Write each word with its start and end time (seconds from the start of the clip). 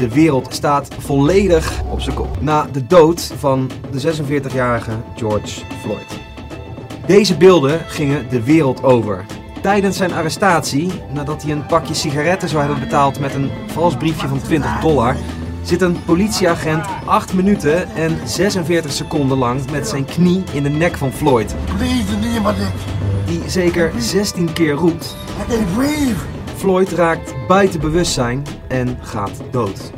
De 0.00 0.08
wereld 0.08 0.54
staat 0.54 0.88
volledig 0.98 1.82
op 1.90 2.00
zijn 2.00 2.16
kop. 2.16 2.40
Na 2.40 2.66
de 2.72 2.86
dood 2.86 3.32
van 3.38 3.70
de 3.90 4.00
46-jarige 4.00 4.90
George 5.16 5.60
Floyd. 5.80 6.18
Deze 7.06 7.36
beelden 7.36 7.80
gingen 7.86 8.28
de 8.28 8.42
wereld 8.42 8.82
over. 8.82 9.24
Tijdens 9.62 9.96
zijn 9.96 10.12
arrestatie, 10.12 10.90
nadat 11.12 11.42
hij 11.42 11.52
een 11.52 11.66
pakje 11.66 11.94
sigaretten 11.94 12.48
zou 12.48 12.62
hebben 12.62 12.80
betaald 12.80 13.20
met 13.20 13.34
een 13.34 13.50
vals 13.66 13.96
briefje 13.96 14.28
van 14.28 14.40
20 14.40 14.80
dollar, 14.80 15.16
zit 15.62 15.80
een 15.80 16.04
politieagent 16.04 16.86
8 17.04 17.32
minuten 17.32 17.94
en 17.94 18.18
46 18.24 18.92
seconden 18.92 19.38
lang 19.38 19.70
met 19.70 19.88
zijn 19.88 20.04
knie 20.04 20.42
in 20.52 20.62
de 20.62 20.68
nek 20.68 20.96
van 20.96 21.12
Floyd. 21.12 21.54
Die 23.26 23.42
zeker 23.46 23.92
16 23.98 24.52
keer 24.52 24.72
roept. 24.72 25.16
Floyd 26.60 26.92
raakt 26.92 27.34
buiten 27.48 27.80
bewustzijn 27.80 28.46
en 28.68 28.98
gaat 29.02 29.30
dood. 29.50 29.92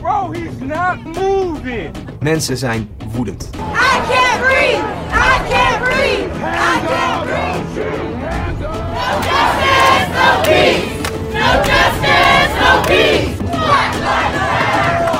Bro, 0.00 0.32
he's 0.32 0.58
not 0.58 0.96
moving. 1.04 1.90
Mensen 2.20 2.56
zijn 2.56 2.90
woedend. 3.12 3.48
I 3.54 3.56
can't 4.10 4.40
breathe! 4.40 4.82
I 5.12 5.40
can't 5.50 5.82
breathe! 5.84 6.28
I 6.34 6.80
can't 6.86 7.24
breathe! 7.24 8.58
No 8.58 9.20
justice, 9.28 10.08
no 10.14 10.40
peace! 10.42 10.82
No 11.32 11.46
justice, 11.62 12.50
no 12.60 12.80
peace! 12.86 13.36
Black 13.50 13.92
lives 13.94 14.40
matter! 14.40 15.16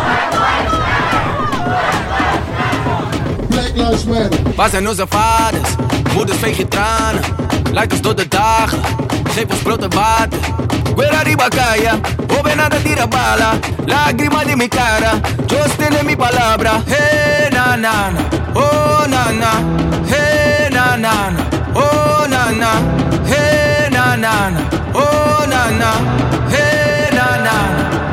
Black 3.48 3.74
lives 3.74 3.74
matter! 3.74 3.76
Black 3.76 3.76
Lives 3.76 4.04
Matter. 4.04 4.54
Waar 4.56 4.68
zijn 4.70 4.88
onze 4.88 5.06
vaders? 5.08 5.74
Moeders 6.14 6.38
veeg 6.38 6.56
je 6.56 6.68
tranen. 6.68 7.22
Leidt 7.72 7.92
ons 7.92 8.00
door 8.02 8.16
de 8.16 8.28
dagen. 8.28 8.80
Brood 9.46 9.82
en 9.82 9.94
water. 9.94 10.38
Guerra 10.96 11.22
di 11.24 11.34
bacaya. 11.36 12.00
Ovena 12.38 12.68
de 12.68 12.82
tira 12.82 13.06
bala. 13.06 13.58
Lágrima 13.86 14.44
de 14.44 14.56
mi 14.56 14.68
cara. 14.68 15.20
Yo 15.48 15.64
de 15.78 16.02
mi 16.04 16.16
palabra. 16.16 16.82
Hey 16.86 17.50
na 17.50 17.76
na 17.76 18.10
na. 18.10 18.20
Oh 18.54 19.06
na 19.06 19.30
na. 19.32 19.50
Hey 20.10 20.68
na 20.70 20.96
na 20.96 21.30
na. 21.30 21.42
Oh 21.74 22.26
na 22.28 22.50
na. 22.50 22.70
Hey 23.30 23.88
na 23.90 24.16
na 24.16 24.50
na. 24.50 24.60
Oh 24.94 25.46
na 25.46 25.70
na. 25.80 25.90
Hey 26.50 27.10
na 27.12 27.26
na 27.44 27.56
na. 27.76 28.07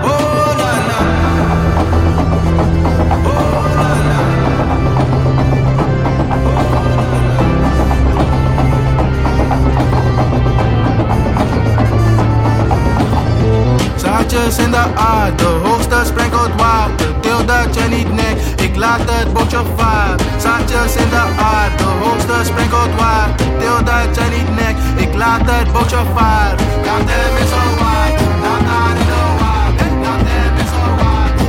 Zaadjes 14.26 14.58
in 14.58 14.72
de 14.72 14.96
aarde, 14.96 15.44
hoogste 15.44 16.02
sprenkelt 16.06 16.50
water. 16.58 17.22
Deel 17.22 17.46
dat 17.46 17.76
je 17.76 17.82
niet 17.90 18.14
nek, 18.14 18.38
ik 18.70 18.76
laat 18.76 19.00
het 19.06 19.34
botje 19.34 19.62
varen. 19.76 20.18
Zaadjes 20.38 20.96
in 20.96 21.10
de 21.10 21.24
aarde, 21.38 21.84
hoogste 21.84 22.34
sprenkelt 22.44 22.96
water. 22.98 23.46
Deel 23.60 23.84
dat 23.84 24.16
je 24.16 24.26
niet 24.36 24.56
nek, 24.56 24.76
ik 25.08 25.16
laat 25.16 25.42
het 25.44 25.72
botje 25.72 25.98
varen. 26.14 26.58
Laat 26.86 27.06
hem 27.06 27.38
in 27.38 27.48
zo 27.48 27.62
waard, 27.82 28.22
laat 28.44 28.64
daar 28.70 28.98
in 29.02 29.06
de 29.12 29.22
waard. 29.42 29.78
Laat 30.06 30.22
hem 30.28 30.56
de 30.56 30.64
waard. 31.04 31.42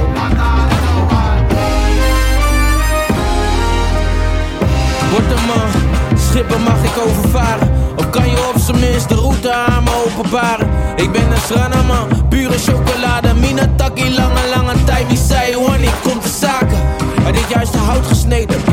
Worteman, 5.11 5.69
schippen 6.17 6.63
mag 6.63 6.83
ik 6.83 6.99
overvaren. 7.07 7.76
Kan 8.11 8.31
je 8.31 8.53
op 8.55 8.61
zijn 8.61 8.81
minst 8.81 9.09
de 9.09 9.15
route 9.15 9.53
aan 9.53 9.85
me 9.85 9.91
openbaren? 10.07 10.69
Ik 10.97 11.13
ben 11.13 11.31
een 11.31 11.41
stranaman, 11.45 12.29
pure 12.29 12.59
chocolade. 12.59 13.35
Mina 13.35 13.73
takkie, 13.77 14.11
lange, 14.15 14.49
lange 14.55 14.85
tijd. 14.85 15.07
Wie 15.09 15.17
zei, 15.17 15.57
wanneer 15.57 15.95
komt 16.03 16.23
de 16.23 16.29
zaken? 16.29 16.79
Uit 17.25 17.35
dit 17.35 17.49
juiste 17.49 17.79
hout 17.79 18.07
gesneden, 18.07 18.65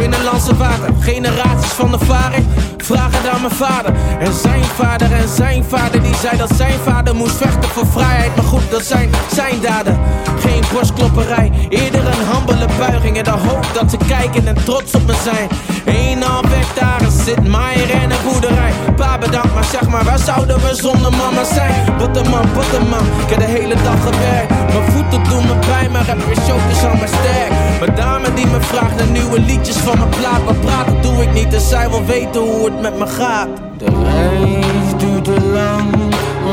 Generaties 0.99 1.71
van 1.71 1.91
de 1.91 1.99
varing, 1.99 2.45
vragen 2.77 3.31
aan 3.31 3.41
mijn 3.41 3.53
vader. 3.53 3.93
En 4.19 4.33
zijn 4.33 4.63
vader 4.63 5.11
en 5.11 5.27
zijn 5.27 5.63
vader, 5.63 6.01
die 6.01 6.15
zei 6.15 6.37
dat 6.37 6.51
zijn 6.55 6.79
vader 6.83 7.15
moest 7.15 7.35
vechten 7.35 7.69
voor 7.69 7.87
vrijheid. 7.87 8.35
Maar 8.35 8.45
goed, 8.45 8.71
dat 8.71 8.83
zijn 8.83 9.09
zijn 9.33 9.61
daden. 9.61 9.99
Geen 10.39 10.63
borstklopperij, 10.73 11.51
eerder 11.69 12.05
een 12.05 12.25
hambele 12.31 12.67
buiging. 12.77 13.17
En 13.17 13.23
de 13.23 13.29
hoop 13.29 13.65
dat 13.73 13.91
ze 13.91 13.97
kijken 14.07 14.47
en 14.47 14.63
trots 14.63 14.93
op 14.95 15.05
me 15.05 15.13
zijn. 15.23 15.49
Een 15.85 16.21
half 16.21 16.45
hectare 16.47 17.11
zit 17.25 17.47
maaier 17.47 17.89
en 17.89 18.11
een 18.11 18.17
boerderij. 18.23 18.71
Pa 18.95 19.17
bedankt, 19.17 19.53
maar 19.53 19.63
zeg 19.71 19.87
maar, 19.87 20.03
waar 20.03 20.19
zouden 20.19 20.57
we 20.57 20.75
zonder 20.75 21.11
mama 21.11 21.43
zijn? 21.43 21.97
Botterman, 21.97 22.47
botterman, 22.53 23.05
ik 23.23 23.29
heb 23.29 23.39
de 23.39 23.45
hele 23.45 23.75
dag 23.83 24.01
gewerkt. 24.03 24.49
Mijn 24.49 24.91
voeten 24.91 25.23
doen 25.23 25.45
me 25.47 25.55
pijn, 25.67 25.91
maar 25.91 26.07
heb 26.07 26.25
weer 26.25 26.37
show 26.47 26.59
is 26.71 26.83
al 26.83 26.95
maar 26.95 27.07
sterk. 27.07 27.51
Mijn 27.79 27.95
dame 27.95 28.33
die 28.33 28.47
me 28.47 28.61
vraagt 28.61 28.95
naar 28.95 29.07
nieuwe 29.07 29.39
liedjes 29.39 29.77
van 29.77 29.97
mijn 29.97 30.12
plaat. 30.19 30.43
Maar 30.45 30.55
praten 30.55 31.01
doe 31.01 31.21
ik 31.21 31.33
niet, 31.33 31.53
en 31.53 31.61
zij 31.61 31.89
wil 31.89 32.05
weten 32.05 32.41
hoe 32.41 32.65
het 32.65 32.81
met 32.81 32.97
me 32.97 33.07
gaat. 33.07 33.47
De 33.77 33.85
reis 34.03 34.97
duurt 34.97 35.23
te 35.23 35.41
lang, 35.53 35.93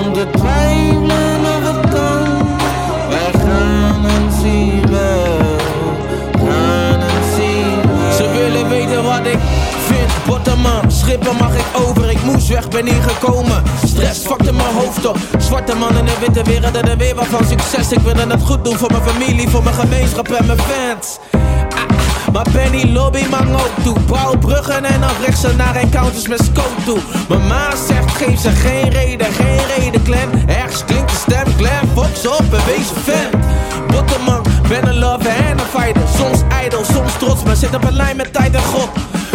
om 0.04 0.12
te 0.12 0.26
twijfelen 0.31 1.41
of 1.41 1.72
het 1.72 1.94
kan. 1.94 2.48
Wij 3.09 3.41
gaan 3.41 4.04
het 4.04 4.34
zien 4.43 4.91
wel, 4.91 5.56
gaan 6.48 7.00
het 7.00 7.34
zien 7.37 8.00
wel. 8.00 8.12
Ze 8.12 8.31
willen 8.32 8.69
weten 8.69 9.04
wat 9.04 9.26
ik 9.26 9.38
vind, 9.87 10.10
botterman, 10.27 10.91
schippen 10.91 11.37
mag 11.37 11.54
ik 11.54 11.66
over. 11.87 12.10
Ik 12.10 12.22
moest 12.25 12.48
weg, 12.48 12.69
ben 12.69 12.87
hier 12.87 13.03
gekomen. 13.03 13.62
Stress 13.84 14.22
vakte 14.22 14.53
mijn 14.53 14.75
hoofd 14.75 15.06
op. 15.06 15.16
Zwarte 15.38 15.77
man 15.77 15.97
in 15.97 16.04
de 16.04 16.16
witte 16.21 16.42
wereld 16.42 16.77
en 16.77 16.91
een 16.91 16.98
wereld 16.98 17.27
van 17.27 17.44
succes. 17.44 17.92
Ik 17.92 17.98
wil 17.98 18.15
het 18.15 18.42
goed 18.42 18.65
doen 18.65 18.77
voor 18.77 18.91
mijn 18.91 19.03
familie, 19.03 19.48
voor 19.48 19.62
mijn 19.62 19.75
gemeenschap 19.75 20.28
en 20.28 20.47
mijn 20.47 20.59
fans. 20.59 21.19
Maar 22.32 22.47
Benny 22.53 22.92
lobby 22.92 23.26
man 23.31 23.54
ook 23.54 23.75
toe. 23.82 23.97
Bouw 24.00 24.38
bruggen 24.38 24.84
en 24.84 25.00
dan 25.00 25.56
naar 25.56 25.75
encounters 25.75 26.28
met 26.28 26.41
scope 26.44 26.82
toe. 26.84 26.98
Mijn 27.28 27.47
ma 27.47 27.76
zegt 27.88 28.10
geef 28.16 28.41
ze 28.41 28.50
geen 28.50 28.88
reden, 28.88 29.32
geen 29.32 29.60
reden 29.76 30.03
clan 30.03 30.48
Ergens 30.48 30.84
klinkt 30.84 31.10
de 31.10 31.16
stem 31.16 31.54
Glenn 31.56 31.88
Fox 31.94 32.26
op 32.26 32.53
een 32.53 32.64
wezen 32.66 32.97
fan. 32.97 33.41
Botterman, 33.86 34.42
ben 34.69 34.88
een 34.88 34.98
lover 34.98 35.30
en 35.30 35.59
een 35.59 35.66
fighter. 35.80 36.03
Soms 36.16 36.41
ijdel, 36.48 36.84
soms 36.84 37.12
trots, 37.19 37.42
maar 37.42 37.56
zit 37.56 37.75
op 37.75 37.84
een 37.84 37.97
lijn 37.97 38.16
met 38.16 38.32
tijd 38.32 38.54
en 38.54 38.62
God. 38.62 38.88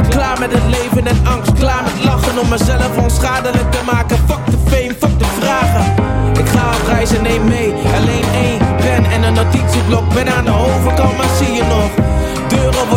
Klaar 0.09 0.40
met 0.40 0.51
het 0.51 0.63
leven 0.79 1.07
en 1.07 1.19
angst, 1.24 1.53
klaar 1.53 1.84
met 1.84 2.03
lachen 2.03 2.40
Om 2.40 2.50
mezelf 2.50 2.97
onschadelijk 2.97 3.72
te 3.72 3.81
maken. 3.91 4.18
Fuck 4.18 4.45
de 4.45 4.57
fame, 4.66 4.95
fuck 5.00 5.19
de 5.19 5.25
vragen. 5.40 5.94
Ik 6.40 6.47
ga 6.47 6.68
op 6.68 6.88
reis 6.88 7.12
en 7.16 7.24
neem 7.24 7.47
mee. 7.47 7.74
Alleen 7.95 8.25
één 8.34 8.59
pen 8.78 9.06
en 9.12 9.24
een 9.24 9.34
notitieblok. 9.34 10.13
Ben 10.13 10.35
aan 10.35 10.45
de 10.45 10.51
overkant, 10.51 11.18
maar 11.18 11.29
zie 11.38 11.53
je 11.53 11.63
nog 11.63 12.04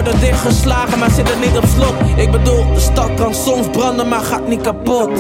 worden 0.08 0.28
dichtgeslagen, 0.28 0.98
maar 0.98 1.10
zitten 1.10 1.40
niet 1.40 1.56
op 1.56 1.64
slot 1.64 1.94
Ik 2.16 2.30
bedoel, 2.30 2.72
de 2.74 2.80
stad 2.80 3.14
kan 3.14 3.34
soms 3.34 3.68
branden, 3.68 4.08
maar 4.08 4.20
gaat 4.20 4.48
niet 4.48 4.60
kapot 4.60 5.10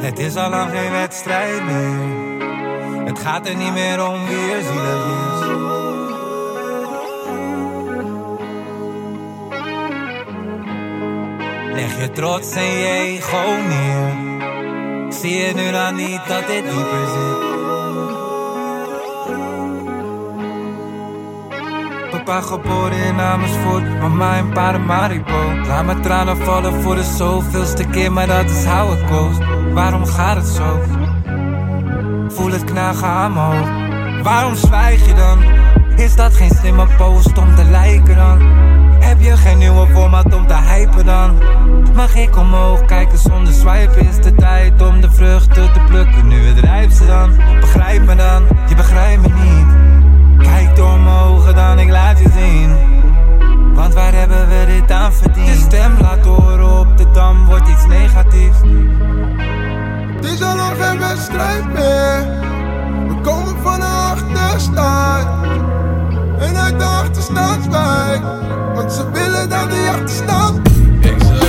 Het 0.00 0.18
is 0.18 0.36
al 0.36 0.50
lang 0.50 0.70
geen 0.70 0.90
wedstrijd 0.90 1.64
meer. 1.64 1.98
Het 3.04 3.18
gaat 3.18 3.46
er 3.46 3.56
niet 3.56 3.72
meer 3.72 4.08
om 4.08 4.26
wie 4.26 4.52
er 4.52 4.62
zielig. 4.62 5.33
Leg 11.74 12.00
je 12.00 12.10
trots 12.10 12.54
en 12.54 12.62
je 12.62 12.86
ego 12.86 13.42
neer. 13.68 15.12
Zie 15.12 15.36
je 15.36 15.52
nu 15.54 15.70
dan 15.70 15.94
niet 15.94 16.20
dat 16.28 16.46
dit 16.46 16.64
dieper 16.64 17.06
zit? 17.14 17.52
Papa 22.10 22.40
geboren 22.40 23.04
in 23.04 23.20
Amersfoort, 23.20 24.00
mama 24.00 24.34
in 24.34 24.52
Paramaribo. 24.52 25.54
Laat 25.66 25.84
mijn 25.84 26.02
tranen 26.02 26.36
vallen 26.36 26.82
voor 26.82 26.94
de 26.94 27.02
zoveelste 27.02 27.84
keer, 27.84 28.12
maar 28.12 28.26
dat 28.26 28.50
is 28.50 28.64
how 28.64 28.92
it 28.92 29.10
goes. 29.10 29.36
Waarom 29.72 30.04
gaat 30.04 30.36
het 30.36 30.46
zo? 30.46 30.80
Voel 32.28 32.50
het 32.50 32.64
knagen 32.64 33.06
aan 33.08 33.32
mijn 33.32 33.46
hoofd. 33.46 34.22
Waarom 34.22 34.54
zwijg 34.54 35.06
je 35.06 35.14
dan? 35.14 35.42
Is 35.96 36.16
dat 36.16 36.34
geen 36.34 36.50
slimme 36.50 36.86
post 36.98 37.38
om 37.38 37.54
te 37.54 37.64
lijken 37.64 38.16
dan? 38.16 38.63
Heb 39.14 39.22
je 39.22 39.36
geen 39.36 39.58
nieuwe 39.58 39.86
format 39.86 40.34
om 40.34 40.46
te 40.46 40.54
hypen 40.54 41.06
dan? 41.06 41.38
Mag 41.94 42.14
ik 42.14 42.36
omhoog 42.36 42.84
kijken 42.84 43.18
zonder 43.18 43.52
swipen? 43.52 44.08
Is 44.08 44.16
de 44.16 44.34
tijd 44.34 44.82
om 44.82 45.00
de 45.00 45.10
vruchten 45.10 45.72
te 45.72 45.80
plukken? 45.86 46.28
Nu 46.28 46.46
het 46.46 46.58
rijpste 46.58 47.06
dan? 47.06 47.30
Begrijp 47.60 48.06
me 48.06 48.14
dan, 48.14 48.42
je 48.68 48.74
begrijpt 48.74 49.22
me 49.22 49.28
niet. 49.28 50.46
Kijk 50.46 50.76
door 50.76 50.98
mijn 50.98 51.16
ogen 51.16 51.54
dan, 51.54 51.78
ik 51.78 51.90
laat 51.90 52.18
je 52.18 52.28
zien. 52.38 52.76
Want 53.74 53.94
waar 53.94 54.12
hebben 54.12 54.48
we 54.48 54.64
dit 54.66 54.90
aan 54.90 55.12
verdiend? 55.12 55.48
Je 55.48 55.54
stem 55.54 55.92
laat 56.00 56.24
horen 56.24 56.78
op 56.78 56.98
de 56.98 57.10
dam, 57.10 57.44
wordt 57.46 57.68
iets 57.68 57.86
negatiefs. 57.86 58.58
Het 60.14 60.24
is 60.24 60.42
al 60.42 60.56
lang 60.56 60.76
geen 60.80 60.98
wedstrijd 60.98 61.72
meer. 61.72 62.26
We 63.08 63.20
komen 63.22 63.56
van 63.62 63.80
de 63.80 63.86
achterstand. 63.86 65.28
En 66.38 66.56
uit 66.56 66.78
de 66.78 66.84
achterstand 66.84 67.68
wij. 67.68 68.20
kijk. 68.20 68.63
Want 68.74 68.92
ze 68.92 69.10
willen 69.10 69.48
dat 69.48 69.66
hij 69.68 69.88
achter 69.88 70.08
staat. 70.08 70.52
Exact. 71.00 71.44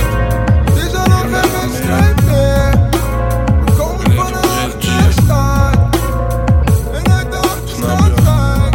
Het 0.64 0.76
is 0.76 0.94
al 0.94 1.06
nog 1.06 1.20
geen 1.20 1.50
wedstrijd 1.60 2.24
meer. 2.24 2.70
We 3.64 3.72
komen 3.76 4.12
van 4.14 4.26
een 4.26 4.48
achterstand. 4.66 5.96
En 6.92 7.12
uit 7.12 7.30
de 7.30 7.36
achterstand 7.36 8.20
kijk. 8.24 8.74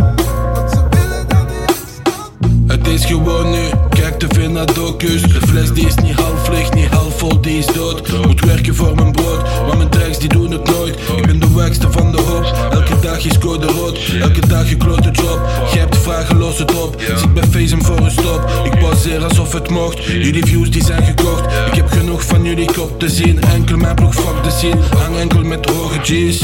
Want 0.54 0.70
ze 0.72 0.80
willen 0.90 1.28
dat 1.28 1.46
hij 1.48 1.62
achter 1.68 1.88
staat. 2.02 2.30
Het 2.68 2.88
is 2.88 3.06
gewoon 3.06 3.52
nu, 3.52 3.70
kijk 3.90 4.20
te 4.20 4.28
veel 4.30 4.50
naar 4.50 4.74
docus 4.74 5.22
De 5.22 5.42
fles 5.48 5.74
die 5.74 5.88
is 5.88 5.96
niet 5.96 6.20
half 6.20 6.50
leeg, 6.50 6.74
niet 6.74 6.88
half 6.88 7.18
vol, 7.18 7.42
die 7.42 7.58
is 7.58 7.66
dood 7.66 8.26
Moet 8.26 8.46
werken 8.46 8.76
voor 8.76 8.96
mijn 8.96 9.12
brood, 9.12 9.44
maar 9.68 9.78
mijn 9.78 9.90
tracks 9.90 10.20
die 10.20 10.30
doen 10.30 10.52
het 10.52 10.64
nooit 10.64 10.96
Ik 11.16 11.26
ben 11.26 11.40
de 11.40 11.50
wackste 11.50 11.92
van 11.92 12.12
de 12.12 12.22
hoop, 12.22 12.74
dag 13.02 13.26
is 13.26 13.38
code 13.38 13.68
rood 13.68 14.00
Elke 14.22 14.48
dag 14.48 14.70
je 14.70 14.78
klote 14.78 15.12
job, 15.12 15.42
jij 15.72 15.80
hebt 15.80 15.98
vragen, 15.98 16.38
los 16.38 16.58
het 16.58 16.76
op 16.76 17.02
Zit 17.16 17.34
bij 17.34 17.44
Facem 17.44 17.84
voor 17.84 17.98
een 17.98 18.12
stop, 18.12 18.52
ik 18.64 18.80
pauzeer 18.80 19.24
alsof 19.24 19.54
het 19.54 19.70
mocht 19.70 20.04
Jullie 20.04 20.46
views 20.46 20.72
die 20.72 20.84
zijn 20.84 21.04
gekocht, 21.04 21.46
ik 21.68 21.74
heb 21.76 21.88
genoeg 21.88 22.26
van 22.26 22.44
jullie 22.44 22.72
kop 22.74 23.00
te 23.00 23.10
zien 23.10 23.42
Enkel 23.42 23.78
mijn 23.78 23.96
ploeg, 23.96 24.14
fuck 24.16 24.44
de 24.44 24.52
scene, 24.52 24.82
hang 24.98 25.18
enkel 25.18 25.44
met 25.44 25.70
hoge 25.70 26.00
G's 26.02 26.40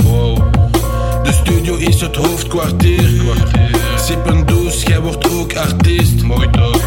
de 1.28 1.34
studio 1.34 1.76
is 1.76 2.02
het 2.02 2.16
hoofdkwartier. 2.16 3.10
Sip 3.98 4.26
een 4.26 4.46
douche, 4.46 4.88
jij 4.88 5.00
wordt 5.00 5.32
ook 5.32 5.56
artiest. 5.56 6.24
Mooi 6.24 6.50
toch? 6.50 6.82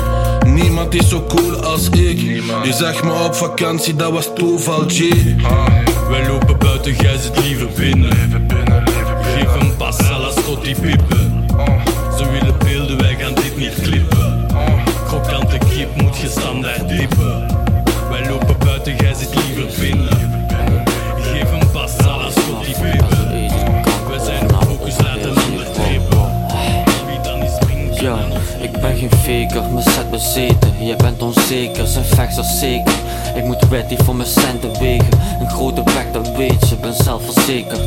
Niemand 0.46 0.94
is 0.94 1.08
zo 1.08 1.24
cool 1.28 1.64
als 1.64 1.88
ik. 1.88 2.20
Je 2.64 2.72
zag 2.72 3.04
me 3.04 3.12
op 3.24 3.34
vakantie, 3.34 3.96
dat 3.96 4.12
was 4.12 4.30
toeval, 4.34 4.84
G. 4.88 4.98
Wij 6.08 6.26
lopen 6.26 6.58
buiten, 6.58 6.94
jij 6.94 7.16
zit 7.18 7.44
liever 7.44 7.68
binnen. 7.76 8.89
Een 9.48 9.76
pas 9.76 9.98
à 10.10 10.18
la 10.18 10.30
Scottie 10.30 10.74
Pippen. 10.80 11.46
Ze 12.18 12.30
willen 12.30 12.58
beelden, 12.58 12.98
wij 12.98 13.14
gaan 13.14 13.34
dit 13.34 13.56
niet 13.56 13.74
klippen. 13.74 14.46
Krokante 15.06 15.58
kip 15.58 16.02
moet 16.02 16.16
je 16.16 16.28
standaard 16.28 16.88
dippen. 16.88 17.46
Wij 18.10 18.28
lopen 18.28 18.58
buiten, 18.58 18.96
jij 18.96 19.14
zit 19.14 19.34
liever 19.34 19.80
binnen. 19.80 20.18
Geef 21.20 21.52
een 21.52 21.70
pas 21.70 21.98
à 21.98 22.16
la 22.16 22.30
Scottie 22.30 22.74
Pippen. 22.80 23.28
Wij 24.08 24.18
zijn 24.24 24.48
focus, 24.50 24.94
laat 24.98 25.24
een 25.24 25.42
ander 25.44 25.72
trippen. 25.72 26.48
Wie 27.06 27.20
dan 27.22 27.42
is 27.42 28.00
Ja, 28.00 28.18
ik 28.60 28.72
ben 28.72 28.96
geen 28.96 29.10
faker, 29.10 29.72
mijn 29.72 29.90
set 29.90 30.10
bezeten. 30.10 30.74
Jij 30.86 30.96
bent 30.96 31.22
onzeker, 31.50 31.86
zijn 31.86 32.28
als 32.36 32.58
zeker. 32.58 32.94
Ik 33.34 33.44
moet 33.44 33.62
ready 33.70 33.96
voor 33.96 34.16
mijn 34.16 34.28
centen 34.28 34.78
wegen. 34.78 35.10
Een 35.40 35.50
grote 35.50 35.82
bek, 35.82 36.06
dat 36.12 36.36
weet 36.36 36.68
je, 36.68 36.76
ben 36.80 36.94
zelfverzekerd. 36.94 37.80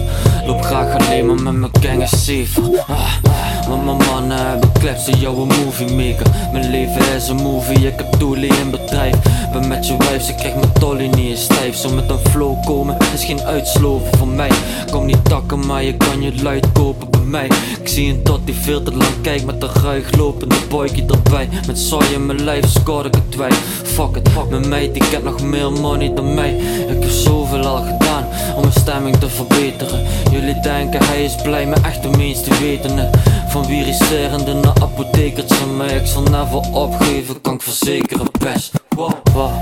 Loop 0.46 0.62
graag 0.62 0.96
alleen 0.96 1.26
maar 1.26 1.44
met 1.44 1.54
mijn 1.54 1.72
gang 1.80 2.02
is 2.02 2.26
safer. 2.26 2.84
Ah, 2.88 3.34
want 3.68 3.86
mijn 3.86 3.98
mannen 3.98 4.48
hebben 4.48 4.72
clips 4.72 5.08
in 5.08 5.20
jouw 5.20 5.46
movie 5.46 5.94
maker. 5.96 6.28
Mijn 6.52 6.70
leven 6.70 7.16
is 7.16 7.28
een 7.28 7.36
movie, 7.36 7.88
ik 7.88 7.94
heb 7.98 8.20
doelen 8.20 8.50
in 8.50 8.72
bedrijf. 8.72 9.16
Ben 9.52 9.68
met 9.68 9.88
je 9.88 9.98
wijf, 9.98 10.24
ze 10.24 10.36
krijgt 10.36 10.56
mijn 10.56 10.74
tolly 10.74 11.06
niet 11.06 11.18
eens 11.18 11.44
stijf. 11.44 11.76
Zo 11.76 11.90
met 11.90 12.10
een 12.10 12.32
flow 12.32 12.66
komen 12.66 12.98
is 13.14 13.26
geen 13.26 13.42
uitsloven 13.42 14.18
voor 14.18 14.28
mij. 14.28 14.52
Kom 14.92 15.06
niet 15.06 15.26
takken, 15.26 15.66
maar 15.66 15.84
je 15.84 15.98
kan 15.98 16.22
je 16.22 16.42
luid 16.42 16.72
kopen 16.72 17.10
bij 17.10 17.22
mij. 17.22 17.46
Ik 17.80 17.88
zie 17.88 18.14
een 18.14 18.24
tot 18.24 18.40
die 18.46 18.56
veel 18.56 18.84
te 18.84 18.92
lang 18.92 19.22
kijkt 19.22 19.46
met 19.46 19.64
een 19.64 19.82
ruig 19.84 20.16
lopende 20.16 20.56
boykie 20.70 21.06
erbij. 21.06 21.50
Met 21.68 21.80
zooi 21.80 22.06
in 22.14 22.26
mijn 22.26 22.44
lijf 22.44 22.70
score 22.70 23.08
ik 23.08 23.16
het 23.16 23.36
wij. 23.36 23.53
Fuck 23.84 24.16
it, 24.16 24.50
mijn 24.50 24.70
meid 24.70 24.94
die 24.94 25.04
kent 25.10 25.24
nog 25.24 25.42
meer 25.42 25.72
money 25.72 26.14
dan 26.14 26.34
mij. 26.34 26.56
Ik 26.88 27.04
heb 27.04 27.10
zoveel 27.10 27.66
al 27.66 27.82
gedaan 27.82 28.26
om 28.56 28.62
mijn 28.62 28.74
stemming 28.74 29.16
te 29.16 29.30
verbeteren. 29.30 30.06
Jullie 30.32 30.60
denken 30.60 31.06
hij 31.06 31.24
is 31.24 31.36
blij, 31.44 31.66
maar 31.66 31.84
echt 31.84 32.04
de 32.04 32.18
meeste 32.18 32.50
weten 32.60 32.98
het. 32.98 33.16
Van 33.48 33.66
viriserende 33.66 34.54
naar 34.54 34.74
apothekertje, 34.82 35.66
maar 35.66 35.92
ik 35.92 36.06
zal 36.06 36.22
never 36.22 36.60
opgeven, 36.72 37.42
kan 37.42 37.54
ik 37.54 37.62
verzekeren 37.62 38.28
best. 38.40 38.72
Wow, 38.96 39.12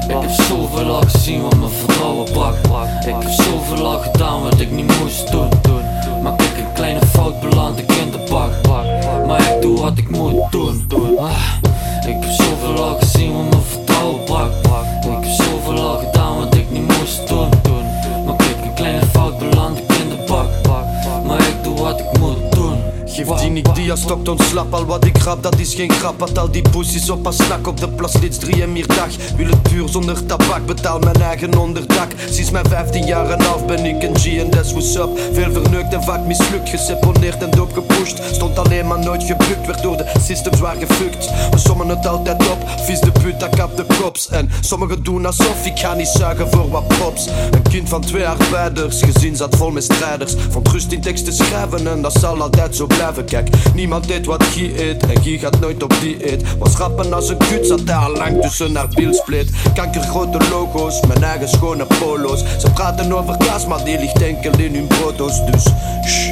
Ik 0.07 0.15
heb 0.21 0.29
zoveel 0.29 0.95
al 0.95 1.01
gezien 1.01 1.41
wat 1.41 1.57
mijn 1.57 1.71
vertrouwen 1.71 2.31
brak. 2.31 2.55
Ik 3.05 3.13
heb 3.19 3.31
zoveel 3.31 3.85
al 3.85 3.99
gedaan 3.99 4.41
wat 4.41 4.59
ik 4.59 4.71
niet 4.71 4.99
moest 4.99 5.31
doen. 5.31 5.49
Maar 6.23 6.35
kijk, 6.35 6.57
een 6.57 6.73
kleine 6.73 7.05
fout 7.05 7.39
beland 7.39 7.79
ik 7.79 7.91
in 7.91 8.11
de 8.11 8.25
bak. 8.29 8.51
Maar 9.27 9.41
ik 9.41 9.61
doe 9.61 9.79
wat 9.79 9.97
ik 9.97 10.09
moet 10.09 10.51
doen. 10.51 10.87
Ah, 11.19 11.31
ik 12.07 12.15
heb 12.19 12.31
zoveel 12.31 12.83
al 12.83 12.97
gezien 12.99 13.33
wat 13.33 13.49
mijn 13.49 13.80
vertrouwen 14.01 14.25
brak. 14.25 14.70
Die 23.39 23.49
niet 23.49 23.75
die 23.75 23.91
als 23.91 24.01
Stockton 24.01 24.39
slap 24.39 24.73
Al 24.73 24.85
wat 24.85 25.05
ik 25.05 25.17
grap, 25.17 25.43
dat 25.43 25.59
is 25.59 25.73
geen 25.73 25.91
grap. 25.91 26.19
Had 26.19 26.37
al 26.37 26.51
die 26.51 26.69
poesies 26.69 27.09
op 27.09 27.25
als 27.25 27.35
snak 27.35 27.67
op 27.67 27.79
de 27.79 27.89
plas 27.89 28.11
drie 28.39 28.61
en 28.61 28.71
meer 28.71 28.87
dag. 28.87 29.35
Wil 29.35 29.49
het 29.49 29.61
puur 29.61 29.89
zonder 29.89 30.25
tabak 30.25 30.65
Betaal 30.65 30.99
mijn 30.99 31.21
eigen 31.21 31.57
onderdak. 31.57 32.11
Sinds 32.29 32.51
mijn 32.51 32.67
15 32.67 33.05
jaar 33.05 33.29
en 33.29 33.41
half 33.41 33.65
ben 33.65 33.85
ik 33.85 34.03
een 34.03 34.17
G 34.17 34.25
en 34.25 34.49
that's 34.49 34.71
what's 34.71 34.95
up. 34.95 35.09
Veel 35.33 35.51
verneukt 35.51 35.93
en 35.93 36.03
vaak 36.03 36.25
mislukt 36.25 36.69
Geseponeerd 36.69 37.43
en 37.43 37.49
doop 37.49 37.73
gepusht 37.73 38.19
Stond 38.31 38.59
alleen 38.59 38.87
maar 38.87 38.99
nooit 38.99 39.23
gebukt 39.23 39.65
Werd 39.65 39.81
door 39.81 39.97
de 39.97 40.11
systems 40.23 40.57
zwaar 40.57 40.75
gefukt. 40.75 41.29
We 41.51 41.57
sommen 41.57 41.87
het 41.87 42.07
altijd 42.07 42.49
op 42.49 42.69
Vies 42.81 42.99
de 42.99 43.11
put, 43.11 43.43
ik 43.43 43.53
heb 43.57 43.75
de 43.75 43.85
kops 43.99 44.29
En 44.29 44.49
sommigen 44.61 45.03
doen 45.03 45.25
alsof 45.25 45.65
ik 45.65 45.79
ga 45.79 45.93
niet 45.93 46.07
zuigen 46.07 46.51
voor 46.51 46.69
wat 46.69 46.87
props 46.87 47.27
Een 47.51 47.61
kind 47.61 47.89
van 47.89 48.01
twee 48.01 48.27
arbeiders 48.27 49.01
Gezin 49.01 49.35
zat 49.35 49.55
vol 49.55 49.71
met 49.71 49.83
strijders. 49.83 50.35
Vond 50.49 50.67
rust 50.67 50.91
in 50.91 51.01
teksten 51.01 51.33
schrijven 51.33 51.87
En 51.87 52.01
dat 52.01 52.13
zal 52.13 52.41
altijd 52.41 52.75
zo 52.75 52.85
blijven 52.85 53.20
Kijk, 53.25 53.49
niemand 53.75 54.07
deed 54.07 54.25
wat 54.25 54.43
Guy 54.43 54.73
eet 54.77 55.05
En 55.05 55.21
Guy 55.21 55.37
gaat 55.37 55.59
nooit 55.59 55.83
op 55.83 55.93
dieet. 56.01 56.57
Was 56.57 56.75
rappen 56.75 57.13
als 57.13 57.29
een 57.29 57.37
kut 57.37 57.67
Zat 57.67 57.81
hij 57.85 57.95
al 57.95 58.15
lang 58.15 58.41
tussen 58.41 58.75
haar 58.75 58.87
bilsplit 58.87 59.49
Kankergrote 59.73 60.37
logo's 60.49 60.99
Mijn 61.07 61.23
eigen 61.23 61.49
schone 61.49 61.85
polo's. 61.99 62.43
Ze 62.59 62.71
praten 62.73 63.13
over 63.13 63.37
kaas 63.37 63.65
Maar 63.65 63.83
die 63.83 63.99
ligt 63.99 64.21
enkel 64.21 64.51
in 64.57 64.75
hun 64.75 64.87
brooddoos. 64.87 65.45
Dus, 65.51 65.63
shh. 66.05 66.31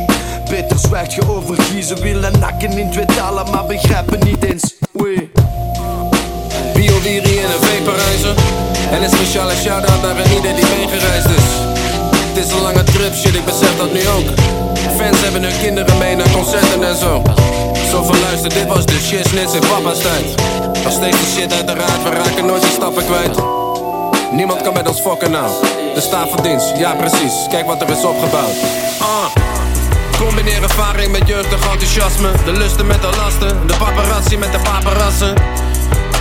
Beter 0.50 0.78
zwijgt 0.80 1.14
je 1.14 1.22
over 1.30 1.62
Guy 1.62 1.82
Ze 1.82 1.96
willen 2.02 2.40
nakken 2.40 2.78
in 2.78 2.92
twee 2.92 3.06
talen 3.06 3.50
Maar 3.52 3.66
begrijpen 3.66 4.20
niet 4.26 4.44
eens. 4.44 4.76
Oei. 5.02 5.32
Biowiri 6.74 7.38
in 7.38 7.44
een 7.44 7.62
vaporijzer. 7.62 8.36
En 8.92 9.04
een 9.04 9.10
speciale 9.10 9.54
shout-out 9.56 10.02
naar 10.02 10.34
ieder 10.36 10.56
die 10.56 10.66
meegereisd 10.66 11.28
is. 11.28 11.78
Het 12.30 12.46
is 12.46 12.52
een 12.52 12.62
lange 12.62 12.84
trip, 12.84 13.14
shit, 13.14 13.36
ik 13.36 13.46
besef 13.46 13.78
dat 13.78 13.94
nu 13.94 14.08
ook 14.08 14.69
Fans 15.00 15.22
hebben 15.22 15.44
hun 15.44 15.60
kinderen 15.62 15.98
mee 15.98 16.16
naar 16.16 16.32
concerten 16.32 16.84
en 16.84 16.96
zo. 16.96 17.22
Zo 17.92 18.04
van 18.04 18.20
luister, 18.20 18.50
dit 18.50 18.68
was 18.68 18.86
de 18.86 19.00
shit, 19.00 19.28
snits 19.28 19.54
in 19.54 19.60
papa's 19.60 20.00
tijd. 20.00 20.26
Nog 20.84 20.94
steeds 20.94 21.18
de 21.18 21.32
shit 21.36 21.54
uiteraard, 21.54 22.04
we 22.04 22.10
raken 22.10 22.46
nooit 22.46 22.62
die 22.62 22.72
stappen 22.72 23.06
kwijt. 23.06 23.38
Niemand 24.32 24.62
kan 24.62 24.74
met 24.74 24.88
ons 24.88 25.00
fokken 25.00 25.32
nou. 25.32 25.52
De 25.94 26.02
staat 26.02 26.30
van 26.30 26.44
dienst, 26.44 26.78
ja 26.78 26.94
precies, 26.96 27.34
kijk 27.50 27.66
wat 27.66 27.82
er 27.82 27.90
is 27.90 28.04
opgebouwd. 28.04 28.56
Ah 29.00 29.26
Combineer 30.18 30.64
ervaring 30.64 31.12
met 31.12 31.28
jeugdig 31.28 31.72
enthousiasme. 31.72 32.32
De 32.46 32.52
lusten 32.52 32.88
met 32.88 33.02
de 33.02 33.10
lasten, 33.18 33.68
de 33.68 33.76
paparazzi 33.78 34.38
met 34.38 34.52
de 34.52 34.60
paparassen 34.60 35.34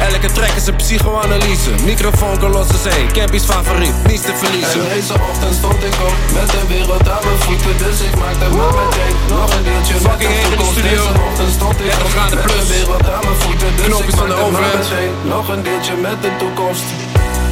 Elke 0.01 0.33
track 0.33 0.51
is 0.57 0.67
een 0.67 0.77
psychoanalyse 0.77 1.71
Microfoon 1.85 2.39
kolossus 2.39 2.85
1, 2.85 3.13
Campy's 3.13 3.45
favoriet, 3.45 3.95
niets 4.07 4.23
te 4.23 4.35
verliezen 4.35 4.81
En 4.81 4.89
deze 4.89 5.13
ochtend 5.31 5.55
stond 5.55 5.85
ik 5.85 5.95
op 6.09 6.17
met 6.35 6.51
de 6.51 6.63
wereld 6.69 7.09
aan 7.09 7.23
mijn 7.25 7.39
voeten 7.47 7.75
Dus 7.85 8.01
ik 8.01 8.15
maakte 8.23 8.47
maar 8.57 8.73
meteen 8.83 9.15
nog 9.29 9.55
een 9.57 9.63
deeltje 9.69 9.95
met 9.95 10.03
Fucking 10.03 10.31
de 10.31 10.37
heen 10.37 10.45
in 10.45 10.51
de 10.51 10.57
toekomst. 10.57 10.79
studio. 10.79 11.03
Deze 11.07 11.21
ochtend 11.29 11.51
stond 11.59 11.77
ik 11.81 11.85
30 11.85 12.05
op 12.07 12.31
met 12.31 12.43
plus. 12.47 12.67
de 12.67 12.73
wereld 12.77 13.05
aan 13.15 13.25
mijn 13.29 13.39
voeten 13.45 13.69
Dus 13.77 13.87
Knopjes 13.87 14.15
ik 14.15 14.19
van 14.21 14.29
de 14.29 14.35
maakte 14.35 14.51
maar 14.51 14.77
meteen 14.79 15.13
nog 15.35 15.45
een 15.49 15.63
deeltje 15.69 15.95
met 16.09 16.19
de 16.25 16.31
toekomst 16.43 16.87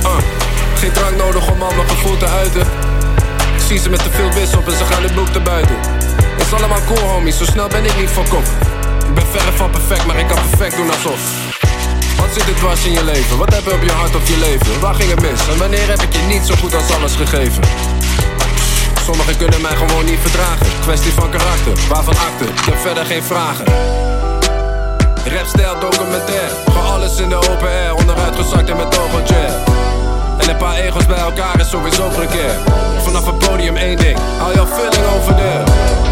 Uh, 0.03 0.17
geen 0.81 0.93
drank 0.93 1.17
nodig 1.25 1.45
om 1.53 1.63
al 1.63 1.73
mijn 1.79 1.89
gevoel 1.89 2.17
te 2.17 2.27
uiten. 2.43 2.65
Ik 3.59 3.63
zie 3.69 3.79
ze 3.79 3.89
met 3.91 4.03
te 4.03 4.11
veel 4.11 4.31
wis 4.39 4.57
op 4.57 4.67
en 4.71 4.77
ze 4.77 4.85
gaan 4.91 5.03
het 5.03 5.15
boek 5.15 5.29
te 5.29 5.41
buiten. 5.41 5.77
Is 6.39 6.53
allemaal 6.53 6.83
cool, 6.87 7.05
homies, 7.13 7.37
zo 7.39 7.45
snel 7.45 7.69
ben 7.69 7.85
ik 7.85 7.97
niet 8.01 8.11
van 8.11 8.29
kop. 8.29 8.47
Ik 9.09 9.15
ben 9.15 9.27
verre 9.31 9.53
van 9.57 9.71
perfect, 9.71 10.07
maar 10.07 10.19
ik 10.19 10.27
kan 10.29 10.39
perfect 10.51 10.77
doen 10.77 10.91
alsof. 10.91 11.21
Wat 12.17 12.29
zit 12.33 12.49
er 12.49 12.55
dwars 12.55 12.85
in 12.85 12.93
je 12.93 13.05
leven? 13.05 13.39
Wat 13.39 13.55
heb 13.55 13.65
je 13.65 13.73
op 13.73 13.83
je 13.83 13.93
hart 13.93 14.15
of 14.15 14.29
je 14.29 14.39
leven? 14.39 14.81
Waar 14.81 14.95
ging 14.95 15.11
het 15.11 15.21
mis? 15.21 15.49
En 15.53 15.59
wanneer 15.59 15.89
heb 15.89 16.03
ik 16.03 16.13
je 16.13 16.23
niet 16.29 16.47
zo 16.47 16.55
goed 16.61 16.75
als 16.75 16.91
alles 16.91 17.15
gegeven? 17.15 17.63
Sommigen 19.05 19.37
kunnen 19.37 19.61
mij 19.61 19.77
gewoon 19.77 20.05
niet 20.05 20.19
verdragen. 20.21 20.67
Kwestie 20.81 21.13
van 21.13 21.31
karakter, 21.31 21.73
waarvan 21.89 22.15
akte? 22.17 22.45
Ik 22.45 22.65
heb 22.65 22.79
verder 22.79 23.05
geen 23.05 23.23
vragen. 23.23 23.65
Rapstijl 25.25 25.79
documentair, 25.81 26.51
gewoon 26.65 26.87
alles 26.93 27.19
in 27.19 27.29
de 27.29 27.37
open 27.37 27.69
air, 27.69 27.95
en 28.69 28.77
met 28.77 28.99
chair. 29.25 29.53
En 30.39 30.49
een 30.49 30.57
paar 30.57 30.77
egels 30.77 31.07
bij 31.07 31.19
elkaar 31.19 31.61
is 31.61 31.69
sowieso 31.69 32.09
precair. 32.09 32.59
Vanaf 33.03 33.27
het 33.27 33.39
podium 33.39 33.77
één 33.77 33.97
ding, 33.97 34.19
hou 34.39 34.55
jouw 34.55 34.67
feeling 34.67 35.07
over 35.17 35.35
there. 35.35 36.06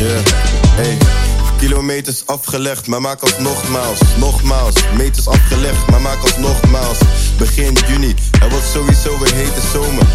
Hey. 0.00 0.96
Kilometers 1.58 2.26
afgelegd, 2.26 2.86
maar 2.86 3.00
maak 3.00 3.20
als 3.20 3.38
nogmaals, 3.38 3.98
nogmaals. 4.18 4.74
Meters 4.96 5.26
afgelegd, 5.26 5.86
maar 5.90 6.00
maak 6.00 6.22
als 6.22 6.36
nogmaals. 6.36 6.98
Begin 7.38 7.76
juni, 7.88 8.14
het 8.38 8.50
wordt 8.50 8.66
sowieso 8.72 9.14
een 9.14 9.34
hete 9.34 9.60
zomer. 9.72 10.06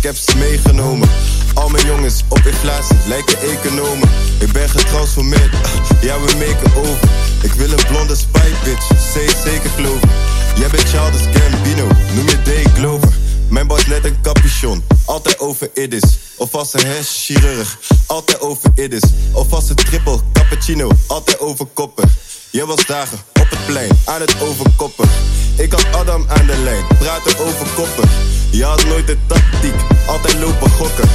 heb 0.00 0.16
ze 0.16 0.38
meegenomen. 0.38 1.08
Al 1.54 1.68
mijn 1.68 1.86
jongens 1.86 2.22
op 2.28 2.38
inflatie 2.38 2.96
lijken 3.06 3.38
economen. 3.40 4.08
Ik 4.38 4.52
ben 4.52 4.68
getransformeerd, 4.68 5.52
ja 6.06 6.20
we 6.20 6.32
maken 6.36 6.76
over. 6.76 7.08
Ik 7.42 7.52
wil 7.52 7.70
een 7.70 7.84
blonde 7.88 8.16
spy 8.16 8.48
bitch, 8.64 8.86
zeker 9.12 9.36
zeker 9.44 9.70
geloven. 9.70 10.10
Jij 10.54 10.68
bent 10.68 10.88
Childish 10.88 11.26
Gambino, 11.32 11.86
noem 12.14 12.28
je 12.28 12.42
Day 12.42 12.64
Glover. 12.74 13.21
Mijn 13.52 13.66
boy 13.66 13.80
net 13.88 14.04
een 14.04 14.20
capuchon, 14.22 14.84
altijd 15.04 15.38
over 15.38 15.70
Idis. 15.74 16.18
Of 16.36 16.54
als 16.54 16.72
een 16.72 16.86
hersenchirurg, 16.86 17.78
altijd 18.06 18.40
over 18.40 18.70
Idis. 18.74 19.02
Of 19.32 19.52
als 19.52 19.68
een 19.68 19.76
triple 19.76 20.18
cappuccino, 20.32 20.90
altijd 21.06 21.40
over 21.40 21.66
koppen. 21.66 22.10
Jij 22.50 22.64
was 22.64 22.86
dagen 22.86 23.18
op 23.40 23.50
het 23.50 23.66
plein, 23.66 23.90
aan 24.04 24.20
het 24.20 24.40
overkoppen. 24.40 25.08
Ik 25.56 25.72
had 25.72 25.86
Adam 25.92 26.24
aan 26.28 26.46
de 26.46 26.56
lijn, 26.56 26.86
praten 26.98 27.38
over 27.38 27.66
koppen. 27.74 28.10
Je 28.50 28.64
had 28.64 28.84
nooit 28.84 29.06
de 29.06 29.16
tactiek, 29.26 29.74
altijd 30.06 30.38
lopen 30.38 30.70
gokken. 30.70 31.08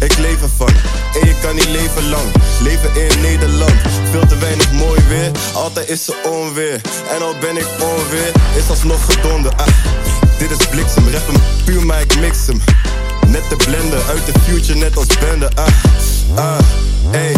Ik 0.00 0.18
leef 0.18 0.42
ervan, 0.42 0.74
en 1.20 1.28
je 1.28 1.34
kan 1.42 1.54
niet 1.54 1.68
leven 1.68 2.08
lang. 2.08 2.32
Leven 2.62 2.94
in 2.94 3.20
Nederland, 3.20 3.80
veel 4.10 4.26
te 4.26 4.38
weinig 4.38 4.72
mooi 4.72 5.00
weer. 5.08 5.30
Altijd 5.54 5.88
is 5.88 6.08
er 6.08 6.30
onweer, 6.30 6.80
en 7.08 7.22
al 7.22 7.34
ben 7.40 7.56
ik 7.56 7.68
onweer, 7.80 8.32
is 8.56 8.68
alsnog 8.68 9.04
gedonder. 9.04 9.54
Ah, 9.54 9.66
dit 10.38 10.50
is 10.50 10.66
bliksem, 10.66 11.08
rap 11.08 11.26
hem 11.26 11.42
puur, 11.64 11.86
maar 11.86 12.00
ik 12.00 12.20
mix 12.20 12.46
hem. 12.46 12.60
Net 13.26 13.42
de 13.48 13.56
blender, 13.56 14.02
uit 14.08 14.26
de 14.26 14.32
future, 14.40 14.78
net 14.78 14.96
als 14.96 15.06
bende. 15.06 15.50
Ah, 15.54 15.66
ah, 16.34 16.58
ey. 17.10 17.34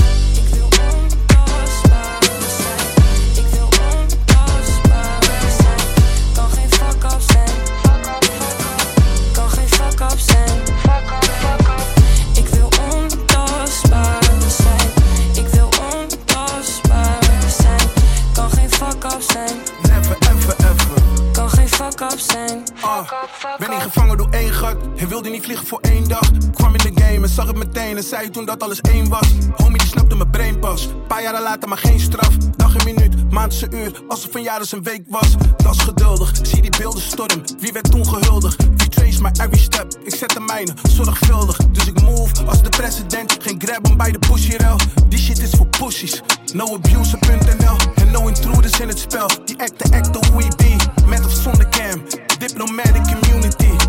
Ben 23.58 23.70
niet 23.70 23.82
gevangen 23.82 24.16
door 24.16 24.28
één 24.30 24.52
gat 24.52 24.76
en 24.96 25.08
wilde 25.08 25.28
niet 25.28 25.44
vliegen 25.44 25.66
voor 25.66 25.80
één 25.80 26.08
dag. 26.08 26.30
Kwam 26.54 26.75
in 26.75 26.94
de 26.94 27.02
game 27.02 27.22
en 27.22 27.28
zag 27.28 27.46
het 27.46 27.56
meteen 27.56 27.96
en 27.96 28.02
zei 28.02 28.30
toen 28.30 28.44
dat 28.44 28.62
alles 28.62 28.80
één 28.80 29.08
was. 29.08 29.28
Homie 29.56 29.78
die 29.78 29.88
snapte 29.88 30.16
mijn 30.16 30.30
brain 30.30 30.58
pas. 30.58 30.88
Paar 31.06 31.22
jaren 31.22 31.42
later 31.42 31.68
maar 31.68 31.78
geen 31.78 32.00
straf. 32.00 32.36
Dag 32.36 32.76
en 32.76 32.84
minuut, 32.84 33.30
maand 33.30 33.52
is 33.52 33.62
een 33.62 33.75
uur, 33.75 34.02
alsof 34.08 34.34
een 34.34 34.42
jaar 34.42 34.58
dus 34.58 34.72
een 34.72 34.82
week 34.82 35.02
was. 35.08 35.34
Dat 35.56 35.75
is 35.75 35.82
geduldig, 35.82 36.32
zie 36.42 36.62
die 36.62 36.78
beelden 36.78 37.02
storm. 37.02 37.42
Wie 37.58 37.72
werd 37.72 37.90
toen 37.90 38.06
gehuldigd? 38.06 38.66
Wie 38.76 38.88
my 39.20 39.30
every 39.30 39.58
step? 39.58 39.87
Ik 40.04 40.14
zet 40.14 40.30
de 40.30 40.40
mijne 40.40 40.73
zorgvuldig, 40.88 41.56
dus 41.56 41.87
ik 41.87 42.02
move 42.02 42.44
als 42.46 42.62
de 42.62 42.68
president. 42.68 43.37
Geen 43.40 43.62
grab 43.64 43.87
hem 43.87 43.96
bij 43.96 44.12
de 44.12 44.18
pushyrel. 44.18 44.76
Die 45.08 45.18
shit 45.18 45.38
is 45.38 45.50
voor 45.50 45.66
pussies. 45.66 46.23
Noabuse.nl 46.52 47.76
en 47.94 48.11
no 48.11 48.26
intruders 48.26 48.80
in 48.80 48.88
het 48.88 48.99
spel. 48.99 49.28
Die 49.44 49.58
acten 49.58 49.92
acten 49.92 50.32
hoe 50.32 50.42
je 50.42 50.50
be, 50.56 50.76
met 51.06 51.25
of 51.25 51.32
zonder 51.32 51.68
cam. 51.68 52.02
Diplomatic 52.38 53.02
community. 53.02 53.86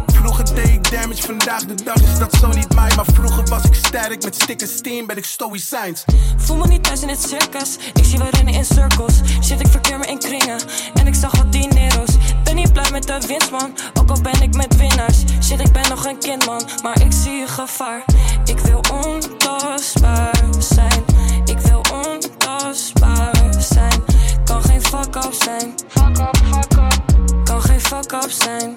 Ik 0.56 0.92
damage, 0.92 1.22
vandaag 1.22 1.66
de 1.66 1.84
dag 1.84 1.96
is 2.02 2.20
dat 2.20 2.34
zo 2.40 2.48
niet 2.48 2.76
mij. 2.76 2.92
Maar 2.96 3.06
vroeger 3.14 3.46
was 3.46 3.64
ik 3.64 3.74
sterk, 3.74 4.24
met 4.24 4.36
stickers 4.36 4.72
steam 4.72 5.06
ben 5.06 5.18
ik 5.18 5.26
stoïcijns. 5.26 6.06
Voel 6.38 6.58
me 6.58 6.68
niet 6.68 6.84
thuis 6.84 7.02
in 7.02 7.10
het 7.10 7.22
circus. 7.22 7.78
Ik 7.94 8.04
zie 8.04 8.18
we 8.18 8.28
rennen 8.32 8.54
in 8.54 8.66
cirkels. 8.66 9.14
Shit, 9.44 9.60
ik 9.60 9.68
verkeer 9.68 9.98
me 10.00 10.06
in 10.06 10.20
kringen. 10.20 10.60
En 10.94 11.08
ik 11.08 11.16
zag 11.16 11.38
wat 11.38 11.52
dinero's. 11.52 12.10
Ben 12.44 12.56
niet 12.56 12.74
blij 12.74 12.92
met 12.92 13.04
de 13.04 13.20
winst, 13.28 13.52
man. 13.52 13.74
Ook 14.00 14.10
al 14.10 14.22
ben 14.22 14.42
ik 14.42 14.56
met 14.56 14.76
winnaars. 14.76 15.18
Shit, 15.44 15.60
ik 15.60 15.72
ben 15.72 15.90
nog 15.90 16.06
een 16.06 16.20
kind, 16.20 16.46
man. 16.46 16.62
Maar 16.84 17.02
ik 17.02 17.12
zie 17.12 17.48
gevaar. 17.48 18.06
Ik 18.46 18.60
wil 18.60 18.82
ontastbaar 19.04 20.40
zijn. 20.60 21.04
Ik 21.46 21.58
wil 21.58 21.82
ontastbaar 21.94 23.54
zijn. 23.60 24.04
Kan 24.46 24.64
geen 24.64 24.82
fuck 24.82 25.16
up 25.16 25.34
zijn. 25.34 25.74
Fuck 25.88 26.18
up, 26.20 26.38
fuck 26.38 26.74
up. 26.78 27.44
Kan 27.44 27.62
geen 27.62 27.82
fuck 27.82 28.12
up 28.12 28.32
zijn. 28.32 28.76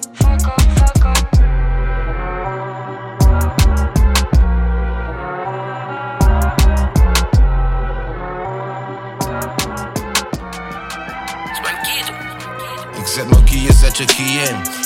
Ik 13.11 13.17
zet 13.17 13.29
mijn 13.29 13.43
key, 13.43 13.71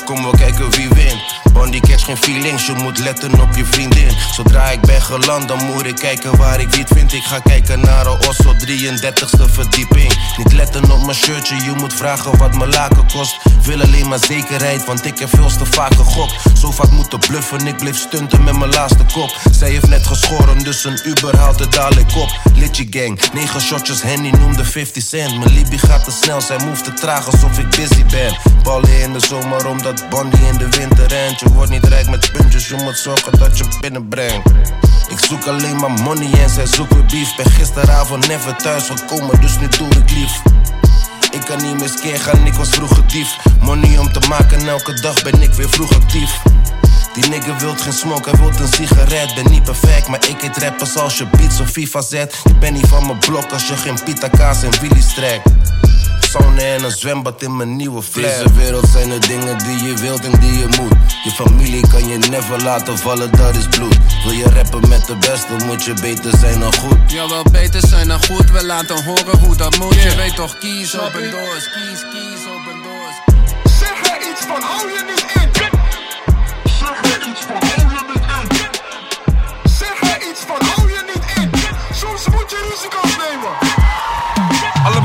Kom 0.05 0.21
wel 0.21 0.31
kijken 0.31 0.71
wie 0.71 0.89
wint. 0.89 1.41
Bondi 1.53 1.79
catch 1.79 2.05
geen 2.05 2.17
feelings, 2.17 2.65
je 2.65 2.73
moet 2.73 2.99
letten 2.99 3.41
op 3.41 3.55
je 3.55 3.65
vriendin. 3.65 4.11
Zodra 4.31 4.69
ik 4.69 4.81
ben 4.81 5.01
geland, 5.01 5.47
dan 5.47 5.65
moet 5.65 5.85
ik 5.85 5.95
kijken 5.95 6.37
waar 6.37 6.59
ik 6.59 6.69
wiet 6.69 6.87
vind. 6.93 7.13
Ik 7.13 7.23
ga 7.23 7.39
kijken 7.39 7.79
naar 7.79 8.05
een 8.05 8.27
Osso 8.27 8.53
33ste 8.53 9.51
verdieping. 9.51 10.13
Niet 10.37 10.53
letten 10.53 10.91
op 10.91 11.01
mijn 11.01 11.15
shirtje, 11.15 11.55
je 11.55 11.71
moet 11.77 11.93
vragen 11.93 12.37
wat 12.37 12.55
mijn 12.55 12.69
laken 12.69 13.07
kost. 13.13 13.37
Wil 13.63 13.81
alleen 13.81 14.07
maar 14.07 14.19
zekerheid, 14.27 14.85
want 14.85 15.05
ik 15.05 15.19
heb 15.19 15.29
veel 15.29 15.49
te 15.57 15.65
vaak 15.65 15.93
gegokt. 15.93 16.33
Zo 16.59 16.71
vaak 16.71 16.91
moeten 16.91 17.19
bluffen, 17.19 17.67
ik 17.67 17.77
bleef 17.77 17.97
stunten 17.97 18.43
met 18.43 18.57
mijn 18.57 18.71
laatste 18.71 19.05
kop. 19.13 19.39
Zij 19.51 19.69
heeft 19.69 19.87
net 19.87 20.07
geschoren, 20.07 20.63
dus 20.63 20.83
een 20.83 20.99
Uber 21.03 21.37
haalt 21.37 21.59
het 21.59 21.71
dadelijk 21.71 22.15
op. 22.15 22.39
Litchi 22.55 22.87
gang, 22.89 23.19
9 23.33 23.61
shotjes 23.61 24.01
Henny 24.01 24.29
noemde 24.29 24.65
50 24.65 25.03
cent. 25.03 25.37
Mijn 25.37 25.53
Libby 25.53 25.77
gaat 25.77 26.03
te 26.03 26.11
snel, 26.11 26.41
zij 26.41 26.57
move 26.65 26.81
te 26.81 26.93
traag 26.93 27.25
alsof 27.25 27.59
ik 27.59 27.69
busy 27.69 28.05
ben. 28.05 28.37
Ballen 28.63 28.94
in 29.01 29.13
de 29.13 29.19
zomer, 29.19 29.67
omdat 29.67 30.09
Bondi 30.09 30.37
in 30.51 30.57
de 30.57 30.69
winter 30.69 31.07
rent. 31.07 31.39
Je 31.39 31.49
wordt 31.49 31.71
niet 31.71 31.85
rijk 31.85 32.09
met 32.09 32.31
puntjes, 32.31 32.67
je 32.67 32.75
moet 32.75 32.97
zorgen 32.97 33.39
dat 33.39 33.57
je 33.57 33.65
binnenbrengt. 33.81 34.49
Ik 35.09 35.19
zoek 35.19 35.47
alleen 35.47 35.75
maar 35.75 35.91
money 35.91 36.41
en 36.41 36.49
zij 36.49 36.65
zoeken 36.65 37.07
beef. 37.07 37.35
Ben 37.35 37.51
gisteravond 37.51 38.27
never 38.27 38.55
thuis 38.55 38.89
gekomen, 38.89 39.41
dus 39.41 39.59
nu 39.59 39.67
doe 39.67 39.87
ik 39.87 40.11
lief. 40.11 40.41
Ik 41.31 41.41
kan 41.45 41.61
niet 41.61 41.79
meer 41.79 41.89
skeer 41.89 42.19
gaan, 42.19 42.45
ik 42.45 42.53
was 42.53 42.69
vroeger 42.69 43.07
dief. 43.07 43.37
Money 43.61 43.97
om 43.97 44.11
te 44.11 44.27
maken, 44.29 44.67
elke 44.67 45.01
dag 45.01 45.23
ben 45.23 45.41
ik 45.41 45.53
weer 45.53 45.69
vroeg 45.69 45.93
actief. 45.93 46.41
Die 47.15 47.29
nigger 47.29 47.57
wilt 47.57 47.81
geen 47.81 47.93
smoke, 47.93 48.29
hij 48.29 48.39
wilt 48.39 48.59
een 48.59 48.73
sigaret. 48.73 49.35
Ben 49.35 49.51
niet 49.51 49.63
perfect, 49.63 50.07
maar 50.07 50.27
ik 50.27 50.43
eet 50.43 50.57
rappers 50.57 50.95
als 50.95 51.17
je 51.17 51.25
beats 51.25 51.59
of 51.59 51.69
FIFA 51.69 52.01
zet. 52.01 52.35
Je 52.43 52.53
bent 52.55 52.73
niet 52.73 52.87
van 52.87 53.05
mijn 53.05 53.19
blok 53.19 53.51
als 53.51 53.67
je 53.67 53.77
geen 53.77 54.03
pita 54.03 54.27
kaas 54.27 54.63
en 54.63 54.79
Willy's 54.81 55.13
trekt. 55.13 55.55
En 56.57 56.83
een 56.83 56.91
zwembad 56.91 57.41
in 57.41 57.55
mijn 57.55 57.75
nieuwe 57.75 58.01
flat. 58.01 58.23
Deze 58.23 58.53
wereld 58.53 58.87
zijn 58.87 59.11
er 59.11 59.27
dingen 59.27 59.57
die 59.57 59.83
je 59.83 59.93
wilt 59.93 60.25
en 60.25 60.39
die 60.39 60.57
je 60.57 60.67
moet. 60.79 60.93
Je 61.23 61.31
familie 61.31 61.87
kan 61.87 62.07
je 62.07 62.17
never 62.17 62.63
laten 62.63 62.97
vallen, 62.97 63.31
dat 63.31 63.55
is 63.55 63.67
bloed. 63.67 63.97
Wil 64.23 64.31
je 64.31 64.43
rappen 64.49 64.89
met 64.89 65.05
de 65.05 65.15
beste, 65.15 65.65
moet 65.65 65.83
je 65.83 65.93
beter 65.93 66.37
zijn 66.37 66.59
dan 66.59 66.73
goed. 66.73 66.97
Jawel, 67.07 67.43
beter 67.51 67.87
zijn 67.87 68.07
dan 68.07 68.25
goed. 68.25 68.51
We 68.51 68.65
laten 68.65 69.03
horen 69.03 69.39
hoe 69.39 69.55
dat 69.55 69.77
moet. 69.77 70.01
Je 70.01 70.15
weet 70.15 70.35
toch, 70.35 70.57
kies 70.57 70.95
op 70.95 71.13
en 71.13 71.31
doors. 71.31 71.69
Kies, 71.73 72.01
kies 72.11 72.45
op 72.45 72.73
en 72.73 72.79
doors. 72.83 73.41
Zeg 73.79 74.11
er 74.11 74.29
iets 74.31 74.41
van, 74.47 74.61
hou 74.61 74.87
je 74.87 75.03
niet 75.07 75.41
in. 75.41 75.44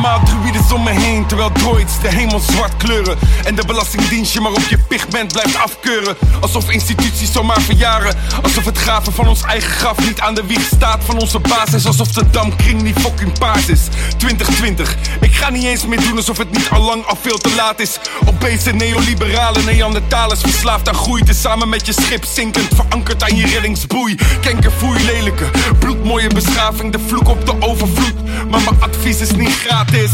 Allemaal 0.00 0.29
om 0.72 0.82
me 0.82 0.90
heen, 0.90 1.26
terwijl 1.26 1.52
droids 1.52 2.00
de 2.00 2.08
hemel 2.08 2.38
zwart 2.38 2.76
kleuren. 2.76 3.18
En 3.44 3.54
de 3.54 3.66
belastingdienst 3.66 4.32
je 4.32 4.40
maar 4.40 4.52
op 4.52 4.64
je 4.68 4.78
pigment 4.78 5.32
blijft 5.32 5.56
afkeuren. 5.56 6.16
Alsof 6.40 6.70
instituties 6.70 7.32
zomaar 7.32 7.60
verjaren. 7.60 8.16
Alsof 8.42 8.64
het 8.64 8.78
graven 8.78 9.12
van 9.12 9.28
ons 9.28 9.42
eigen 9.42 9.70
graf 9.70 9.98
niet 10.06 10.20
aan 10.20 10.34
de 10.34 10.46
wieg 10.46 10.62
staat 10.62 11.04
van 11.04 11.18
onze 11.18 11.38
basis. 11.38 11.86
Alsof 11.86 12.08
de 12.08 12.30
damkring 12.30 12.82
niet 12.82 12.98
fucking 12.98 13.38
paars 13.38 13.66
is. 13.66 13.80
2020, 14.16 14.96
ik 15.20 15.34
ga 15.34 15.50
niet 15.50 15.64
eens 15.64 15.86
meer 15.86 16.00
doen 16.00 16.16
alsof 16.16 16.38
het 16.38 16.50
niet 16.50 16.70
al 16.70 16.82
lang 16.82 17.06
al 17.06 17.16
veel 17.20 17.38
te 17.38 17.54
laat 17.54 17.80
is. 17.80 17.98
Obese 18.26 18.70
neoliberale 18.70 19.62
Neandertalers 19.62 20.40
verslaafd 20.40 20.88
aan 20.88 20.94
groei. 20.94 21.22
Samen 21.30 21.68
met 21.68 21.86
je 21.86 21.92
schip 21.92 22.24
zinkend, 22.24 22.68
verankerd 22.74 23.22
aan 23.22 23.36
je 23.36 23.46
reddingsboei. 23.46 24.18
Kenkerfoei, 24.40 25.04
lelijke, 25.04 25.44
bloedmooie 25.78 26.28
beschaving. 26.28 26.92
De 26.92 26.98
vloek 27.06 27.28
op 27.28 27.46
de 27.46 27.54
overvloed. 27.60 28.14
Maar 28.50 28.60
mijn 28.60 28.80
advies 28.80 29.20
is 29.20 29.30
niet 29.30 29.52
gratis. 29.52 30.10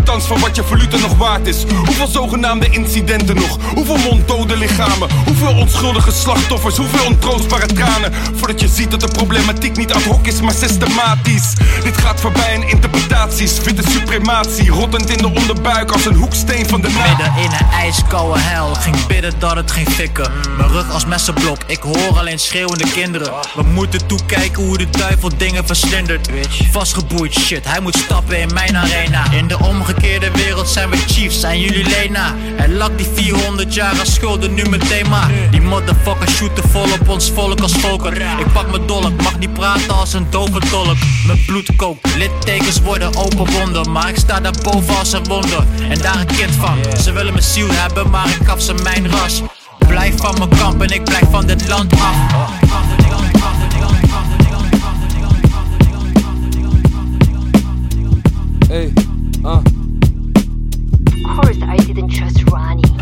Althans, 0.00 0.24
van 0.24 0.40
wat 0.40 0.56
je 0.56 0.62
valuta 0.62 0.96
nog 0.96 1.16
waard 1.16 1.46
is. 1.46 1.64
Hoeveel 1.84 2.06
zogenaamde 2.06 2.68
incidenten 2.70 3.34
nog? 3.34 3.58
Hoeveel 3.74 3.96
monddode 3.96 4.56
lichamen? 4.56 5.08
Hoeveel 5.26 5.54
onschuldige 5.54 6.12
slachtoffers? 6.12 6.76
Hoeveel 6.76 7.06
ontroostbare 7.06 7.66
tranen? 7.66 8.12
Voordat 8.34 8.60
je 8.60 8.68
ziet 8.68 8.90
dat 8.90 9.00
de 9.00 9.08
problematiek 9.08 9.76
niet 9.76 9.92
ad 9.92 10.02
hoc 10.02 10.26
is, 10.26 10.40
maar 10.40 10.52
systematisch. 10.52 11.52
Dit 11.82 11.96
gaat 11.96 12.20
voorbij 12.20 12.54
in 12.54 12.68
interpretaties. 12.68 13.60
Witte 13.62 13.90
suprematie, 13.90 14.70
rottend 14.70 15.10
in 15.10 15.18
de 15.18 15.26
onderbuik 15.40 15.90
als 15.90 16.06
een 16.06 16.14
hoeksteen 16.14 16.68
van 16.68 16.80
de 16.80 16.88
nacht. 16.88 17.08
Midden 17.08 17.42
in 17.42 17.50
een 17.50 17.70
ijskoude 17.72 18.40
hel, 18.40 18.74
ging 18.74 19.06
bidden 19.06 19.32
dat 19.38 19.56
het 19.56 19.70
ging 19.70 19.88
fikken. 19.88 20.30
Mijn 20.56 20.68
rug 20.68 20.90
als 20.92 21.06
messenblok, 21.06 21.58
ik 21.66 21.82
hoor 21.82 22.18
alleen 22.18 22.38
schreeuwende 22.38 22.90
kinderen. 22.90 23.32
We 23.54 23.62
moeten 23.62 24.06
toekijken 24.06 24.62
hoe 24.62 24.78
de 24.78 24.90
duivel 24.90 25.30
dingen 25.36 25.66
verslindert. 25.66 26.28
Vastgeboeid 26.72 27.34
shit, 27.34 27.64
hij 27.68 27.80
moet 27.80 27.96
stappen 27.96 28.40
in 28.40 28.52
mijn 28.54 28.76
arena. 28.76 29.30
In 29.30 29.48
de 29.48 29.58
omgang 29.58 29.88
omgekeerde 29.94 30.30
wereld 30.30 30.68
zijn 30.68 30.90
we 30.90 30.96
chiefs, 30.96 31.40
zijn 31.40 31.60
jullie 31.60 31.84
Lena. 31.84 32.34
En 32.56 32.76
lak 32.76 32.98
die 32.98 33.06
400 33.14 33.74
jaar 33.74 33.94
schulden 34.02 34.54
nu 34.54 34.64
mijn 34.68 34.80
thema. 34.80 35.28
Die 35.50 35.60
motherfuckers 35.60 36.36
shooten 36.36 36.68
vol 36.68 36.82
op 37.00 37.08
ons 37.08 37.30
volk 37.30 37.60
als 37.60 37.72
volker. 37.72 38.12
Ik 38.16 38.52
pak 38.52 38.70
mijn 38.70 38.86
dolk, 38.86 39.22
mag 39.22 39.38
niet 39.38 39.52
praten 39.52 39.94
als 39.94 40.12
een 40.12 40.26
dove 40.30 40.58
tolk. 40.70 40.96
Mijn 41.26 41.44
bloed 41.46 41.76
kookt, 41.76 42.16
littekens 42.16 42.80
worden 42.80 43.16
open 43.16 43.52
wonden. 43.52 43.92
Maar 43.92 44.08
ik 44.08 44.16
sta 44.16 44.40
daarboven 44.40 44.98
als 44.98 45.12
een 45.12 45.24
wonder. 45.24 45.64
En 45.88 45.98
daar 45.98 46.20
een 46.20 46.26
kind 46.26 46.54
van. 46.54 46.78
Ze 47.02 47.12
willen 47.12 47.32
mijn 47.32 47.44
ziel 47.44 47.68
hebben, 47.70 48.10
maar 48.10 48.28
ik 48.28 48.46
gaf 48.46 48.62
ze 48.62 48.74
mijn 48.74 49.10
ras. 49.10 49.42
Blijf 49.78 50.16
van 50.16 50.34
mijn 50.38 50.50
kamp 50.50 50.82
en 50.82 50.90
ik 50.90 51.04
blijf 51.04 51.30
van 51.30 51.46
dit 51.46 51.68
land 51.68 51.92
af. 51.92 52.16
Hey, 58.68 58.92
ah. 59.42 59.79
Course 61.36 61.62
I 61.62 61.76
didn't 61.76 62.08
trust 62.08 62.50
Ronnie. 62.50 62.99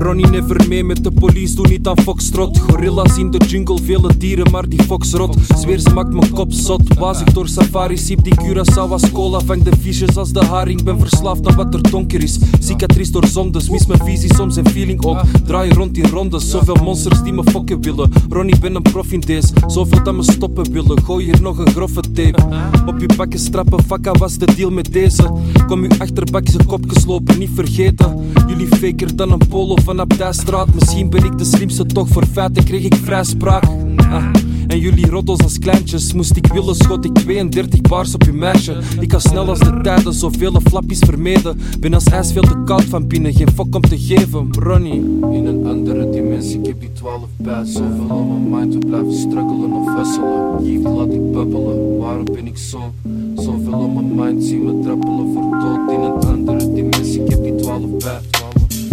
Ronnie 0.00 0.26
never 0.26 0.68
mee 0.68 0.84
met 0.84 1.04
de 1.04 1.10
police, 1.10 1.54
doe 1.54 1.68
niet 1.68 1.86
aan 1.86 1.98
foxtrot 1.98 2.58
Gorilla's 2.58 3.18
in 3.18 3.30
de 3.30 3.38
jungle, 3.38 3.78
vele 3.82 4.16
dieren, 4.16 4.50
maar 4.50 4.68
die 4.68 4.82
fox 4.82 5.12
rot. 5.12 5.36
Zweer 5.56 5.78
ze 5.78 5.90
maakt 5.90 6.12
mijn 6.12 6.30
kop 6.30 6.52
zot. 6.52 6.98
Wazig 6.98 7.32
door 7.32 7.48
safari, 7.48 7.96
siep 7.96 8.24
die 8.24 8.34
Curaçao 8.34 8.90
als 8.90 9.12
cola 9.12 9.40
Vang 9.40 9.62
de 9.62 9.70
visjes 9.80 10.16
als 10.16 10.32
de 10.32 10.44
haring, 10.44 10.82
ben 10.82 10.98
verslaafd 10.98 11.46
aan 11.46 11.54
wat 11.56 11.74
er 11.74 11.90
donker 11.90 12.22
is. 12.22 12.38
Cicatrice 12.60 13.12
door 13.12 13.26
zondes, 13.26 13.70
mis 13.70 13.86
mijn 13.86 14.00
visie, 14.04 14.34
soms 14.34 14.56
een 14.56 14.68
feeling 14.68 15.04
ook 15.04 15.20
Draai 15.44 15.72
rond 15.72 15.96
in 15.96 16.06
rondes, 16.06 16.50
zoveel 16.50 16.76
monsters 16.82 17.22
die 17.22 17.32
me 17.32 17.44
fokken 17.44 17.82
willen. 17.82 18.12
Ronnie 18.28 18.58
ben 18.58 18.74
een 18.74 18.82
prof 18.82 19.12
in 19.12 19.20
deze, 19.20 19.52
zoveel 19.66 20.02
dat 20.02 20.14
me 20.14 20.22
stoppen 20.22 20.72
willen. 20.72 21.02
Gooi 21.04 21.24
hier 21.24 21.42
nog 21.42 21.58
een 21.58 21.70
grove 21.70 22.00
tape. 22.00 22.42
Op 22.86 23.00
je 23.00 23.08
bakken 23.16 23.38
strappen, 23.38 23.84
fakka 23.84 24.12
was 24.12 24.38
de 24.38 24.54
deal 24.56 24.70
met 24.70 24.92
deze. 24.92 25.30
Kom 25.66 25.82
uw 25.82 25.98
achterbak 25.98 26.48
zijn 26.48 26.66
kop 26.66 26.84
geslopen, 26.88 27.38
niet 27.38 27.50
vergeten. 27.54 28.32
Jullie 28.46 28.66
faker 28.66 29.16
dan 29.16 29.32
een 29.32 29.48
polo 29.48 29.76
van 29.84 29.89
Abdijstraat 29.98 30.74
Misschien 30.74 31.10
ben 31.10 31.24
ik 31.24 31.38
de 31.38 31.44
slimste, 31.44 31.86
toch 31.86 32.08
voor 32.08 32.24
feiten 32.32 32.64
kreeg 32.64 32.84
ik 32.84 32.94
vrijspraak 32.94 33.64
ah. 33.96 34.24
En 34.66 34.78
jullie 34.78 35.06
roddels 35.06 35.42
als 35.42 35.58
kleintjes 35.58 36.12
Moest 36.12 36.36
ik 36.36 36.46
willen, 36.46 36.74
schot 36.74 37.04
ik 37.04 37.14
32 37.14 37.80
bars 37.80 38.14
op 38.14 38.22
je 38.22 38.32
meisje. 38.32 38.78
Ik 39.00 39.12
ga 39.12 39.18
snel 39.18 39.48
als 39.48 39.58
de 39.58 39.80
tijden, 39.82 40.12
zoveel 40.12 40.60
flappies 40.64 40.98
vermeden. 40.98 41.60
Ben 41.80 41.94
als 41.94 42.04
ijs 42.04 42.32
veel 42.32 42.42
te 42.42 42.62
koud 42.64 42.84
van 42.84 43.06
binnen, 43.06 43.34
geen 43.34 43.50
fok 43.54 43.74
om 43.74 43.80
te 43.80 43.98
geven. 43.98 44.48
Ronnie. 44.58 45.00
In 45.32 45.46
een 45.46 45.66
andere 45.66 46.10
dimensie, 46.10 46.58
ik 46.58 46.66
heb 46.66 46.80
die 46.80 46.92
12 46.92 47.22
bij 47.36 47.64
Zoveel 47.64 48.16
on 48.16 48.50
mijn 48.50 48.60
mind, 48.60 48.74
we 48.74 48.86
blijven 48.86 49.12
struggelen 49.12 49.72
of 49.72 49.94
wisselen 49.94 50.64
Liefde 50.64 50.88
laat 50.88 51.12
ik 51.12 51.32
bubbelen, 51.32 51.98
waarom 51.98 52.24
ben 52.24 52.46
ik 52.46 52.58
zo? 52.58 52.92
Zoveel 53.36 53.72
on 53.72 53.94
mijn 53.94 54.14
mind, 54.14 54.44
zie 54.44 54.58
me 54.58 54.80
trappelen 54.82 55.32
voor 55.32 55.58
dood 55.60 55.90
In 55.90 56.00
een 56.00 56.36
andere 56.36 56.72
dimensie, 56.72 57.22
ik 57.22 57.30
heb 57.30 57.42
die 57.42 57.54
12 57.54 57.80
bij 57.98 58.20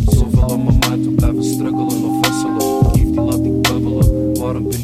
Zoveel 0.08 0.58
mijn 0.58 0.78
mind, 0.80 0.87
bubbelen, 4.54 4.64
waarom 4.64 4.70
ben 4.70 4.84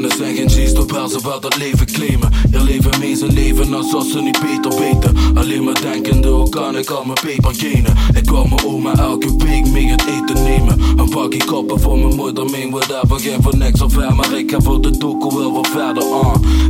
mannen 0.00 0.16
zijn 0.16 0.36
geen 0.36 0.50
G's, 0.50 0.72
terwijl 0.72 1.08
ze 1.08 1.18
wel 1.22 1.40
dat 1.40 1.56
leven 1.56 1.86
claimen. 1.86 2.30
Je 2.50 2.62
leven 2.62 2.98
mee 2.98 3.16
zijn 3.16 3.32
leven 3.32 3.74
alsof 3.74 4.06
ze 4.06 4.20
niet 4.20 4.40
beter 4.40 4.80
weten. 4.80 5.16
Alleen 5.34 5.64
maar 5.64 5.80
denkende, 5.80 6.28
hoe 6.28 6.48
kan 6.48 6.76
ik 6.76 6.90
al 6.90 7.04
mijn 7.04 7.18
paper 7.26 7.54
gainen? 7.54 7.96
Ik 8.14 8.30
wou 8.30 8.48
mijn 8.48 8.64
oma 8.64 8.94
elke 8.94 9.36
week 9.36 9.66
mee 9.66 9.86
het 9.86 10.04
eten 10.06 10.42
nemen. 10.42 10.80
Een 10.96 11.08
pakje 11.08 11.44
koppen 11.44 11.80
voor 11.80 11.98
mijn 11.98 12.14
moeder, 12.16 12.50
meen 12.50 12.74
daarvoor 12.88 13.20
geen 13.20 13.42
voor 13.42 13.56
niks 13.56 13.80
of 13.80 13.92
ver. 13.92 14.14
Maar 14.14 14.38
ik 14.38 14.50
ga 14.50 14.60
voor 14.60 14.80
de 14.80 14.98
doekoe 14.98 15.38
wel 15.38 15.52
wat 15.52 15.66
verder. 15.66 16.04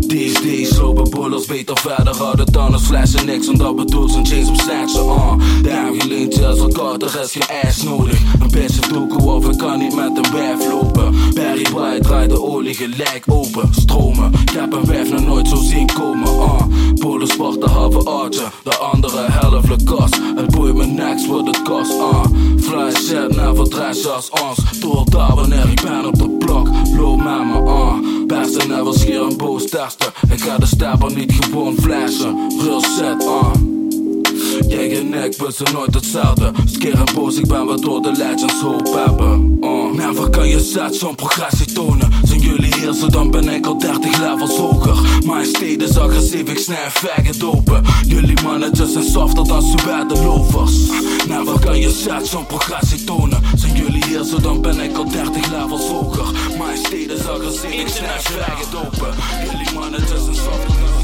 These 0.07 0.43
days 0.43 0.79
lopen 0.79 1.11
boilers 1.11 1.47
beter 1.47 1.79
verder. 1.79 2.17
Houden 2.17 2.53
dan 2.53 2.73
als 2.73 2.83
flessen 2.83 3.27
niks, 3.27 3.49
omdat 3.49 3.75
we 3.75 3.85
doos 3.85 4.15
en 4.15 4.27
chains 4.27 4.49
op 4.49 4.57
snatchen, 4.57 5.09
ah. 5.09 5.33
Daarom 5.63 5.95
je 5.95 6.07
leent 6.07 6.35
je 6.35 6.47
als 6.47 6.59
elkaar, 6.59 6.97
er 6.97 7.21
is 7.23 7.33
geen 7.33 7.69
ass 7.69 7.83
nodig. 7.83 8.21
Een 8.41 8.51
beetje 8.51 8.81
doekoe 8.93 9.33
of 9.33 9.49
ik 9.49 9.59
kan 9.59 9.79
niet 9.79 9.95
met 9.95 10.17
een 10.17 10.33
wijf 10.33 10.71
lopen. 10.71 11.15
Barry 11.35 11.67
White 11.73 12.01
draait 12.03 12.31
de 12.31 12.43
olie 12.43 12.75
gelijk 12.75 13.18
open. 13.27 13.75
Stromen, 13.75 14.33
ik 14.33 14.51
heb 14.51 14.73
een 14.73 14.85
wijf 14.85 15.11
nog 15.11 15.27
nooit 15.27 15.49
zo 15.49 15.57
zien 15.57 15.87
komen, 15.93 16.29
ah. 16.29 16.63
Polen 16.95 17.29
de 17.61 17.69
halve 17.69 18.11
aardje, 18.11 18.45
de 18.65 18.77
andere 18.77 19.31
helft 19.31 19.69
de 19.69 19.85
kast. 19.85 20.21
Het 20.37 20.51
boeit 20.51 20.75
me 20.75 20.87
niks 20.87 21.27
wat 21.27 21.47
het 21.47 21.63
kost, 21.63 22.01
ah. 22.01 22.25
Fly 22.61 22.91
shit, 22.91 23.37
never 23.37 23.69
dress 23.69 24.07
als 24.07 24.31
ons. 24.31 24.81
Door 24.81 25.05
daar 25.11 25.35
wanneer 25.35 25.71
ik 25.71 25.83
ben 25.83 26.07
op 26.07 26.19
de 26.19 26.29
blok. 26.29 26.69
Loop 26.97 27.17
met 27.17 27.45
me, 27.45 27.63
ah. 27.67 27.95
Beste 28.27 28.67
never 28.67 28.95
schier 28.95 29.21
een 29.21 29.37
boos 29.37 29.71
testen. 29.71 30.13
Ik 30.31 30.41
ga 30.41 30.59
de 30.59 30.67
stapper 30.67 31.15
niet 31.15 31.33
gewoon 31.33 31.75
flashen. 31.75 32.53
Real 32.63 32.81
set, 32.81 33.27
ah. 33.27 33.78
Jij 34.67 34.99
en 34.99 35.15
ik, 35.15 35.37
we 35.37 35.53
zijn 35.53 35.75
nooit 35.75 35.95
hetzelfde. 35.95 36.53
Skeer 36.65 36.95
en 36.95 37.15
boos, 37.15 37.37
ik 37.37 37.47
ben 37.47 37.67
wat 37.67 37.83
door 37.83 38.03
de 38.03 38.13
legends 38.13 38.61
hoop 38.61 38.95
hebben. 38.95 39.59
Uh. 39.61 39.79
Never 39.93 40.31
kan 40.31 40.49
je 40.49 40.61
set 40.61 40.97
zo'n 40.97 41.15
progressie 41.15 41.73
tonen. 41.73 42.13
Zijn 42.23 42.41
jullie 42.41 42.75
hier 42.75 42.93
zo, 42.93 43.09
dan 43.09 43.31
ben 43.31 43.49
ik 43.49 43.67
al 43.67 43.79
30 43.79 44.19
levels 44.19 44.57
hoger. 44.57 45.23
Mijn 45.27 45.47
steden 45.47 45.89
is 45.89 45.99
agressief, 45.99 46.49
ik 46.49 46.59
snij 46.59 46.91
faggot 46.91 47.45
open. 47.45 47.85
Jullie 48.07 48.43
managers 48.43 48.93
zijn 48.93 49.05
softer 49.05 49.47
dan 49.47 49.63
suède 49.63 50.23
lovers. 50.23 50.73
Never 51.29 51.59
kan 51.59 51.79
je 51.79 51.91
set 51.91 52.27
zo'n 52.27 52.47
progressie 52.47 53.05
tonen. 53.05 53.43
Zijn 53.57 53.77
jullie 53.77 54.05
hier 54.05 54.25
zo, 54.25 54.41
dan 54.41 54.61
ben 54.61 54.81
ik 54.81 54.97
al 54.97 55.09
30 55.09 55.51
levels 55.51 55.89
hoger. 55.89 56.27
Mijn 56.59 56.77
steden 56.77 57.17
is 57.17 57.27
agressief, 57.27 57.81
ik 57.81 57.89
snij 57.89 58.21
faggot 58.21 58.75
open. 58.75 59.15
Jullie 59.45 59.75
managers 59.75 60.25
zijn 60.25 60.37
softer 60.37 60.67
dan 60.67 60.97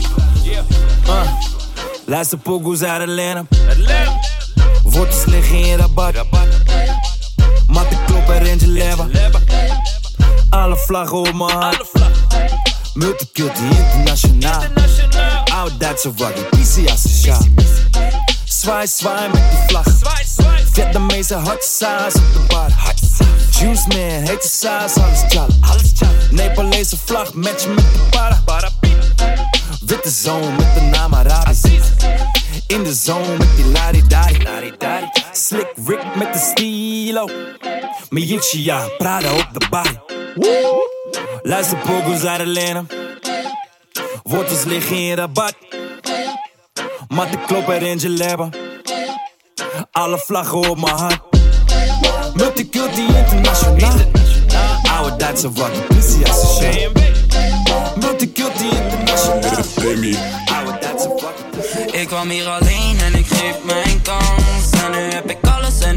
Uh, 1.06 1.63
luister 2.06 2.38
pokoes 2.38 2.82
uit 2.82 3.00
Atlanta. 3.00 3.46
Wortels 4.82 5.24
liggen 5.24 5.58
in 5.58 5.76
rabat. 5.78 6.14
Matte 7.66 7.96
kloppen 8.06 8.34
en 8.34 8.46
Range 8.46 8.66
Leva. 8.66 9.06
Alle 10.50 10.76
vlaggen 10.76 11.18
op 11.18 11.32
mijn 11.32 11.50
hart. 11.50 11.90
Multiculti 12.94 13.62
internationaal. 13.64 14.62
Oud-Duitse 15.54 16.12
waggie, 16.14 16.44
PC 16.44 16.90
asociaal. 16.90 17.46
Zwaai, 18.44 18.86
zwaai 18.86 19.28
met 19.28 19.50
die 19.50 19.58
vlag. 19.66 19.86
Vietnamese 20.72 21.34
hot 21.34 21.64
sauce 21.64 22.18
op 22.18 22.32
de 22.32 22.40
bar. 22.48 22.70
Juice 23.50 23.88
man, 23.88 23.98
hete 23.98 24.48
saus, 24.48 24.94
alles 24.96 25.22
jala. 25.28 25.46
Nepalese 26.30 26.96
vlag, 27.04 27.34
match 27.34 27.66
met 27.66 27.76
de 27.76 28.00
para. 28.10 28.42
Witte 29.86 30.10
zone 30.10 30.50
met 30.50 30.74
de 30.74 30.80
naam 30.80 31.14
Arabisch. 31.14 31.64
In 32.66 32.82
de 32.82 32.94
zone 32.94 33.36
met 33.36 33.56
die 33.56 33.64
lari-dari. 33.64 34.46
Slick 35.32 35.72
Rick 35.86 36.14
met 36.14 36.32
de 36.32 36.38
stilo. 36.38 37.28
Miuccia, 38.08 38.88
Prada 38.98 39.32
op 39.32 39.48
de 39.52 39.66
bar. 39.70 40.02
Luister 41.42 41.78
pokus 41.78 42.24
uit 42.24 42.40
Atlanta. 42.40 42.84
Wortels 44.22 44.64
liggen 44.64 44.96
in 44.96 45.14
rabat. 45.16 45.54
Matte 47.08 47.38
kloppen 47.46 47.78
en 47.78 48.18
Range 48.18 48.50
Alle 49.92 50.18
vlaggen 50.18 50.70
op 50.70 50.80
mijn 50.80 50.96
hand. 50.96 51.20
Multiculti 52.34 53.06
internationaal. 53.06 53.98
Oude 54.96 55.16
Duitse 55.16 55.52
waggie, 55.52 55.80
pussy 55.80 56.22
asociaal. 56.22 56.90
Multiculti 58.00 58.68
internationaal. 58.68 59.42
Oude 60.54 60.78
Duitse 60.80 61.08
waggie. 61.08 62.00
Ik 62.00 62.06
kwam 62.06 62.28
hier 62.28 62.46
alleen 62.48 62.98
en 63.04 63.14
ik 63.14 63.26
geef 63.26 63.56
mijn 63.64 64.02
kans. 64.02 64.70
En 64.84 64.90
nu 64.90 65.12
heb 65.12 65.30
ik 65.30 65.38
alles 65.42 65.80
en 65.80 65.93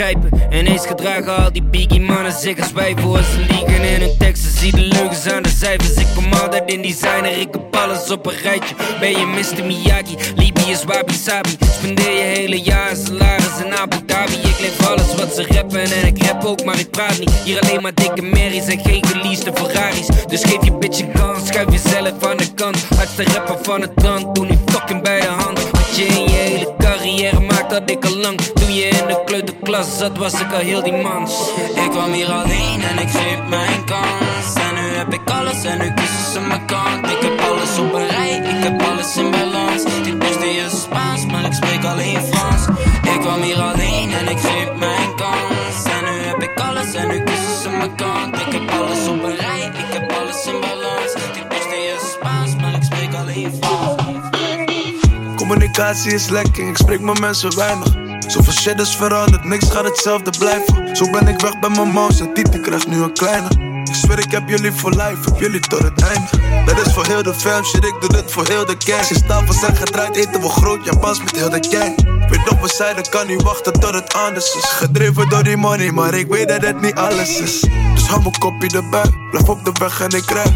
begrijpen. 0.00 0.58
Ineens 0.58 0.86
gedragen 0.86 1.36
al 1.36 1.52
die 1.52 1.62
biggie 1.62 2.00
mannen 2.00 2.32
zich 2.32 2.58
als 2.58 2.72
wij 2.72 2.94
voor 2.96 3.22
ze 3.22 3.38
liegen. 3.38 3.84
In 3.84 4.00
hun 4.00 4.16
teksten 4.18 4.50
Zie 4.60 4.72
de 4.72 4.80
leugens 4.80 5.26
aan 5.26 5.42
de 5.42 5.48
cijfers, 5.48 5.94
ik 5.94 6.06
kom 6.14 6.32
altijd 6.32 6.72
in 6.72 6.82
designer 6.82 7.38
Ik 7.38 7.48
heb 7.52 7.76
alles 7.76 8.10
op 8.10 8.26
een 8.26 8.36
rijtje, 8.42 8.74
ben 9.00 9.10
je 9.10 9.26
Mr. 9.26 9.64
Miyagi 9.64 10.16
Libië 10.36 10.70
is 10.70 10.84
wabi 10.84 11.12
sabi, 11.12 11.56
spendeer 11.72 12.12
je 12.12 12.22
hele 12.22 12.60
jaar 12.60 12.96
salaris 13.06 13.64
in 13.64 13.74
Abu 13.74 13.96
Dhabi. 14.06 14.32
Ik 14.32 14.58
leef 14.60 14.88
alles 14.88 15.14
wat 15.14 15.34
ze 15.34 15.46
rappen 15.48 15.80
en 15.80 16.06
ik 16.06 16.22
rap 16.22 16.44
ook 16.44 16.64
maar 16.64 16.78
ik 16.78 16.90
praat 16.90 17.18
niet. 17.18 17.30
Hier 17.44 17.60
alleen 17.60 17.82
maar 17.82 17.94
dikke 17.94 18.22
merries 18.22 18.66
en 18.66 18.80
geen 18.80 19.06
geleasede 19.06 19.52
Ferraris. 19.54 20.06
Dus 20.26 20.42
geef 20.44 20.64
je 20.64 20.72
bitch 20.72 21.00
een 21.00 21.12
kans, 21.12 21.46
schuif 21.46 21.70
jezelf 21.70 22.24
aan 22.24 22.36
de 22.36 22.54
kant. 22.54 22.86
Hardste 22.96 23.24
rapper 23.24 23.58
van 23.62 23.80
het 23.80 24.02
land, 24.02 24.34
doe 24.34 24.46
nu 24.46 24.58
fucking 24.66 25.02
bij 25.02 25.20
de 25.20 25.26
hand. 25.26 25.70
Wat 25.70 25.96
je 25.96 26.04
in 26.04 26.22
je 26.22 26.36
hele 26.36 26.74
carrière 26.78 27.40
maakt 27.40 27.70
dat 27.70 27.90
ik 27.90 28.04
al 28.04 28.16
lang 28.16 28.40
Doe 28.40 28.74
je 28.74 28.88
in 28.88 29.06
de 29.06 29.22
klas 29.70 29.98
zat, 29.98 30.18
was 30.18 30.40
ik 30.40 30.52
al 30.52 30.58
heel 30.58 30.82
die 30.82 30.92
mans. 30.92 31.32
Ik 31.74 31.90
kwam 31.90 32.12
hier 32.12 32.32
alleen 32.32 32.80
en 32.90 32.98
ik 32.98 33.10
geef 33.10 33.40
mijn 33.48 33.84
kans. 33.84 34.46
En 34.66 34.74
nu 34.74 34.86
heb 35.00 35.12
ik 35.12 35.30
alles 35.30 35.64
en 35.64 35.78
nu 35.78 35.94
kiezen 35.94 36.32
ze 36.32 36.40
mijn 36.40 36.66
kant. 36.66 37.10
Ik 37.14 37.20
heb 37.26 37.40
alles 37.48 37.78
op 37.78 37.92
een 37.94 38.08
rij, 38.08 38.32
ik 38.54 38.64
heb 38.64 38.82
alles 38.82 39.16
in 39.16 39.30
balans. 39.30 39.82
Die 40.02 40.16
beste 40.16 40.48
is 40.50 40.82
Spaans, 40.82 41.26
maar 41.26 41.44
ik 41.44 41.52
spreek 41.52 41.84
alleen 41.84 42.20
Frans. 42.30 42.62
Ik 43.14 43.20
kwam 43.20 43.40
hier 43.42 43.60
alleen 43.60 44.10
en 44.20 44.28
ik 44.28 44.38
geef 44.38 44.68
mijn 44.78 45.10
kans. 45.16 45.76
En 45.96 46.02
nu 46.08 46.16
heb 46.30 46.42
ik 46.42 46.60
alles 46.60 46.94
en 46.94 47.08
nu 47.08 47.22
kiezen 47.22 47.56
ze 47.62 47.68
mijn 47.68 47.94
kant. 47.94 48.36
Ik 48.46 48.52
heb 48.52 48.70
alles 48.70 49.08
op 49.08 49.22
een 49.22 49.36
rij, 49.36 49.62
ik 49.84 49.92
heb 49.96 50.12
alles 50.12 50.46
in 50.46 50.60
balans. 50.60 51.12
Die 51.34 51.46
beste 51.48 51.76
is 51.94 52.12
Spaans, 52.12 52.56
maar 52.60 52.74
ik 52.74 52.82
spreek 52.82 53.14
alleen 53.14 53.52
Frans. 53.60 54.02
Communicatie 55.36 56.12
is 56.12 56.28
lekker, 56.28 56.68
ik 56.68 56.76
spreek 56.76 57.00
met 57.00 57.20
mensen 57.20 57.56
weinig. 57.56 58.09
Zoveel 58.30 58.52
shit 58.52 58.80
is 58.80 58.96
veranderd, 58.96 59.44
niks 59.44 59.70
gaat 59.70 59.84
hetzelfde 59.84 60.30
blijven. 60.38 60.96
Zo 60.96 61.10
ben 61.10 61.28
ik 61.28 61.40
weg 61.40 61.58
bij 61.58 61.70
mijn 61.70 61.88
mouse 61.88 62.24
en 62.24 62.34
Titi 62.34 62.60
krijgt 62.60 62.86
nu 62.86 63.02
een 63.02 63.12
kleine. 63.12 63.48
Ik 63.84 63.94
zweer, 63.94 64.18
ik 64.18 64.30
heb 64.30 64.48
jullie 64.48 64.72
voor 64.72 64.90
life, 64.90 65.18
heb 65.24 65.40
jullie 65.40 65.60
tot 65.60 65.82
het 65.82 66.02
einde. 66.02 66.64
Dat 66.64 66.86
is 66.86 66.92
voor 66.92 67.06
heel 67.06 67.22
de 67.22 67.34
fam, 67.34 67.64
shit, 67.64 67.84
ik 67.84 67.94
doe 68.00 68.08
dit 68.08 68.32
voor 68.32 68.46
heel 68.46 68.66
de 68.66 68.74
gang. 68.78 69.04
Sinds 69.04 69.26
tafels 69.26 69.60
zijn 69.60 69.76
gedraaid, 69.76 70.16
eten 70.16 70.40
we 70.40 70.48
groot, 70.48 70.84
Japans 70.84 71.18
met 71.18 71.36
heel 71.36 71.50
de 71.50 71.66
gang. 71.70 71.94
Weet 72.28 72.50
nog, 72.50 72.60
we 72.60 72.68
zeiden, 72.68 73.08
kan 73.08 73.26
niet 73.26 73.42
wachten 73.42 73.72
tot 73.72 73.94
het 73.94 74.14
anders 74.14 74.54
is. 74.54 74.64
Gedreven 74.64 75.28
door 75.28 75.42
die 75.42 75.56
money, 75.56 75.90
maar 75.90 76.14
ik 76.14 76.26
weet 76.28 76.48
dat 76.48 76.62
het 76.62 76.80
niet 76.80 76.94
alles 76.94 77.38
is. 77.38 77.60
Dus 77.94 78.06
hou 78.06 78.20
mijn 78.20 78.38
kopje 78.38 78.76
erbij, 78.76 79.10
blijf 79.30 79.48
op 79.48 79.64
de 79.64 79.72
weg 79.80 80.00
en 80.00 80.10
ik 80.10 80.26
krijg. 80.26 80.50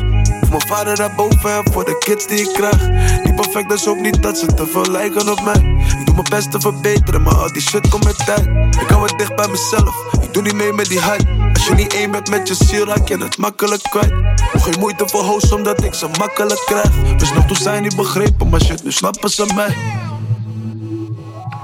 Mijn 0.55 0.67
vader 0.67 0.97
daarboven 0.97 1.51
en 1.51 1.73
voor 1.73 1.85
de 1.85 1.99
kids 1.99 2.27
die 2.27 2.41
ik 2.41 2.53
krijg. 2.53 2.89
Niet 3.25 3.35
perfect, 3.35 3.69
dus 3.69 3.89
ook 3.89 4.01
niet 4.01 4.23
dat 4.23 4.39
ze 4.39 4.47
te 4.47 4.67
veel 4.67 4.87
lijken 4.91 5.31
op 5.31 5.43
mij. 5.43 5.77
Ik 5.99 6.07
doe 6.07 6.15
mijn 6.15 6.29
best 6.31 6.51
te 6.51 6.61
verbeteren, 6.61 7.23
maar 7.23 7.35
al 7.35 7.53
die 7.53 7.63
shit 7.63 7.89
komt 7.89 8.05
met 8.05 8.27
tijd. 8.27 8.47
Ik 8.81 8.89
hou 8.89 9.03
het 9.03 9.19
dicht 9.19 9.37
bij 9.37 9.49
mezelf, 9.49 9.95
ik 10.23 10.35
doe 10.35 10.43
niet 10.43 10.55
mee 10.55 10.73
met 10.73 10.87
die 10.87 11.01
hype. 11.01 11.51
Als 11.53 11.67
je 11.67 11.75
niet 11.75 11.95
één 11.95 12.11
bent 12.11 12.31
met 12.31 12.49
je 12.49 12.55
ziel, 12.55 12.87
raak 12.87 13.09
je 13.09 13.17
het 13.17 13.39
makkelijk 13.39 13.83
kwijt. 13.83 14.13
Geen 14.53 14.81
moeite 14.81 15.09
voor 15.09 15.23
host, 15.23 15.53
omdat 15.53 15.85
ik 15.85 15.95
ze 15.95 16.09
makkelijk 16.19 16.63
krijg. 16.65 17.17
Dus 17.17 17.33
nog 17.33 17.47
toen 17.47 17.57
zijn 17.57 17.83
niet 17.83 17.97
begrepen, 17.97 18.49
maar 18.49 18.61
shit, 18.61 18.85
nu 18.85 18.93
snappen 18.93 19.31
ze 19.31 19.53
mij. 19.55 19.77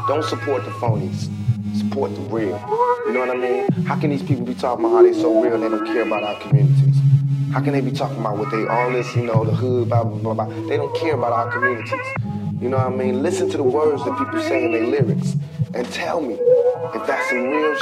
Don't 0.06 0.24
support 0.24 0.64
the 0.64 0.70
phonies. 0.80 1.28
Support 1.76 2.14
the 2.14 2.36
real. 2.36 2.58
You 3.04 3.12
know 3.12 3.26
what 3.26 3.36
I 3.36 3.38
mean? 3.38 3.86
How 3.86 4.00
can 4.00 4.08
these 4.10 4.24
people 4.24 4.44
be 4.44 4.54
talking 4.54 4.84
about 4.84 4.96
how 4.96 5.12
they 5.12 5.20
so 5.20 5.42
real 5.42 5.52
and 5.52 5.62
they 5.62 5.68
don't 5.68 5.86
care 5.92 6.02
about 6.02 6.22
our 6.22 6.36
communities? 6.48 6.99
How 7.52 7.60
can 7.60 7.72
they 7.72 7.80
be 7.80 7.90
talking 7.90 8.18
about 8.18 8.38
what 8.38 8.50
they 8.50 8.64
all 8.66 8.90
this, 8.92 9.14
you 9.16 9.24
know, 9.24 9.44
the 9.44 9.52
hood, 9.52 9.88
blah 9.88 10.04
blah 10.04 10.18
blah 10.18 10.34
blah? 10.34 10.68
They 10.68 10.76
don't 10.76 10.94
care 10.96 11.14
about 11.14 11.32
our 11.32 11.50
communities. 11.50 12.06
You 12.60 12.68
know 12.68 12.76
what 12.76 12.86
I 12.86 12.90
mean? 12.90 13.22
Listen 13.22 13.48
to 13.50 13.56
the 13.56 13.62
words 13.64 14.04
that 14.04 14.16
people 14.18 14.40
say 14.40 14.64
in 14.66 14.72
their 14.72 14.86
lyrics 14.86 15.34
and 15.74 15.84
tell 15.92 16.20
me 16.20 16.34
if 16.94 17.06
that's 17.06 17.32
real, 17.32 17.76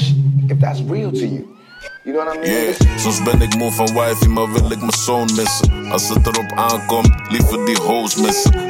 if 0.51 0.59
that's 0.59 0.81
real 0.83 1.11
to 1.13 1.27
you. 1.27 1.57
You 2.05 2.13
know 2.13 2.25
what 2.25 2.39
I 2.39 2.41
mean? 2.41 2.51
Yeah, 2.51 2.97
soms 2.97 3.23
ben 3.23 3.43
ik 3.43 3.57
moe 3.57 3.73
van 3.73 3.87
wifey, 3.95 4.29
maar 4.29 4.53
wil 4.53 4.71
ik 4.71 4.79
mijn 4.79 4.93
zoon 4.93 5.29
missen. 5.37 5.91
Als 5.91 6.09
het 6.09 6.27
erop 6.27 6.53
aankomt, 6.55 7.13
liever 7.31 7.67
die 7.67 7.77
hoes 7.77 8.17
missen. 8.17 8.68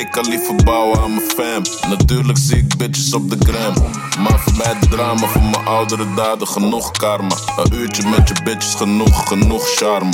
Ik 0.00 0.10
kan 0.10 0.28
liever 0.28 0.54
bouwen 0.64 1.00
aan 1.00 1.14
mijn 1.14 1.30
fam. 1.30 1.90
Natuurlijk 1.90 2.38
zie 2.38 2.56
ik 2.56 2.76
bitches 2.76 3.14
op 3.14 3.30
de 3.30 3.36
gram. 3.38 3.74
Maar 4.18 4.38
voor 4.38 4.56
mij 4.56 4.74
het 4.78 4.90
drama, 4.90 5.26
voor 5.26 5.42
mijn 5.42 5.66
oudere 5.66 6.14
daden 6.14 6.48
genoeg 6.48 6.90
karma. 6.90 7.34
Een 7.56 7.74
uurtje 7.74 8.08
met 8.08 8.28
je 8.28 8.34
bitches, 8.44 8.74
genoeg, 8.74 9.28
genoeg 9.28 9.68
charme. 9.68 10.10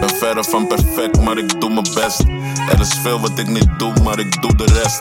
Ben 0.00 0.08
verre 0.08 0.44
van 0.44 0.66
perfect, 0.66 1.20
maar 1.20 1.38
ik 1.38 1.60
doe 1.60 1.70
mijn 1.70 1.86
best. 1.94 2.20
Er 2.70 2.80
is 2.80 2.94
veel 3.02 3.20
wat 3.20 3.38
ik 3.38 3.48
niet 3.48 3.68
doe, 3.78 3.92
maar 4.02 4.18
ik 4.18 4.42
doe 4.42 4.54
de 4.56 4.64
rest. 4.64 4.98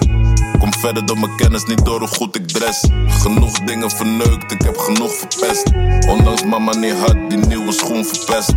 Kom 0.59 0.73
verder 0.73 1.05
door 1.05 1.19
mijn 1.19 1.35
kennis, 1.35 1.65
niet 1.65 1.85
door 1.85 1.99
hoe 1.99 2.07
goed 2.07 2.35
ik 2.35 2.47
dress. 2.47 2.87
Genoeg 3.07 3.59
dingen 3.59 3.91
verneukt, 3.91 4.51
ik 4.51 4.61
heb 4.61 4.77
genoeg 4.77 5.13
verpest. 5.13 5.71
Ondanks 6.07 6.43
mama 6.43 6.75
niet 6.75 6.93
had, 6.93 7.29
die 7.29 7.37
nieuwe 7.37 7.71
schoen 7.71 8.05
verpest. 8.05 8.53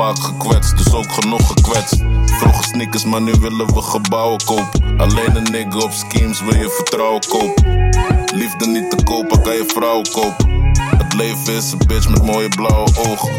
Vaak 0.00 0.18
gekwetst, 0.18 0.76
dus 0.76 0.94
ook 0.94 1.12
genoeg 1.12 1.46
gekwetst. 1.46 2.04
Vroeger 2.24 2.64
sneakers, 2.64 3.04
maar 3.04 3.22
nu 3.22 3.32
willen 3.40 3.66
we 3.66 3.82
gebouwen 3.82 4.44
kopen. 4.44 5.00
Alleen 5.00 5.36
een 5.36 5.52
nigga 5.52 5.78
op 5.78 5.90
schemes 5.90 6.40
wil 6.40 6.54
je 6.54 6.70
vertrouwen 6.70 7.20
kopen. 7.28 7.88
Liefde 8.34 8.66
niet 8.66 8.90
te 8.90 9.04
kopen, 9.04 9.42
kan 9.42 9.52
je 9.52 9.64
vrouwen 9.66 10.10
kopen. 10.10 10.72
Het 10.96 11.14
leven 11.14 11.54
is 11.54 11.72
een 11.72 11.78
bitch 11.86 12.08
met 12.08 12.24
mooie 12.24 12.48
blauwe 12.48 12.88
ogen. 12.98 13.32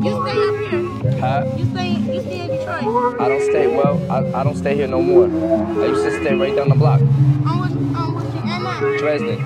You 0.00 0.28
stay 0.28 0.36
up 0.36 0.70
here. 0.70 0.84
Huh? 1.20 1.56
You 1.56 1.68
stay, 1.72 1.88
you 1.88 2.20
stay 2.20 2.40
in 2.40 2.46
Detroit. 2.46 3.20
I 3.20 3.28
don't 3.28 3.42
stay 3.42 3.66
well. 3.66 3.98
I, 4.10 4.40
I 4.40 4.42
don't 4.42 4.56
stay 4.56 4.74
here 4.74 4.88
no 4.88 5.02
more. 5.02 5.28
I 5.82 5.90
used 5.90 6.04
to 6.04 6.10
stay 6.10 6.34
right 6.34 6.56
down 6.56 6.68
the 6.68 6.74
block, 6.74 7.00
On 7.00 7.58
what, 7.58 7.70
on 7.96 8.14
what 8.14 8.26
street? 8.26 8.44
Now. 8.44 8.98
Dresden. 8.98 9.38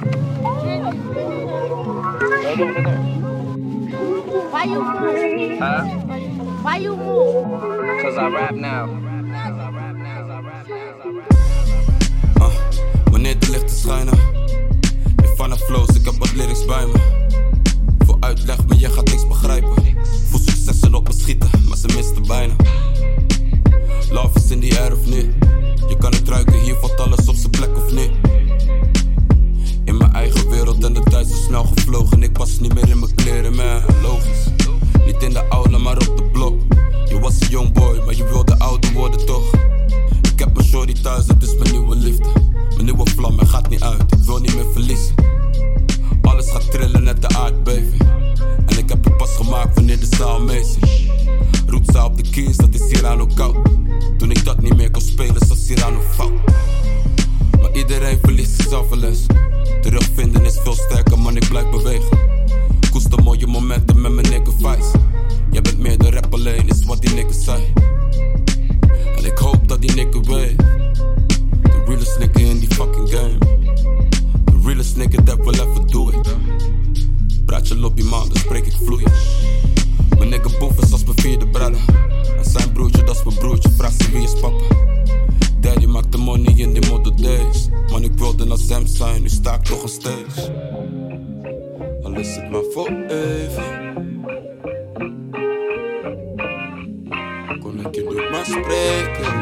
Right 2.43 2.61
over 2.61 2.83
there. 2.83 3.10
Why 4.61 4.67
you 4.67 4.85
move? 4.85 5.59
Huh? 5.59 5.85
Why 6.61 6.77
you 6.77 6.95
move? 6.95 8.03
Cause 8.03 8.19
I 8.19 8.29
rap 8.29 8.55
now. 8.55 8.89
Wanneer 13.11 13.39
de 13.39 13.51
lichten 13.51 13.77
schijnen 13.77 14.19
In 15.23 15.37
van 15.37 15.59
flows, 15.59 15.89
ik 15.89 16.05
heb 16.05 16.15
wat 16.19 16.35
lyrics 16.35 16.65
bij 16.65 16.87
me 16.87 16.99
Voor 18.07 18.17
uitleg, 18.21 18.67
maar 18.67 18.77
je 18.77 18.91
gaat 18.91 19.05
niks 19.05 19.27
begrijpen 19.29 19.75
Voor 20.31 20.41
succes 20.41 20.81
en 20.81 20.95
op 20.95 21.09
me 21.09 21.15
schieten, 21.15 21.51
maar 21.69 21.77
ze 21.77 21.87
misten 21.97 22.27
bijna 22.27 22.55
Love 24.11 24.39
is 24.39 24.51
in 24.51 24.61
the 24.61 24.81
air 24.81 24.93
of 24.93 25.07
niet 25.07 25.27
Je 25.89 25.97
kan 25.99 26.13
het 26.13 26.29
ruiken, 26.29 26.61
hier 26.61 26.75
valt 26.75 27.01
alles 27.01 27.29
op 27.29 27.35
zijn 27.35 27.51
plek 27.51 27.77
of 27.77 27.93
niet 27.93 28.11
In 29.85 29.97
mijn 29.97 30.13
eigen 30.13 30.51
wereld 30.51 30.85
en 30.85 30.93
de 30.93 31.03
tijd 31.03 31.27
zo 31.27 31.37
snel 31.37 31.65
gevlogen. 31.65 32.23
Ik 32.23 32.33
pas 32.33 32.61
niet 32.61 32.75
meer 32.75 32.89
in 32.89 32.99
mijn 32.99 33.15
kleren, 33.15 33.55
man, 33.55 33.83
logisch. 34.03 34.47
Niet 35.07 35.23
in 35.23 35.31
de 35.31 35.49
aula, 35.49 35.79
maar 35.79 35.97
op 35.97 36.17
de 36.17 36.23
blok. 36.33 36.61
Je 37.09 37.19
was 37.21 37.41
een 37.41 37.49
young 37.49 37.73
boy, 37.73 38.03
maar 38.05 38.15
je 38.15 38.25
wilde 38.25 38.59
ouder 38.59 38.93
worden 38.93 39.27
toch? 39.27 39.51
Ik 40.33 40.39
heb 40.39 40.55
mijn 40.55 40.67
shorty 40.67 40.93
thuis, 40.93 41.27
het 41.27 41.43
is 41.43 41.57
mijn 41.57 41.71
nieuwe 41.71 41.97
liefde. 41.97 42.29
Mijn 42.71 42.85
nieuwe 42.85 43.11
vlam, 43.11 43.39
hij 43.39 43.47
gaat 43.47 43.69
niet 43.69 43.83
uit, 43.83 44.13
ik 44.13 44.25
wil 44.25 44.39
niet 44.39 44.55
meer 44.55 44.73
verliezen. 44.73 45.15
Alles 46.23 46.51
gaat 46.51 46.71
trillen, 46.71 47.03
net 47.03 47.23
de 47.23 47.29
aardbeving. 47.29 48.03
En 48.67 48.79
ik 48.79 48.89
heb 48.89 49.05
het 49.05 49.17
pas 49.17 49.37
gemaakt 49.37 49.75
wanneer 49.75 50.01
de 50.01 50.09
zaal 50.17 50.41
mee 50.41 50.65
zit. 50.65 51.09
Roept 51.67 51.93
ze 51.93 52.05
op 52.05 52.17
de 52.17 52.31
keys, 52.31 52.57
dat 52.57 52.75
is 52.75 52.89
Cyrano 52.89 53.27
koud. 53.35 53.57
Toen 54.19 54.31
ik 54.31 54.45
dat 54.45 54.63
niet 54.63 54.77
meer 54.77 54.91
kon 54.91 55.03
spelen, 55.03 55.47
zat 55.47 55.59
Cyrano 55.59 56.01
fout. 56.01 56.33
Maar 57.61 57.73
iedereen 57.73 58.19
verliest 58.23 58.57
zichzelf 58.57 58.89
wel 58.89 59.03
eens 59.03 59.27
Terugvinden 59.81 60.45
is 60.45 60.59
veel 60.63 60.75
sterker, 60.75 61.19
man, 61.19 61.37
ik 61.37 61.49
blijf 61.49 61.71
bewegen. 61.71 62.19
Koester 62.91 63.23
mooie 63.23 63.47
momenten 63.47 64.01
met 64.01 64.13
mijn 64.13 64.29
nigga 64.29 64.51
Vice 64.59 64.99
Jij 65.51 65.63
bent 65.63 65.79
meer 65.79 65.99
de 65.99 66.11
rap 66.11 66.35
alleen, 66.35 66.69
is 66.69 66.85
wat 66.85 67.01
die 67.01 67.15
niggas 67.15 67.45
zei. 67.45 67.63
En 69.17 69.25
ik 69.25 69.39
hoop 69.39 69.69
dat 69.69 69.81
die 69.81 69.93
nigga 69.95 70.21
weet. 70.21 70.59
The 71.63 71.83
realest 71.87 72.19
nigga 72.19 72.41
in 72.41 72.59
die 72.59 72.75
fucking 72.75 73.11
game. 73.11 73.39
The 74.45 74.61
realest 74.65 74.97
nigga 74.97 75.23
that 75.23 75.39
will 75.39 75.61
ever 75.61 75.87
do 75.87 76.09
it. 76.09 76.37
Praat 77.45 77.69
je 77.69 77.77
lobby 77.77 78.03
man, 78.03 78.29
dan 78.29 78.37
spreek 78.37 78.67
ik 78.67 78.77
vloeiend 78.85 79.13
Mijn 80.19 80.29
nigga 80.29 80.59
boef 80.59 80.93
als 80.93 81.05
mijn 81.05 81.19
vierde 81.21 81.47
brother. 81.47 81.85
En 82.39 82.45
zijn 82.45 82.73
broertje, 82.73 83.05
dat 83.05 83.17
is 83.17 83.25
mijn 83.25 83.39
broertje, 83.39 83.71
vraag 83.77 83.93
ze 83.93 84.11
wie 84.11 84.23
is 84.23 84.41
papa 84.41 84.65
Daddy 85.61 85.87
maakt 85.87 86.13
de 86.13 86.19
money 86.19 86.55
in 86.57 86.73
die 86.73 86.91
model 86.91 87.15
days. 87.15 87.69
Man 87.91 88.03
ik 88.03 88.13
wilde 88.19 88.49
als 88.49 88.69
hem 88.69 88.87
zijn, 88.87 89.23
nu 89.23 89.29
sta 89.29 89.55
ik 89.55 89.63
toch 89.63 89.83
een 89.83 89.89
steeds. 89.89 90.51
Al 92.03 92.15
is 92.15 92.37
het 92.37 92.51
maar 92.51 92.63
voor 92.73 92.89
even. 93.09 93.79
Kon 97.61 97.87
ik 97.87 97.95
je 97.95 98.03
niet 98.03 98.31
maar 98.31 98.45
spreken 98.45 99.40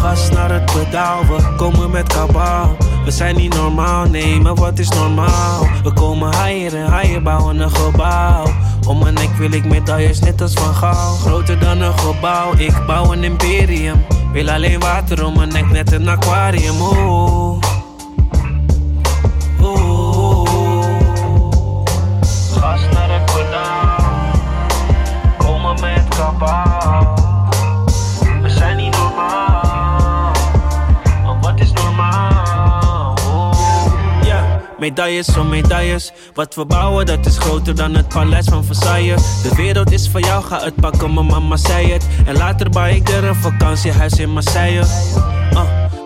gas 0.00 0.30
naar 0.30 0.52
het 0.52 0.64
pedaal, 0.64 1.26
we 1.26 1.54
komen 1.56 1.90
met 1.90 2.12
kabaal. 2.12 2.76
We 3.04 3.10
zijn 3.10 3.36
niet 3.36 3.54
normaal, 3.54 4.08
nee, 4.08 4.40
maar 4.40 4.54
wat 4.54 4.78
is 4.78 4.88
normaal? 4.88 5.68
We 5.82 5.92
komen 5.92 6.44
higher 6.44 6.74
en 6.74 6.98
higher, 6.98 7.22
bouwen 7.22 7.60
een 7.60 7.70
gebouw. 7.70 8.46
Om 8.86 8.98
mijn 8.98 9.14
nek 9.14 9.30
wil 9.38 9.52
ik 9.52 9.64
medailles, 9.64 10.20
net 10.20 10.40
als 10.40 10.52
van 10.52 10.74
Gaal. 10.74 11.14
Groter 11.14 11.58
dan 11.58 11.80
een 11.80 11.98
gebouw, 11.98 12.56
ik 12.56 12.86
bouw 12.86 13.12
een 13.12 13.24
imperium. 13.24 14.04
Wil 14.32 14.50
alleen 14.50 14.80
water 14.80 15.24
om 15.24 15.36
mijn 15.36 15.48
nek, 15.48 15.70
net 15.70 15.92
een 15.92 16.08
aquarium. 16.08 16.76
Medailles 34.80 35.36
om 35.36 35.48
medailles. 35.48 36.12
Wat 36.34 36.54
we 36.54 36.66
bouwen, 36.66 37.06
dat 37.06 37.26
is 37.26 37.38
groter 37.38 37.74
dan 37.74 37.94
het 37.94 38.08
paleis 38.08 38.44
van 38.44 38.64
Versailles. 38.64 39.42
De 39.42 39.54
wereld 39.54 39.92
is 39.92 40.08
voor 40.08 40.20
jou, 40.20 40.44
ga 40.44 40.64
het 40.64 40.74
pakken, 40.74 41.14
mijn 41.14 41.26
mama 41.26 41.56
zei 41.56 41.92
het. 41.92 42.06
En 42.26 42.36
later 42.36 42.70
bouw 42.70 42.86
ik 42.86 43.08
er 43.08 43.24
een 43.24 43.34
vakantiehuis 43.34 44.18
in 44.18 44.32
Marseille. 44.32 44.84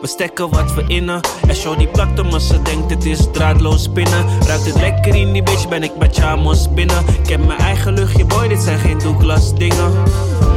Ah, 0.05 0.11
we 0.11 0.17
stekken 0.17 0.51
wat 0.51 0.75
we 0.75 0.85
innen. 0.87 1.21
En 1.49 1.55
show 1.55 1.79
die 1.79 1.87
plakt 1.87 2.19
om 2.21 2.33
als 2.33 2.47
ze 2.47 2.63
denkt 2.63 2.91
het 2.91 3.05
is 3.05 3.27
draadloos 3.33 3.83
spinnen. 3.83 4.25
Ruikt 4.47 4.67
het 4.67 4.81
lekker 4.81 5.15
in 5.15 5.33
die 5.33 5.43
bitch, 5.43 5.69
ben 5.69 5.83
ik 5.83 5.97
met 5.97 6.17
Chamos 6.17 6.73
binnen. 6.73 7.05
Ik 7.23 7.29
heb 7.29 7.47
mijn 7.47 7.59
eigen 7.59 7.93
luchtje, 7.93 8.25
boy, 8.25 8.49
dit 8.49 8.63
zijn 8.63 8.79
geen 8.79 8.99
Douglas 8.99 9.55
dingen. 9.55 9.93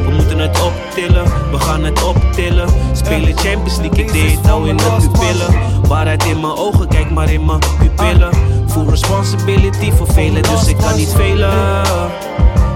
We 0.05 0.11
moeten 0.15 0.39
het 0.39 0.61
optillen, 0.61 1.23
we 1.51 1.59
gaan 1.59 1.83
het 1.83 2.03
optillen. 2.03 2.69
Spelen 2.93 3.37
Champions 3.37 3.77
League, 3.77 4.03
ik 4.03 4.11
deed 4.11 4.49
al 4.49 4.65
in 4.65 4.77
de 4.77 4.95
pupillen. 4.99 5.81
Waarheid 5.87 6.25
in 6.25 6.39
mijn 6.39 6.55
ogen, 6.55 6.87
kijk 6.87 7.11
maar 7.11 7.31
in 7.31 7.45
mijn 7.45 7.59
pupillen. 7.79 8.33
Full 8.67 8.87
responsibility 8.89 9.91
voor 9.91 10.07
velen, 10.07 10.43
dus 10.43 10.67
ik 10.67 10.77
kan 10.77 10.95
niet 10.95 11.13
velen. 11.15 11.51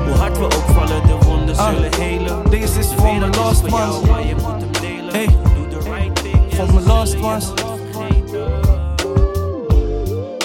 Hoe 0.06 0.16
hard 0.18 0.38
we 0.38 0.44
ook 0.44 0.66
vallen, 0.74 1.02
de 1.08 1.26
wonden 1.26 1.56
zullen 1.56 1.96
helen. 2.00 2.50
Deze 2.50 2.80
is 2.80 2.88
voor 2.98 3.16
mijn 3.16 3.32
wereld 3.32 3.52
is 3.52 3.62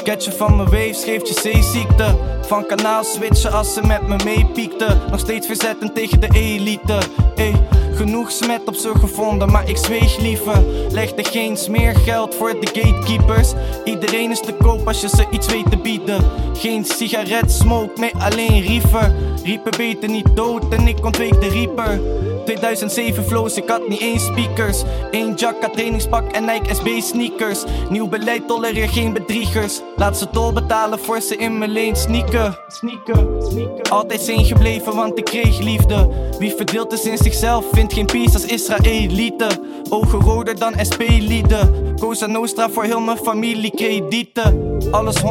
Catchen 0.05 0.33
van 0.33 0.57
mijn 0.57 0.68
waves 0.68 1.05
geeft 1.05 1.29
je 1.29 1.40
zeeziekte. 1.40 2.16
Van 2.42 2.66
kanaal 2.66 3.05
switchen 3.05 3.53
als 3.53 3.75
ze 3.75 3.87
met 3.87 4.09
me 4.09 4.16
meepiekten. 4.25 5.01
Nog 5.11 5.20
steeds 5.20 5.46
verzetten 5.46 5.94
tegen 5.94 6.20
de 6.20 6.29
elite. 6.33 6.99
Ey, 7.37 7.55
genoeg 7.94 8.31
smet 8.31 8.61
op 8.66 8.75
ze 8.75 8.92
gevonden, 8.99 9.51
maar 9.51 9.68
ik 9.68 9.77
zweeg 9.77 10.18
liever. 10.18 10.64
Legde 10.90 11.25
geen 11.25 11.57
smeergeld 11.57 12.35
voor 12.35 12.61
de 12.61 12.66
gatekeepers. 12.66 13.53
Iedereen 13.85 14.31
is 14.31 14.40
te 14.40 14.53
koop 14.53 14.87
als 14.87 15.01
je 15.01 15.09
ze 15.09 15.27
iets 15.31 15.46
weet 15.46 15.70
te 15.70 15.77
bieden. 15.77 16.25
Geen 16.53 16.85
sigaret, 16.85 17.53
smoke, 17.53 18.01
nee 18.01 18.12
alleen 18.18 18.61
riefer. 18.61 19.14
Riepen 19.44 19.77
beter 19.77 20.09
niet 20.09 20.37
dood 20.37 20.72
en 20.75 20.88
ik 20.88 21.05
ontweek 21.05 21.40
de 21.40 21.49
rieper. 21.49 22.01
2007 22.46 23.24
flows, 23.24 23.56
ik 23.56 23.68
had 23.68 23.88
niet 23.88 24.00
eens 24.00 24.24
speakers. 24.24 24.82
Eén 25.11 25.35
jacka, 25.35 25.68
trainingspak 25.68 26.32
en 26.32 26.44
Nike 26.44 26.74
SB 26.74 26.88
sneakers. 27.00 27.64
Nieuw 27.90 28.09
beleid, 28.09 28.48
tolereer 28.48 28.88
geen 28.88 29.12
bedriegers. 29.12 29.80
Laat 29.96 30.18
ze 30.18 30.30
tol 30.30 30.52
betalen 30.52 30.98
voor 30.98 31.20
ze 31.20 31.37
in 31.37 31.59
mijn 31.59 31.70
leen 31.70 31.96
sneaken. 31.96 32.59
Sneaken, 32.68 33.42
sneaken. 33.50 33.90
Altijd 33.90 34.20
zijn 34.20 34.44
gebleven, 34.44 34.94
want 34.94 35.18
ik 35.18 35.24
kreeg 35.24 35.59
liefde. 35.59 36.09
Wie 36.38 36.54
verdeelt 36.54 36.92
is 36.92 37.04
in 37.04 37.18
zichzelf, 37.18 37.64
vindt 37.72 37.92
geen 37.92 38.06
peace 38.06 38.32
als 38.32 38.46
Israëlieten. 38.46 39.61
Ogen 39.88 40.20
roder 40.20 40.59
dan 40.59 40.74
SP-lieden. 40.88 41.86
Cosa 42.00 42.26
Nostra 42.26 42.70
voor 42.70 42.85
heel 42.85 43.00
mijn 43.00 43.16
familie 43.16 43.70
kredieten. 43.74 44.78
Alles 44.90 45.16
100%, 45.16 45.24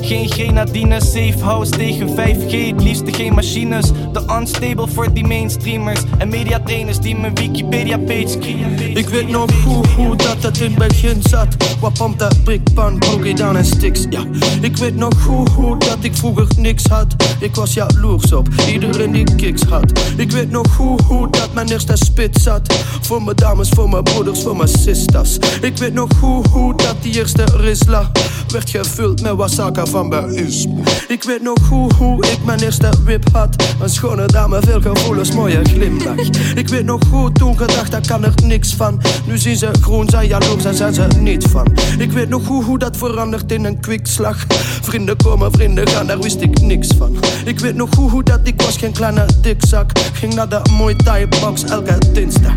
geen 0.00 0.28
grenadine. 0.28 1.00
Safe 1.00 1.38
house 1.40 1.70
tegen 1.70 2.08
5G, 2.08 2.50
het 2.50 2.82
liefste 2.82 3.12
geen 3.12 3.34
machines. 3.34 3.86
Te 4.12 4.22
unstable 4.38 4.88
voor 4.88 5.12
die 5.12 5.26
mainstreamers. 5.26 6.00
En 6.18 6.28
mediatrainers 6.28 6.98
die 6.98 7.16
mijn 7.16 7.34
Wikipedia 7.34 7.98
page 7.98 8.38
creëren. 8.38 8.96
Ik 8.96 9.08
weet 9.08 9.28
nog 9.28 9.50
hoe, 9.64 9.86
hoe 9.96 10.16
dat 10.16 10.42
het 10.42 10.60
in 10.60 10.74
begin 10.74 11.22
zat. 11.22 11.56
Wat 11.80 11.92
pompt 11.92 12.18
dat 12.18 12.44
prikpan, 12.44 12.98
boogie 12.98 13.34
down 13.34 13.56
en 13.56 13.64
sticks, 13.64 14.06
ja. 14.10 14.24
Ik 14.60 14.76
weet 14.76 14.96
nog 14.96 15.24
hoe, 15.24 15.50
hoe 15.50 15.78
dat 15.78 15.98
ik 16.00 16.14
vroeger 16.14 16.46
niks 16.56 16.84
had. 16.86 17.06
Ik 17.40 17.54
was 17.54 17.74
jaloers 17.74 18.32
op 18.32 18.48
iedereen 18.68 19.12
die 19.12 19.34
kicks 19.34 19.62
had. 19.62 19.92
Ik 20.16 20.30
weet 20.30 20.50
nog 20.50 20.76
hoe, 20.76 21.02
hoe 21.02 21.30
dat 21.30 21.52
mijn 21.54 21.68
eerste 21.68 21.96
spit 21.96 22.40
zat. 22.40 22.72
Voor 23.00 23.22
mijn 23.22 23.36
dames, 23.36 23.68
voor 23.68 23.88
mijn 23.88 24.02
broeders, 24.02 24.42
voor 24.42 24.56
mijn 24.56 24.68
sisters. 24.68 25.38
Ik 25.60 25.76
weet 25.76 25.94
nog 25.94 26.08
hoe, 26.20 26.48
hoe 26.48 26.74
dat 26.76 26.96
die 27.02 27.14
eerste 27.14 27.44
risla 27.56 28.10
werd 28.52 28.70
gevuld 28.70 29.22
met 29.22 29.32
wasaka 29.32 29.86
van 29.86 30.32
Ismo. 30.32 30.82
Ik 31.08 31.22
weet 31.22 31.42
nog 31.42 31.68
hoe, 31.68 31.94
hoe 31.94 32.26
ik 32.26 32.44
mijn 32.44 32.60
eerste 32.60 32.88
whip 33.04 33.28
had. 33.32 33.64
Een 33.80 33.88
schone 33.88 34.26
dame, 34.26 34.60
veel 34.62 34.80
gevoelens, 34.80 35.32
mooie 35.32 35.60
glimlach. 35.64 36.28
Ik 36.54 36.68
weet 36.68 36.84
nog 36.84 37.00
hoe 37.10 37.32
toen 37.32 37.56
gedacht, 37.56 37.90
daar 37.90 38.06
kan 38.06 38.24
er 38.24 38.34
niks 38.44 38.74
van. 38.74 39.00
Nu 39.26 39.38
zien 39.38 39.56
ze 39.56 39.70
groen, 39.80 40.08
zijn 40.08 40.28
jaloers 40.28 40.64
en 40.64 40.74
zijn 40.74 40.94
ze 40.94 41.06
niet 41.18 41.44
van. 41.44 41.66
Ik 41.98 42.12
weet 42.12 42.28
nog 42.28 42.46
hoe, 42.46 42.64
hoe 42.64 42.78
dat 42.78 42.96
verandert 42.96 43.52
in 43.52 43.64
een 43.64 43.80
kwikslag. 43.80 44.44
Vrienden 44.82 45.16
komen, 45.16 45.52
vrienden 45.52 45.88
gaan, 45.88 46.06
daar 46.06 46.20
wist 46.20 46.40
ik 46.40 46.60
niks 46.60 46.88
van. 46.98 47.16
Ik 47.44 47.58
weet 47.58 47.74
nog 47.74 47.94
hoe, 47.94 48.10
hoe 48.10 48.22
dat 48.22 48.40
ik 48.42 48.62
was, 48.62 48.76
geen 48.76 48.92
kleine 48.92 49.26
dikzak. 49.40 49.90
Ging 50.12 50.34
naar 50.34 50.48
de 50.48 50.60
Muay 50.78 50.94
Thai 50.94 51.26
box 51.26 51.64
elke 51.64 51.98
dinsdag. 52.12 52.52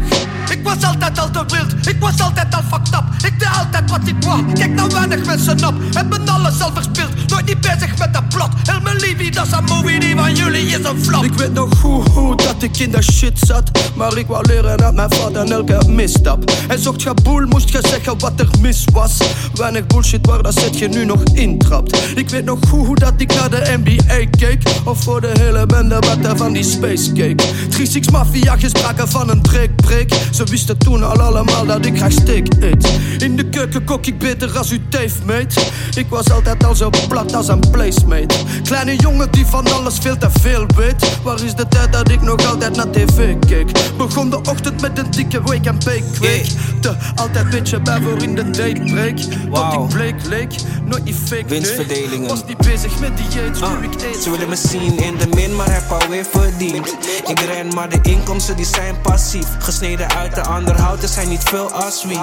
Ik 0.50 0.64
was 0.64 0.84
altijd 0.84 1.20
al 1.20 1.30
te 1.32 1.56
wild, 1.56 1.88
ik 1.88 2.00
was 2.00 2.22
altijd 2.22 2.56
al 2.56 2.62
fucked 2.72 2.93
Ik 3.24 3.40
deed 3.40 3.50
altijd 3.58 3.90
wat 3.90 4.00
ik 4.06 4.16
wou, 4.20 4.54
kijk 4.54 4.74
nou 4.74 4.90
weinig 4.94 5.26
mensen 5.26 5.68
op. 5.68 5.74
Hebben 5.94 6.30
alles 6.30 6.62
al 6.62 6.72
verspild, 6.74 7.10
nooit 7.28 7.46
niet 7.46 7.62
bezig 7.62 7.98
met 7.98 8.14
dat 8.14 8.30
plot. 8.30 8.50
Heel 8.64 8.82
mijn 8.82 8.96
liefie, 8.96 9.32
dat 9.32 9.46
is 9.46 9.52
een 9.52 9.64
movie, 9.64 10.00
die 10.00 10.16
van 10.16 10.36
jullie 10.36 10.66
is 10.66 10.84
een 10.84 11.04
flop. 11.04 11.24
Ik 11.24 11.34
weet 11.34 11.54
nog 11.54 11.82
hoe, 11.82 12.10
hoe 12.10 12.36
dat 12.36 12.64
ik 12.64 12.78
in 12.78 12.92
de 12.92 13.02
shit 13.02 13.40
zat. 13.40 13.72
Maar 13.96 14.18
ik 14.18 14.28
wou 14.28 14.48
leren 14.48 14.84
uit 14.84 14.96
mijn 14.96 15.10
en 15.36 15.52
elke 15.52 15.88
misstap. 15.88 16.52
En 16.68 16.80
zocht 16.80 17.02
je 17.02 17.14
boel, 17.24 17.46
moest 17.48 17.70
je 17.70 17.80
zeggen 17.82 18.20
wat 18.20 18.40
er 18.40 18.48
mis 18.60 18.86
was. 18.94 19.18
Weinig 19.54 19.88
bullshit 19.88 20.26
waar 20.26 20.44
dat 20.44 20.54
zit 20.54 20.78
je 20.78 20.88
nu 20.88 21.06
nog 21.06 21.24
intrapt. 21.24 21.98
Ik 22.16 22.30
weet 22.30 22.46
nog 22.46 22.60
hoe, 22.70 22.86
hoe 22.86 22.96
dat 22.96 23.14
ik 23.18 23.34
naar 23.34 23.50
de 23.50 23.80
NBA 23.84 24.26
keek. 24.38 24.62
Of 24.84 25.04
voor 25.04 25.22
de 25.22 25.32
hele 25.40 25.66
bende 25.66 25.96
wat 25.96 26.32
er 26.32 26.38
van 26.38 26.54
die 26.54 26.64
space 26.64 27.12
keek. 27.12 27.44
3-6 27.44 28.12
Mafia 28.12 28.58
gespraken 28.58 29.10
van 29.10 29.30
een 29.30 29.42
break-break. 29.42 30.10
Ze 30.32 30.44
wisten 30.44 30.78
toen 30.78 31.04
al 31.04 31.22
allemaal 31.22 31.66
dat 31.66 31.86
ik 31.86 31.98
graag 31.98 32.12
steak 32.12 32.48
eet. 32.60 32.83
In 33.18 33.36
de 33.36 33.50
keuken 33.50 33.84
kok 33.84 34.06
ik 34.06 34.18
beter 34.18 34.58
als 34.58 34.72
u 34.72 34.82
teef 34.90 35.14
meet. 35.26 35.72
Ik 35.96 36.06
was 36.10 36.32
altijd 36.32 36.64
al 36.66 36.76
zo 36.76 36.90
plat 37.08 37.36
als 37.36 37.48
een 37.48 37.60
placemate. 37.72 38.36
Kleine 38.64 38.96
jongen 38.96 39.32
die 39.32 39.46
van 39.46 39.72
alles 39.72 39.98
veel 39.98 40.18
te 40.18 40.30
veel 40.42 40.66
weet. 40.76 41.22
Waar 41.24 41.44
is 41.44 41.56
de 41.56 41.68
tijd 41.68 41.94
dat 41.94 42.10
ik 42.10 42.22
nog 42.22 42.46
altijd 42.46 42.76
naar 42.76 42.90
tv 42.92 43.36
keek? 43.40 43.72
Begon 43.98 44.30
de 44.30 44.38
ochtend 44.38 44.82
met 44.82 44.98
een 44.98 45.12
dikke 45.12 45.42
wake 45.42 45.70
and 45.70 45.86
bake 45.86 46.20
week. 46.20 46.48
Te 46.82 46.96
altijd 47.16 47.50
beetje 47.50 47.82
bij 47.82 48.02
voor 48.02 48.22
in 48.24 48.36
de 48.36 48.44
date 48.50 48.82
break. 48.94 49.18
Tot 49.54 49.74
ik 49.74 49.88
bleek 49.96 50.26
leek, 50.26 50.54
nooit 50.86 51.04
niet 51.04 51.16
fake. 51.16 51.36
nee. 51.36 51.44
Winstverdelingen. 51.48 52.28
Was 52.28 52.46
niet 52.46 52.58
bezig 52.58 53.00
met 53.00 53.18
dieet, 53.18 53.62
Ah, 53.62 53.80
nu 53.80 53.88
ik 53.88 53.94
eet. 53.94 54.24
Ze 54.24 54.30
willen 54.32 54.50
me 54.50 54.56
zien 54.56 54.98
in 54.98 55.18
de 55.18 55.28
min, 55.36 55.56
maar 55.56 55.74
heb 55.74 55.92
alweer 55.92 56.26
verdiend. 56.32 56.96
Ik 57.28 57.40
ren, 57.40 57.68
maar 57.74 57.90
de 57.90 58.00
inkomsten 58.02 58.56
die 58.56 58.66
zijn 58.66 59.02
passief. 59.02 59.46
Gesneden 59.60 60.10
uit 60.10 60.36
de 60.36 60.42
ander 60.42 60.82
houten 60.82 61.10
zijn 61.10 61.30
niet 61.30 61.44
veel 61.44 61.72
als 61.72 62.04
wie. 62.08 62.20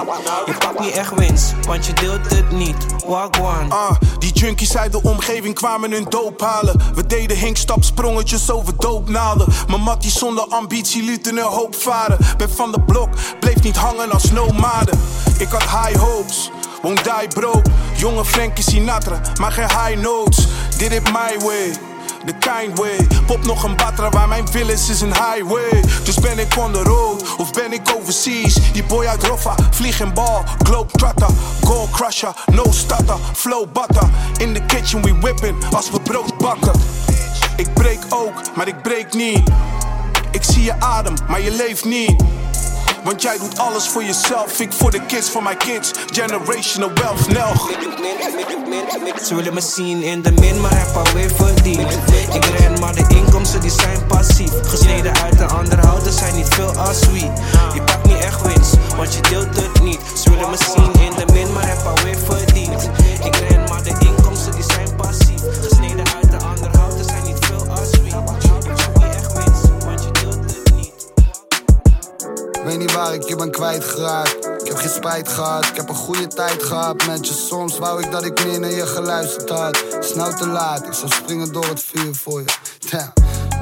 Je 0.51 0.57
pakt 0.57 0.79
niet 0.79 0.91
echt 0.93 1.15
winst, 1.15 1.53
want 1.65 1.85
je 1.85 1.93
deelt 1.93 2.29
het 2.29 2.51
niet. 2.51 2.75
Wagwan. 3.05 3.71
Ah, 3.71 3.91
die 4.19 4.33
junkies 4.33 4.77
uit 4.77 4.91
de 4.91 5.01
omgeving 5.01 5.55
kwamen 5.55 5.91
hun 5.91 6.05
doop 6.09 6.41
halen. 6.41 6.81
We 6.95 7.07
deden 7.07 7.37
hinkstap 7.37 7.83
sprongetjes 7.83 8.51
over 8.51 8.73
doopnaalden. 8.77 9.47
Mijn 9.67 9.81
mattie 9.81 10.11
zonder 10.11 10.43
ambitie 10.43 11.03
lieten 11.03 11.37
een 11.37 11.43
hoop 11.43 11.75
varen. 11.75 12.17
Ben 12.37 12.49
van 12.49 12.71
de 12.71 12.81
blok, 12.81 13.09
bleef 13.39 13.63
niet 13.63 13.75
hangen 13.75 14.11
als 14.11 14.31
nomaden. 14.31 14.99
Ik 15.37 15.49
had 15.49 15.61
high 15.61 15.99
hopes. 15.99 16.51
Won't 16.81 17.03
die 17.03 17.27
broke, 17.27 17.69
jonge 17.95 18.25
Frankie 18.25 18.63
Sinatra, 18.63 19.21
maar 19.39 19.51
geen 19.51 19.69
high 19.69 20.01
notes. 20.01 20.47
Did 20.77 20.91
it 20.91 21.03
my 21.03 21.39
way, 21.39 21.73
the 22.25 22.33
kind 22.33 22.77
way. 22.77 23.07
Pop 23.25 23.45
nog 23.45 23.63
een 23.63 23.75
batra 23.75 24.09
waar 24.09 24.27
mijn 24.27 24.47
village 24.47 24.91
is 24.91 25.01
een 25.01 25.13
highway. 25.13 25.83
Dus 26.03 26.15
ben 26.15 26.39
ik 26.39 26.57
on 26.57 26.71
the 26.71 26.83
road 26.83 27.35
of 27.37 27.51
ben 27.51 27.73
ik 27.73 27.95
overseas? 27.99 28.71
Die 28.71 28.83
boy 28.83 29.05
uit 29.05 29.23
Roffa, 29.23 29.55
vlieg 29.71 29.99
en 29.99 30.13
bal, 30.13 30.43
globe 30.63 30.91
trotter, 30.91 31.27
goal 31.63 31.89
crusher, 31.91 32.33
no 32.51 32.63
stutter, 32.69 33.17
flow 33.33 33.65
butter. 33.73 34.09
In 34.37 34.53
the 34.53 34.61
kitchen 34.65 35.01
we 35.01 35.19
whipping 35.19 35.65
als 35.75 35.91
we 35.91 36.01
brood 36.01 36.37
bakken. 36.37 36.81
Ik 37.57 37.73
breek 37.73 37.99
ook, 38.09 38.55
maar 38.55 38.67
ik 38.67 38.81
breek 38.81 39.13
niet. 39.13 39.41
Ik 40.31 40.43
zie 40.43 40.63
je 40.63 40.79
adem, 40.79 41.13
maar 41.27 41.41
je 41.41 41.51
leeft 41.51 41.85
niet. 41.85 42.23
Want 43.03 43.21
jij 43.21 43.37
doet 43.37 43.59
alles 43.59 43.87
voor 43.87 44.03
jezelf, 44.03 44.59
ik 44.59 44.73
voor 44.73 44.91
de 44.91 45.05
kids, 45.05 45.29
voor 45.29 45.43
mijn 45.43 45.57
kids. 45.57 45.91
Generational 46.11 46.93
wealth, 46.93 47.27
Nelg. 47.27 47.69
Ze 49.25 49.35
willen 49.35 49.53
me 49.53 49.61
zien 49.61 50.01
in 50.01 50.21
de 50.21 50.31
min, 50.31 50.61
maar 50.61 50.77
heb 50.77 50.95
alweer 50.95 51.31
verdiend. 51.35 51.91
Ik 52.33 52.45
ren, 52.45 52.79
maar 52.79 52.95
de 52.95 53.05
inkomsten 53.09 53.61
die 53.61 53.71
zijn 53.71 54.05
passief. 54.07 54.51
Gesneden 54.63 55.17
uit 55.17 55.37
de 55.37 55.45
ander 55.45 55.79
houten 55.85 56.13
zijn 56.13 56.35
niet 56.35 56.47
veel 56.47 56.77
als 56.77 56.99
wie. 57.11 57.31
Je 57.73 57.81
pakt 57.85 58.05
niet 58.05 58.19
echt 58.19 58.41
winst, 58.41 58.75
want 58.95 59.13
je 59.13 59.21
deelt 59.21 59.55
het 59.55 59.81
niet. 59.81 59.99
Ze 60.23 60.29
willen 60.29 60.49
me 60.49 60.57
zien 60.57 61.01
in 61.01 61.11
de 61.15 61.33
min, 61.33 61.53
maar 61.53 61.67
heb 61.67 61.85
alweer 61.85 62.17
verdiend. 62.17 62.89
Weet 72.71 72.79
niet 72.79 72.93
waar 72.93 73.13
ik 73.13 73.27
je 73.27 73.35
ben 73.35 73.51
kwijtgeraakt. 73.51 74.45
Ik 74.61 74.67
heb 74.67 74.77
geen 74.77 74.89
spijt 74.89 75.29
gehad, 75.29 75.65
ik 75.65 75.75
heb 75.75 75.89
een 75.89 75.95
goede 75.95 76.27
tijd 76.27 76.63
gehad 76.63 77.07
met 77.07 77.27
je. 77.27 77.33
Soms 77.33 77.77
wou 77.77 78.03
ik 78.03 78.11
dat 78.11 78.25
ik 78.25 78.45
meer 78.45 78.59
naar 78.59 78.71
je 78.71 78.85
geluisterd 78.85 79.49
had. 79.49 79.83
Snel 79.99 80.33
te 80.33 80.47
laat, 80.47 80.85
ik 80.85 80.93
zou 80.93 81.11
springen 81.11 81.51
door 81.51 81.67
het 81.67 81.83
vuur 81.83 82.15
voor 82.15 82.39
je. 82.39 82.45
Damn. 82.89 83.13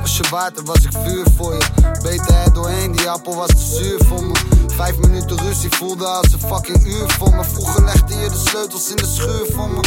Was 0.01 0.17
je 0.17 0.23
water, 0.29 0.63
was 0.63 0.83
ik 0.83 0.91
vuur 1.03 1.25
voor 1.37 1.53
je. 1.53 1.65
Beter 2.01 2.35
er 2.35 2.53
doorheen, 2.53 2.91
die 2.91 3.09
appel 3.09 3.35
was 3.35 3.49
te 3.49 3.75
zuur 3.83 4.05
voor 4.05 4.23
me. 4.23 4.58
Vijf 4.79 4.97
minuten 4.97 5.37
ruzie 5.37 5.69
voelde 5.69 6.05
als 6.05 6.33
een 6.33 6.39
fucking 6.39 6.85
uur 6.85 7.09
voor 7.09 7.35
me. 7.35 7.43
Vroeger 7.43 7.83
legde 7.83 8.15
je 8.15 8.29
de 8.29 8.43
sleutels 8.47 8.89
in 8.89 8.95
de 8.95 9.05
schuur 9.05 9.45
voor 9.51 9.69
me. 9.69 9.79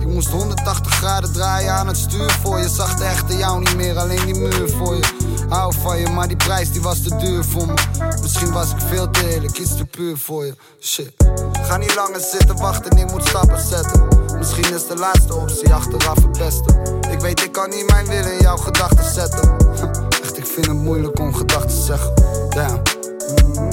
Ik 0.00 0.06
moest 0.06 0.28
180 0.28 0.94
graden 0.94 1.32
draaien 1.32 1.72
aan 1.72 1.86
het 1.86 1.96
stuur 1.96 2.30
voor 2.30 2.58
je. 2.58 2.68
Zag 2.68 2.94
de 2.94 3.04
echte 3.04 3.36
jou 3.36 3.58
niet 3.58 3.76
meer, 3.76 3.98
alleen 3.98 4.24
die 4.24 4.34
muur 4.34 4.68
voor 4.68 4.94
je. 4.94 5.02
Hou 5.48 5.74
van 5.80 5.98
je, 5.98 6.08
maar 6.08 6.28
die 6.28 6.36
prijs 6.36 6.72
die 6.72 6.80
was 6.80 7.02
te 7.02 7.16
duur 7.16 7.44
voor 7.44 7.66
me. 7.66 7.74
Misschien 8.22 8.52
was 8.52 8.70
ik 8.70 8.80
veel 8.88 9.10
te 9.10 9.28
eerlijk, 9.34 9.58
iets 9.58 9.76
te 9.76 9.86
puur 9.86 10.16
voor 10.18 10.44
je. 10.44 10.54
Shit. 10.80 11.12
Ga 11.52 11.76
niet 11.76 11.94
langer 11.94 12.20
zitten 12.20 12.56
wachten, 12.56 12.98
ik 12.98 13.10
moet 13.10 13.26
stappen 13.26 13.60
zetten. 13.60 14.08
Misschien 14.38 14.74
is 14.74 14.86
de 14.86 14.96
laatste 14.96 15.34
optie 15.34 15.74
achteraf 15.74 16.16
het 16.16 16.38
beste. 16.38 16.98
Ik 17.10 17.20
weet, 17.20 17.42
ik 17.42 17.52
kan 17.52 17.70
niet 17.70 17.90
mijn 17.90 18.06
wil 18.06 18.24
in 18.24 18.40
jouw 18.40 18.56
gedachten 18.56 19.12
zetten. 19.12 19.56
Echt, 20.22 20.38
ik 20.38 20.46
vind 20.46 20.66
het 20.66 20.76
moeilijk 20.76 21.18
om 21.18 21.34
gedachten 21.34 21.68
te 21.68 21.82
zeggen. 21.82 22.14
Damn. 22.48 23.69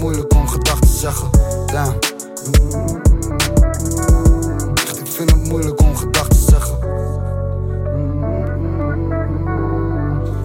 Moeilijk 0.00 0.34
om 0.34 0.48
gedachten 0.48 0.88
te 0.88 0.96
zeggen. 0.96 1.30
Damn. 1.66 1.98
Echt, 4.74 4.98
ik 4.98 5.06
vind 5.06 5.30
het 5.30 5.44
moeilijk 5.44 5.80
om 5.80 5.96
gedachten 5.96 6.38
te 6.38 6.50
zeggen. 6.50 6.78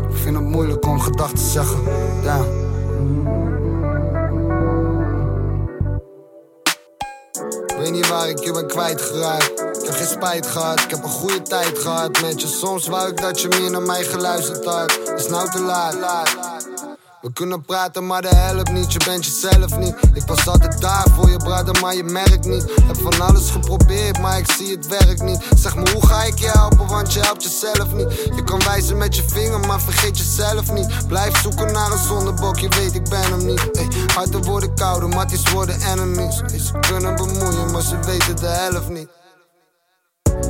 Ik 0.10 0.18
vind 0.18 0.36
het 0.36 0.46
moeilijk 0.46 0.86
om 0.86 1.00
gedachten 1.00 1.38
te 1.38 1.50
zeggen. 1.50 1.80
Damn. 2.24 2.46
Weet 7.78 7.92
niet 7.92 8.08
waar 8.08 8.30
ik 8.30 8.40
je 8.40 8.52
ben 8.52 8.68
kwijtgeraakt. 8.68 9.60
Ik 9.60 9.86
heb 9.86 9.96
geen 9.96 10.08
spijt 10.08 10.48
gehad, 10.48 10.80
ik 10.80 10.90
heb 10.90 11.04
een 11.04 11.10
goede 11.10 11.42
tijd 11.42 11.78
gehad 11.80 12.22
met 12.22 12.42
je. 12.42 12.48
Soms 12.48 12.88
wou 12.88 13.10
ik 13.10 13.22
dat 13.22 13.42
je 13.42 13.48
meer 13.48 13.72
naar 13.72 13.82
mij 13.82 14.04
geluisterd 14.04 14.66
had. 14.66 15.00
Is 15.16 15.28
nou 15.28 15.50
te 15.50 15.62
laat. 15.62 16.53
We 17.24 17.34
kunnen 17.34 17.62
praten, 17.62 18.08
maar 18.08 18.22
dat 18.22 18.32
helpt 18.32 18.72
niet. 18.72 18.94
Je 18.94 19.00
bent 19.06 19.26
jezelf 19.26 19.78
niet. 19.78 19.96
Ik 20.14 20.24
was 20.26 20.48
altijd 20.48 20.82
daar 20.82 21.08
voor 21.16 21.30
je, 21.30 21.38
brother, 21.38 21.82
maar 21.82 21.96
je 21.96 22.04
merkt 22.04 22.46
niet. 22.46 22.72
Heb 22.82 22.98
van 23.02 23.22
alles 23.22 23.50
geprobeerd, 23.50 24.20
maar 24.20 24.38
ik 24.38 24.52
zie 24.52 24.76
het 24.76 24.88
werkt 24.88 25.22
niet. 25.22 25.44
Zeg 25.56 25.76
me, 25.76 25.92
hoe 25.94 26.06
ga 26.08 26.24
ik 26.24 26.40
je 26.40 26.50
helpen, 26.50 26.88
want 26.88 27.14
je 27.14 27.20
helpt 27.20 27.44
jezelf 27.44 27.94
niet. 27.94 28.12
Je 28.36 28.44
kan 28.44 28.60
wijzen 28.64 28.98
met 28.98 29.16
je 29.16 29.24
vinger, 29.28 29.60
maar 29.60 29.82
vergeet 29.82 30.18
jezelf 30.18 30.72
niet. 30.72 31.08
Blijf 31.08 31.42
zoeken 31.42 31.72
naar 31.74 31.92
een 31.92 32.04
zondebok, 32.08 32.60
je 32.60 32.70
weet 32.70 32.96
ik 32.96 33.10
ben 33.10 33.24
hem 33.24 33.46
niet. 33.46 33.72
Ey, 33.72 33.88
harten 34.14 34.44
worden 34.44 34.76
kouder, 34.76 35.10
matties 35.10 35.52
worden 35.52 35.82
enemies. 35.82 36.42
Ey, 36.42 36.60
ze 36.60 36.80
kunnen 36.80 37.16
bemoeien, 37.16 37.72
maar 37.72 37.82
ze 37.82 38.00
weten 38.00 38.36
de 38.36 38.48
helft 38.48 38.90
niet. 38.90 39.08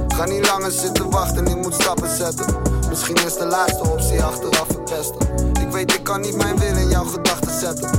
Ga 0.07 0.25
niet 0.25 0.47
langer 0.47 0.71
zitten 0.71 1.09
wachten, 1.09 1.47
ik 1.47 1.55
moet 1.55 1.73
stappen 1.73 2.17
zetten. 2.17 2.45
Misschien 2.93 3.25
is 3.25 3.33
de 3.33 3.45
laatste 3.45 3.89
optie 3.89 4.21
achteraf 4.21 4.67
het 4.67 4.85
beste. 4.85 5.17
Ik 5.61 5.71
weet, 5.71 5.93
ik 5.93 6.03
kan 6.03 6.21
niet 6.21 6.35
mijn 6.35 6.57
wil 6.57 6.77
in 6.77 6.89
jouw 6.89 7.03
gedachten 7.03 7.59
zetten. 7.59 7.89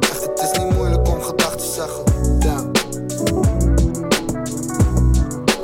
Echt, 0.00 0.22
het 0.22 0.40
is 0.52 0.58
niet 0.58 0.74
moeilijk 0.74 1.08
om 1.08 1.22
gedachten 1.22 1.58
te 1.58 1.72
zeggen. 1.74 2.04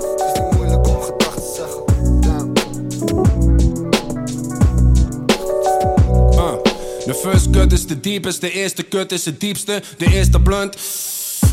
Het 0.01 0.23
is 0.27 0.41
niet 0.41 0.53
moeilijk 0.57 0.87
om 0.89 1.03
gedachten 1.03 1.43
te 1.43 1.53
zeggen. 1.57 1.83
Uh, 6.33 6.53
de 7.07 7.15
first 7.15 7.51
cut 7.51 7.73
is 7.73 7.87
de 7.87 8.01
diepste, 8.01 8.41
de 8.41 8.53
eerste 8.53 8.89
cut 8.89 9.13
is 9.13 9.25
het 9.25 9.41
diepste, 9.41 9.83
de 9.97 10.07
eerste 10.07 10.41
blunt. 10.41 10.77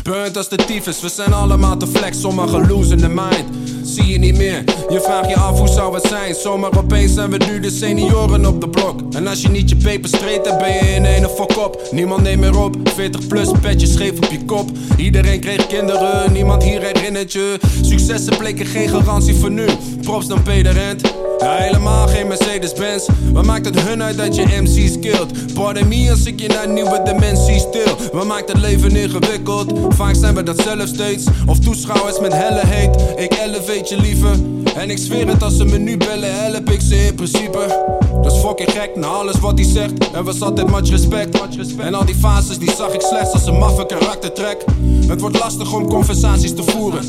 Burnt 0.02 0.36
als 0.36 0.48
de 0.48 0.56
tyfus, 0.56 1.00
we 1.00 1.08
zijn 1.08 1.32
allemaal 1.32 1.76
te 1.76 1.86
flex, 1.86 2.20
sommigen 2.20 2.66
lose 2.68 2.92
in 2.92 2.98
the 2.98 3.08
mind. 3.08 3.67
Zie 3.94 4.06
je 4.06 4.18
niet 4.18 4.36
meer, 4.36 4.64
je 4.88 5.00
vraagt 5.00 5.28
je 5.28 5.36
af 5.36 5.58
hoe 5.58 5.68
zou 5.68 5.94
het 5.94 6.06
zijn. 6.06 6.34
Zomaar 6.34 6.78
opeens 6.78 7.14
zijn 7.14 7.30
we 7.30 7.36
nu 7.36 7.60
de 7.60 7.70
senioren 7.70 8.46
op 8.46 8.60
de 8.60 8.68
blok. 8.68 9.00
En 9.14 9.26
als 9.26 9.42
je 9.42 9.48
niet 9.48 9.70
je 9.70 9.76
peper 9.76 10.08
street 10.08 10.46
hebt, 10.46 10.58
ben 10.58 10.72
je 10.72 10.94
in 10.94 11.04
een 11.04 11.28
fok 11.28 11.56
op. 11.56 11.88
Niemand 11.90 12.22
neemt 12.22 12.40
meer 12.40 12.58
op, 12.58 12.76
40 12.94 13.26
plus, 13.26 13.48
petje 13.60 13.86
scheef 13.86 14.16
op 14.16 14.24
je 14.30 14.44
kop. 14.44 14.70
Iedereen 14.96 15.40
kreeg 15.40 15.66
kinderen, 15.66 16.32
niemand 16.32 16.62
hier 16.62 16.80
herinnert 16.82 17.32
je. 17.32 17.58
Successen 17.82 18.36
bleken 18.36 18.66
geen 18.66 18.88
garantie 18.88 19.34
voor 19.34 19.50
nu. 19.50 19.66
Props 20.02 20.26
dan 20.26 20.42
Peter 20.42 20.72
Rent. 20.72 21.27
Ja, 21.38 21.56
helemaal 21.56 22.06
geen 22.06 22.26
Mercedes-Benz. 22.26 23.06
Wat 23.32 23.44
maakt 23.44 23.64
het 23.64 23.80
hun 23.80 24.02
uit 24.02 24.16
dat 24.16 24.36
je 24.36 24.60
MC's 24.60 24.98
killt? 24.98 25.54
Pardon 25.54 25.88
me 25.88 26.10
als 26.10 26.24
ik 26.24 26.40
je 26.40 26.48
naar 26.48 26.68
nieuwe 26.68 27.02
dimensies 27.04 27.62
stil. 27.62 27.96
Wat 28.12 28.26
maakt 28.26 28.48
het 28.48 28.60
leven 28.60 28.96
ingewikkeld? 28.96 29.72
Vaak 29.88 30.14
zijn 30.14 30.34
we 30.34 30.42
dat 30.42 30.60
zelf 30.60 30.86
steeds. 30.86 31.26
Of 31.46 31.58
toeschouwers 31.58 32.20
met 32.20 32.32
helle 32.32 32.66
heet. 32.66 33.02
Ik 33.16 33.38
elevate 33.38 33.94
je 33.94 34.00
liever. 34.00 34.36
En 34.76 34.90
ik 34.90 34.98
zweer 34.98 35.28
het 35.28 35.42
als 35.42 35.56
ze 35.56 35.64
me 35.64 35.78
nu 35.78 35.96
bellen, 35.96 36.34
help 36.34 36.70
ik 36.70 36.80
ze 36.80 37.06
in 37.06 37.14
principe. 37.14 37.86
Dat 38.22 38.32
is 38.32 38.38
fucking 38.38 38.70
gek 38.70 38.96
na 38.96 39.06
alles 39.06 39.38
wat 39.38 39.58
hij 39.58 39.68
zegt. 39.68 40.14
Er 40.14 40.24
was 40.24 40.40
altijd 40.40 40.70
much 40.70 40.90
respect. 40.90 41.40
En 41.78 41.94
al 41.94 42.04
die 42.04 42.14
fases 42.14 42.58
die 42.58 42.70
zag 42.76 42.92
ik 42.92 43.00
slechts 43.00 43.32
als 43.32 43.46
een 43.46 43.58
maffe 43.58 43.86
karaktertrek. 43.86 44.64
Het 45.06 45.20
wordt 45.20 45.38
lastig 45.38 45.72
om 45.72 45.88
conversaties 45.88 46.54
te 46.54 46.62
voeren. 46.62 47.00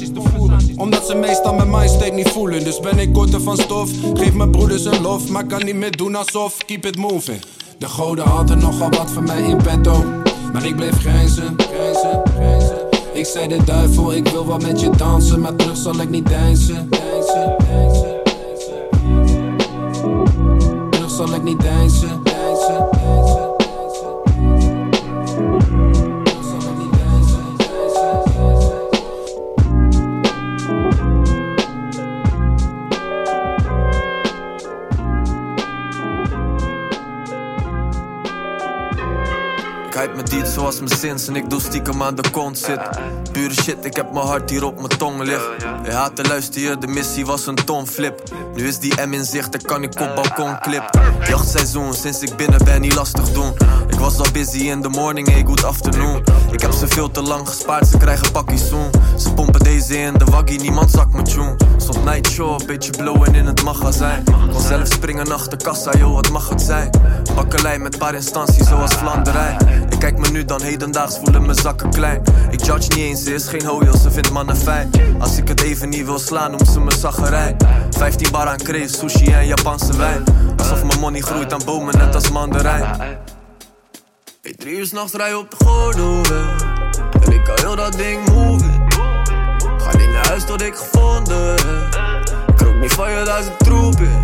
Omdat 0.76 1.06
ze 1.08 1.16
meestal 1.16 1.54
mijn 1.54 1.70
mindstate 1.70 2.12
niet 2.12 2.30
voelen. 2.30 2.64
Dus 2.64 2.80
ben 2.80 3.00
ik 3.00 3.14
korter 3.14 3.42
van 3.42 3.58
stof. 3.58 3.90
Geef 4.20 4.34
mijn 4.34 4.52
broeders 4.52 4.86
een 4.86 5.02
lof, 5.02 5.30
maar 5.30 5.46
kan 5.46 5.66
niet 5.66 5.76
meer 5.76 5.98
doen 5.98 6.16
alsof. 6.16 6.58
Keep 6.66 6.86
it 6.86 6.98
moving. 6.98 7.42
De 7.78 7.88
goden 7.88 8.26
hadden 8.26 8.60
nogal 8.60 8.90
wat 8.90 9.12
van 9.12 9.24
mij 9.24 9.42
in 9.42 9.58
petto. 9.58 10.04
Maar 10.54 10.66
ik 10.66 10.76
bleef 10.76 11.00
grijnzen, 11.00 11.56
grijnzen, 11.58 12.22
grijnzen. 12.36 12.78
Ik 13.14 13.26
zei 13.26 13.48
de 13.48 13.64
duivel, 13.64 14.14
ik 14.14 14.28
wil 14.28 14.48
wel 14.48 14.58
met 14.58 14.82
je 14.82 14.90
dansen. 14.90 15.40
Maar 15.40 15.56
terug 15.56 15.78
zal 15.78 16.00
ik 16.00 16.10
niet 16.10 16.28
deinzen, 16.28 16.90
deinzen, 16.90 17.56
deinzen. 17.68 18.22
Terug 20.90 21.12
zal 21.12 21.34
ik 21.34 21.44
niet 21.44 21.62
deinzen, 21.62 22.24
deinzen, 22.24 22.88
deinzen. 22.92 23.49
Diet 40.30 40.48
zoals 40.48 40.80
mijn 40.80 41.00
sins 41.00 41.28
en 41.28 41.36
ik 41.36 41.50
doe 41.50 41.62
stiekem 41.62 42.04
aan 42.04 42.16
de 42.16 42.30
kont 42.32 42.58
zit. 42.58 42.80
Pure 43.32 43.54
shit, 43.54 43.86
ik 43.86 43.96
heb 43.96 44.14
mijn 44.14 44.26
hart 44.26 44.50
hier 44.50 44.64
op 44.64 44.76
mijn 44.76 44.98
tong 44.98 45.24
liggen. 45.24 45.52
Je 45.84 45.92
haat 45.92 46.16
te 46.16 46.24
luisteren, 46.24 46.80
de 46.80 46.88
missie 46.88 47.26
was 47.26 47.48
een 47.48 47.56
tonflip. 47.56 48.24
Nu 48.56 48.68
is 48.68 48.80
die 48.80 48.94
M 49.06 49.14
in 49.14 49.26
zicht, 49.26 49.52
dan 49.52 49.62
kan 49.62 49.84
ik 49.84 50.00
op 50.00 50.16
balkon 50.16 50.60
clip. 50.60 50.90
Jachtseizoen, 51.28 51.94
sinds 51.94 52.22
ik 52.22 52.36
binnen 52.36 52.64
ben, 52.64 52.82
niet 52.82 52.96
lastig 52.96 53.32
doen. 53.32 53.54
Ik 53.88 54.00
was 54.00 54.20
al 54.20 54.32
busy 54.34 54.58
in 54.58 54.82
the 54.82 54.90
morning, 54.90 55.28
hey 55.28 55.44
good 55.46 55.64
afternoon. 55.64 56.24
Ik 56.52 56.62
heb 56.62 56.72
ze 56.72 56.88
veel 56.88 57.12
te 57.12 57.22
lang 57.22 57.48
gespaard, 57.48 57.88
ze 57.88 57.98
krijgen 57.98 58.32
pakkie 58.32 58.58
zoen. 58.58 58.90
Ze 59.18 59.34
pompen 59.34 59.60
deze 59.60 59.98
in 59.98 60.14
de 60.14 60.26
waggie, 60.26 60.60
niemand 60.60 60.92
zakt 60.92 61.14
me 61.14 61.22
tune. 61.22 61.56
Stond 61.78 62.04
night 62.04 62.28
show, 62.28 62.66
beetje 62.66 62.92
blowen 62.92 63.36
in 63.36 63.46
het 63.46 63.64
magazijn. 63.64 64.24
Kon 64.52 64.62
zelf 64.62 64.88
springen 64.88 65.32
achter 65.32 65.58
kassa, 65.58 65.92
joh, 65.98 66.14
wat 66.14 66.30
mag 66.30 66.50
het 66.50 66.62
zijn? 66.62 66.90
Bakkelei 67.36 67.78
met 67.78 67.98
paar 67.98 68.14
instanties 68.16 68.68
zoals 68.68 68.94
Vlaanderij. 68.94 69.58
Ik 69.90 70.00
kijk 70.00 70.18
me 70.20 70.30
nu 70.30 70.46
dan 70.46 70.62
hedendaags, 70.62 71.18
voelen 71.18 71.42
mijn 71.42 71.58
zakken 71.58 71.90
klein. 71.90 72.24
Ik 72.52 72.66
judge 72.66 72.88
niet 72.90 72.98
eens, 72.98 73.24
ze 73.24 73.34
is 73.34 73.48
geen 73.48 73.66
hojo, 73.66 73.92
ze 73.98 74.12
vindt 74.12 74.32
mannen 74.32 74.58
fijn. 74.58 74.92
Als 75.20 75.38
ik 75.38 75.48
het 75.48 75.62
even 75.62 75.90
niet 75.90 76.06
wil 76.06 76.20
slaan, 76.20 76.52
noemt 76.52 76.68
ze 76.68 76.80
me 76.80 76.92
zaggerij. 76.94 77.56
15 77.90 78.32
bar 78.32 78.48
aan 78.48 78.58
kreef, 78.58 78.96
sushi 78.96 79.32
en 79.32 79.48
Japanse 79.48 79.98
wijn. 79.98 80.24
Alsof 80.58 80.84
mijn 80.84 81.00
money 81.00 81.22
groeit 81.22 81.54
aan 81.54 81.62
bomen, 81.66 81.98
net 81.98 82.16
als 82.16 82.30
mandarijn. 82.30 82.84
Hey, 84.42 84.54
drie 84.58 84.78
uur 84.78 84.86
s'nachts 84.86 85.14
rij 85.14 85.34
op 85.34 85.50
de 85.50 85.66
gordelweg. 85.66 86.62
En 87.22 87.32
ik 87.32 87.44
kan 87.44 87.56
heel 87.60 87.76
dat 87.76 87.94
ding 87.94 88.30
moven. 88.30 88.88
Ga 89.78 89.98
niet 89.98 90.12
naar 90.12 90.28
huis 90.28 90.46
tot 90.46 90.62
ik 90.62 90.76
gevonden. 90.76 91.56
Ik 92.48 92.80
niet 92.82 92.94
van 92.94 93.12
je 93.12 93.24
duizend 93.26 93.60
troepen. 93.60 94.22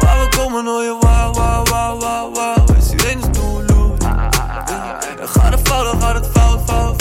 Waar 0.00 0.20
we 0.20 0.36
komen 0.36 0.66
hoor 0.66 0.82
je 0.82 0.96
wauw, 1.00 1.32
wauw, 1.32 1.64
wauw, 1.64 1.98
wauw, 1.98 2.32
wauw. 2.32 2.66
En 2.74 2.82
sirenes 2.82 3.23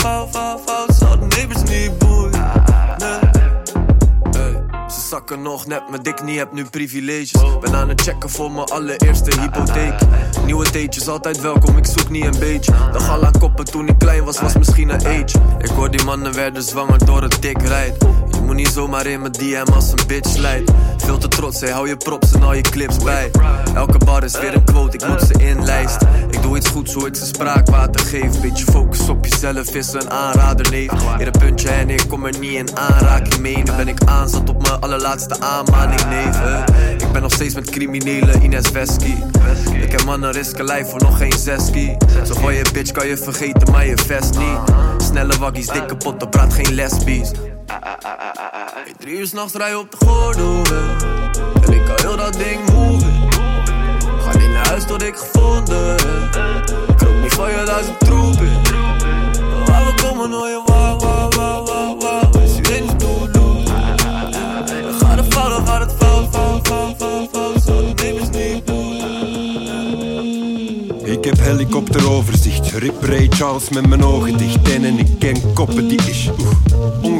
fout, 0.04 0.30
fout, 0.30 0.62
fout. 0.66 0.96
Zal 0.96 1.20
de 1.20 1.26
neighbors 1.26 1.63
niet 1.63 1.98
boeien. 1.98 2.52
Ze 4.88 4.99
zakken 5.10 5.41
nog 5.41 5.66
net, 5.66 5.89
mijn 5.89 6.04
dik 6.04 6.24
niet 6.24 6.38
heb 6.38 6.51
nu 6.54 6.66
privileges. 6.66 7.60
Ben 7.62 7.76
aan 7.76 7.89
het 7.89 8.01
checken 8.01 8.30
voor 8.30 8.51
mijn 8.51 8.66
allereerste 8.66 9.39
hypotheek. 9.39 9.93
Nieuwe 10.45 10.64
datejes, 10.64 11.08
altijd 11.08 11.41
welkom, 11.41 11.78
ik 11.78 11.86
zoek 11.86 12.10
niet 12.10 12.26
een 12.26 12.39
beetje. 12.39 12.72
Dag 12.91 13.10
al 13.10 13.26
aan 13.26 13.39
koppen 13.39 13.66
toen 13.66 13.88
ik 13.88 13.97
klein 13.97 14.24
was, 14.24 14.41
was 14.41 14.58
misschien 14.58 14.89
een 14.89 15.06
age. 15.06 15.39
Ik 15.58 15.70
hoor 15.70 15.91
die 15.91 16.04
mannen 16.04 16.34
werden 16.34 16.64
zwanger 16.64 17.06
door 17.06 17.22
het 17.22 17.41
dik 17.41 17.62
rijden. 17.62 17.97
Moet 18.46 18.56
niet 18.56 18.68
zomaar 18.68 19.06
in 19.06 19.20
mijn 19.20 19.32
DM 19.32 19.66
als 19.74 19.91
een 19.91 20.08
bitch 20.08 20.38
leidt. 20.38 20.72
Veel 20.98 21.18
te 21.18 21.28
trots, 21.28 21.60
hey, 21.60 21.72
hou 21.72 21.88
je 21.88 21.98
props 21.98 22.32
en 22.32 22.44
al 22.44 22.54
je 22.54 22.62
clips 22.62 22.98
bij. 22.98 23.32
Elke 23.76 23.98
bar 23.98 24.24
is 24.24 24.39
weer 24.39 24.54
een 24.54 24.64
quote, 24.64 24.98
ik 24.98 25.08
moet 25.08 25.22
ze 25.22 25.34
inlijsten. 25.44 26.08
Ik 26.30 26.41
doe 26.41 26.58
iets 26.58 26.70
goeds, 26.70 26.94
hoe 26.94 27.08
ik 27.08 27.16
ze 27.16 27.26
spraakwater 27.26 28.06
geef. 28.06 28.41
Beetje 28.41 28.66
focus 28.66 29.10
op 29.10 29.26
jezelf 29.26 29.76
is 29.76 29.94
een 29.94 30.10
aanrader, 30.10 30.72
nee. 30.72 30.89
Hier 31.18 31.28
een 31.28 31.39
puntje 31.39 31.70
en 31.70 31.89
ik 31.89 32.04
kom 32.08 32.26
er 32.26 32.39
niet 32.39 32.54
in 32.54 32.78
aanraking 32.78 33.38
mee. 33.38 33.58
Nu 33.58 33.72
ben 33.78 33.88
ik 33.88 34.04
aanzet 34.06 34.50
op 34.50 34.62
mijn 34.62 34.80
allerlaatste 34.80 35.39
aanmaning, 35.39 36.06
neven. 36.10 36.64
Ik 36.98 37.12
ben 37.12 37.22
nog 37.22 37.32
steeds 37.32 37.56
met 37.56 37.70
criminelen, 37.70 38.44
Ines 38.44 38.68
Vesky. 38.68 39.16
Ik 39.74 39.91
heb 39.91 40.04
mannen 40.04 40.32
risken 40.32 40.66
lijf 40.66 40.89
voor 40.89 41.02
nog 41.02 41.18
geen 41.18 41.34
zeski. 41.34 41.98
Zo 42.26 42.34
van 42.34 42.54
je 42.54 42.66
bitch 42.74 42.91
kan 42.91 43.08
je 43.08 43.18
vergeten, 43.18 43.72
maar 43.72 43.86
je 43.86 43.98
vest 43.98 44.38
niet. 44.38 44.76
Snelle 44.98 45.38
waggies, 45.38 45.68
dikke 45.68 45.98
potten, 45.98 46.30
praat 46.30 46.54
geen 46.54 46.74
lesbies. 46.74 47.32
Hey, 47.66 48.93
drie 48.99 49.18
uur 49.18 49.28
s'nachts 49.28 49.53
rij 49.53 49.76
op 49.76 49.91
de 49.91 49.97
Gordonweg 50.05 51.01
En 51.66 51.74
ik 51.74 51.86
kan 51.86 51.95
heel 52.01 52.18
dat 52.18 52.34
ding 52.34 52.72
move 52.72 53.05
Ga 54.24 54.38
niet 54.38 54.49
naar 54.49 54.68
huis 54.68 54.86
tot 54.86 55.03
ik 55.03 55.16
gevonden 55.16 55.89
heb. 55.89 56.74
Ik 56.88 57.01
rook 57.01 57.22
niet 57.22 57.34
van 57.34 57.49
je 57.49 57.64
duizend 57.66 57.99
troepen. 57.99 58.51
Waar 59.66 59.86
we 59.86 59.93
komen 60.01 60.30
nooit 60.30 60.51
je 60.51 60.61
wauw, 60.66 60.97
wauw, 60.97 61.30
wauw, 61.30 61.97
wauw, 61.97 62.30
Is 62.43 62.55
je 62.55 62.76
eens 62.76 62.91
doe, 62.97 63.30
doe. 63.32 63.66
Gaat 64.99 65.18
het 65.18 65.34
fout, 65.34 65.68
gaat 65.68 65.80
het 65.80 65.93
fout, 65.97 66.28
fout, 66.32 66.68
fout, 66.68 67.30
fout, 67.32 67.64
Zo, 67.66 67.82
neem 67.82 68.18
eens 68.18 68.30
niet 68.30 68.72
Ik 71.03 71.24
heb 71.24 71.39
helikopteroverzicht, 71.39 72.72
Rip 72.72 73.03
Ray 73.03 73.28
Charles 73.30 73.70
met 73.70 73.88
mijn 73.88 74.03
ogen 74.03 74.38
dicht. 74.38 74.74
En 74.74 74.99
ik 74.99 75.20
ken 75.20 75.53
koppen 75.53 75.88
die 75.88 76.01
is. 76.05 76.30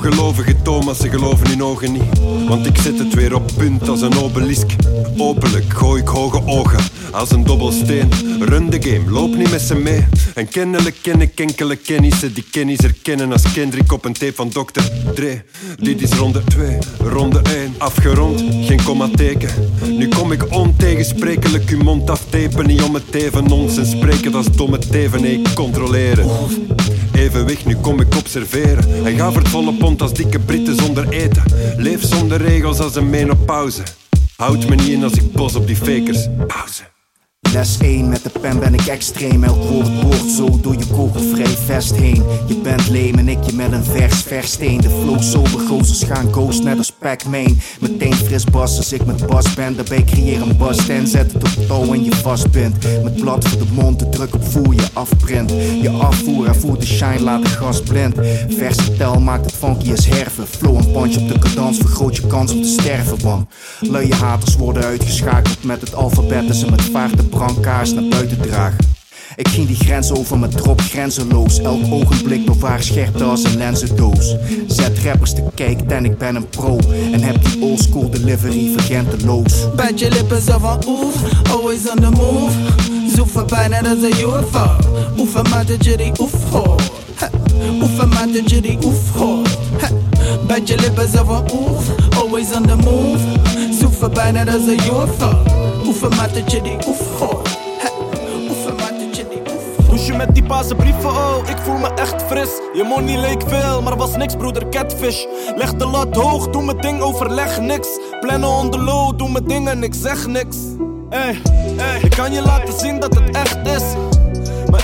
Ongelovige 0.04 0.62
Thomas, 0.62 0.98
ze 0.98 1.10
geloven 1.10 1.48
hun 1.48 1.64
ogen 1.64 1.92
niet. 1.92 2.20
Want 2.48 2.66
ik 2.66 2.78
zet 2.78 3.00
het 3.00 3.14
weer 3.14 3.36
op 3.36 3.52
punt 3.58 3.90
als 3.90 4.02
een 4.02 4.18
obelisk. 4.18 4.76
Openlijk 5.18 5.74
gooi 5.74 6.02
ik 6.02 6.08
hoge 6.08 6.42
ogen 6.46 6.80
als 7.12 7.32
een 7.32 7.44
dobbelsteen. 7.44 8.10
Run 8.40 8.70
de 8.70 8.82
game, 8.82 9.12
loop 9.12 9.36
niet 9.36 9.52
met 9.52 9.62
ze 9.62 9.76
mee. 9.76 10.06
En 10.34 10.48
kennelijk 10.48 10.96
ken 11.02 11.22
ik 11.22 11.40
enkele 11.40 11.76
kennissen 11.76 12.34
die 12.34 12.46
kennis 12.52 12.78
herkennen 12.80 13.32
als 13.32 13.52
Kendrick 13.52 13.92
op 13.92 14.06
een 14.06 14.14
tape 14.14 14.34
van 14.36 14.50
Dr. 14.50 14.82
Dre. 15.14 15.44
Dit 15.80 16.02
is 16.02 16.12
ronde 16.12 16.44
2, 16.44 16.78
ronde 17.00 17.42
1, 17.42 17.76
afgerond, 17.78 18.44
geen 18.66 18.84
komma-teken. 18.84 19.50
Nu 19.98 20.08
kom 20.08 20.32
ik 20.32 20.52
ontegensprekelijk 20.52 21.70
uw 21.70 21.84
mond 21.84 22.10
aftapen, 22.10 22.68
niet 22.68 22.82
om 22.82 22.94
het 22.94 23.14
even 23.14 23.44
nonsens 23.44 23.90
spreken, 23.92 24.32
dat 24.32 24.46
is 24.46 24.56
domme 24.56 24.78
teven, 24.78 25.22
nee, 25.22 25.42
controleren. 25.56 26.30
Even 27.16 27.46
weg, 27.46 27.66
nu 27.66 27.76
kom 27.76 28.00
ik 28.00 28.16
observeren. 28.16 29.06
En 29.06 29.18
ga 29.18 29.32
voor 29.32 29.42
het 29.42 29.50
volle 29.50 29.74
pond 29.74 30.02
als 30.02 30.14
dikke 30.14 30.40
Britten 30.40 30.76
zonder 30.76 31.10
eten. 31.10 31.44
Leef 31.78 32.04
zonder 32.04 32.42
regels 32.42 32.80
als 32.80 32.96
een 32.96 33.10
menopauze. 33.10 33.84
Houd 34.36 34.70
me 34.70 34.76
niet 34.76 34.88
in 34.88 35.04
als 35.04 35.14
ik 35.14 35.32
bos 35.32 35.56
op 35.56 35.68
die 35.68 35.76
fakers. 35.76 36.28
Pauze. 36.48 36.93
Les 37.54 37.78
1, 37.78 38.10
met 38.10 38.24
de 38.24 38.30
pen 38.40 38.60
ben 38.60 38.74
ik 38.74 38.86
extreem. 38.86 39.44
Elk 39.44 39.64
woord 39.64 40.02
boort 40.02 40.30
zo 40.38 40.60
door 40.62 40.74
je 40.74 40.88
kogelvrij 40.88 41.58
vest 41.66 41.96
heen. 41.96 42.24
Je 42.48 42.56
bent 42.58 42.90
leem 42.90 43.18
en 43.18 43.28
ik 43.28 43.44
je 43.44 43.54
met 43.54 43.72
een 43.72 43.84
vers 43.84 44.22
versteen. 44.22 44.82
De 44.82 44.90
flow 44.90 45.22
sober 45.22 45.60
gozers 45.60 46.04
gaan 46.04 46.34
ghost 46.34 46.64
net 46.64 46.78
als 46.78 46.92
Pac-Man. 46.92 47.60
Meteen 47.80 48.14
fris 48.14 48.44
bas 48.44 48.78
als 48.78 48.94
ik 48.94 49.06
met 49.06 49.28
bas 49.28 49.54
ben. 49.54 49.76
Daarbij 49.76 50.04
creëer 50.04 50.42
een 50.42 50.58
bas 50.58 50.88
en 50.88 51.08
zet 51.08 51.34
het 51.34 51.44
op 51.44 51.68
touw 51.68 51.94
en 51.94 52.04
je 52.04 52.16
vastbindt. 52.16 53.04
Met 53.04 53.16
blad 53.16 53.48
voor 53.48 53.58
de 53.58 53.74
mond, 53.74 54.00
de 54.00 54.10
druk 54.10 54.36
op 54.36 54.44
voer 54.44 54.74
je 54.74 54.88
afprint. 54.94 55.50
Je 55.82 55.90
afvoer 55.90 56.48
en 56.48 56.56
voer 56.56 56.80
de 56.80 56.86
shine, 56.86 57.22
laat 57.22 57.44
de 57.44 57.50
gas 57.50 57.82
blind. 57.82 58.16
Verse 58.48 58.96
tel 58.98 59.20
maakt 59.20 59.46
het 59.46 59.54
funky 59.54 59.92
als 59.92 60.06
herven. 60.06 60.48
Flow 60.48 60.78
en 60.78 60.92
punch 60.92 61.18
op 61.18 61.28
de 61.28 61.40
cadans 61.40 61.78
vergroot 61.78 62.16
je 62.16 62.28
kans 62.28 62.52
om 62.52 62.62
te 62.62 62.68
sterven, 62.68 63.18
man. 63.24 63.48
Luie 63.80 64.14
haters 64.14 64.56
worden 64.56 64.84
uitgeschakeld 64.84 65.64
met 65.64 65.82
het 65.82 65.96
alfabet 65.96 66.48
en 66.48 66.56
ze 66.56 66.70
met 66.70 66.82
vaart 66.82 67.18
de 67.18 67.24
brandkaars 67.44 67.94
naar 67.94 68.08
buiten 68.10 68.42
dragen. 68.42 68.92
Ik 69.36 69.48
ging 69.48 69.68
die 69.68 69.76
grens 69.76 70.12
over 70.12 70.40
met 70.40 70.52
drop 70.58 70.82
grenzeloos. 70.82 71.60
Elk 71.60 71.94
ogenblik 71.94 72.46
bewaar 72.46 72.84
scherpte 72.84 73.24
als 73.24 73.44
een 73.44 73.58
lenzendoos. 73.58 74.36
Zet 74.68 75.00
rappers 75.04 75.34
te 75.34 75.44
kijken 75.56 75.92
en 75.92 76.06
ik 76.06 76.18
ben 76.18 76.36
een 76.36 76.50
pro. 76.50 76.80
En 77.12 77.22
heb 77.22 77.44
die 77.44 77.62
oldschool 77.62 78.10
delivery 78.10 78.72
vergenteloos. 78.78 79.74
Bijt 79.76 80.00
je 80.00 80.10
lippen 80.10 80.42
zo 80.42 80.58
van 80.58 80.84
oef, 80.88 81.16
always 81.52 81.90
on 81.90 81.96
the 81.96 82.10
move. 82.10 82.52
Zoeven 83.16 83.48
bijna 83.48 83.82
dat 83.82 83.98
is 83.98 84.04
een 84.04 84.28
UFO. 84.28 84.70
Oefen 85.18 85.50
maar 85.50 85.66
dat 85.66 85.86
je 85.86 85.98
die 85.98 86.12
oef 86.20 86.50
hoort. 86.50 86.92
Oefen 87.82 88.10
maar 88.10 88.28
dat 88.34 88.50
je 88.50 88.62
die 88.62 88.78
oef 88.86 89.12
hoort. 89.12 89.58
Je 90.66 90.78
lippen 90.78 91.10
zo 91.16 91.24
van 91.24 91.52
oef, 91.54 91.86
always 92.16 92.52
on 92.56 92.68
the 92.68 92.76
move. 92.76 93.20
Zoeven 93.80 94.14
bijna 94.14 94.44
dat 94.44 94.56
is 94.56 94.68
een 94.68 94.80
UFO. 94.80 95.63
Oefen 95.86 96.10
maar 96.16 96.34
dat 96.34 96.52
je 96.52 96.62
die 96.62 96.78
oef. 96.88 97.20
Hè. 97.78 97.90
Oefen 98.50 98.76
maar 98.76 98.94
je 100.06 100.14
met 100.14 100.34
die 100.34 100.44
paase 100.44 100.76
brieven, 100.76 101.10
oh, 101.10 101.50
ik 101.50 101.58
voel 101.58 101.78
me 101.78 101.88
echt 101.88 102.22
fris. 102.22 102.50
Je 102.74 102.84
money 102.84 103.18
leek 103.18 103.42
veel, 103.48 103.82
maar 103.82 103.98
was 103.98 104.16
niks, 104.16 104.36
broeder, 104.36 104.70
catfish. 104.70 105.26
Leg 105.56 105.74
de 105.74 105.86
lat 105.86 106.16
hoog, 106.16 106.50
doe 106.50 106.64
mijn 106.64 106.78
ding, 106.78 107.02
overleg 107.02 107.60
niks. 107.60 107.88
Plannen 108.20 108.50
on 108.50 108.70
the 108.70 108.80
low, 108.80 109.18
doe 109.18 109.30
mijn 109.30 109.48
dingen, 109.48 109.84
ik 109.84 109.94
zeg 109.94 110.28
niks. 110.28 110.58
Ey, 111.10 111.42
ey, 111.78 112.00
ik 112.02 112.10
kan 112.10 112.32
je 112.32 112.42
laten 112.42 112.80
zien 112.80 113.00
dat 113.00 113.16
het 113.16 113.36
echt 113.36 113.68
is. 113.68 113.84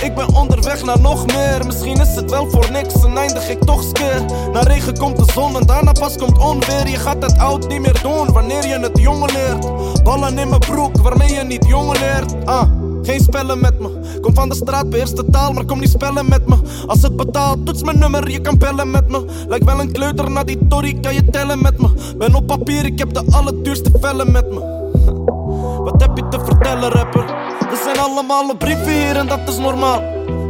Ik 0.02 0.14
ben 0.14 0.34
onderweg 0.34 0.84
naar 0.84 1.00
nog 1.00 1.26
meer. 1.26 1.66
Misschien 1.66 2.00
is 2.00 2.14
het 2.14 2.30
wel 2.30 2.50
voor 2.50 2.70
niks 2.72 2.94
en 3.04 3.16
eindig 3.16 3.48
ik 3.48 3.64
toch 3.64 3.82
skeer. 3.82 4.24
Na 4.52 4.60
regen 4.60 4.98
komt 4.98 5.16
de 5.16 5.32
zon 5.32 5.56
en 5.56 5.66
daarna 5.66 5.92
pas 5.92 6.16
komt 6.16 6.38
onweer. 6.38 6.88
Je 6.88 6.96
gaat 6.96 7.22
het 7.22 7.38
oud 7.38 7.68
niet 7.68 7.80
meer 7.80 8.00
doen 8.02 8.32
wanneer 8.32 8.66
je 8.66 8.78
het 8.78 8.98
jongen 8.98 9.32
leert. 9.32 9.66
Ballen 10.02 10.38
in 10.38 10.48
mijn 10.48 10.60
broek 10.60 10.96
waarmee 10.96 11.32
je 11.32 11.44
niet 11.44 11.66
jongen 11.66 11.98
leert. 11.98 12.34
Ah. 12.44 12.62
Geen 13.02 13.20
spellen 13.20 13.60
met 13.60 13.78
me. 13.78 14.18
Kom 14.20 14.34
van 14.34 14.48
de 14.48 14.54
straat, 14.54 14.90
beheers 14.90 15.14
de 15.14 15.24
taal, 15.30 15.52
maar 15.52 15.64
kom 15.64 15.80
niet 15.80 15.90
spellen 15.90 16.28
met 16.28 16.48
me. 16.48 16.56
Als 16.86 17.02
het 17.02 17.16
betaalt, 17.16 17.66
toets 17.66 17.82
mijn 17.82 17.98
nummer, 17.98 18.30
je 18.30 18.40
kan 18.40 18.58
bellen 18.58 18.90
met 18.90 19.08
me. 19.08 19.24
Lijkt 19.48 19.64
wel 19.64 19.80
een 19.80 19.92
kleuter 19.92 20.30
naar 20.30 20.46
die 20.46 20.58
tory, 20.68 21.00
kan 21.00 21.14
je 21.14 21.24
tellen 21.24 21.62
met 21.62 21.80
me. 21.80 21.88
Ben 22.18 22.34
op 22.34 22.46
papier, 22.46 22.84
ik 22.84 22.98
heb 22.98 23.14
de 23.14 23.24
allerduurste 23.30 23.90
vellen 24.00 24.32
met 24.32 24.50
me. 24.50 25.39
Wat 25.84 26.00
heb 26.00 26.16
je 26.16 26.28
te 26.28 26.40
vertellen, 26.44 26.90
rapper? 26.90 27.24
We 27.70 27.80
zijn 27.84 27.98
allemaal 27.98 28.48
op 28.48 28.58
brieven 28.58 28.92
hier 28.92 29.16
en 29.16 29.26
dat 29.26 29.48
is 29.48 29.58
normaal. 29.58 30.02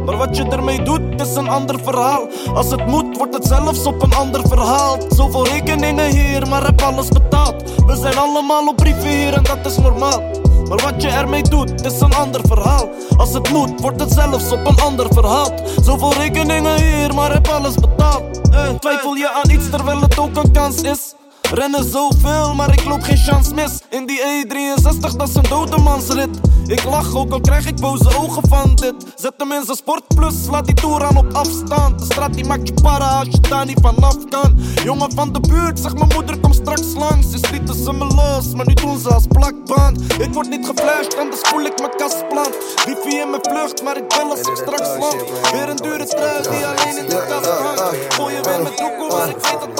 Maar 0.05 0.17
wat 0.17 0.37
je 0.37 0.43
ermee 0.43 0.83
doet, 0.83 1.21
is 1.21 1.35
een 1.35 1.49
ander 1.49 1.79
verhaal. 1.83 2.27
Als 2.53 2.71
het 2.71 2.87
moet, 2.87 3.17
wordt 3.17 3.33
het 3.33 3.45
zelfs 3.45 3.85
op 3.85 4.03
een 4.03 4.13
ander 4.13 4.47
verhaal. 4.47 4.97
Zoveel 5.09 5.47
rekeningen 5.47 6.05
hier, 6.05 6.47
maar 6.47 6.65
heb 6.65 6.81
alles 6.81 7.07
betaald. 7.07 7.83
We 7.85 7.95
zijn 7.95 8.17
allemaal 8.17 8.67
op 8.67 8.75
brieven 8.75 9.09
hier 9.09 9.33
en 9.33 9.43
dat 9.43 9.65
is 9.65 9.77
normaal. 9.77 10.21
Maar 10.69 10.81
wat 10.83 11.01
je 11.01 11.07
ermee 11.07 11.43
doet, 11.43 11.85
is 11.85 12.01
een 12.01 12.13
ander 12.13 12.41
verhaal. 12.47 12.89
Als 13.17 13.33
het 13.33 13.49
moet, 13.49 13.81
wordt 13.81 13.99
het 13.99 14.11
zelfs 14.11 14.51
op 14.51 14.67
een 14.67 14.79
ander 14.79 15.07
verhaal. 15.13 15.51
Zoveel 15.81 16.13
rekeningen 16.13 16.81
hier, 16.81 17.13
maar 17.13 17.33
heb 17.33 17.47
alles 17.47 17.75
betaald. 17.75 18.41
Eh, 18.51 18.69
twijfel 18.69 19.13
je 19.13 19.29
aan 19.29 19.49
iets 19.49 19.69
terwijl 19.69 20.01
het 20.01 20.19
ook 20.19 20.35
een 20.35 20.51
kans 20.51 20.81
is? 20.81 21.13
Rennen 21.53 21.83
zoveel, 21.83 22.55
maar 22.55 22.73
ik 22.73 22.83
loop 22.83 23.01
geen 23.01 23.17
chance 23.17 23.53
mis. 23.53 23.79
In 23.89 24.05
die 24.05 24.19
E63, 24.19 25.15
dat 25.17 25.29
is 25.29 25.35
een 25.35 25.49
dodemansrit. 25.49 26.50
Ik 26.67 26.83
lach 26.83 27.15
ook 27.15 27.31
al 27.31 27.41
krijg 27.41 27.67
ik 27.67 27.79
boze 27.79 28.17
ogen 28.17 28.47
van 28.47 28.75
dit. 28.75 28.93
Zet 29.15 29.33
hem 29.37 29.51
in 29.51 29.63
zijn 29.65 29.77
sportplus, 29.77 30.35
laat 30.49 30.65
die 30.65 30.75
toer 30.75 31.03
aan 31.03 31.17
op 31.17 31.33
afstand. 31.33 31.99
De 31.99 32.05
straat 32.05 32.33
die 32.33 32.45
maakt 32.45 32.67
je 32.67 32.73
para 32.73 33.19
als 33.19 33.27
je 33.31 33.39
daar 33.39 33.65
niet 33.65 33.79
vanaf 33.81 34.15
kan. 34.29 34.59
Jongen 34.83 35.11
van 35.11 35.33
de 35.33 35.39
buurt, 35.39 35.79
zeg 35.79 35.93
mijn 35.93 36.09
moeder 36.13 36.39
kom 36.39 36.53
straks 36.53 36.93
langs. 36.93 37.31
Ze 37.31 37.37
schieten 37.37 37.75
ze 37.75 37.93
me 37.93 38.05
los, 38.05 38.53
maar 38.55 38.67
nu 38.67 38.73
doen 38.73 38.99
ze 38.99 39.13
als 39.13 39.27
plakband. 39.27 40.19
Ik 40.19 40.33
word 40.33 40.49
niet 40.49 40.65
geflasht, 40.65 41.17
anders 41.17 41.41
voel 41.41 41.65
ik 41.65 41.79
mijn 41.79 41.95
kastplan. 41.97 42.51
Wifi 42.85 43.17
in 43.17 43.29
mijn 43.29 43.41
vlucht, 43.49 43.83
maar 43.83 43.97
ik 43.97 44.07
bel 44.07 44.29
als 44.29 44.39
ik 44.39 44.55
straks 44.55 44.97
land. 44.99 45.51
Weer 45.51 45.69
een 45.69 45.75
dure 45.75 46.05
trui 46.05 46.41
die 46.41 46.65
alleen 46.65 46.97
in 46.97 47.09
de 47.09 47.25
kast 47.27 47.49
hangt. 47.49 48.13
Gooi 48.13 48.35
je 48.35 48.41
weer 48.41 48.61
met 48.63 48.77
doekoe, 48.77 49.17
maar 49.17 49.29
ik 49.29 49.35
weet 49.35 49.59
dat 49.59 49.61
het 49.61 49.79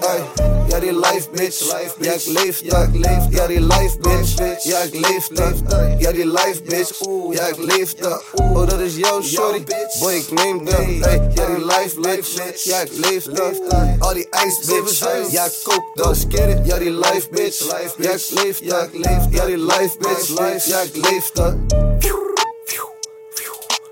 was. 0.00 0.53
Ja, 0.74 0.80
die 0.80 0.92
life 0.92 1.28
bitch. 1.30 1.60
Ja, 1.98 2.12
ik 2.12 2.26
leef 2.26 2.60
dat. 2.62 2.88
Ja, 3.30 3.46
die 3.46 3.60
life 3.60 3.98
bitch. 3.98 4.62
Ja, 4.62 4.78
ik 4.78 4.94
leef 4.94 5.28
dat. 5.28 5.54
Ja, 5.98 6.12
die 6.12 6.26
life 6.26 6.62
bitch. 6.62 7.00
Ja, 7.30 7.46
ik 7.46 7.56
leef 7.56 7.94
dat. 7.94 8.22
Oh, 8.34 8.68
dat 8.68 8.80
is 8.80 8.96
jouw 8.96 9.22
shorty. 9.22 9.62
Boy, 10.00 10.12
ik 10.12 10.30
neem 10.30 10.64
dat. 10.64 10.74
Hey, 10.74 11.30
ja, 11.34 11.46
die 11.46 11.64
life 11.64 12.00
bitch. 12.00 12.64
Ja, 12.64 12.80
ik 12.80 12.90
leef 12.92 13.24
dat. 13.24 13.60
Al 13.98 14.14
die 14.14 14.28
ice 14.46 14.60
bitch. 14.66 15.30
Ja, 15.30 15.44
ik 15.44 15.52
kook 15.62 15.84
dat. 15.94 16.16
Ja, 16.64 16.78
die 16.78 16.90
life 16.90 17.28
bitch. 17.30 17.68
Ja, 17.68 17.78
ik 17.78 17.94
leef 18.28 18.58
dat. 18.58 18.88
Ja, 19.30 19.44
die 19.46 19.58
life 19.58 19.96
bitch. 19.98 20.66
Ja, 20.66 20.80
ik 20.80 20.96
leef 20.96 21.30
dat. 21.32 21.54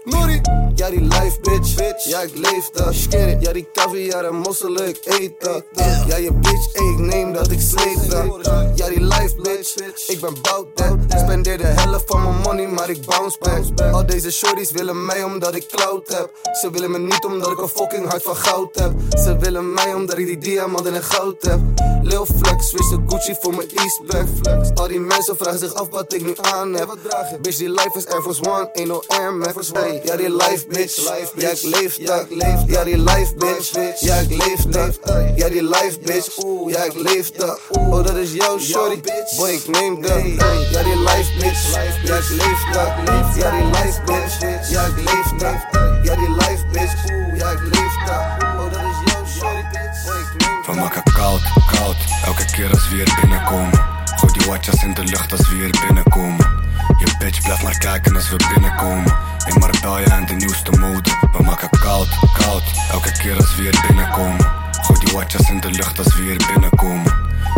Nori. 0.04 0.40
Ja, 0.74 0.90
die 0.90 1.00
life 1.00 1.40
bitch. 1.40 1.74
bitch. 1.74 2.04
Ja, 2.04 2.20
ik 2.20 2.36
leef 2.36 2.70
dat. 2.70 2.94
Ja, 3.40 3.52
die 3.52 3.68
caviar 3.72 4.24
en 4.24 4.34
mosselen, 4.34 4.88
ik 4.88 4.98
eet 5.04 5.32
dat. 5.40 5.64
Ja, 6.06 6.16
je 6.16 6.32
bitch, 6.32 6.74
ik 6.74 6.98
neem 6.98 7.32
dat, 7.32 7.50
ik 7.50 7.60
sleep 7.60 8.10
dat. 8.10 8.50
Ja, 8.74 8.88
die 8.88 9.02
life 9.02 9.34
bitch. 9.42 9.76
Ik 10.08 10.20
ben 10.20 10.34
bout 10.42 10.76
that. 10.76 10.96
Spendeer 11.08 11.58
de 11.58 11.66
helft 11.66 12.04
van 12.06 12.22
mijn 12.22 12.36
money, 12.36 12.66
maar 12.66 12.90
ik 12.90 13.04
bounce 13.06 13.38
back. 13.38 13.92
Al 13.92 14.06
deze 14.06 14.32
shorties 14.32 14.70
willen 14.70 15.06
mij 15.06 15.22
omdat 15.24 15.54
ik 15.54 15.66
clout 15.66 16.08
heb. 16.08 16.30
Ze 16.60 16.70
willen 16.70 16.90
me 16.90 16.98
niet 16.98 17.24
omdat 17.24 17.50
ik 17.50 17.58
een 17.58 17.68
fucking 17.68 18.08
hart 18.08 18.22
van 18.22 18.36
goud 18.36 18.74
heb. 18.74 18.92
Ze 19.10 19.36
willen 19.36 19.72
mij 19.72 19.94
omdat 19.94 20.18
ik 20.18 20.26
die 20.26 20.38
diamanten 20.38 20.94
en 20.94 21.02
goud 21.02 21.42
heb. 21.42 21.60
Lil 22.02 22.26
Flex, 22.26 22.68
switch 22.68 22.88
de 22.88 22.98
Gucci 23.06 23.34
voor 23.40 23.54
mijn 23.54 23.68
Eastback. 23.74 24.26
Al 24.74 24.88
die 24.88 25.00
mensen 25.00 25.36
vragen 25.36 25.58
zich 25.58 25.74
af 25.74 25.88
wat 25.90 26.12
ik 26.12 26.22
nu 26.24 26.34
aan 26.40 26.74
heb. 26.74 26.96
Bitch, 27.40 27.56
die 27.58 27.68
life 27.70 27.90
is 27.94 28.06
Air 28.06 28.22
Force 28.22 28.42
One, 28.42 28.70
ain't 28.72 28.88
no 28.88 29.02
Air 29.06 29.34
Max. 29.34 29.70
Hey, 29.72 30.00
ja, 30.04 30.16
die 30.16 30.30
life 30.30 30.61
bitch. 30.68 30.96
Ja, 31.36 31.50
ik 31.50 31.62
leef 31.62 31.96
dat. 31.96 32.26
Ja, 32.66 32.84
die 32.84 32.98
life 32.98 33.34
bitch. 33.34 34.00
Ja, 34.00 34.16
ik 34.16 34.28
leef 34.28 34.60
dat. 34.60 34.98
Ja, 35.36 35.48
die 35.48 35.62
life 35.62 35.98
bitch. 36.02 36.36
Ja, 36.66 36.82
ik 36.84 36.94
leef 36.94 37.30
dat. 37.30 37.60
Oh, 37.70 38.04
dat 38.04 38.16
is 38.16 38.32
jouw 38.32 38.58
shorty. 38.58 39.00
Boy, 39.36 39.50
ik 39.50 39.68
neem 39.68 40.02
dat. 40.02 40.22
Ja, 40.70 40.82
die 40.82 40.98
life 40.98 41.32
bitch. 41.38 41.72
Ja, 42.04 42.16
ik 42.16 42.28
leef 42.28 42.64
dat. 42.72 42.92
Ja, 43.36 43.50
die 43.50 43.64
life 43.64 44.00
bitch. 44.04 44.70
Ja, 44.70 44.84
ik 44.84 44.96
leef 44.96 45.32
dat. 45.38 45.54
Ja, 46.02 46.14
die 46.14 46.30
life 46.30 46.64
bitch. 46.72 46.94
Ja, 47.36 47.50
ik 47.50 47.60
leef 47.60 47.94
dat. 48.06 48.42
Oh, 48.42 48.72
dat 48.72 48.80
is 48.80 49.12
jouw 49.12 49.26
shorty. 49.26 49.62
Boy, 50.04 50.20
ik 50.20 50.46
neem 50.46 50.62
We 50.66 50.80
maken 50.80 51.02
koud, 51.12 51.42
koud, 51.76 51.96
elke 52.24 52.44
keer 52.44 52.70
als 52.70 52.88
we 52.88 52.94
hier 52.94 53.18
binnenkomen. 53.20 53.80
Gooi 54.16 54.32
die 54.32 54.46
watjes 54.46 54.82
in 54.82 54.94
de 54.94 55.04
lucht 55.04 55.32
als 55.32 55.48
we 55.48 55.54
hier 55.54 55.84
binnenkomen. 55.86 56.60
Je 56.98 57.14
bitch 57.18 57.42
blijft 57.42 57.62
maar 57.62 57.78
kijken 57.78 58.14
als 58.14 58.30
we 58.30 58.36
binnenkomen. 58.54 59.31
In 59.46 59.58
Marbella 59.58 60.16
en 60.16 60.26
de 60.26 60.34
nieuwste 60.34 60.70
mode. 60.70 61.10
We 61.32 61.42
maken 61.42 61.70
koud, 61.70 62.08
koud, 62.32 62.62
elke 62.90 63.12
keer 63.12 63.36
als 63.36 63.54
we 63.56 63.62
hier 63.62 63.84
binnenkomen. 63.86 64.46
Gooi 64.70 64.98
die 64.98 65.14
watjes 65.14 65.50
in 65.50 65.60
de 65.60 65.70
lucht 65.70 65.98
als 65.98 66.14
we 66.14 66.22
hier 66.22 66.42
binnenkomen. 66.52 67.12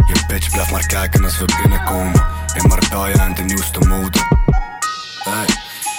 Je 0.07 0.25
bitch 0.27 0.51
blijft 0.51 0.71
maar 0.71 0.87
kijken 0.87 1.25
als 1.25 1.39
we 1.39 1.45
binnenkomen. 1.63 2.23
In 2.55 2.69
Marbella 2.69 3.25
en 3.25 3.35
de 3.35 3.43
nieuwste 3.43 3.79
mode. 3.79 4.19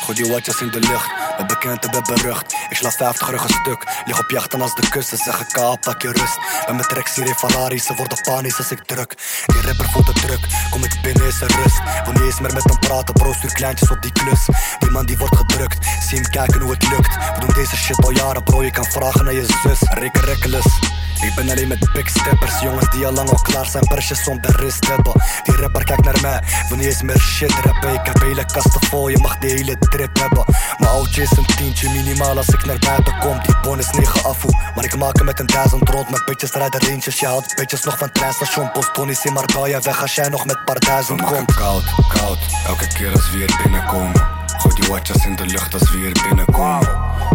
Gooi 0.06 0.22
die 0.22 0.32
watjes 0.32 0.62
in 0.62 0.72
de 0.72 0.80
lucht, 0.80 1.10
ben 1.38 1.48
bekend 1.48 1.86
en 1.86 2.04
berucht. 2.04 2.56
Ik 2.70 2.78
sla 2.78 2.92
50 2.92 3.30
rug 3.30 3.44
een 3.44 3.50
stuk, 3.50 3.84
lig 4.06 4.20
op 4.20 4.30
jachten 4.30 4.62
als 4.62 4.76
de 4.76 4.90
kussen 4.90 5.18
Zeggen 5.18 5.48
ka, 5.48 5.76
pak 5.76 6.02
je 6.02 6.12
rust. 6.12 6.38
En 6.66 6.76
mijn 6.76 6.88
tracks 6.88 7.16
hier 7.16 7.26
in 7.26 7.34
Ferrari, 7.34 7.80
ze 7.80 7.94
worden 7.96 8.22
panisch 8.22 8.58
als 8.58 8.72
ik 8.72 8.84
druk. 8.86 9.16
Die 9.46 9.62
rapper 9.62 9.90
voelt 9.90 10.06
de 10.06 10.14
druk, 10.14 10.40
kom 10.70 10.84
ik 10.84 11.00
binnen 11.02 11.28
is 11.28 11.42
er 11.42 11.52
rust. 11.64 11.82
Wil 12.04 12.14
niet 12.14 12.22
eens 12.22 12.40
meer 12.40 12.54
met 12.54 12.64
hem 12.64 12.80
praten, 12.80 13.14
bro 13.14 13.34
stuur 13.34 13.54
kleintjes 13.54 13.92
op 13.92 14.02
die 14.02 14.12
klus. 14.12 14.46
Die 14.80 14.92
man 14.92 15.06
die 15.06 15.18
wordt 15.18 15.36
gedrukt, 15.36 15.86
zie 16.08 16.20
hem 16.20 16.30
kijken 16.30 16.62
hoe 16.62 16.72
het 16.72 16.90
lukt. 16.90 17.16
We 17.16 17.40
doen 17.40 17.54
deze 17.54 17.76
shit 17.76 18.04
al 18.04 18.12
jaren 18.12 18.44
bro, 18.44 18.64
je 18.64 18.72
kan 18.72 18.86
vragen 18.86 19.26
naar 19.26 19.34
je 19.34 19.46
zus. 19.64 19.80
Reken 19.82 20.22
reckless 20.22 20.80
ik 21.22 21.36
ben 21.36 21.50
alleen 21.50 21.68
met 21.68 21.92
big 21.94 22.10
steppers, 22.10 22.60
jongens 22.60 22.90
die 22.90 23.06
al 23.06 23.12
lang 23.12 23.30
al 23.30 23.42
klaar 23.42 23.66
zijn, 23.66 23.88
persjes 23.88 24.28
om 24.28 24.42
de 24.42 24.52
rist 24.52 24.88
hebben. 24.88 25.14
Die 25.44 25.56
rapper 25.56 25.84
kijkt 25.84 26.04
naar 26.04 26.22
mij, 26.22 26.42
wil 26.68 26.78
niet 26.78 26.86
eens 26.86 27.02
meer 27.02 27.20
shit 27.20 27.52
rappen. 27.52 27.94
Ik 27.94 28.06
heb 28.06 28.22
hele 28.22 28.46
kasten 28.46 28.82
vol, 28.88 29.08
je 29.08 29.18
mag 29.18 29.38
de 29.38 29.48
hele 29.48 29.78
trip 29.96 30.20
hebben. 30.20 30.44
Mijn 30.78 30.92
oudje 30.92 31.22
is 31.22 31.32
een 31.38 31.46
tientje 31.46 31.90
minimaal 31.90 32.38
als 32.38 32.48
ik 32.48 32.66
naar 32.66 32.80
buiten 32.80 33.20
kom. 33.20 33.40
Die 33.44 33.56
bon 33.62 33.80
is 33.80 33.90
9 33.90 34.24
afvoer, 34.24 34.72
maar 34.76 34.84
ik 34.84 34.96
maak 34.96 35.16
hem 35.16 35.26
met 35.26 35.40
een 35.40 35.46
duizend 35.46 35.90
rond. 35.90 36.10
Mijn 36.10 36.22
bitches 36.26 36.52
rijden 36.52 36.82
ranges, 36.82 37.20
je 37.20 37.26
haalt 37.26 37.56
bitches 37.56 37.84
nog 37.84 37.98
van 37.98 38.12
treinstation. 38.12 38.70
Boston 38.74 39.10
is 39.10 39.26
in 39.26 39.34
Marbella 39.34 39.82
weg 39.82 40.02
als 40.02 40.16
jij 40.16 40.30
nog 40.30 40.46
met 40.46 40.66
paar 40.66 40.80
duizend 40.80 41.22
komt. 41.22 41.54
Koud, 41.54 41.84
koud, 42.08 42.38
elke 42.68 42.88
keer 42.88 43.12
als 43.12 43.32
we 43.32 43.38
hier 43.38 43.60
binnenkomen. 43.64 44.22
Gooi 44.58 44.76
die 44.76 44.90
watjes 44.90 45.26
in 45.26 45.36
de 45.36 45.46
lucht 45.46 45.74
als 45.74 45.92
we 45.92 45.98
hier 45.98 46.18
binnenkomen. 46.28 46.90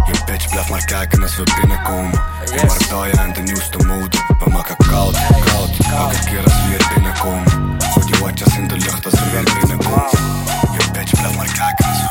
Je 0.07 0.23
bitch 0.27 0.49
blijft 0.49 0.71
maar 0.71 0.85
kijken 0.85 1.23
als 1.23 1.37
we 1.37 1.43
binnenkomen. 1.61 2.21
In 2.53 2.67
Marbella 2.67 3.23
en 3.23 3.33
de 3.33 3.41
nieuwste 3.41 3.79
mode. 3.79 4.17
We 4.45 4.51
maken 4.51 4.77
koud, 4.77 5.17
koud, 5.45 5.71
elke 5.91 6.25
keer 6.25 6.43
als 6.45 6.53
we 6.53 6.69
hier 6.69 6.91
binnenkomen. 6.95 7.77
Gooi 7.93 8.07
die 8.07 8.21
watjes 8.21 8.57
in 8.57 8.69
de 8.69 8.77
lucht 8.77 9.05
als 9.05 9.15
we 9.15 9.29
hier 9.31 9.59
binnenkomen. 9.61 10.09
Je 10.73 10.91
bitch 10.93 11.11
blijft 11.11 11.37
maar 11.37 11.53
kijken 11.53 11.87
als 11.87 12.03
we 12.03 12.10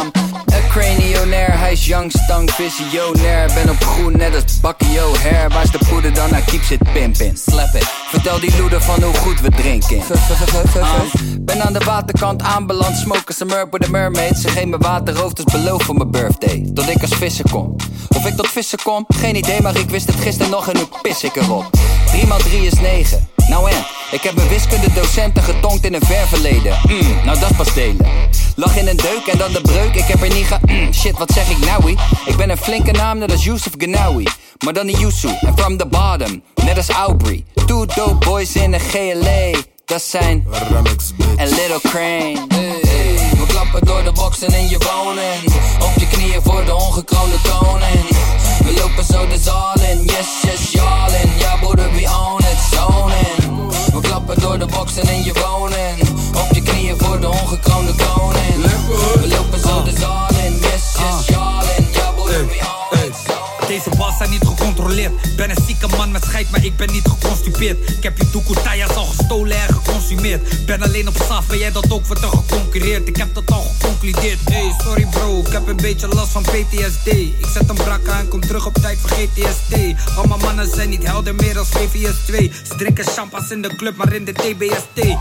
Um, 0.00 0.10
een 0.46 0.68
cranionair, 0.68 1.58
hij 1.58 1.72
is 1.72 1.86
young, 1.86 2.12
stank, 2.12 2.50
visionair. 2.50 3.50
Ben 3.54 3.70
op 3.70 3.84
groen, 3.84 4.16
net 4.16 4.34
als 4.34 4.60
Bakio 4.60 5.14
hair 5.16 5.48
Waar 5.48 5.62
is 5.62 5.70
de 5.70 5.78
poeder 5.88 6.14
dan? 6.14 6.32
Hij 6.32 6.42
keeps 6.42 6.70
it 6.70 6.92
pimpin' 6.92 7.36
Slap 7.36 7.74
it 7.74 8.01
Vertel 8.12 8.40
die 8.40 8.56
loeder 8.56 8.82
van 8.82 9.02
hoe 9.02 9.14
goed 9.14 9.40
we 9.40 9.50
drinken 9.50 9.96
um, 9.96 11.44
Ben 11.44 11.62
aan 11.62 11.72
de 11.72 11.84
waterkant 11.84 12.42
aanbeland 12.42 12.96
Smoken 12.96 13.48
herb 13.48 13.72
with 13.72 13.84
a 13.86 13.90
mermaid 13.90 14.38
Ze 14.38 14.48
geven 14.48 14.68
me 14.68 14.78
waterhoofd, 14.78 15.36
dus 15.36 15.44
beloof 15.44 15.82
voor 15.82 15.94
mijn 15.94 16.10
birthday 16.10 16.70
Tot 16.74 16.88
ik 16.88 17.00
als 17.00 17.14
visser 17.14 17.44
kom 17.50 17.76
Of 18.08 18.26
ik 18.26 18.36
tot 18.36 18.48
vissen 18.48 18.78
kom? 18.82 19.04
Geen 19.08 19.36
idee, 19.36 19.60
maar 19.60 19.76
ik 19.76 19.90
wist 19.90 20.06
het 20.06 20.20
gisteren 20.20 20.50
nog 20.50 20.68
En 20.68 20.76
nu 20.76 20.82
pis 21.02 21.24
ik 21.24 21.36
erop 21.36 21.70
3 22.06 22.26
x 22.26 22.42
3 22.44 22.66
is 22.66 22.80
9 22.80 23.28
nou 23.48 23.70
en, 23.70 23.84
ik 24.10 24.22
heb 24.22 24.34
mijn 24.34 24.48
wiskundedocenten 24.48 25.42
getonkt 25.42 25.84
in 25.84 25.94
een 25.94 26.04
ver 26.04 26.26
verleden. 26.26 26.78
Mm, 26.88 27.24
nou 27.24 27.38
dat 27.38 27.56
pas 27.56 27.74
delen. 27.74 28.06
Lag 28.56 28.76
in 28.76 28.88
een 28.88 28.96
deuk 28.96 29.26
en 29.26 29.38
dan 29.38 29.52
de 29.52 29.60
breuk, 29.60 29.94
ik 29.94 30.04
heb 30.04 30.22
er 30.22 30.34
niet 30.34 30.46
ge... 30.46 30.58
Mm, 30.66 30.94
shit, 30.94 31.18
wat 31.18 31.30
zeg 31.30 31.50
ik 31.50 31.58
nou? 31.58 31.96
Ik 32.26 32.36
ben 32.36 32.50
een 32.50 32.56
flinke 32.56 32.92
naam, 32.92 33.18
net 33.18 33.32
als 33.32 33.44
Yusuf 33.44 33.72
Ganawi. 33.78 34.26
Maar 34.64 34.72
dan 34.72 34.86
die 34.86 34.98
Yusu, 34.98 35.28
en 35.40 35.58
from 35.58 35.76
the 35.76 35.86
bottom, 35.86 36.42
net 36.64 36.76
als 36.76 36.88
Aubrey. 36.88 37.44
Two 37.66 37.86
boys 38.10 38.56
in 38.56 38.72
een 38.72 38.80
GLA, 38.80 39.60
dat 39.84 40.02
zijn... 40.02 40.46
En 41.36 41.48
Little 41.48 41.80
Crane. 41.82 42.46
Hey, 42.48 43.30
we 43.38 43.44
klappen 43.46 43.86
door 43.86 44.04
de 44.04 44.12
boksen 44.12 44.54
in 44.54 44.68
je 44.68 44.78
wonen. 44.78 45.32
Op 45.80 45.92
je 45.96 46.06
knieën 46.08 46.42
voor 46.42 46.64
de 46.64 46.74
ongekroonde 46.74 47.36
koning. 47.42 48.08
We 48.64 48.74
lopen 48.80 49.04
zo 49.04 49.26
de 49.26 49.38
zaal 49.38 49.74
in, 49.90 50.04
yes, 50.04 50.26
yes, 50.42 50.72
y'all 50.72 51.12
in. 51.22 51.30
Ja, 51.38 51.56
broeder, 51.56 51.92
we 51.92 52.08
own 52.24 52.42
it, 52.42 52.58
zoning. 52.70 53.70
We 53.92 54.00
klappen 54.00 54.40
door 54.40 54.58
de 54.58 54.66
boksen 54.66 55.08
in 55.08 55.22
je 55.24 55.32
wonen. 55.32 55.94
Op 56.34 56.54
je 56.54 56.62
knieën 56.62 56.98
voor 56.98 57.20
de 57.20 57.28
ongekroonde 57.28 57.92
koning. 57.94 58.64
We 59.20 59.28
lopen 59.28 59.60
zo 59.60 59.82
de 59.82 59.92
zaal 59.98 60.31
gecontroleerd. 64.92 65.36
Ben 65.36 65.50
een 65.50 65.64
zieke 65.66 65.96
man 65.96 66.10
met 66.10 66.24
scheid, 66.24 66.50
maar 66.50 66.64
ik 66.64 66.76
ben 66.76 66.92
niet 66.92 67.08
geconstipeerd. 67.08 67.90
Ik 67.90 68.02
heb 68.02 68.18
je 68.18 68.30
toekotayas 68.30 68.94
al 68.94 69.04
gestolen 69.04 69.56
en 69.56 69.74
geconsumeerd. 69.74 70.66
Ben 70.66 70.82
alleen 70.82 71.08
op 71.08 71.16
saf, 71.28 71.46
ben 71.46 71.58
jij 71.58 71.72
dat 71.72 71.90
ook 71.90 72.06
wordt 72.06 72.22
er 72.22 72.28
geconcureerd? 72.28 73.08
Ik 73.08 73.16
heb 73.16 73.34
dat 73.34 73.50
al 73.50 73.62
geconcludeerd. 73.62 74.38
Hey, 74.50 74.74
sorry 74.84 75.06
bro, 75.06 75.38
ik 75.38 75.52
heb 75.52 75.68
een 75.68 75.76
beetje 75.76 76.08
last 76.08 76.32
van 76.32 76.42
PTSD. 76.42 77.06
Ik 77.06 77.46
zet 77.52 77.68
een 77.68 77.74
brak 77.74 78.08
aan, 78.08 78.28
kom 78.28 78.40
terug 78.40 78.66
op 78.66 78.74
tijd 78.74 78.98
voor 79.00 79.10
GTSD. 79.10 79.74
Al 80.16 80.24
mijn 80.24 80.40
mannen 80.40 80.68
zijn 80.74 80.88
niet 80.88 81.06
helder 81.06 81.34
meer 81.34 81.58
als 81.58 81.68
VVS 81.68 82.16
2. 82.26 82.52
Ze 82.68 82.74
drinken 82.76 83.04
champas 83.04 83.50
in 83.50 83.62
de 83.62 83.76
club, 83.76 83.96
maar 83.96 84.12
in 84.12 84.24
de 84.24 84.32
TBST. 84.32 84.98
Eh, 84.98 85.16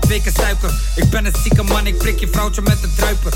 Twee 0.00 0.22
keer 0.22 0.32
suiker, 0.36 0.70
ik 0.96 1.10
ben 1.10 1.24
een 1.26 1.34
zieke 1.42 1.62
man, 1.62 1.86
ik 1.86 1.98
prik 1.98 2.18
je 2.20 2.28
vrouwtje 2.28 2.62
met 2.62 2.82
een 2.82 2.92
druiper. 2.96 3.32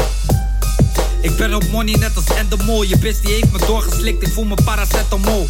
Ik 1.22 1.36
ben 1.36 1.54
op 1.54 1.68
money 1.70 1.94
net 1.94 2.16
als 2.16 2.24
Endemol 2.24 2.82
Je 2.82 2.98
bitch 2.98 3.20
die 3.20 3.32
heeft 3.32 3.52
me 3.52 3.58
doorgeslikt, 3.58 4.22
ik 4.22 4.32
voel 4.32 4.44
me 4.44 4.54
paracetamol. 4.64 5.48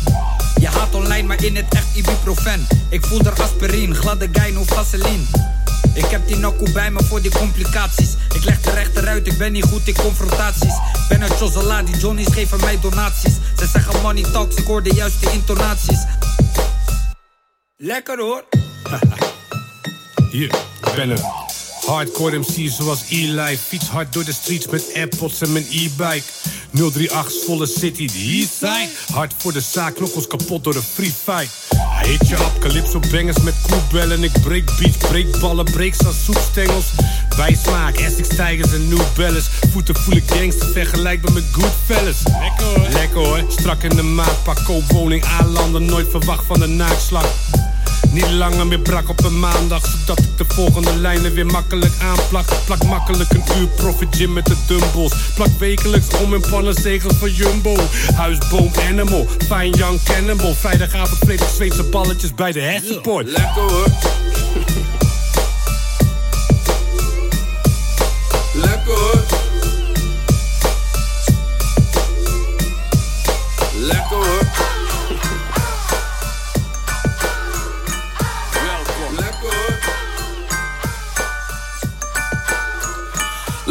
Je 0.61 0.69
haat 0.69 0.95
online, 0.95 1.27
maar 1.27 1.45
in 1.45 1.57
het 1.57 1.75
echt 1.75 1.97
ibuprofen. 1.97 2.67
Ik 2.89 3.07
voel 3.07 3.21
er 3.21 3.43
aspirine, 3.43 3.95
gladde 3.95 4.29
guy, 4.33 4.53
no 4.53 4.63
vaseline. 4.65 5.23
Ik 5.95 6.05
heb 6.05 6.27
die 6.27 6.37
nakkoe 6.37 6.71
bij 6.71 6.91
me 6.91 7.05
voor 7.05 7.23
die 7.23 7.31
complicaties. 7.31 8.15
Ik 8.35 8.45
leg 8.45 8.61
de 8.61 8.71
rechteruit, 8.71 9.27
ik 9.27 9.39
ben 9.39 9.53
niet 9.53 9.65
goed 9.65 9.89
in 9.89 9.95
confrontaties. 9.95 10.75
Ben 11.09 11.23
een 11.23 11.31
Chosala, 11.31 11.83
die 11.83 11.97
Johnny's 11.97 12.33
geven 12.33 12.61
mij 12.61 12.79
donaties. 12.81 13.35
Ze 13.57 13.67
zeggen 13.73 14.03
money 14.03 14.23
talks, 14.23 14.57
ik 14.57 14.67
hoor 14.67 14.83
de 14.83 14.95
juiste 14.95 15.31
intonaties. 15.33 16.05
Lekker 17.77 18.19
hoor. 18.19 18.45
Hier, 20.31 20.51
er. 20.97 21.42
Hardcore 21.87 22.39
MC 22.39 22.71
zoals 22.71 23.03
Eli. 23.09 23.59
Fiets 23.69 23.89
hard 23.89 24.13
door 24.13 24.25
de 24.25 24.33
streets 24.33 24.67
met 24.67 24.91
Airpods 24.95 25.41
en 25.41 25.53
mijn 25.53 25.67
e-bike. 25.71 26.23
038 26.73 27.33
volle 27.47 27.67
city, 27.67 28.07
die 28.07 28.41
eastside. 28.41 28.89
Hard 29.13 29.35
voor 29.39 29.53
de 29.53 29.61
zaak, 29.61 29.95
knokkels 29.95 30.27
kapot 30.27 30.65
door 30.65 30.73
de 30.73 30.83
free 30.83 31.13
fight. 31.25 31.51
Hit 32.03 32.29
je 32.29 32.45
op, 32.45 32.61
calypso 32.61 33.01
bangers 33.11 33.41
met 33.41 33.55
koelbellen. 33.63 34.23
Ik 34.23 34.33
break 34.43 34.79
beats, 34.79 34.97
break 34.97 35.41
ballen, 35.41 35.65
breaks 35.65 36.07
als 36.07 36.25
soepstengels. 36.25 36.87
Bijsmaak, 37.37 37.97
Essex 37.97 38.29
Tigers 38.29 38.73
en 38.73 38.89
New 38.89 39.03
Balance. 39.17 39.51
Voeten 39.71 39.95
voel 39.97 40.17
ik 40.17 40.25
gangster, 40.27 40.69
vergelijkbaar 40.69 41.33
met 41.33 41.45
Goodfellas. 41.53 42.23
Lekker 42.25 42.67
hoor. 42.67 42.89
Lekker 42.89 43.19
hoor. 43.19 43.45
Strak 43.49 43.83
in 43.83 43.97
de 43.97 44.03
maat, 44.03 44.43
pak 44.45 44.65
koopwoning 44.65 45.25
aanlanden. 45.25 45.85
Nooit 45.85 46.11
verwacht 46.11 46.45
van 46.47 46.61
de 46.61 46.67
naakslag. 46.67 47.27
Niet 48.11 48.31
langer 48.31 48.67
meer 48.67 48.81
brak 48.81 49.09
op 49.09 49.25
een 49.25 49.39
maandag, 49.39 49.87
zodat 49.87 50.19
ik 50.19 50.37
de 50.37 50.45
volgende 50.49 50.97
lijnen 50.97 51.35
weer 51.35 51.47
makkelijk 51.47 51.93
aanplak. 52.03 52.47
Plak 52.65 52.85
makkelijk 52.85 53.31
een 53.31 53.43
uur 53.61 53.67
profit 53.67 54.17
gym 54.17 54.33
met 54.33 54.47
de 54.47 54.57
dumbbells. 54.67 55.13
Plak 55.35 55.59
wekelijks 55.59 56.07
om 56.25 56.35
in 56.35 56.45
pannenzegels 56.51 57.15
van 57.15 57.33
Jumbo. 57.33 57.77
Huisboom 58.15 58.71
Animal, 58.89 59.27
fine 59.39 59.77
young 59.77 60.03
cannibal. 60.03 60.55
Vrijdagavond 60.55 61.19
vreet 61.19 61.41
ik 61.41 61.49
Zweedse 61.55 61.83
balletjes 61.83 62.35
bij 62.35 62.53
de 62.53 62.61
hersenpoort. 62.61 63.27
Lekker 63.27 63.63
hoor. 63.63 63.87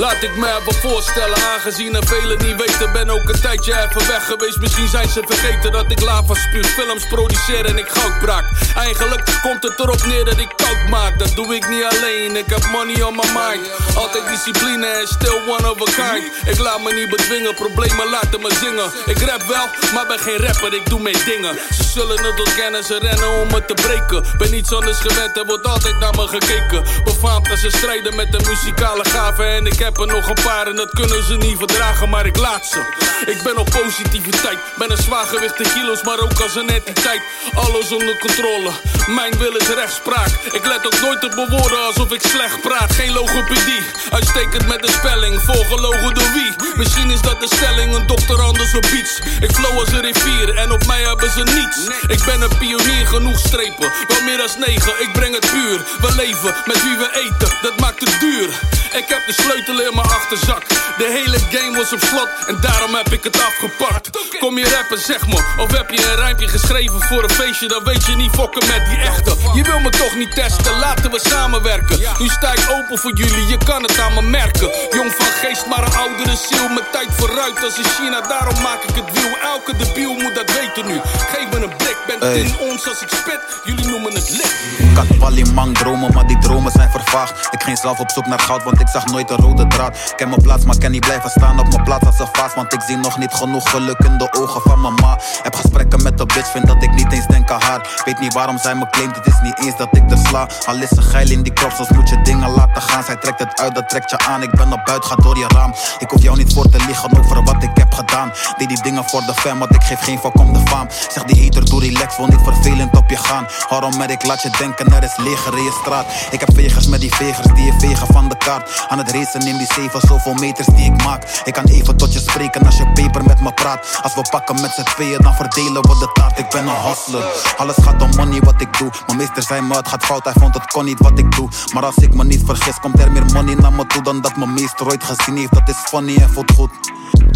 Laat 0.01 0.23
ik 0.23 0.35
me 0.35 0.47
even 0.47 0.81
voorstellen, 0.89 1.37
aangezien 1.53 1.95
er 1.95 2.07
velen 2.07 2.37
niet 2.37 2.55
weten. 2.65 2.91
Ben 2.91 3.09
ook 3.09 3.29
een 3.29 3.41
tijdje 3.41 3.73
even 3.73 4.07
weg 4.07 4.25
geweest. 4.25 4.59
Misschien 4.59 4.87
zijn 4.87 5.09
ze 5.09 5.21
vergeten 5.27 5.71
dat 5.71 5.91
ik 5.91 6.01
lava 6.01 6.33
spuug. 6.33 6.67
Films 6.67 7.07
produceer 7.07 7.65
en 7.65 7.77
ik 7.77 7.87
goud 7.87 8.19
braak. 8.19 8.45
Eigenlijk 8.75 9.23
komt 9.41 9.63
het 9.63 9.79
erop 9.79 10.05
neer 10.05 10.25
dat 10.25 10.37
ik 10.37 10.53
koud 10.55 10.89
maak. 10.89 11.19
Dat 11.19 11.35
doe 11.35 11.55
ik 11.55 11.69
niet 11.69 11.83
alleen, 11.83 12.35
ik 12.35 12.45
heb 12.45 12.65
money 12.71 13.03
on 13.03 13.15
my 13.15 13.27
mind. 13.39 13.69
Altijd 13.95 14.27
discipline 14.27 14.87
en 14.87 15.07
still 15.07 15.39
one 15.47 15.71
of 15.71 15.81
a 15.87 15.91
kind. 15.97 16.25
Ik 16.45 16.59
laat 16.59 16.81
me 16.83 16.93
niet 16.93 17.09
bedwingen, 17.09 17.53
problemen 17.55 18.09
laten 18.09 18.41
me 18.41 18.51
zingen. 18.63 18.89
Ik 19.05 19.19
rap 19.29 19.43
wel, 19.43 19.67
maar 19.93 20.07
ben 20.07 20.19
geen 20.19 20.37
rapper, 20.37 20.73
ik 20.73 20.89
doe 20.89 20.99
mijn 20.99 21.21
dingen. 21.25 21.55
Ze 21.77 21.83
zullen 21.83 22.23
het 22.23 22.39
ontkennen, 22.39 22.83
ze 22.83 22.97
rennen 22.99 23.41
om 23.41 23.47
me 23.47 23.65
te 23.65 23.73
breken. 23.73 24.37
Ben 24.37 24.51
niets 24.51 24.73
anders 24.73 24.99
gewend, 24.99 25.37
er 25.37 25.45
wordt 25.45 25.67
altijd 25.67 25.99
naar 25.99 26.15
me 26.15 26.27
gekeken. 26.27 26.83
Befaamd 27.03 27.49
als 27.49 27.59
ze 27.61 27.69
strijden 27.69 28.15
met 28.15 28.31
de 28.31 28.39
muzikale 28.49 29.05
gaven. 29.09 29.45
En 29.45 29.65
ik 29.65 29.79
heb 29.79 29.89
er 29.99 30.07
nog 30.07 30.27
een 30.27 30.43
paar 30.43 30.67
en 30.67 30.75
dat 30.75 30.89
kunnen 30.89 31.23
ze 31.23 31.35
niet 31.35 31.57
verdragen, 31.57 32.09
maar 32.09 32.25
ik 32.25 32.37
laat 32.37 32.65
ze. 32.65 32.79
Ik 33.25 33.43
ben 33.43 33.57
op 33.57 33.69
positiviteit, 33.69 34.59
ben 34.77 34.91
een 34.91 34.97
zwaargewicht 34.97 35.73
kilo's, 35.73 36.03
maar 36.03 36.19
ook 36.19 36.39
als 36.41 36.55
een 36.55 36.69
entiteit. 36.69 37.21
Alles 37.53 37.91
onder 37.91 38.17
controle, 38.17 38.71
mijn 39.07 39.37
wil 39.37 39.55
is 39.55 39.67
rechtspraak. 39.67 40.29
Ik 40.51 40.65
let 40.65 40.85
ook 40.85 41.01
nooit 41.01 41.23
op 41.23 41.35
mijn 41.35 41.49
woorden 41.49 41.85
alsof 41.85 42.11
ik 42.11 42.21
slecht 42.21 42.61
praat. 42.61 42.91
Geen 42.91 43.13
logopedie, 43.13 43.83
uitstekend 44.09 44.67
met 44.67 44.81
de 44.81 44.91
spelling. 44.91 45.41
Volgelogen 45.41 46.13
door 46.13 46.31
wie? 46.33 46.53
Misschien 46.75 47.11
is 47.11 47.21
dat 47.21 47.39
de 47.39 47.49
stelling, 47.55 47.95
een 47.95 48.07
dokter 48.07 48.41
anders 48.41 48.75
op 48.75 48.85
iets. 48.85 49.19
Ik 49.39 49.51
flow 49.51 49.79
als 49.79 49.91
een 49.91 50.01
rivier 50.01 50.55
en 50.55 50.71
op 50.71 50.85
mij 50.85 51.01
hebben 51.01 51.31
ze 51.31 51.43
niets. 51.43 51.77
Ik 52.07 52.23
ben 52.25 52.41
een 52.41 52.57
pionier, 52.57 53.07
genoeg 53.07 53.39
strepen, 53.39 53.91
wel 54.07 54.21
meer 54.23 54.37
dan 54.37 54.49
negen. 54.57 55.01
Ik 55.01 55.11
breng 55.11 55.35
het 55.35 55.51
puur, 55.51 55.81
we 56.01 56.15
leven 56.15 56.53
met 56.65 56.83
wie 56.83 56.97
we 56.97 57.09
eten, 57.13 57.57
dat 57.61 57.79
maakt 57.79 57.99
het 57.99 58.19
duur. 58.19 58.49
Ik 58.91 59.07
heb 59.07 59.25
de 59.25 59.33
sleutel 59.33 59.80
in 59.87 59.95
mijn 59.95 60.07
achterzak. 60.07 60.63
De 60.97 61.07
hele 61.17 61.39
game 61.55 61.77
was 61.77 61.93
op 61.93 61.99
slot 61.99 62.29
en 62.47 62.57
daarom 62.61 62.93
heb 62.95 63.09
ik 63.17 63.23
het 63.23 63.37
afgepakt. 63.41 64.09
Kom 64.39 64.57
je 64.57 64.69
rappen, 64.75 64.99
zeg 64.99 65.27
me. 65.27 65.39
Of 65.63 65.71
heb 65.77 65.89
je 65.89 66.09
een 66.09 66.15
rijmpje 66.15 66.47
geschreven 66.47 67.01
voor 67.01 67.23
een 67.23 67.29
feestje? 67.29 67.67
Dan 67.67 67.83
weet 67.83 68.05
je 68.05 68.15
niet 68.15 68.31
fokken 68.31 68.67
met 68.67 68.85
die 68.85 68.97
echte. 68.97 69.35
Je 69.53 69.63
wil 69.63 69.79
me 69.79 69.89
toch 69.89 70.15
niet 70.15 70.35
testen, 70.35 70.79
laten 70.79 71.11
we 71.11 71.19
samenwerken. 71.19 71.99
Nu 72.19 72.27
sta 72.27 72.53
ik 72.53 72.65
open 72.77 72.97
voor 72.97 73.13
jullie, 73.13 73.47
je 73.47 73.57
kan 73.57 73.81
het 73.83 73.99
aan 73.99 74.13
me 74.13 74.21
merken. 74.21 74.69
Jong 74.91 75.11
van 75.13 75.31
geest, 75.41 75.65
maar 75.65 75.83
een 75.83 75.95
oudere 75.95 76.35
ziel. 76.49 76.67
Met 76.69 76.91
tijd 76.91 77.09
vooruit 77.11 77.63
als 77.63 77.77
in 77.77 77.89
China, 77.97 78.21
daarom 78.21 78.61
maak 78.61 78.81
ik 78.83 78.95
het 78.95 79.11
wiel. 79.13 79.37
Elke 79.53 79.75
debiel 79.75 80.13
moet 80.13 80.35
dat 80.35 80.51
weten 80.59 80.85
nu. 80.87 81.01
Geef 81.31 81.47
me 81.51 81.65
een 81.65 81.75
blik, 81.77 81.97
ben 82.07 82.19
het 82.19 82.37
in 82.37 82.55
ons 82.69 82.87
als 82.87 83.01
ik 83.01 83.09
spit. 83.09 83.39
Jullie 83.63 83.87
noemen 83.87 84.13
het 84.13 84.29
lit. 84.29 84.53
Ik 84.77 84.97
had 84.97 85.17
wel 85.19 85.37
in 85.37 85.53
mang 85.53 85.77
dromen, 85.77 86.13
maar 86.13 86.27
die 86.27 86.39
dromen 86.39 86.71
zijn 86.71 86.91
vervaagd. 86.91 87.47
Ik 87.51 87.63
ging 87.63 87.77
zelf 87.77 87.99
op 87.99 88.09
zoek 88.09 88.25
naar 88.25 88.39
goud, 88.39 88.63
want 88.63 88.79
ik 88.79 88.87
zag 88.87 89.05
nooit 89.05 89.29
een 89.29 89.37
rode 89.37 89.60
Ik 89.61 90.13
ken 90.15 90.29
mijn 90.29 90.41
plaats, 90.41 90.65
maar 90.65 90.77
kan 90.77 90.91
niet 90.91 91.05
blijven 91.05 91.29
staan 91.29 91.59
op 91.59 91.67
mijn 91.67 91.83
plaats 91.83 92.05
als 92.05 92.19
een 92.19 92.27
vaas. 92.31 92.53
Want 92.55 92.73
ik 92.73 92.81
zie 92.81 92.97
nog 92.97 93.17
niet 93.17 93.33
genoeg 93.33 93.69
geluk 93.69 93.99
in 93.99 94.17
de 94.17 94.27
ogen 94.31 94.61
van 94.61 94.79
mama. 94.79 95.17
Heb 95.43 95.55
gesprekken 95.55 96.03
met 96.03 96.17
de 96.17 96.25
bitch, 96.25 96.51
vind 96.51 96.67
dat 96.67 96.83
ik 96.83 96.93
niet 96.93 97.11
eens 97.11 97.27
denk 97.27 97.51
aan 97.51 97.61
haar. 97.61 98.01
Weet 98.05 98.19
niet 98.19 98.33
waarom 98.33 98.57
zij 98.57 98.75
me 98.75 98.89
claimt, 98.89 99.15
het 99.15 99.25
is 99.25 99.39
niet 99.43 99.59
eens 99.59 99.77
dat 99.77 99.87
ik 99.91 100.11
er 100.11 100.17
sla. 100.17 100.47
Al 100.65 100.75
is 100.75 100.89
ze 100.89 101.01
geil 101.01 101.29
in 101.29 101.43
die 101.43 101.53
krop, 101.53 101.71
soms 101.71 101.89
moet 101.89 102.09
je 102.09 102.21
dingen 102.21 102.49
laten 102.49 102.81
gaan. 102.81 103.03
Zij 103.03 103.15
trekt 103.15 103.39
het 103.39 103.59
uit, 103.59 103.75
dat 103.75 103.89
trekt 103.89 104.09
je 104.09 104.17
aan. 104.17 104.43
Ik 104.43 104.51
ben 104.51 104.73
op 104.73 104.85
buiten, 104.85 105.09
ga 105.09 105.15
door 105.15 105.37
je 105.37 105.47
raam. 105.47 105.73
Ik 105.99 106.09
hoef 106.09 106.21
jou 106.21 106.37
niet 106.37 106.53
voor 106.53 106.69
te 106.69 106.77
liegen 106.85 107.17
over 107.19 107.43
wat 107.43 107.63
ik 107.63 107.71
heb 107.73 107.93
gedaan. 107.93 108.31
Deed 108.57 108.67
die 108.67 108.81
dingen 108.81 109.03
voor 109.05 109.21
de 109.21 109.33
fam, 109.33 109.59
want 109.59 109.75
ik 109.75 109.83
geef 109.83 109.99
geen 109.99 110.19
fuck 110.19 110.39
om 110.39 110.53
de 110.53 110.61
faam. 110.65 110.87
Zeg 110.89 111.23
die 111.23 111.43
hater, 111.43 111.65
doe 111.65 111.79
relax, 111.79 112.17
wil 112.17 112.27
niet 112.27 112.41
vervelend 112.43 112.97
op 112.97 113.09
je 113.09 113.17
gaan. 113.17 113.47
Waarom 113.69 113.97
met 113.97 114.11
ik 114.11 114.25
laat 114.25 114.41
je 114.41 114.49
denken, 114.57 114.93
er 114.93 115.03
is 115.03 115.17
leger 115.17 115.57
in 115.57 115.71
straat. 115.81 116.05
Ik 116.31 116.39
heb 116.39 116.49
vegers 116.53 116.87
met 116.87 117.01
die 117.01 117.13
vegers 117.15 117.47
die 117.53 117.65
je 117.65 117.73
vegen 117.79 118.07
van 118.07 118.29
de 118.29 118.37
kaart. 118.37 118.85
Aan 118.89 118.97
het 118.97 119.11
racen 119.11 119.47
in 119.51 119.57
die 119.57 119.73
zeven, 119.73 120.01
zoveel 120.01 120.33
meters 120.33 120.67
die 120.67 120.85
ik 120.93 121.03
maak. 121.03 121.41
Ik 121.43 121.53
kan 121.53 121.65
even 121.65 121.97
tot 121.97 122.13
je 122.13 122.19
spreken 122.19 122.65
als 122.65 122.77
je 122.77 122.91
paper 122.93 123.23
met 123.23 123.41
me 123.41 123.53
praat. 123.53 123.99
Als 124.01 124.15
we 124.15 124.21
pakken 124.29 124.61
met 124.61 124.71
z'n 124.71 124.83
tweeën, 124.83 125.21
dan 125.21 125.33
verdelen 125.33 125.81
we 125.81 125.97
de 125.99 126.09
taart. 126.13 126.39
Ik 126.39 126.49
ben 126.49 126.67
een 126.67 126.81
hustler. 126.87 127.23
Alles 127.57 127.75
gaat 127.81 128.01
om 128.01 128.09
money 128.15 128.39
wat 128.39 128.61
ik 128.61 128.77
doe. 128.77 128.91
Mijn 129.05 129.17
meester 129.17 129.43
zei 129.43 129.61
me, 129.61 129.75
het 129.75 129.87
gaat 129.87 130.05
fout, 130.05 130.23
hij 130.23 130.33
vond 130.39 130.53
het 130.53 130.65
kon 130.65 130.85
niet 130.85 130.99
wat 130.99 131.19
ik 131.19 131.35
doe. 131.35 131.49
Maar 131.73 131.85
als 131.85 131.95
ik 131.95 132.13
me 132.13 132.23
niet 132.23 132.41
vergis, 132.45 132.79
komt 132.79 132.99
er 132.99 133.11
meer 133.11 133.25
money 133.25 133.55
naar 133.55 133.73
me 133.73 133.85
toe 133.85 134.01
dan 134.01 134.21
dat 134.21 134.35
mijn 134.35 134.53
meester 134.53 134.85
ooit 134.85 135.03
gezien 135.03 135.37
heeft. 135.37 135.53
Dat 135.53 135.69
is 135.69 135.75
funny 135.75 136.17
en 136.17 136.29
voelt 136.29 136.51
goed. 136.51 136.71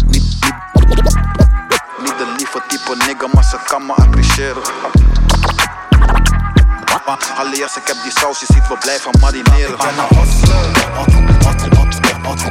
Niet, 0.06 0.22
niet, 1.98 2.18
de 2.18 2.34
lieve 2.36 2.62
type 2.68 2.96
nigga, 3.06 3.26
maar 3.32 3.44
ze 3.44 3.58
kan 3.66 3.86
me 3.86 3.92
appreciëren. 3.92 4.62
Maar 7.06 7.18
alias, 7.36 7.76
ik 7.76 7.86
heb 7.86 7.96
die 8.02 8.12
saus, 8.12 8.40
je 8.40 8.46
ziet 8.46 8.68
we 8.68 8.76
blijven 8.80 9.10
marineren. 9.20 9.70
Ik 9.70 9.76
ben 9.76 9.98
een 9.98 10.16
hustler. 10.16 11.75
Boys 12.26 12.42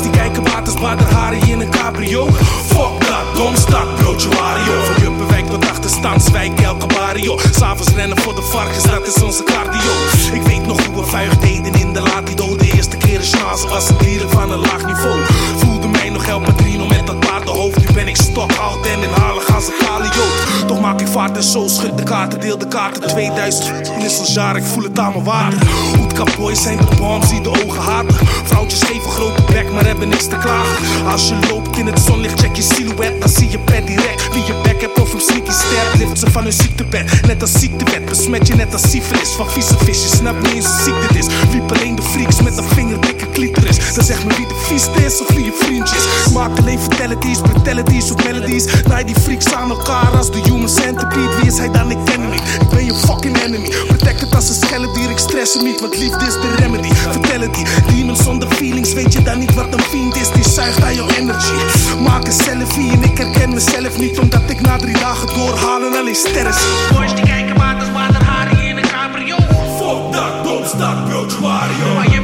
die 0.00 0.10
kijken 0.10 0.42
waters, 0.42 0.74
haren 1.10 1.48
in 1.48 1.60
een 1.60 1.70
cabrio. 1.70 2.28
Fuck 2.66 3.00
dat, 3.00 3.36
domstad, 3.36 3.94
broodje 3.94 4.28
Wario. 4.28 4.84
Van 4.84 5.02
Juppenwijk 5.02 5.46
tot 5.46 5.70
achterstandswijk, 5.70 6.60
elke 6.60 6.86
barrio. 6.86 7.38
S'avonds 7.50 7.94
rennen 7.94 8.18
voor 8.18 8.34
de 8.34 8.42
varkens, 8.42 8.82
dat 8.82 9.06
is 9.06 9.22
onze 9.22 9.42
cardio. 9.42 9.92
Ik 10.32 10.42
weet 10.42 10.66
nog 10.66 10.86
hoe 10.86 10.94
we 10.94 11.04
vuig 11.10 11.36
deden 11.36 11.74
in 11.74 11.92
de 11.92 12.00
latido. 12.00 12.56
De 12.56 12.72
eerste 12.72 12.96
keer 12.96 13.16
een 13.16 13.38
chance 13.38 13.68
was 13.68 13.88
het 13.88 13.98
dieren 13.98 14.30
van 14.30 14.52
een 14.52 14.60
laag 14.60 14.86
niveau. 14.86 15.20
Voelde 15.56 15.88
mij 15.88 16.10
nog 16.10 16.26
El 16.26 16.40
Padrino 16.40 16.86
met 16.86 17.06
dat 17.06 17.20
paardenhoofd. 17.20 17.78
Nu 17.78 17.86
ben 17.94 18.08
ik 18.08 18.16
stok 18.16 18.52
oud 18.52 18.86
en 18.86 19.02
inhalig 19.02 19.54
als 19.54 19.66
een 19.66 19.86
kale 19.86 20.04
jood. 20.04 20.53
Maak 20.80 21.00
ik 21.00 21.06
vaart 21.06 21.36
en 21.36 21.42
zo, 21.42 21.68
schud 21.68 21.98
de 21.98 22.02
kaarten, 22.02 22.40
deel 22.40 22.58
de 22.58 22.68
kaarten. 22.68 23.08
2000 23.08 24.34
jaar, 24.34 24.56
ik 24.56 24.64
voel 24.64 24.82
het 24.82 24.98
aan 24.98 25.12
mijn 25.12 25.24
water. 25.24 25.58
Hoedkap 25.98 26.36
boys 26.38 26.62
zijn 26.62 26.76
de 26.76 26.96
bombs 26.96 27.28
die 27.28 27.40
de 27.40 27.48
ogen 27.48 27.82
haten. 27.82 28.14
Vrouwtjes 28.44 28.82
geven 28.82 29.10
grote 29.10 29.42
bek, 29.52 29.72
maar 29.72 29.86
hebben 29.86 30.08
niks 30.08 30.26
te 30.26 30.36
klagen. 30.36 31.06
Als 31.06 31.28
je 31.28 31.36
loopt 31.50 31.76
in 31.76 31.86
het 31.86 32.00
zonlicht, 32.00 32.40
check 32.40 32.56
je 32.56 32.62
silhouet, 32.62 33.20
dan 33.20 33.28
zie 33.28 33.50
je 33.50 33.58
per 33.58 33.86
direct. 33.86 34.32
Wie 34.32 34.44
je 34.44 34.54
bek 34.62 34.80
hebt 34.80 35.00
of 35.00 35.10
hem 35.10 35.20
sneaky 35.20 35.50
sterk, 35.50 35.94
lift 35.98 36.18
ze 36.18 36.30
van 36.30 36.42
hun 36.42 36.52
ziektebed. 36.52 37.26
Net 37.26 37.42
als 37.42 37.52
ziektewet, 37.52 38.04
besmet 38.04 38.46
je 38.46 38.54
net 38.54 38.72
als 38.72 38.90
syfilis 38.90 39.30
van 39.36 39.50
vieze 39.50 39.74
visjes. 39.78 40.10
Snap 40.10 40.42
niet 40.42 40.52
eens 40.52 40.66
hoe 40.66 40.80
ziek 40.84 41.08
dit 41.08 41.16
is. 41.16 41.26
Wiep 41.50 41.72
alleen 41.72 41.94
de 41.94 42.02
freaks 42.02 42.42
met 42.42 42.56
een 42.56 42.64
vingerdikke 42.64 43.30
clitoris. 43.30 43.94
Dan 43.94 44.04
zeg 44.04 44.24
me 44.24 44.34
wie 44.36 44.46
de 44.46 44.64
vieste 44.68 45.04
is 45.04 45.20
of 45.20 45.34
wie 45.34 45.44
je 45.44 45.58
vriendjes. 45.62 46.04
Maak 46.32 46.58
alleen 46.58 46.78
fatalities, 46.78 47.40
brutalities 47.40 48.10
of 48.10 48.24
melodies. 48.24 48.64
Naai 48.88 49.04
die 49.04 49.20
freaks 49.20 49.54
aan 49.54 49.70
elkaar 49.70 50.16
als 50.16 50.30
de 50.30 50.38
human 50.38 50.63
centipede. 50.68 51.34
Wie 51.40 51.46
is 51.46 51.58
hij 51.58 51.70
dan? 51.70 51.90
Ik 51.90 51.98
ken 52.04 52.20
hem 52.20 52.30
niet. 52.30 52.42
Ik 52.60 52.68
ben 52.68 52.84
je 52.84 52.94
fucking 52.94 53.42
enemy. 53.42 53.72
Protect 53.86 54.20
het 54.20 54.34
als 54.34 54.48
een 54.48 54.54
schelle 54.54 54.92
dier, 54.92 55.10
ik 55.10 55.18
stress 55.18 55.54
hem 55.54 55.64
niet, 55.64 55.80
want 55.80 55.98
liefde 55.98 56.26
is 56.26 56.32
de 56.32 56.54
remedy. 56.56 56.94
Vertel 56.94 57.40
het 57.40 57.54
die 57.54 57.64
demons 57.94 58.22
zonder 58.22 58.48
feelings, 58.48 58.92
weet 58.92 59.12
je 59.12 59.22
dan 59.22 59.38
niet 59.38 59.54
wat 59.54 59.74
een 59.74 59.82
fiend 59.82 60.16
is? 60.16 60.30
Die 60.30 60.48
zuigt 60.48 60.82
aan 60.82 60.94
jouw 60.94 61.08
energy. 61.08 61.52
Maak 62.02 62.26
een 62.26 62.32
selfie 62.32 62.92
en 62.92 63.02
ik 63.02 63.18
herken 63.18 63.54
mezelf 63.54 63.98
niet, 63.98 64.18
omdat 64.18 64.42
ik 64.46 64.60
na 64.60 64.76
drie 64.76 64.98
dagen 64.98 65.28
doorhaal 65.34 65.82
en 65.82 65.98
alleen 65.98 66.14
sterren 66.14 66.54
zie. 66.54 66.96
Boys 66.96 67.14
die 67.14 67.24
kijken 67.24 67.56
waters, 67.56 67.92
waterharing 67.92 68.60
in 68.60 68.76
een 68.76 68.88
cabrio. 68.88 69.36
Fuck 69.78 70.12
dat, 70.12 70.44
domstad, 70.44 71.04
broodje 71.04 71.40
Wario. 71.40 72.23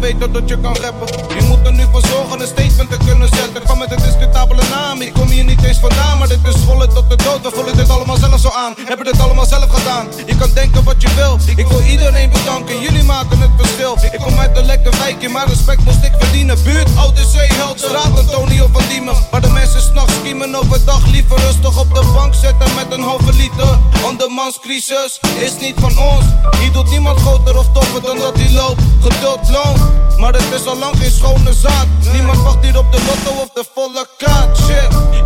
Zeggen, 0.00 0.18
ze 0.18 0.18
weten 0.18 0.32
dat 0.32 0.48
je 0.48 0.60
kan 0.60 0.76
rappen. 0.76 1.36
Je 1.36 1.44
moet 1.48 1.66
er 1.66 1.72
nu 1.72 1.84
voor 1.92 2.00
zorgen 2.06 2.40
een 2.40 2.46
statement 2.46 2.90
te 2.90 2.96
kunnen 3.06 3.28
zetten. 3.28 3.62
Van 3.66 3.78
met 3.78 3.90
een 3.90 4.02
discutabele 4.02 4.62
ik 5.00 5.12
kom 5.12 5.28
hier 5.28 5.44
niet 5.44 5.62
eens 5.64 5.78
vandaan. 5.78 6.18
Maar 6.18 6.28
dit 6.28 6.38
is 6.44 6.60
scholen 6.60 6.88
tot 6.94 7.10
de 7.10 7.16
dood, 7.16 7.42
we 7.42 7.50
voelen 7.54 7.76
dit 7.76 7.88
allemaal 7.88 8.16
zelf 8.16 8.40
zo 8.40 8.48
aan. 8.48 8.74
Hebben 8.84 9.06
dit 9.06 9.20
allemaal 9.20 9.46
zelf 9.46 9.70
gedaan. 9.70 10.06
Je 10.26 10.36
kan 10.36 10.50
denken 10.54 10.84
wat 10.84 11.02
je 11.02 11.14
wil, 11.14 11.38
ik 11.56 11.66
wil 11.66 11.80
iedereen 11.80 12.30
bedanken. 12.30 12.80
Jullie 12.80 13.02
maken 13.02 13.40
het 13.40 13.50
verschil. 13.56 13.98
Ik 14.12 14.20
kom 14.20 14.38
uit 14.38 14.56
een 14.56 14.66
lekker 14.66 14.92
wijkje, 14.98 15.28
maar 15.28 15.48
respect 15.48 15.84
moest 15.84 16.04
ik 16.04 16.12
verdienen. 16.18 16.62
Buurt, 16.62 16.88
Odyssee, 17.06 17.52
Held, 17.52 17.78
straat, 17.80 18.18
Antonio 18.18 18.68
van 18.72 18.82
Diemen. 18.88 19.14
Waar 19.30 19.40
de 19.40 19.48
mensen 19.48 19.80
s'nachts 19.80 20.14
schiemen, 20.14 20.54
overdag 20.54 21.06
liever 21.06 21.38
rustig 21.38 21.78
op 21.78 21.94
de 21.94 22.10
bank 22.14 22.34
zitten 22.34 22.74
met 22.74 22.92
een 22.92 23.02
halve 23.02 23.32
liter. 23.32 23.78
Ondermanscrisis 24.04 25.20
is 25.40 25.58
niet 25.60 25.74
van 25.78 25.98
ons. 25.98 26.24
Hier 26.60 26.72
doet 26.72 26.90
niemand 26.90 27.20
groter 27.20 27.58
of 27.58 27.66
toffer 27.72 28.02
dan 28.02 28.18
dat 28.18 28.36
hij 28.36 28.52
loopt. 28.52 28.82
Geduld 29.00 29.48
loont, 29.50 29.80
maar 30.18 30.32
het 30.32 30.60
is 30.60 30.66
al 30.66 30.78
lang 30.78 30.96
geen 30.98 31.10
schone 31.10 31.52
zaad. 31.52 31.86
Niemand 32.12 32.42
wacht 32.42 32.64
hier 32.64 32.78
op 32.78 32.92
de 32.92 32.98
lotto 33.06 33.40
of 33.42 33.48
de 33.54 33.64
volle 33.74 34.06
kaart. 34.18 34.58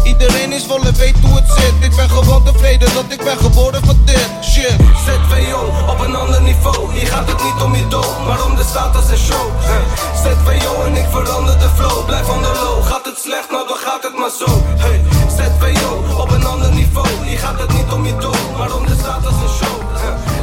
Iedereen 0.03 0.39
betekenisvolle 0.49 0.93
weet 0.93 1.17
hoe 1.25 1.35
het 1.35 1.51
zit. 1.59 1.91
Ik 1.91 1.97
ben 1.97 2.11
gewoon 2.11 2.45
tevreden 2.45 2.95
dat 2.95 3.05
ik 3.09 3.25
ben 3.25 3.39
geboren 3.39 3.85
voor 3.85 3.95
dit. 4.05 4.29
Shit. 4.43 4.77
ZVO 5.07 5.61
op 5.89 5.99
een 6.01 6.15
ander 6.17 6.43
niveau. 6.43 6.93
Hier 6.93 7.07
gaat 7.07 7.29
het 7.29 7.43
niet 7.43 7.63
om 7.63 7.75
je 7.75 7.89
doel, 7.89 8.13
maar 8.27 8.45
om 8.45 8.57
de 8.57 8.63
status 8.63 9.11
en 9.11 9.19
show. 9.19 9.47
Hey. 9.59 9.85
ZVO 10.23 10.83
en 10.83 10.97
ik 10.97 11.07
verander 11.11 11.59
de 11.59 11.69
flow. 11.77 12.07
Blijf 12.07 12.29
on 12.29 12.43
the 12.43 12.53
low. 12.65 12.85
Gaat 12.85 13.05
het 13.05 13.19
slecht, 13.19 13.51
nou 13.51 13.69
dan 13.69 13.77
gaat 13.77 14.03
het 14.03 14.17
maar 14.19 14.35
zo. 14.41 14.51
Hey. 14.85 15.01
ZVO 15.37 16.21
op 16.23 16.31
een 16.31 16.47
ander 16.47 16.73
niveau. 16.73 17.09
Hier 17.25 17.39
gaat 17.39 17.61
het 17.61 17.73
niet 17.73 17.91
om 17.93 18.07
je 18.07 18.17
doel, 18.17 18.43
maar 18.59 18.75
om 18.75 18.87
de 18.87 18.97
status 19.03 19.37
en 19.47 19.53
show. 19.59 19.77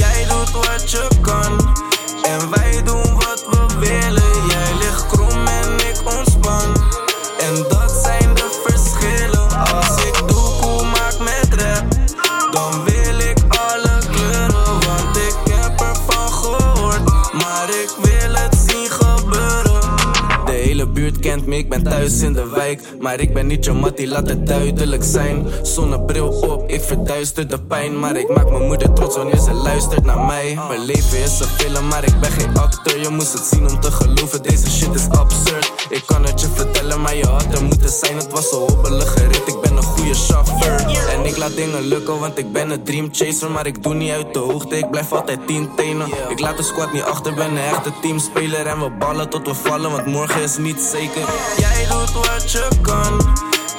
Jij 0.02 0.26
doet 0.28 0.52
wat 0.52 0.90
je 0.90 1.08
kan 1.20 1.61
thuis 21.82 22.20
in 22.20 22.32
de 22.32 22.48
wijk. 22.48 22.82
Maar 23.00 23.20
ik 23.20 23.34
ben 23.34 23.46
niet 23.46 23.64
je 23.64 23.72
mattie, 23.72 24.08
laat 24.08 24.28
het 24.28 24.46
duidelijk 24.46 25.04
zijn. 25.04 25.46
Zonnebril 25.62 26.28
op, 26.28 26.68
ik 26.68 26.80
verduister 26.80 27.48
de 27.48 27.60
pijn. 27.60 27.98
Maar 27.98 28.16
ik 28.16 28.28
maak 28.28 28.50
mijn 28.50 28.66
moeder 28.66 28.92
trots 28.92 29.16
wanneer 29.16 29.40
ze 29.40 29.52
luistert 29.52 30.04
naar 30.04 30.20
mij. 30.20 30.58
Mijn 30.68 30.84
leven 30.84 31.18
is 31.18 31.40
een 31.40 31.46
film, 31.46 31.88
maar 31.88 32.04
ik 32.04 32.20
ben 32.20 32.30
geen 32.30 32.56
acteur. 32.58 33.00
Je 33.00 33.08
moest 33.08 33.32
het 33.32 33.44
zien 33.44 33.70
om 33.70 33.80
te 33.80 33.90
geloven, 33.90 34.42
deze 34.42 34.70
shit 34.70 34.94
is 34.94 35.08
absurd. 35.08 35.71
Ik 35.92 36.06
kan 36.06 36.24
het 36.24 36.40
je 36.40 36.48
vertellen, 36.54 37.00
maar 37.00 37.16
je 37.16 37.26
had 37.26 37.44
er 37.54 37.64
moeten 37.64 37.88
zijn. 37.88 38.16
Het 38.16 38.30
was 38.30 38.52
een 38.52 38.58
hobbelige 38.58 39.26
rit, 39.26 39.48
ik 39.48 39.60
ben 39.60 39.76
een 39.76 39.82
goede 39.82 40.14
chauffeur. 40.14 41.08
En 41.08 41.24
ik 41.24 41.36
laat 41.36 41.56
dingen 41.56 41.80
lukken, 41.80 42.18
want 42.18 42.38
ik 42.38 42.52
ben 42.52 42.70
een 42.70 42.84
dream 42.84 43.08
chaser. 43.12 43.50
Maar 43.50 43.66
ik 43.66 43.82
doe 43.82 43.94
niet 43.94 44.10
uit 44.10 44.34
de 44.34 44.38
hoogte, 44.38 44.78
ik 44.78 44.90
blijf 44.90 45.12
altijd 45.12 45.46
tien 45.46 45.70
tenen. 45.76 46.08
Ik 46.28 46.40
laat 46.40 46.56
de 46.56 46.62
squad 46.62 46.92
niet 46.92 47.02
achter, 47.02 47.34
ben 47.34 47.50
een 47.50 47.58
echte 47.58 47.92
teamspeler. 48.00 48.66
En 48.66 48.80
we 48.80 48.90
ballen 48.90 49.28
tot 49.28 49.46
we 49.46 49.54
vallen, 49.54 49.90
want 49.90 50.06
morgen 50.06 50.42
is 50.42 50.56
niet 50.56 50.80
zeker. 50.80 51.22
Jij 51.56 51.86
doet 51.90 52.12
wat 52.12 52.52
je 52.52 52.68
kan, 52.80 53.20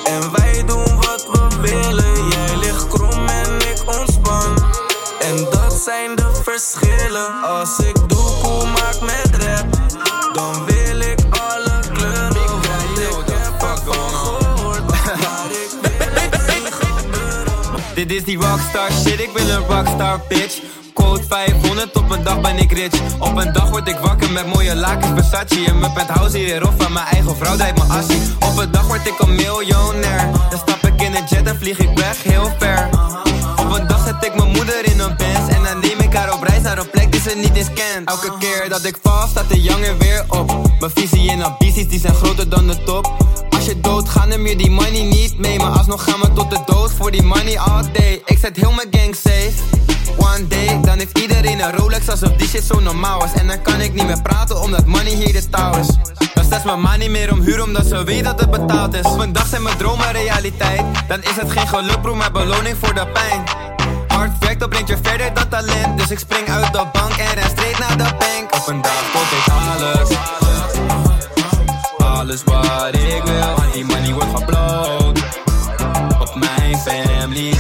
en 0.04 0.32
wij 0.32 0.64
doen 0.66 0.96
wat 0.96 1.28
we 1.32 1.62
willen. 1.62 2.28
Jij 2.30 2.58
ligt 2.58 2.88
krom 2.88 3.28
en 3.28 3.56
ik 3.56 3.84
ontspan. 4.00 4.72
En 5.20 5.48
dat 5.50 5.74
zijn 5.74 6.16
de 6.16 6.42
verschillen. 6.44 7.42
Als 7.42 7.80
ik 7.80 8.03
Dit 17.94 18.12
is 18.12 18.24
die 18.24 18.38
rockstar 18.38 18.92
shit, 18.92 19.20
ik 19.20 19.30
wil 19.34 19.50
een 19.50 19.66
rockstar 19.68 20.22
bitch. 20.28 20.62
Code 20.94 21.24
500, 21.30 21.96
op 21.96 22.12
een 22.12 22.24
dag 22.24 22.42
ben 22.42 22.58
ik 22.58 22.72
rich. 22.72 22.94
Op 23.20 23.36
een 23.36 23.54
dag 23.54 23.70
word 23.70 23.88
ik 23.88 23.98
wakker 23.98 24.32
met 24.32 24.54
mooie 24.54 24.76
lakens 24.76 25.22
Versace. 25.22 25.66
En 25.66 25.80
mijn 25.80 25.94
penthouse 25.94 26.38
hier 26.38 26.68
of 26.68 26.74
van 26.78 26.94
mijn 26.94 27.06
eigen 27.06 27.36
vrouw 27.36 27.56
draait 27.56 27.78
mijn 27.78 27.92
assie. 27.92 28.22
Op 28.40 28.58
een 28.58 28.72
dag 28.72 28.88
word 28.88 29.08
ik 29.08 29.20
een 29.20 29.36
miljonair. 29.36 30.32
Dan 30.50 30.60
stap 30.60 30.84
ik 30.84 31.02
in 31.02 31.16
een 31.16 31.26
jet 31.30 31.48
en 31.48 31.58
vlieg 31.58 31.80
ik 31.80 31.98
weg 31.98 32.24
heel 32.24 32.52
ver. 32.60 32.90
Op 33.60 33.72
een 33.72 33.88
dag 33.88 34.06
zet 34.06 34.24
ik 34.26 34.36
mijn 34.36 34.50
moeder 34.52 34.86
in 34.86 35.00
een 35.00 35.18
Benz 35.18 35.48
En 35.48 35.64
dan 35.64 35.80
neem 35.80 36.00
ik 36.00 36.14
haar 36.14 36.34
op 36.34 36.44
reis 36.44 36.62
naar 36.62 36.78
een 36.78 36.90
plek 36.90 37.12
die 37.12 37.22
ze 37.22 37.36
niet 37.36 37.56
eens 37.56 37.74
kent 37.74 38.10
Elke 38.10 38.38
keer 38.40 38.70
dat 38.70 38.86
ik 38.86 38.98
val 39.02 39.28
staat 39.28 39.50
de 39.50 39.62
jongen 39.62 39.98
weer 39.98 40.26
op 40.28 40.70
Mijn 40.80 40.92
visie 40.96 41.32
en 41.32 41.42
ambities 41.42 41.88
die 41.88 42.00
zijn 42.00 42.14
groter 42.14 42.50
dan 42.50 42.68
de 42.68 42.84
top 42.84 43.16
Als 43.64 43.72
je 43.72 43.82
doodgaat 43.82 44.28
neem 44.28 44.48
je 44.48 44.56
die 44.56 44.72
money 44.72 45.02
niet 45.02 45.40
mee. 45.40 45.58
Maar 45.58 45.72
alsnog 45.72 46.04
gaan 46.04 46.20
we 46.20 46.34
tot 46.34 46.50
de 46.50 46.60
dood 46.66 46.92
voor 46.92 47.12
die 47.12 47.24
money 47.24 47.60
all 47.60 47.84
day. 47.92 48.22
Ik 48.26 48.38
zet 48.38 48.56
heel 48.56 48.72
mijn 48.72 48.88
gang 48.92 49.16
safe. 49.16 49.52
One 50.18 50.48
day, 50.48 50.80
dan 50.82 50.98
heeft 50.98 51.18
iedereen 51.18 51.60
een 51.60 51.76
Rolex 51.76 52.10
alsof 52.10 52.32
die 52.32 52.48
shit 52.48 52.64
zo 52.64 52.80
normaal 52.80 53.24
is 53.24 53.34
En 53.34 53.48
dan 53.48 53.62
kan 53.62 53.82
ik 53.82 53.94
niet 53.94 54.06
meer 54.06 54.22
praten 54.22 54.62
omdat 54.62 54.86
money 54.86 55.14
hier 55.14 55.34
de 55.34 55.50
touw 55.50 55.80
is. 55.80 55.88
Dan 56.34 56.46
zet 56.50 56.64
mijn 56.64 56.82
man 56.82 57.00
niet 57.00 57.10
meer 57.10 57.32
om 57.32 57.42
huur 57.42 57.64
omdat 57.64 57.86
ze 57.86 58.04
weet 58.04 58.24
dat 58.24 58.40
het 58.40 58.52
betaald 58.52 58.94
is. 58.94 59.06
Op 59.06 59.20
een 59.20 59.34
dag 59.34 59.48
zijn 59.48 59.64
mijn 59.64 59.78
dromen 59.78 60.12
realiteit. 60.12 60.84
Dan 61.08 61.22
is 61.22 61.36
het 61.36 61.52
geen 61.52 61.68
geluk 61.68 62.02
bro, 62.02 62.16
maar 62.16 62.32
beloning 62.32 62.78
voor 62.82 62.94
de 62.94 63.08
pijn. 63.14 63.44
Hard 64.08 64.32
werk, 64.40 64.60
dat 64.60 64.70
brengt 64.70 64.90
je 64.90 64.98
verder 65.02 65.34
dan 65.34 65.48
talent. 65.48 65.98
Dus 65.98 66.12
ik 66.12 66.20
spring 66.20 66.50
uit 66.50 66.74
de 66.74 66.86
bank 66.94 67.12
en 67.12 67.34
ren 67.34 67.50
straight 67.50 67.80
naar 67.80 67.98
de 67.98 68.16
bank. 68.20 68.56
Op 68.56 68.68
een 68.68 68.82
dag 68.82 69.12
koop 69.14 69.22
ik 69.22 69.54
alles 69.54 70.43
Alles 72.24 72.44
wat 72.44 72.96
ik 72.96 73.24
wil. 73.24 73.72
Die 73.74 73.86
money 73.86 74.14
wordt 74.14 74.40
geblowd 74.40 75.20
Op 76.20 76.36
mijn 76.36 76.78
family. 76.78 77.54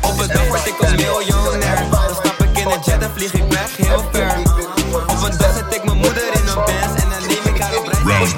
Op 0.00 0.20
een 0.20 0.28
dag 0.28 0.46
word 0.48 0.66
ik 0.66 0.74
een 0.80 0.96
miljonair. 0.96 1.90
Dan 1.90 2.14
stap 2.14 2.42
ik 2.42 2.58
in 2.58 2.66
een 2.66 2.80
jet 2.84 3.02
en 3.02 3.10
vlieg 3.14 3.32
ik 3.32 3.52
weg? 3.52 3.76
Heel 3.76 4.04
ver. 4.12 4.38
Op 5.06 5.22
een 5.22 5.38
dag 5.38 5.54
zet 5.54 5.74
ik 5.74 5.84
mijn 5.84 5.96
moeder 5.96 6.22
in 6.32 6.48
een 6.48 6.64
Benz 6.64 7.02
En 7.02 7.08
dan 7.10 7.26
neem 7.26 7.54
ik 7.54 7.60
haar 7.60 7.76
op 7.76 7.86
reis 8.04 8.34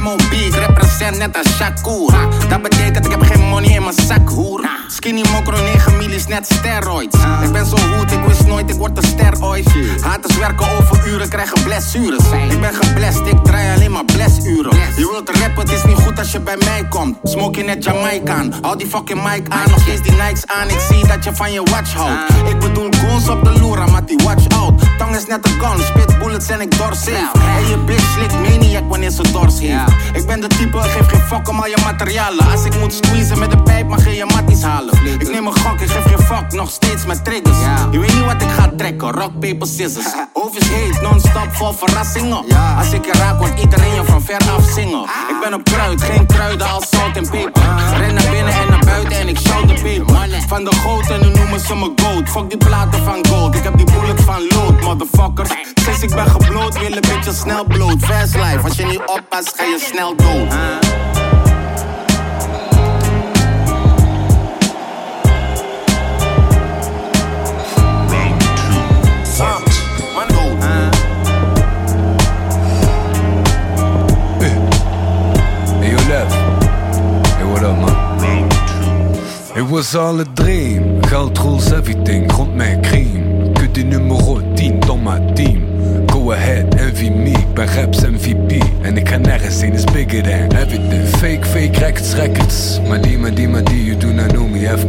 MOB, 0.00 0.32
ik 0.32 0.54
represent 0.54 1.18
net 1.18 1.36
als 1.36 1.56
Shakur. 1.56 2.14
Dat 2.48 2.62
betekent 2.62 3.04
ik 3.04 3.10
heb 3.10 3.22
geen 3.22 3.48
money 3.48 3.70
in 3.70 3.82
mijn 3.82 3.94
zak, 4.06 4.28
hoer. 4.28 4.68
Skinny 4.88 5.22
mokro 5.32 5.62
9 5.62 5.96
mil 5.96 6.10
is 6.10 6.26
net 6.26 6.46
steroids. 6.46 7.16
Ik 7.42 7.52
ben 7.52 7.66
zo 7.66 7.76
goed, 7.76 8.12
ik 8.12 8.18
wist 8.26 8.46
nooit, 8.46 8.70
ik 8.70 8.76
word 8.76 8.96
een 8.96 9.02
ster 9.02 9.44
ooit. 9.44 9.68
Haters 10.00 10.38
werken 10.38 10.66
over 10.78 11.08
uren, 11.08 11.28
krijgen 11.28 11.62
blessures. 11.62 12.24
Ik 12.48 12.60
ben 12.60 12.74
geblest, 12.74 13.20
ik 13.20 13.44
draai 13.44 13.76
alleen 13.76 13.90
maar 13.90 14.04
blessuren. 14.04 14.76
Je 14.96 15.08
wilt 15.10 15.30
rappen, 15.30 15.62
het 15.62 15.72
is 15.72 15.84
niet 15.84 15.96
goed 15.96 16.18
als 16.18 16.32
je 16.32 16.40
bij 16.40 16.56
mij 16.64 16.86
komt. 16.88 17.18
Smoke 17.22 17.58
je 17.58 17.64
net 17.64 17.84
Jamaican, 17.84 18.54
hou 18.60 18.76
die 18.78 18.86
fucking 18.86 19.22
mic 19.22 19.48
aan. 19.48 19.70
Nog 19.70 19.80
steeds 19.80 20.02
die 20.02 20.12
Nikes 20.12 20.46
aan, 20.46 20.68
ik 20.68 20.80
zie 20.88 21.06
dat 21.06 21.24
je 21.24 21.34
van 21.34 21.52
je 21.52 21.62
watch 21.62 21.94
houdt. 21.94 22.32
Ik 22.48 22.58
bedoel 22.58 22.88
goons 22.90 23.28
op 23.28 23.44
de 23.44 23.60
loera, 23.60 23.86
maar 23.86 24.04
die 24.04 24.20
watch 24.24 24.48
out. 24.48 24.82
Tong 24.98 25.16
is 25.16 25.26
net 25.26 25.46
een 25.46 25.60
gun, 25.60 25.84
spit 25.84 26.18
bullets 26.18 26.48
en 26.48 26.60
ik 26.60 26.78
doorsafe. 26.78 27.38
En 27.56 27.68
je 27.68 27.76
bitch 27.86 28.12
slikt 28.12 28.32
maniac 28.32 28.82
wanneer 28.88 29.10
ze 29.10 29.22
dors 29.32 29.60
heeft. 29.60 29.89
Ik 30.12 30.26
ben 30.26 30.40
de 30.40 30.46
type, 30.46 30.78
geef 30.78 31.06
geen 31.06 31.20
fuck 31.20 31.48
om 31.48 31.58
al 31.58 31.66
je 31.66 31.76
materialen. 31.84 32.50
Als 32.50 32.64
ik 32.64 32.78
moet 32.78 32.92
squeezen 32.92 33.38
met 33.38 33.50
de 33.50 33.62
pijp, 33.62 33.88
mag 33.88 34.04
je 34.04 34.14
je 34.14 34.24
matties 34.24 34.62
halen. 34.62 34.94
Ik 35.18 35.30
neem 35.30 35.46
een 35.46 35.58
gok, 35.58 35.80
ik 35.80 35.90
geef 35.90 36.04
geen 36.04 36.26
fuck, 36.26 36.52
nog 36.52 36.70
steeds 36.70 37.06
met 37.06 37.24
triggers. 37.24 37.58
Je 37.90 37.98
weet 37.98 38.14
niet 38.14 38.24
wat 38.24 38.42
ik 38.42 38.50
ga 38.50 38.70
trekken, 38.76 39.10
rock, 39.10 39.40
paper, 39.40 39.66
scissors. 39.66 40.06
Is 40.52 40.68
heet, 40.68 41.00
non-stop 41.00 41.48
vol 41.50 41.72
verrassingen. 41.72 42.44
Als 42.78 42.92
ik 42.92 43.04
je 43.04 43.12
raak, 43.12 43.38
wordt 43.38 43.60
iedereen 43.60 43.94
je 43.94 44.04
van 44.04 44.22
ver 44.22 44.40
af 44.56 44.70
zingen. 44.74 45.02
Ik 45.02 45.36
ben 45.42 45.52
een 45.52 45.62
kruid, 45.62 46.02
geen 46.02 46.26
kruiden 46.26 46.70
als 46.70 46.88
zout 46.88 47.16
en 47.16 47.30
peper. 47.30 47.62
Ren 47.96 48.14
naar 48.14 48.30
binnen 48.30 48.52
en 48.52 48.68
naar 48.68 48.84
buiten 48.84 49.18
en 49.18 49.28
ik 49.28 49.38
shout 49.38 49.68
de 49.68 49.74
peper. 49.74 50.18
Van 50.48 50.64
de 50.64 50.74
goten, 50.74 51.20
nu 51.20 51.38
noemen 51.38 51.60
ze 51.60 51.74
me 51.74 51.92
gold. 52.02 52.28
Fuck 52.28 52.48
die 52.48 52.58
platen 52.58 53.04
van 53.04 53.26
gold, 53.28 53.54
ik 53.54 53.62
heb 53.62 53.76
die 53.76 53.86
bullet 53.86 54.20
van 54.20 54.46
lood, 54.48 54.80
motherfuckers. 54.80 55.50
Sinds 55.74 56.02
ik 56.02 56.10
ben 56.14 56.26
gebloot, 56.26 56.78
wil 56.78 56.92
een 56.92 57.00
beetje 57.00 57.32
snel 57.32 57.64
bloot. 57.64 58.04
Fast 58.04 58.34
life, 58.34 58.60
als 58.64 58.76
je 58.76 58.84
niet 58.84 59.02
oppast, 59.06 59.52
ga 59.56 59.64
je 59.64 59.79
snel 59.80 60.14
man? 60.14 60.80
It 79.56 79.68
was 79.68 79.94
all 79.94 80.20
a 80.20 80.24
dream. 80.24 81.02
Geld 81.02 81.38
rules 81.38 81.72
everything, 81.72 82.30
rond 82.32 82.54
mijn 82.54 82.80
cream. 82.82 83.52
Kut 83.52 83.74
die 83.74 83.84
nummer 83.84 84.16
10 84.54 84.80
dans 84.80 85.02
mijn 85.02 85.34
team. 85.34 85.62
Ahead, 86.32 86.74
envy 86.74 87.10
me. 87.10 87.30
Ik 87.30 87.70
raps 87.70 88.00
MVP. 88.00 88.62
En 88.82 88.96
ik 88.96 89.08
ga 89.08 89.16
nergens 89.16 89.60
heen, 89.60 89.72
is 89.72 89.84
bigger 89.84 90.22
than 90.22 90.58
everything. 90.58 91.08
Fake, 91.08 91.44
fake 91.44 91.78
records, 91.78 92.14
records. 92.14 92.80
Maar 92.88 93.00
die, 93.00 93.18
maar 93.18 93.34
die, 93.34 93.48
maar 93.48 93.64
die, 93.64 93.84
you 93.84 93.96
do 93.96 94.06
not 94.06 94.26
know 94.26 94.48
me 94.48 94.58
even. 94.58 94.88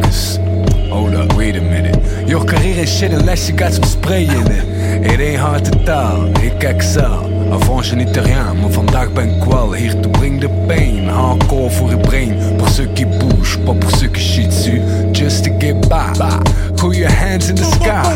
Hold 0.89 1.13
up, 1.13 1.33
wait 1.33 1.55
a 1.55 1.61
minute. 1.61 1.99
Your 2.25 2.45
carrière 2.45 2.81
is 2.81 2.97
shit 2.97 3.11
unless 3.11 3.47
you 3.47 3.57
got 3.57 3.73
some 3.73 3.85
spray 3.85 4.23
in 4.23 4.51
it. 4.51 4.63
It 5.11 5.19
ain't 5.19 5.39
hard 5.39 5.63
to 5.65 5.83
tell, 5.83 6.43
ik 6.43 6.63
excel. 6.63 7.30
Avant 7.51 7.87
je 7.87 7.95
niet 7.95 8.17
rien, 8.17 8.59
maar 8.61 8.71
vandaag 8.71 9.13
ben 9.13 9.35
ik 9.35 9.43
wel 9.43 9.73
hier 9.73 9.99
te 9.99 10.09
bring 10.09 10.39
the 10.39 10.49
pain. 10.67 11.07
Hardcore 11.07 11.69
voor 11.69 11.89
je 11.89 11.97
brain, 11.97 12.35
pour 12.57 12.69
ceux 12.69 12.89
qui 12.93 13.05
bouge, 13.05 13.57
pas 13.65 13.75
pour 13.79 13.89
ceux 13.89 14.11
qui 14.11 14.21
shit 14.21 14.45
dessus. 14.45 14.81
Just 15.11 15.43
to 15.43 15.51
get 15.59 15.89
by, 15.89 16.39
gooi 16.75 16.97
your 16.97 17.13
hands 17.13 17.49
in 17.49 17.55
the 17.55 17.63
sky. 17.63 18.15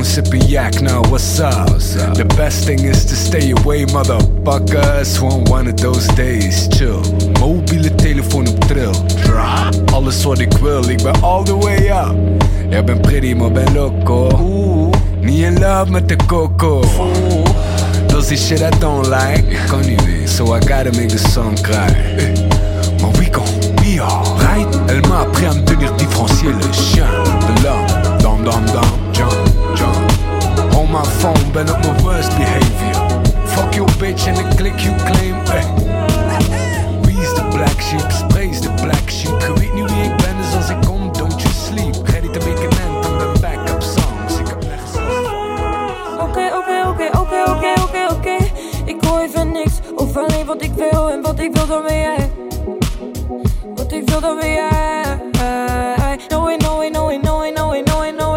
Mijn 0.00 0.12
sipping 0.12 0.42
yak, 0.48 0.80
now 0.80 1.02
what's 1.10 1.38
up? 1.38 1.66
The 2.14 2.24
best 2.36 2.64
thing 2.64 2.80
is 2.80 3.04
to 3.04 3.14
stay 3.14 3.52
away, 3.52 3.84
motherfuckers. 3.84 5.18
Gewoon 5.18 5.46
one 5.48 5.68
of 5.68 5.74
those 5.74 6.06
days, 6.14 6.66
chill. 6.70 7.00
Mobiele 7.38 7.94
telefoon 7.94 8.48
op 8.48 8.64
trill. 8.64 8.92
Drop. 9.22 9.92
Alles 9.92 10.24
wat 10.24 10.38
ik 10.38 10.52
wil, 10.52 10.88
ik 10.88 11.02
ben 11.02 11.22
all 11.22 11.44
the 11.44 11.56
way 11.56 11.88
up. 11.88 12.14
Jij 12.68 12.84
bent 12.84 13.00
pretty, 13.02 13.34
maar 13.34 13.52
ben 13.52 13.72
loco. 13.74 14.90
Me 15.20 15.32
in 15.32 15.58
love 15.58 15.90
met 15.90 16.08
de 16.08 16.16
coco. 16.26 16.80
This 18.28 18.46
shit 18.48 18.62
I 18.62 18.70
don't 18.78 19.08
like. 19.10 19.44
So 20.28 20.52
I 20.52 20.60
gotta 20.60 20.92
make 20.92 21.08
the 21.10 21.18
song 21.18 21.56
cry. 21.56 21.90
Eh, 22.16 22.32
Maar 23.02 23.10
we 23.18 23.28
gon' 23.28 23.44
be 23.82 23.98
alright. 24.00 24.68
Elle 24.88 25.00
m'a 25.08 25.20
appris 25.22 25.46
à 25.46 25.54
me 25.54 25.64
tenir 25.64 25.92
différencier 25.94 26.50
le 26.52 26.72
chien 26.72 27.06
de 27.06 27.62
l'homme. 27.64 27.86
Dam 28.20 28.44
dam 28.44 28.64
dam, 28.66 28.84
jump, 29.12 29.32
jump. 29.74 30.76
On 30.76 30.86
my 30.92 31.02
phone, 31.18 31.50
ben 31.52 31.68
op 31.74 31.82
mijn 31.82 32.02
worst 32.02 32.36
behavior. 32.36 33.20
Fuck 33.46 33.74
your 33.74 33.90
bitch 33.98 34.26
en 34.26 34.34
ik 34.34 34.56
klik 34.56 34.78
you 34.78 34.94
claim. 35.04 35.34
Is 37.08 37.34
de 37.34 37.42
black 37.50 37.80
sheep? 37.80 38.10
Sprays 38.10 38.60
de 38.60 38.70
black 38.82 39.10
sheep. 39.10 39.59
Dan 51.70 51.82
ben 51.82 51.98
jij. 51.98 52.30
Wat 53.74 53.92
ik 53.92 54.10
wil 54.10 54.20
dan 54.20 54.38
ben 54.38 54.50
jij. 54.50 55.18
No 56.28 56.40
way, 56.42 56.56
no 56.56 56.76
way, 56.76 56.88
no 56.88 57.06
way, 57.06 57.18
no 57.18 57.38
way, 57.68 58.10
no. 58.10 58.30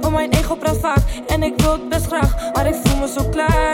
Maar 0.00 0.10
mijn 0.10 0.30
ego 0.30 0.54
praat 0.54 0.76
vaak 0.76 1.02
en 1.26 1.42
ik 1.42 1.60
wil 1.60 1.72
het 1.72 1.88
best 1.88 2.06
graag, 2.06 2.52
maar 2.52 2.66
ik 2.66 2.74
voel 2.74 2.98
me 2.98 3.08
zo 3.08 3.28
klein. 3.30 3.69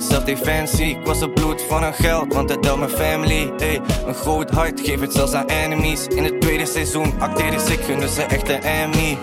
En 0.00 0.08
dan 0.08 0.36
maak 0.36 0.68
ik 0.68 0.98
was 1.04 1.18
bloed 1.34 1.62
van 1.68 1.82
hun 1.82 1.94
geld, 1.94 2.32
want 2.34 2.50
het 2.50 2.62
telt 2.62 2.78
mijn 2.78 2.90
family. 2.90 3.52
Ey, 3.58 3.80
een 4.06 4.14
groot 4.14 4.50
hart, 4.50 4.80
geef 4.80 5.00
het 5.00 5.12
zelfs 5.12 5.32
aan 5.32 5.46
enemies. 5.46 6.06
In 6.06 6.24
het 6.24 6.40
tweede 6.40 6.66
seizoen 6.66 7.14
acteer 7.18 7.52
ik, 7.52 7.68
ik 7.68 7.80
gun 7.80 8.08
ze 8.08 8.22
echt 8.22 8.48
een 8.48 8.62
Emmy. 8.62 9.18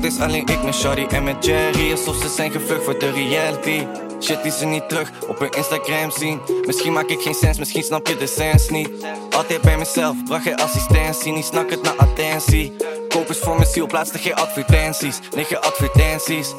Is 0.00 0.20
alleen 0.20 0.46
ik 0.46 0.62
met 0.62 0.74
Shawty 0.74 1.06
en 1.14 1.24
met 1.24 1.44
Jerry. 1.44 1.90
Alsof 1.90 2.16
ze 2.16 2.28
zijn 2.28 2.50
gevlucht 2.50 2.84
voor 2.84 2.98
de 2.98 3.10
reality. 3.10 3.86
Shit 4.20 4.42
die 4.42 4.52
ze 4.52 4.66
niet 4.66 4.88
terug 4.88 5.10
op 5.28 5.38
hun 5.38 5.50
Instagram 5.50 6.10
zien. 6.10 6.40
Misschien 6.66 6.92
maak 6.92 7.08
ik 7.08 7.20
geen 7.20 7.34
sens, 7.34 7.58
misschien 7.58 7.82
snap 7.82 8.06
je 8.06 8.16
de 8.16 8.26
sens 8.26 8.68
niet. 8.68 8.90
Altijd 9.30 9.60
bij 9.60 9.78
mezelf, 9.78 10.16
bracht 10.24 10.42
geen 10.42 10.56
assistentie. 10.56 11.32
Niet 11.32 11.44
snak 11.44 11.70
het 11.70 11.82
naar 11.82 11.96
attentie. 11.96 12.76
Kokers 13.08 13.38
voor 13.38 13.54
mijn 13.54 13.68
ziel, 13.68 13.86
plaatste 13.86 14.18
geen 14.18 14.34
advertenties. 14.34 15.18
Nee, 15.34 15.56
advertenties. 15.56 16.54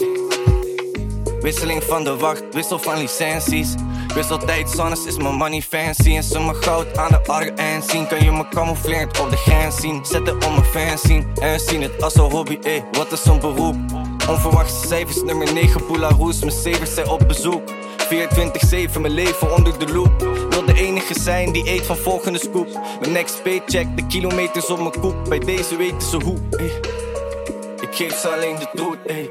Wisseling 1.42 1.84
van 1.84 2.04
de 2.04 2.16
wacht, 2.16 2.44
wissel 2.52 2.80
van 2.80 2.98
licenties. 2.98 3.74
Wisseltijd, 4.14 4.70
zonnes 4.70 5.06
is 5.06 5.18
mijn 5.18 5.36
money 5.36 5.62
fancy. 5.62 6.16
En 6.16 6.24
ze 6.24 6.40
me 6.40 6.54
goud 6.54 6.98
aan 6.98 7.10
de 7.12 7.52
RN 7.56 7.82
zien. 7.82 8.08
Kan 8.08 8.24
je 8.24 8.32
me 8.32 8.48
camoufleerd 8.50 9.20
op 9.20 9.30
de 9.30 9.36
grens 9.36 9.82
zien? 9.82 10.06
Zetten 10.06 10.34
om 10.34 10.54
mijn 10.54 10.64
fans 10.64 11.02
zien. 11.02 11.28
En 11.42 11.60
zien 11.60 11.82
het 11.82 12.04
als 12.04 12.16
een 12.16 12.32
hobby, 12.32 12.58
ey, 12.64 12.86
wat 12.92 13.12
is 13.12 13.22
zo'n 13.22 13.40
beroep? 13.40 13.76
Onverwachte 14.30 14.88
cijfers, 14.88 15.24
nummer 15.24 15.54
9, 15.54 15.86
Poularoes. 15.86 16.40
Mijn 16.40 16.52
severs 16.52 16.94
zijn 16.94 17.10
op 17.10 17.28
bezoek. 17.28 17.62
24-7, 18.10 19.00
mijn 19.00 19.14
leven 19.14 19.56
onder 19.56 19.80
de 19.80 19.94
loep. 19.94 20.20
Wil 20.50 20.66
de 20.66 20.74
enige 20.74 21.20
zijn 21.20 21.52
die 21.52 21.70
eet 21.70 21.86
van 21.86 21.98
volgende 21.98 22.40
scoop. 22.40 22.68
Mijn 23.00 23.12
next 23.12 23.44
paycheck, 23.44 23.98
de 23.98 24.08
kilometers 24.08 24.70
op 24.70 24.80
mijn 24.80 25.00
koep. 25.00 25.16
Bij 25.30 25.40
deze 25.40 25.76
weten 25.76 26.02
ze 26.02 26.18
hoe, 26.24 26.38
ey. 26.58 26.72
Ik 27.82 27.96
geef 27.96 28.20
ze 28.20 28.28
alleen 28.28 28.56
de 28.56 28.70
troet, 28.74 28.98
ey. 29.06 29.30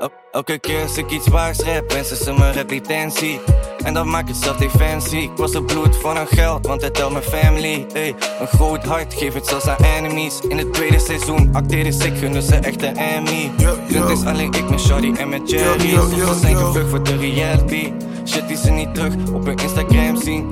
El- 0.00 0.10
Elke 0.32 0.58
keer 0.58 0.82
als 0.82 0.96
ik 0.96 1.10
iets 1.10 1.28
waars 1.28 1.58
rap, 1.58 1.92
wensen 1.92 2.16
ze 2.16 2.32
mijn 2.32 2.52
reputatie. 2.52 3.40
En 3.84 3.94
dan 3.94 4.10
maak 4.10 4.28
ik 4.28 4.34
zelf 4.34 4.56
defensie. 4.56 5.22
Ik 5.22 5.30
was 5.36 5.52
het 5.54 5.66
bloed 5.66 5.96
van 5.96 6.16
hun 6.16 6.26
geld, 6.26 6.66
want 6.66 6.82
het 6.82 6.94
telt 6.94 7.12
mijn 7.12 7.24
family. 7.24 7.86
Ey, 7.92 8.14
een 8.40 8.46
groot 8.46 8.84
hart, 8.84 9.14
geef 9.14 9.34
het 9.34 9.46
zelfs 9.46 9.66
aan 9.66 9.84
enemies. 9.96 10.40
In 10.48 10.58
het 10.58 10.72
tweede 10.72 10.98
seizoen 10.98 11.48
acteer 11.52 11.86
ik, 11.86 12.16
gun 12.16 12.42
ze 12.42 12.54
echt 12.56 12.82
een 12.82 12.96
Emmy. 12.96 13.50
Punt 13.88 14.10
is 14.10 14.24
alleen 14.24 14.52
ik 14.52 14.70
met 14.70 14.80
Shawty 14.80 15.12
en 15.16 15.28
met 15.28 15.50
Jerry. 15.50 15.88
Soms 16.24 16.40
zijn 16.40 16.56
gevlucht 16.56 16.88
voor 16.90 17.02
de 17.02 17.16
reality. 17.16 17.92
Shit 18.26 18.48
die 18.48 18.56
ze 18.56 18.70
niet 18.70 18.94
terug 18.94 19.14
op 19.32 19.44
hun 19.46 19.56
Instagram 19.56 20.16
zien. 20.16 20.50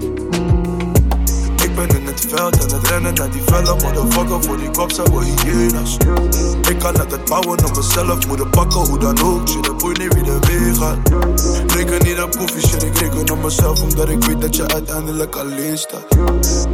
Veld 2.39 2.62
aan 2.62 2.78
het 2.78 2.89
rennen 2.89 3.14
naar 3.14 3.30
die 3.30 3.43
felle 3.43 3.74
motherfucker 3.82 4.43
voor 4.43 4.57
die 4.57 4.70
kop 4.70 4.93
zijn 4.93 5.14
we 5.14 5.24
hyena's. 5.24 5.97
Ik 6.68 6.78
kan 6.78 6.95
het 6.95 7.24
bouwen 7.24 7.64
op 7.64 7.76
mezelf, 7.76 8.26
moeten 8.26 8.51
pakken 8.51 8.80
hoe 8.80 8.99
dan 8.99 9.22
ook. 9.22 9.49
Shit, 9.49 9.64
dat 9.64 9.78
boeit 9.78 9.99
niet 9.99 10.14
wie 10.14 10.22
de 10.22 10.39
weg 10.41 10.76
gaat. 10.76 10.99
Reken 11.74 12.07
niet 12.07 12.20
op 12.20 12.36
koffie, 12.36 12.68
shit, 12.68 12.82
ik 12.82 12.99
reken 12.99 13.30
op 13.30 13.43
mezelf 13.43 13.82
omdat 13.82 14.09
ik 14.09 14.24
weet 14.24 14.41
dat 14.41 14.57
je 14.57 14.68
uiteindelijk 14.68 15.36
alleen 15.36 15.78
staat. 15.78 16.03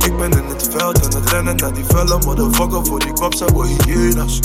Ik 0.04 0.16
ben 0.16 0.30
in 0.30 0.44
het 0.44 0.68
veld 0.70 1.04
aan 1.04 1.20
het 1.20 1.30
rennen 1.30 1.56
naar 1.56 1.72
die 1.72 1.84
felle 1.84 2.18
motherfucker 2.24 2.86
voor 2.86 2.98
die 2.98 3.12
kop 3.12 3.34
zijn 3.34 3.56
we 3.56 3.76
hyena's. 3.84 4.38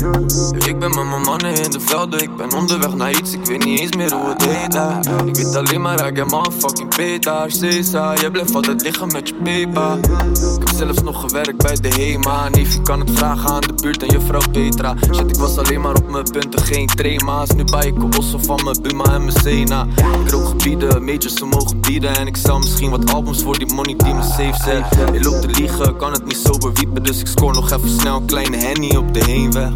Ik 0.65 0.80
ben 0.80 0.95
met 0.95 1.05
mijn 1.05 1.22
mannen 1.22 1.63
in 1.63 1.72
de 1.72 1.80
velden, 1.80 2.22
ik 2.22 2.36
ben 2.36 2.53
onderweg 2.53 2.95
naar 2.95 3.11
iets, 3.11 3.34
ik 3.34 3.45
weet 3.45 3.65
niet 3.65 3.80
eens 3.80 3.95
meer 3.95 4.13
hoe 4.13 4.30
het 4.30 4.45
heet 4.45 4.72
daar. 4.72 5.26
Ik 5.26 5.36
weet 5.36 5.55
alleen 5.55 5.82
maar, 5.82 6.07
ik 6.07 6.17
heb 6.17 6.28
fucking 6.59 6.95
beta, 6.95 7.45
Cesa, 7.47 8.13
je 8.13 8.32
blijft 8.32 8.55
altijd 8.55 8.82
liggen 8.82 9.07
met 9.07 9.28
je 9.28 9.36
pepa. 9.43 9.95
Ik 9.95 10.67
heb 10.67 10.70
zelfs 10.76 11.01
nog 11.12 11.22
gewerkt 11.22 11.57
bij 11.57 11.76
de 11.76 11.88
HEMA, 11.88 12.49
neef, 12.49 12.74
je 12.74 12.82
kan 12.82 12.99
het 12.99 13.12
vragen 13.12 13.49
aan 13.49 13.62
de 13.62 13.74
buurt 13.82 14.03
en 14.03 14.10
juffrouw 14.10 14.41
Petra. 14.51 14.95
Shit, 15.14 15.30
ik 15.30 15.36
was 15.36 15.57
alleen 15.57 15.82
maar 15.82 15.95
op 15.95 16.10
mijn 16.10 16.24
punten, 16.32 16.62
geen 16.62 16.88
trema's. 16.88 17.49
Nu 17.49 17.64
bij 17.64 17.86
ik 17.86 18.10
bossen 18.10 18.43
van 18.43 18.60
mijn 18.64 18.82
Buma 18.82 19.03
en 19.03 19.26
mijn 19.26 19.39
Sena. 19.41 19.88
Ik 20.26 20.32
rook 20.32 20.47
gebieden, 20.47 21.03
majors 21.03 21.34
ze 21.34 21.45
mogen 21.45 21.82
bieden 21.82 22.16
en 22.16 22.28
ik 22.28 22.38
zal 22.38 22.60
misschien 22.60 22.89
wat 22.89 23.14
albums 23.14 23.43
voor 23.43 23.57
die 23.57 23.74
money 23.74 23.95
die 23.95 24.14
me 24.14 24.24
safe 24.24 24.64
zet. 24.64 25.14
Je 25.14 25.24
loopt 25.24 25.41
te 25.41 25.47
liegen, 25.47 25.97
kan 25.97 26.12
het 26.12 26.26
niet 26.26 26.38
sober 26.43 26.74
wiepen, 26.74 27.03
dus 27.03 27.20
ik 27.20 27.28
score 27.28 27.53
nog 27.53 27.72
even 27.72 27.89
snel 27.89 28.16
een 28.16 28.26
kleine 28.26 28.57
henny 28.57 28.95
op 28.95 29.14
de 29.14 29.24
heenweg. 29.24 29.72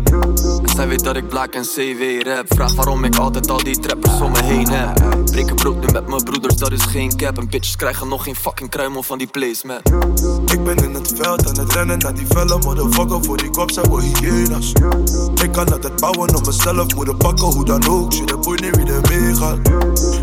Zij 0.75 0.87
weet 0.87 1.03
dat 1.03 1.15
ik 1.15 1.27
black 1.27 1.53
en 1.53 1.61
CW 1.61 2.27
rap 2.27 2.45
Vraag 2.47 2.73
waarom 2.73 3.03
ik 3.03 3.15
altijd 3.15 3.49
al 3.49 3.63
die 3.63 3.79
trappers 3.79 4.21
om 4.21 4.31
me 4.31 4.43
heen 4.43 4.67
heb 4.67 5.25
Breken 5.25 5.55
brood 5.55 5.85
nu 5.85 5.91
met 5.91 6.07
mijn 6.07 6.23
broeders, 6.23 6.55
dat 6.55 6.71
is 6.71 6.83
geen 6.83 7.17
cap 7.17 7.37
En 7.37 7.49
bitches 7.49 7.75
krijgen 7.75 8.07
nog 8.07 8.23
geen 8.23 8.35
fucking 8.35 8.69
kruimel 8.69 9.03
van 9.03 9.17
die 9.17 9.27
placement 9.27 9.87
Ik 10.51 10.63
ben 10.63 10.75
in 10.75 10.93
het 10.93 11.22
veld 11.23 11.47
aan 11.47 11.65
het 11.65 11.73
rennen 11.73 11.99
naar 11.99 12.13
die 12.13 12.25
felle 12.25 12.57
motherfucker 12.57 13.23
voor 13.23 13.37
die 13.37 13.49
kop 13.49 13.71
zijn 13.71 13.91
we 13.91 14.03
hyena's. 14.03 14.71
Ik 15.43 15.51
kan 15.51 15.71
altijd 15.71 15.99
bouwen 15.99 16.35
op 16.35 16.45
mezelf, 16.45 16.95
moeten 16.95 17.17
pakken 17.17 17.45
hoe 17.45 17.65
dan 17.65 17.87
ook. 17.87 18.13
Shit, 18.13 18.27
dat 18.27 18.41
boeit 18.41 18.61
niet 18.61 18.75
wie 18.75 18.85
er 18.85 19.01
mee 19.09 19.35
gaat. 19.35 19.57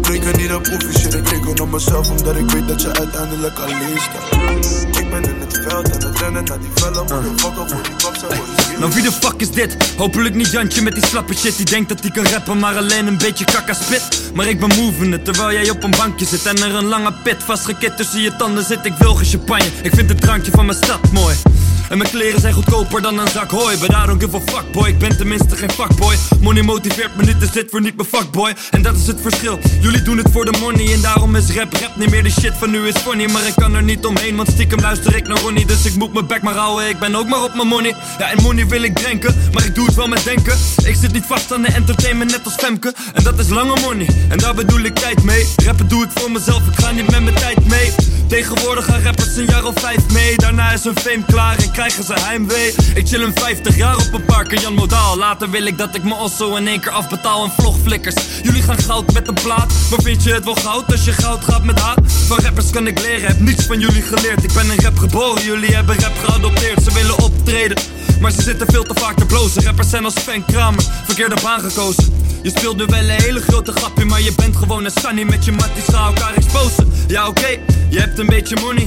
Reken 0.03 0.37
niet 0.37 0.53
op 0.53 0.63
proefje, 0.63 0.99
shit, 0.99 1.15
ik 1.15 1.29
reken 1.29 1.61
op 1.61 1.71
mezelf 1.71 2.11
omdat 2.11 2.37
ik 2.37 2.51
weet 2.51 2.69
dat 2.69 2.83
je 2.83 2.93
uiteindelijk 2.93 3.59
alleen 3.59 3.99
staat. 3.99 4.99
Ik 5.01 5.11
ben 5.11 5.23
in 5.23 5.41
het 5.41 5.61
veld 5.69 5.93
aan 5.93 6.09
het 6.09 6.19
rennen 6.19 6.45
naar 6.45 6.61
die 6.61 6.71
felle 6.75 7.01
motherfucker 7.01 7.69
voor 7.69 7.83
die 7.83 7.93
kop 8.05 8.17
zijn 8.17 8.31
we 8.31 8.37
hyena's. 8.37 8.71
Nou 8.81 8.93
wie 8.93 9.03
de 9.03 9.13
fuck 9.13 9.35
is 9.37 9.51
dit? 9.51 9.77
Hopelijk 9.97 10.35
niet 10.35 10.51
Jantje 10.51 10.83
met 10.83 10.95
die 10.95 11.07
slappe 11.07 11.35
shit 11.35 11.57
Die 11.57 11.67
denkt 11.67 11.89
dat 11.89 12.01
hij 12.01 12.11
kan 12.11 12.27
rappen 12.27 12.59
maar 12.59 12.77
alleen 12.77 13.07
een 13.07 13.19
beetje 13.19 13.45
kakka 13.45 13.73
spit 13.75 14.33
Maar 14.35 14.49
ik 14.49 14.61
ben 14.61 14.69
moving 14.69 15.13
het 15.13 15.25
terwijl 15.25 15.53
jij 15.53 15.71
op 15.71 15.83
een 15.83 15.91
bankje 15.91 16.27
zit 16.27 16.47
En 16.47 16.57
er 16.57 16.75
een 16.75 16.85
lange 16.85 17.13
pit 17.23 17.37
vastgekit 17.45 17.97
tussen 17.97 18.21
je 18.21 18.37
tanden 18.37 18.65
zit 18.65 18.85
Ik 18.85 18.93
wil 18.99 19.15
geen 19.15 19.27
champagne, 19.27 19.71
ik 19.83 19.95
vind 19.95 20.09
het 20.09 20.21
drankje 20.21 20.51
van 20.51 20.67
mijn 20.67 20.79
stad 20.85 21.13
mooi 21.13 21.35
En 21.91 21.99
mijn 21.99 22.11
kleren 22.11 22.41
zijn 22.41 22.55
goedkoper 22.55 23.03
dan 23.03 23.19
een 23.19 23.29
zak 23.29 23.51
hooi. 23.51 23.77
I 23.77 24.07
don't 24.07 24.23
give 24.23 24.37
a 24.37 24.41
fuck 24.41 24.73
boy, 24.73 24.89
ik 24.89 24.99
ben 24.99 25.17
tenminste 25.17 25.57
geen 25.57 25.71
fuckboy. 25.71 26.17
Money 26.41 26.63
motiveert 26.63 27.17
me 27.17 27.25
niet, 27.25 27.41
dus 27.41 27.51
dit 27.51 27.71
voor 27.71 27.81
niet 27.81 27.97
mijn 27.97 28.09
fuckboy. 28.09 28.55
En 28.71 28.83
dat 28.83 28.97
is 28.97 29.07
het 29.07 29.21
verschil, 29.21 29.59
jullie 29.81 30.03
doen 30.03 30.19
het 30.19 30.29
voor 30.33 30.45
de 30.45 30.59
money 30.59 30.93
En 30.93 31.01
daarom 31.01 31.37
is 31.37 31.51
rap 31.55 31.73
rap 31.73 31.97
niet 31.97 32.11
meer 32.11 32.23
de 32.23 32.31
shit 32.31 32.53
van 32.59 32.71
nu 32.71 32.89
is 32.89 32.97
funny. 32.97 33.31
Maar 33.31 33.47
ik 33.47 33.55
kan 33.57 33.75
er 33.75 33.83
niet 33.83 34.07
omheen, 34.07 34.37
want 34.37 34.49
stiekem 34.49 34.81
luister 34.81 35.17
ik 35.17 35.29
naar 35.29 35.39
Ronnie. 35.39 35.67
Dus 35.67 35.85
ik 35.85 35.95
moet 35.95 36.13
mijn 36.13 36.27
bek 36.27 36.43
maar 36.43 36.55
houden, 36.55 36.89
ik 36.89 36.99
ben 36.99 37.15
ook 37.15 37.29
maar 37.29 37.43
op 37.43 37.55
mijn 37.55 37.69
money. 37.69 37.95
Ja 38.19 38.31
en 38.31 38.43
money 38.43 38.67
wil 38.67 38.83
ik 38.83 38.95
drinken, 38.95 39.35
maar 39.53 39.65
ik 39.65 39.75
doe 39.75 39.87
het 39.87 39.95
wel 39.95 40.09
met 40.09 40.25
denken. 40.25 40.59
Ik 40.85 40.95
zit 40.95 41.13
niet 41.13 41.27
vast 41.27 41.53
aan 41.53 41.63
de 41.63 41.73
entertainment 41.73 42.31
net 42.31 42.45
als 42.45 42.55
Femke. 42.55 42.95
En 43.15 43.23
dat 43.23 43.39
is 43.39 43.49
lange 43.49 43.81
money, 43.81 44.09
en 44.29 44.39
daar 44.39 44.55
bedoel 44.55 44.81
ik 44.81 44.95
tijd 44.95 45.23
mee. 45.23 45.49
Rappen 45.65 45.89
doe 45.89 46.05
ik 46.05 46.11
voor 46.15 46.31
mezelf, 46.31 46.67
ik 46.67 46.85
ga 46.85 46.91
niet 46.91 47.11
met 47.11 47.23
mijn 47.23 47.37
tijd 47.37 47.67
mee. 47.67 47.93
Tegenwoordig 48.31 48.85
gaan 48.85 49.03
rappers 49.03 49.37
een 49.37 49.45
jaar 49.45 49.65
of 49.65 49.75
vijf 49.81 50.13
mee. 50.13 50.37
Daarna 50.37 50.71
is 50.73 50.85
hun 50.85 50.99
fame 50.99 51.25
klaar 51.27 51.59
en 51.59 51.73
krijgen 51.81 52.05
ze 52.05 52.15
heimwee. 52.15 52.75
Ik 52.95 53.09
chill 53.09 53.23
een 53.23 53.35
50 53.35 53.77
jaar 53.77 53.97
op 53.97 54.13
een 54.13 54.25
park 54.25 54.61
Jan 54.61 54.75
Modaal. 54.75 55.17
Later 55.17 55.51
wil 55.51 55.67
ik 55.67 55.79
dat 55.79 55.95
ik 55.95 56.05
me 56.05 56.15
osso 56.15 56.55
in 56.57 56.69
één 56.69 56.81
keer 56.81 56.91
afbetaal 56.91 57.45
en 57.45 57.51
vlogflikkers 57.51 58.15
Jullie 58.43 58.63
gaan 58.63 58.79
goud 58.79 59.13
met 59.13 59.29
een 59.29 59.35
plaat. 59.35 59.73
Maar 59.91 60.03
vind 60.03 60.23
je 60.23 60.33
het 60.33 60.45
wel 60.45 60.55
goud 60.55 60.93
als 60.93 61.05
je 61.05 61.13
goud 61.13 61.45
gaat 61.45 61.65
met 61.65 61.79
haat? 61.79 62.13
Van 62.27 62.39
rappers 62.39 62.71
kan 62.71 62.87
ik 62.87 63.01
leren, 63.01 63.27
heb 63.27 63.41
niets 63.41 63.65
van 63.65 63.81
jullie 63.81 64.03
geleerd. 64.03 64.45
Ik 64.45 64.53
ben 64.53 64.71
een 64.71 64.83
rap 64.83 64.99
geboren, 64.99 65.45
jullie 65.45 65.75
hebben 65.75 66.01
rap 66.01 66.19
geadopteerd. 66.25 66.83
Ze 66.83 66.93
willen 66.93 67.19
optreden 67.19 67.77
maar 68.21 68.31
ze 68.31 68.43
zitten 68.43 68.67
veel 68.71 68.83
te 68.83 68.95
vaak 69.01 69.17
te 69.17 69.27
blozen. 69.27 69.65
Rappers 69.65 69.91
zijn 69.91 70.05
als 70.05 70.15
Fan 70.15 70.45
Kramer, 70.45 70.85
verkeerde 71.05 71.37
baan 71.43 71.61
gekozen. 71.61 72.05
Je 72.43 72.51
speelt 72.51 72.77
nu 72.77 72.85
wel 72.85 72.99
een 72.99 73.09
hele 73.09 73.41
grote 73.41 73.73
grapje 73.73 74.05
Maar 74.05 74.23
je 74.23 74.33
bent 74.37 74.57
gewoon 74.57 74.85
een 74.85 74.91
sunny 74.91 75.23
met 75.23 75.45
je 75.45 75.53
matties 75.53 75.85
Ga 75.85 76.07
elkaar 76.07 76.35
exposen. 76.35 76.93
Ja 77.07 77.29
oké, 77.29 77.49
je 77.89 78.01
hebt 78.01 78.19
een 78.19 78.27
beetje 78.27 78.57
money. 78.61 78.87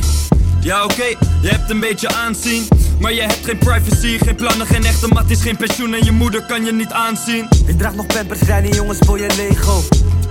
Ja 0.61 0.83
oké, 0.83 1.05
je 1.41 1.47
hebt 1.47 1.69
een 1.69 1.79
beetje 1.79 2.07
aanzien. 2.07 2.67
Maar 2.99 3.13
je 3.13 3.21
hebt 3.21 3.39
geen 3.45 3.57
privacy, 3.57 4.17
geen 4.17 4.35
plannen, 4.35 4.67
geen 4.67 4.85
echte 4.85 5.07
matties 5.07 5.41
Geen 5.41 5.57
pensioen. 5.57 5.93
En 5.93 6.05
je 6.05 6.11
moeder 6.11 6.43
kan 6.45 6.65
je 6.65 6.73
niet 6.73 6.91
aanzien. 6.91 7.47
Ik 7.65 7.77
draag 7.77 7.95
nog 7.95 8.05
pampers, 8.05 8.39
kleine 8.39 8.75
jongens 8.75 8.97
voor 8.99 9.19
je 9.19 9.27
Lego. 9.35 9.83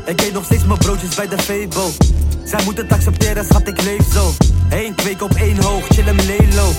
Ik 0.06 0.20
eet 0.20 0.32
nog 0.32 0.44
steeds 0.44 0.64
mijn 0.64 0.78
broodjes 0.78 1.14
bij 1.14 1.28
de 1.28 1.38
Febo 1.38 1.92
Zij 2.44 2.64
moeten 2.64 2.84
het 2.84 2.92
accepteren, 2.92 3.44
schat 3.44 3.68
ik 3.68 3.82
leef 3.82 4.12
zo. 4.12 4.34
Eén 4.70 4.94
kweek 4.94 5.22
op 5.22 5.32
één 5.34 5.62
hoog, 5.62 5.86
chill 5.86 6.04
hem 6.04 6.16
lelo 6.16 6.72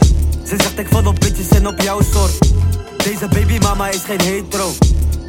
Ze 0.48 0.56
zegt 0.58 0.80
ik 0.80 0.88
val 0.90 1.06
op 1.06 1.20
bitches 1.20 1.50
en 1.50 1.68
op 1.68 1.82
jouw 1.82 2.02
soort 2.02 2.52
Deze 3.04 3.28
babymama 3.28 3.90
is 3.90 4.04
geen 4.04 4.22
hetero. 4.22 4.70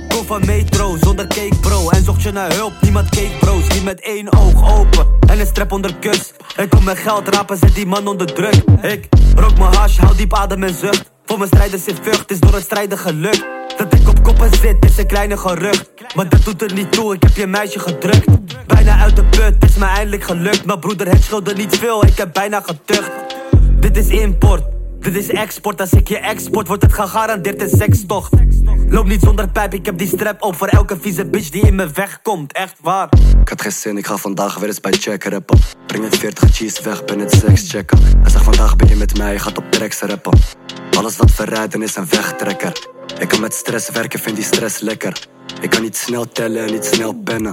Kom 0.08 0.26
van 0.26 0.46
metro, 0.46 0.96
zonder 1.00 1.26
cake 1.26 1.56
bro. 1.60 1.88
En 1.88 2.04
zocht 2.04 2.22
je 2.22 2.32
naar 2.32 2.52
hulp, 2.52 2.72
niemand 2.80 3.08
keek 3.08 3.38
bro's. 3.38 3.68
Niet 3.68 3.84
met 3.84 4.00
één 4.00 4.32
oog 4.32 4.78
open 4.78 5.06
en 5.26 5.40
een 5.40 5.46
strap 5.46 5.72
onder 5.72 5.94
kus. 5.94 6.32
Ik 6.56 6.70
kom 6.70 6.84
mijn 6.84 6.96
geld 6.96 7.28
rapen, 7.28 7.56
zet 7.56 7.74
die 7.74 7.86
man 7.86 8.06
onder 8.06 8.34
druk. 8.34 8.54
Ik 8.82 9.08
rook 9.34 9.58
mijn 9.58 9.74
hash, 9.74 9.98
hou 9.98 10.16
diep 10.16 10.34
adem 10.34 10.62
en 10.62 10.74
zucht. 10.74 11.10
Voor 11.24 11.38
mijn 11.38 11.50
strijders 11.50 11.86
in 11.86 11.96
vucht, 12.02 12.30
is 12.30 12.40
door 12.40 12.54
het 12.54 12.62
strijden 12.62 12.98
gelukt. 12.98 13.44
Dat 13.76 13.94
ik 13.94 14.08
op 14.08 14.22
koppen 14.22 14.50
zit, 14.60 14.84
is 14.84 14.96
een 14.96 15.06
kleine 15.06 15.36
gerucht. 15.36 15.90
Maar 16.14 16.28
dat 16.28 16.44
doet 16.44 16.62
er 16.62 16.72
niet 16.72 16.92
toe, 16.92 17.14
ik 17.14 17.22
heb 17.22 17.36
je 17.36 17.46
meisje 17.46 17.78
gedrukt. 17.78 18.26
Bijna 18.66 18.98
uit 18.98 19.16
de 19.16 19.24
put, 19.24 19.64
is 19.64 19.76
me 19.76 19.84
eindelijk 19.84 20.24
gelukt. 20.24 20.64
Mijn 20.64 20.78
broeder, 20.78 21.08
het 21.08 21.22
schulde 21.22 21.54
niet 21.54 21.76
veel, 21.76 22.06
ik 22.06 22.16
heb 22.16 22.32
bijna 22.32 22.60
getucht. 22.60 23.10
Dit 23.80 23.96
is 23.96 24.06
import 24.06 24.62
dit 25.04 25.16
is 25.16 25.28
export, 25.28 25.80
als 25.80 25.92
ik 25.92 26.08
je 26.08 26.18
export, 26.18 26.66
wordt 26.66 26.82
het 26.82 26.92
gegarandeerd 26.92 27.62
een 27.62 27.78
sekstocht. 27.78 28.32
Loop 28.88 29.06
niet 29.06 29.20
zonder 29.20 29.48
pijp, 29.48 29.74
ik 29.74 29.86
heb 29.86 29.98
die 29.98 30.08
strap 30.08 30.42
op 30.42 30.56
voor 30.56 30.68
elke 30.68 30.96
vieze 31.00 31.26
bitch 31.26 31.50
die 31.50 31.66
in 31.66 31.74
me 31.74 31.88
weg 31.88 32.22
komt, 32.22 32.52
echt 32.52 32.76
waar. 32.80 33.08
Ik 33.40 33.48
had 33.48 33.62
geen 33.62 33.72
zin, 33.72 33.96
ik 33.96 34.06
ga 34.06 34.16
vandaag 34.16 34.58
weer 34.58 34.68
eens 34.68 34.80
bij 34.80 34.92
check 34.92 35.24
rappen. 35.24 35.58
Breng 35.86 36.04
het 36.04 36.16
40 36.16 36.50
cheese 36.50 36.82
weg, 36.82 37.04
ben 37.04 37.18
het 37.18 37.32
seks 37.32 37.70
checken. 37.70 37.98
Hij 38.02 38.30
zegt 38.30 38.44
vandaag 38.44 38.76
ben 38.76 38.88
je 38.88 38.96
met 38.96 39.18
mij, 39.18 39.32
je 39.32 39.38
gaat 39.38 39.58
op 39.58 39.70
tracks 39.70 40.00
rappen. 40.00 40.38
Alles 40.96 41.16
wat 41.16 41.30
verrijden 41.30 41.82
is 41.82 41.96
een 41.96 42.06
wegtrekker. 42.08 42.72
Ik 43.18 43.28
kan 43.28 43.40
met 43.40 43.54
stress 43.54 43.90
werken, 43.90 44.18
vind 44.18 44.36
die 44.36 44.44
stress 44.44 44.80
lekker. 44.80 45.26
Ik 45.60 45.70
kan 45.70 45.82
niet 45.82 45.96
snel 45.96 46.28
tellen 46.28 46.64
en 46.64 46.72
niet 46.72 46.84
snel 46.84 47.12
pennen. 47.12 47.52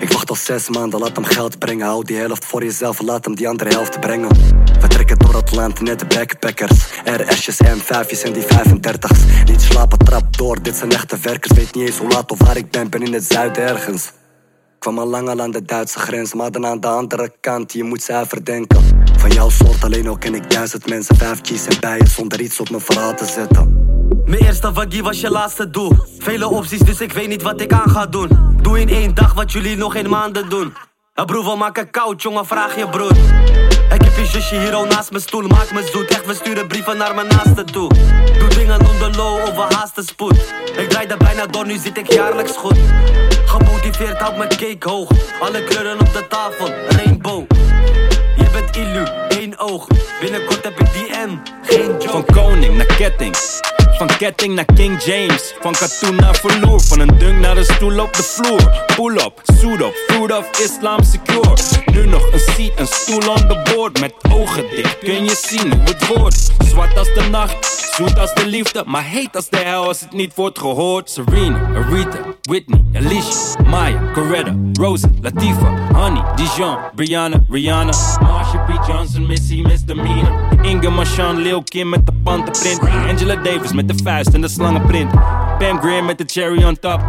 Ik 0.00 0.12
wacht 0.12 0.30
al 0.30 0.36
zes 0.36 0.68
maanden, 0.68 1.00
laat 1.00 1.16
hem 1.16 1.24
geld 1.24 1.58
brengen. 1.58 1.86
Hou 1.86 2.04
die 2.04 2.16
helft 2.16 2.44
voor 2.44 2.64
jezelf, 2.64 3.00
laat 3.00 3.24
hem 3.24 3.34
die 3.34 3.48
andere 3.48 3.70
helft 3.70 4.00
brengen. 4.00 4.28
We 4.80 4.88
trekken 4.88 5.18
door 5.18 5.34
het 5.34 5.54
land, 5.54 5.80
net 5.80 5.98
de 5.98 6.06
backpackers. 6.06 6.84
RS'jes, 7.04 7.58
M5'jes 7.62 8.22
en 8.22 8.32
die 8.32 8.42
35's. 8.42 9.44
Niet 9.44 9.62
slapen, 9.62 9.98
trap 9.98 10.36
door, 10.36 10.62
dit 10.62 10.76
zijn 10.76 10.92
echte 10.92 11.16
werkers. 11.22 11.58
Weet 11.58 11.74
niet 11.74 11.86
eens 11.86 11.98
hoe 11.98 12.08
laat 12.08 12.30
of 12.30 12.38
waar 12.38 12.56
ik 12.56 12.70
ben, 12.70 12.90
ben 12.90 13.02
in 13.02 13.12
het 13.12 13.24
zuiden 13.24 13.62
ergens. 13.62 14.12
Kwam 14.78 14.98
al 14.98 15.06
lang 15.06 15.28
al 15.28 15.40
aan 15.40 15.50
de 15.50 15.64
Duitse 15.64 15.98
grens, 15.98 16.34
maar 16.34 16.50
dan 16.50 16.66
aan 16.66 16.80
de 16.80 16.86
andere 16.86 17.32
kant, 17.40 17.72
je 17.72 17.84
moet 17.84 18.02
zuiver 18.02 18.44
denken. 18.44 18.82
Van 19.18 19.30
jouw 19.30 19.48
soort 19.48 19.84
alleen 19.84 20.08
al 20.08 20.18
ken 20.18 20.34
ik 20.34 20.50
duizend 20.50 20.88
mensen, 20.88 21.16
vijf 21.16 21.38
G's 21.42 21.66
en 21.66 21.80
bijen 21.80 22.06
zonder 22.06 22.40
iets 22.40 22.60
op 22.60 22.70
mijn 22.70 22.82
verhaal 22.82 23.14
te 23.14 23.26
zetten. 23.26 23.91
Mijn 24.24 24.44
eerste 24.44 24.72
waggie 24.72 25.02
was 25.02 25.20
je 25.20 25.30
laatste 25.30 25.70
doel. 25.70 25.96
Vele 26.18 26.48
opties, 26.48 26.80
dus 26.80 27.00
ik 27.00 27.12
weet 27.12 27.28
niet 27.28 27.42
wat 27.42 27.60
ik 27.60 27.72
aan 27.72 27.90
ga 27.90 28.06
doen. 28.06 28.28
Doe 28.62 28.80
in 28.80 28.88
één 28.88 29.14
dag 29.14 29.34
wat 29.34 29.52
jullie 29.52 29.76
nog 29.76 29.94
in 29.94 30.08
maanden 30.08 30.48
doen. 30.48 30.74
Ja, 31.14 31.24
broer, 31.24 31.44
we 31.44 31.56
maken 31.56 31.90
koud, 31.90 32.22
jongen, 32.22 32.46
vraag 32.46 32.76
je 32.76 32.88
broer. 32.88 33.10
Ik 33.92 34.02
heb 34.02 34.16
je 34.16 34.26
zusje 34.26 34.58
hier 34.58 34.74
al 34.74 34.84
naast 34.84 35.10
mijn 35.10 35.22
stoel. 35.22 35.46
Maak 35.46 35.72
me 35.72 35.88
zoet, 35.92 36.06
echt, 36.06 36.26
we 36.26 36.34
sturen 36.34 36.66
brieven 36.66 36.96
naar 36.96 37.14
mijn 37.14 37.26
naasten 37.26 37.66
toe. 37.66 37.88
Doe 38.38 38.48
dingen 38.48 38.86
onder 38.86 39.16
low 39.16 39.72
haasten 39.72 40.04
spoed. 40.04 40.54
Ik 40.76 40.88
draaide 40.88 41.16
bijna 41.16 41.46
door, 41.46 41.66
nu 41.66 41.78
zit 41.78 41.98
ik 41.98 42.12
jaarlijks 42.12 42.56
goed. 42.56 42.78
Gemotiveerd, 43.46 44.18
houd 44.18 44.36
mijn 44.36 44.48
cake 44.48 44.88
hoog. 44.88 45.10
Alle 45.40 45.64
kleuren 45.64 46.00
op 46.00 46.12
de 46.12 46.26
tafel, 46.28 46.68
rainbow. 46.88 47.44
Je 48.36 48.46
bent 48.52 48.76
illu, 48.76 49.04
één 49.28 49.58
oog. 49.58 49.86
Binnenkort 50.20 50.64
heb 50.64 50.80
ik 50.80 50.86
DM, 50.92 51.36
geen 51.62 51.90
joke. 51.90 52.08
Van 52.08 52.24
koning 52.24 52.76
naar 52.76 52.86
ketting. 52.86 53.36
Van 54.02 54.16
ketting 54.16 54.54
naar 54.54 54.64
King 54.74 55.02
James. 55.02 55.54
Van 55.60 55.72
katoen 55.72 56.16
naar 56.16 56.34
verloor. 56.34 56.80
Van 56.80 57.00
een 57.00 57.18
dunk 57.18 57.38
naar 57.38 57.56
een 57.56 57.64
stoel 57.64 58.00
op 58.00 58.12
de 58.12 58.22
vloer. 58.22 58.84
Pull 58.96 59.16
up, 59.16 59.40
suit 59.42 59.80
up, 59.80 59.94
fruit 60.06 60.32
of 60.32 60.60
Islam 60.60 61.02
secure. 61.02 61.56
Nu 61.92 62.06
nog 62.06 62.32
een 62.32 62.38
seat, 62.38 62.72
een 62.76 62.86
stoel 62.86 63.28
on 63.28 63.48
the 63.48 63.70
board. 63.74 64.00
Met 64.00 64.14
ogen 64.30 64.64
dicht 64.70 64.98
kun 64.98 65.24
je 65.24 65.36
zien 65.46 65.72
hoe 65.72 65.82
het 65.84 66.06
wordt. 66.06 66.50
Zwart 66.64 66.98
als 66.98 67.14
de 67.14 67.28
nacht, 67.30 67.66
zoet 67.96 68.18
als 68.18 68.34
de 68.34 68.46
liefde. 68.46 68.84
Maar 68.86 69.04
heet 69.04 69.36
als 69.36 69.48
de 69.48 69.56
hel 69.56 69.86
als 69.86 70.00
het 70.00 70.12
niet 70.12 70.34
wordt 70.34 70.58
gehoord. 70.58 71.10
Serena, 71.10 71.58
Aretha, 71.74 72.18
Whitney, 72.42 72.84
Alicia, 72.94 73.62
Maya, 73.66 74.12
Coretta, 74.12 74.54
Rosa, 74.72 75.08
Latifa, 75.20 75.92
Honey, 75.92 76.22
Dijon, 76.34 76.76
Brianna, 76.94 77.40
Rihanna. 77.48 77.92
Marsha 78.20 78.58
P. 78.58 78.86
Johnson, 78.86 79.26
Missy, 79.26 79.62
Misdemeanor. 79.62 80.32
Inge 80.62 80.90
Marchand, 80.90 81.38
Lil 81.38 81.62
Kim 81.62 81.88
met 81.88 82.06
de 82.06 82.12
pantenprint. 82.24 82.80
Angela 83.08 83.36
Davis 83.36 83.72
met 83.72 83.88
de 83.88 83.94
vuist 84.02 84.34
en 84.34 84.40
de 84.40 84.48
slangenprint. 84.48 85.10
Pam 85.58 85.80
Grier 85.80 86.04
met 86.04 86.18
de 86.18 86.24
cherry 86.26 86.64
on 86.64 86.78
top. 86.78 87.00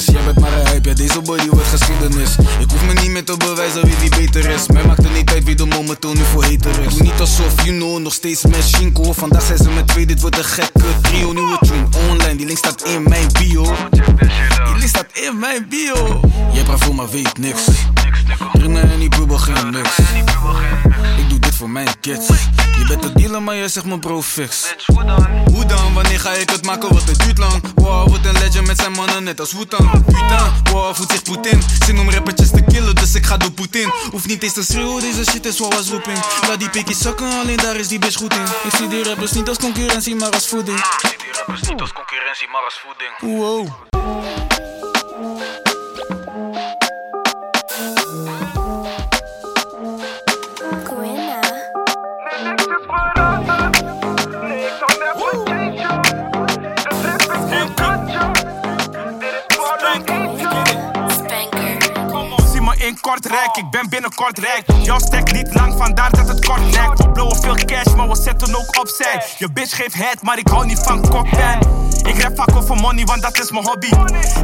Jij 0.00 0.24
bent 0.24 0.40
maar 0.40 0.52
een 0.52 0.66
hype, 0.66 0.92
deze 0.92 1.20
boy 1.20 1.38
die 1.38 1.50
wordt 1.50 1.68
geschiedenis. 1.68 2.36
Ik 2.38 2.70
hoef 2.70 2.84
me 2.86 2.92
niet 2.92 3.10
meer 3.10 3.24
te 3.24 3.36
bewijzen 3.36 3.84
wie 3.84 3.96
die 3.98 4.08
beter 4.10 4.50
is. 4.50 4.66
Mij 4.66 4.84
maakt 4.84 5.02
het 5.02 5.12
niet 5.14 5.30
uit 5.30 5.44
wie 5.44 5.54
de 5.54 5.66
momenteel 5.66 6.12
nu 6.12 6.24
voor 6.24 6.44
hater 6.44 6.84
is. 6.84 6.94
Doe 6.94 7.02
niet 7.02 7.20
alsof, 7.20 7.64
you 7.64 7.76
know, 7.76 7.98
nog 7.98 8.12
steeds 8.12 8.42
met 8.42 8.64
Shinko. 8.64 9.12
Vandaag 9.12 9.42
zijn 9.42 9.58
ze 9.58 9.70
met 9.70 9.86
twee, 9.88 10.06
dit 10.06 10.20
wordt 10.20 10.38
een 10.38 10.44
gekke 10.44 10.84
trio. 11.02 11.32
Nieuwe 11.32 11.58
tune 11.60 11.86
online, 12.10 12.36
die 12.36 12.46
link 12.46 12.58
staat 12.58 12.82
in 12.82 13.02
mijn 13.02 13.26
bio. 13.32 13.74
Die 13.90 14.74
link 14.76 14.88
staat 14.88 15.06
in 15.12 15.38
mijn 15.38 15.66
bio. 15.68 16.20
Jij 16.52 16.62
praat 16.62 16.84
voor 16.84 16.94
maar 16.94 17.10
weet 17.10 17.38
niks. 17.38 17.62
Breng 18.52 18.72
mij 18.72 18.82
in 18.82 18.98
die 18.98 19.08
bubbel 19.08 19.38
geen 19.38 19.70
niks. 19.70 19.98
Ik 21.18 21.28
doe 21.28 21.38
dit 21.38 21.54
voor 21.54 21.70
mijn 21.70 21.88
kids. 22.00 22.26
Je 22.78 22.84
bent 22.88 23.02
de 23.02 23.12
dealer, 23.12 23.42
maar 23.42 23.56
jij 23.56 23.68
zegt 23.68 23.86
me 23.86 23.98
bro 23.98 24.22
fix. 24.22 24.74
Hoe 24.86 25.64
dan? 25.66 25.94
Wanneer 25.94 26.20
ga 26.20 26.32
ik 26.32 26.50
het 26.50 26.64
maken? 26.64 26.94
Wat 26.94 27.04
het 27.04 27.18
duurt 27.24 27.38
lang. 27.38 27.62
Wow, 27.74 28.08
wordt 28.08 28.26
een 28.26 28.32
legend 28.32 28.66
met 28.66 28.78
zijn 28.80 28.92
mannen 28.92 29.24
net 29.24 29.40
als 29.40 29.52
Wu-Tang 29.52 29.81
Putain, 29.90 30.52
wow, 30.72 30.94
voelt 30.94 31.10
zich 31.10 31.22
Poetin 31.22 31.62
Zin 31.86 31.98
om 31.98 32.10
rappertjes 32.10 32.50
te 32.50 32.62
killen, 32.62 32.94
dus 32.94 33.14
ik 33.14 33.26
ga 33.26 33.36
door 33.36 33.50
Poetin 33.50 33.92
Hoef 34.10 34.26
niet 34.26 34.42
eens 34.42 34.52
te 34.52 34.64
schreeuwen, 34.64 35.00
deze 35.00 35.30
shit 35.30 35.46
is 35.46 35.58
wel 35.58 35.72
als 35.72 35.88
roeping 35.88 36.18
Laat 36.48 36.58
die 36.58 36.70
pikjes 36.70 36.98
zakken, 36.98 37.40
alleen 37.40 37.56
daar 37.56 37.76
is 37.76 37.88
die 37.88 37.98
bitch 37.98 38.16
goed 38.16 38.34
in 38.34 38.42
Ik 38.64 38.76
zie 38.76 38.88
die 38.88 39.04
rappers 39.04 39.32
niet 39.32 39.48
als 39.48 39.58
concurrentie, 39.58 40.16
maar 40.16 40.30
als 40.30 40.48
voeding 40.48 40.78
Ik 40.78 41.08
zie 41.08 41.16
die 41.18 41.32
rappers 41.36 41.68
niet 41.68 41.80
als 41.80 41.92
concurrentie, 41.92 42.48
maar 42.52 42.62
als 42.64 42.80
voeding 42.84 43.40
Wow 43.40 43.68
In 63.02 63.10
Kortrijk, 63.10 63.56
ik 63.56 63.70
ben 63.70 63.88
binnenkort 63.88 64.38
rijk. 64.38 64.84
Jouw 64.84 64.98
stek 64.98 65.32
niet 65.32 65.54
lang, 65.54 65.74
vandaar 65.76 66.10
dat 66.10 66.28
het 66.28 66.46
kort 66.46 66.74
lijkt. 66.74 66.98
We 66.98 67.10
blowen 67.10 67.36
veel 67.36 67.54
cash, 67.54 67.94
maar 67.94 68.08
we 68.08 68.16
zetten 68.16 68.56
ook 68.56 68.78
opzij. 68.78 69.22
Je 69.38 69.52
bitch 69.52 69.76
geeft 69.76 69.94
het, 69.94 70.22
maar 70.22 70.38
ik 70.38 70.48
hou 70.48 70.66
niet 70.66 70.78
van 70.78 71.08
cocktail. 71.08 71.88
Ik 72.06 72.22
rap 72.22 72.36
vaak 72.36 72.56
over 72.56 72.76
money, 72.76 73.04
want 73.04 73.22
dat 73.22 73.38
is 73.38 73.50
mijn 73.50 73.64
hobby. 73.64 73.88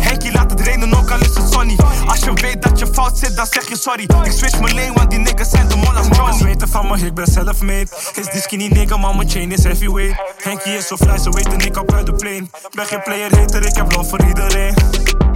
Henkie 0.00 0.32
laat 0.32 0.50
het 0.50 0.61
regenen, 0.61 0.94
ook 0.94 1.11
al 1.11 1.20
is 1.20 1.34
het 1.34 1.52
sunny. 1.52 1.76
Als 2.06 2.18
je 2.18 2.32
weet 2.32 2.62
dat 2.62 2.78
je 2.78 2.86
fout 2.86 3.18
zit, 3.18 3.36
dan 3.36 3.46
zeg 3.46 3.68
je 3.68 3.76
sorry. 3.76 4.02
Ik 4.02 4.32
switch 4.32 4.61
mijn 4.61 4.74
lane, 4.74 4.92
want 4.92 5.11
die 5.11 5.18
niggas 5.18 5.50
zijn 5.50 5.68
de 5.68 5.76
mol 5.76 5.96
als 5.96 6.06
Johnny. 6.16 6.44
weten 6.44 6.68
van 6.68 6.86
me, 6.86 7.06
ik 7.06 7.14
ben 7.14 7.26
self-made. 7.26 7.88
Is 8.14 8.26
die 8.26 8.40
skinny 8.40 8.66
nigga, 8.66 8.96
maar 8.96 9.16
mijn 9.16 9.30
chain 9.30 9.52
is 9.52 9.62
heavyweight. 9.62 10.20
Henkie 10.42 10.76
is 10.76 10.86
zo 10.86 10.96
fly, 10.96 11.18
ze 11.18 11.30
weten 11.30 11.59
ik 11.59 11.76
op 11.76 11.92
uit 11.92 12.06
de 12.06 12.14
plane. 12.14 12.46
Ben 12.70 12.86
geen 12.86 13.02
player 13.02 13.38
hater, 13.38 13.66
ik 13.66 13.76
heb 13.76 13.92
love 13.92 14.09
voor 14.09 14.24
iedereen. 14.24 15.28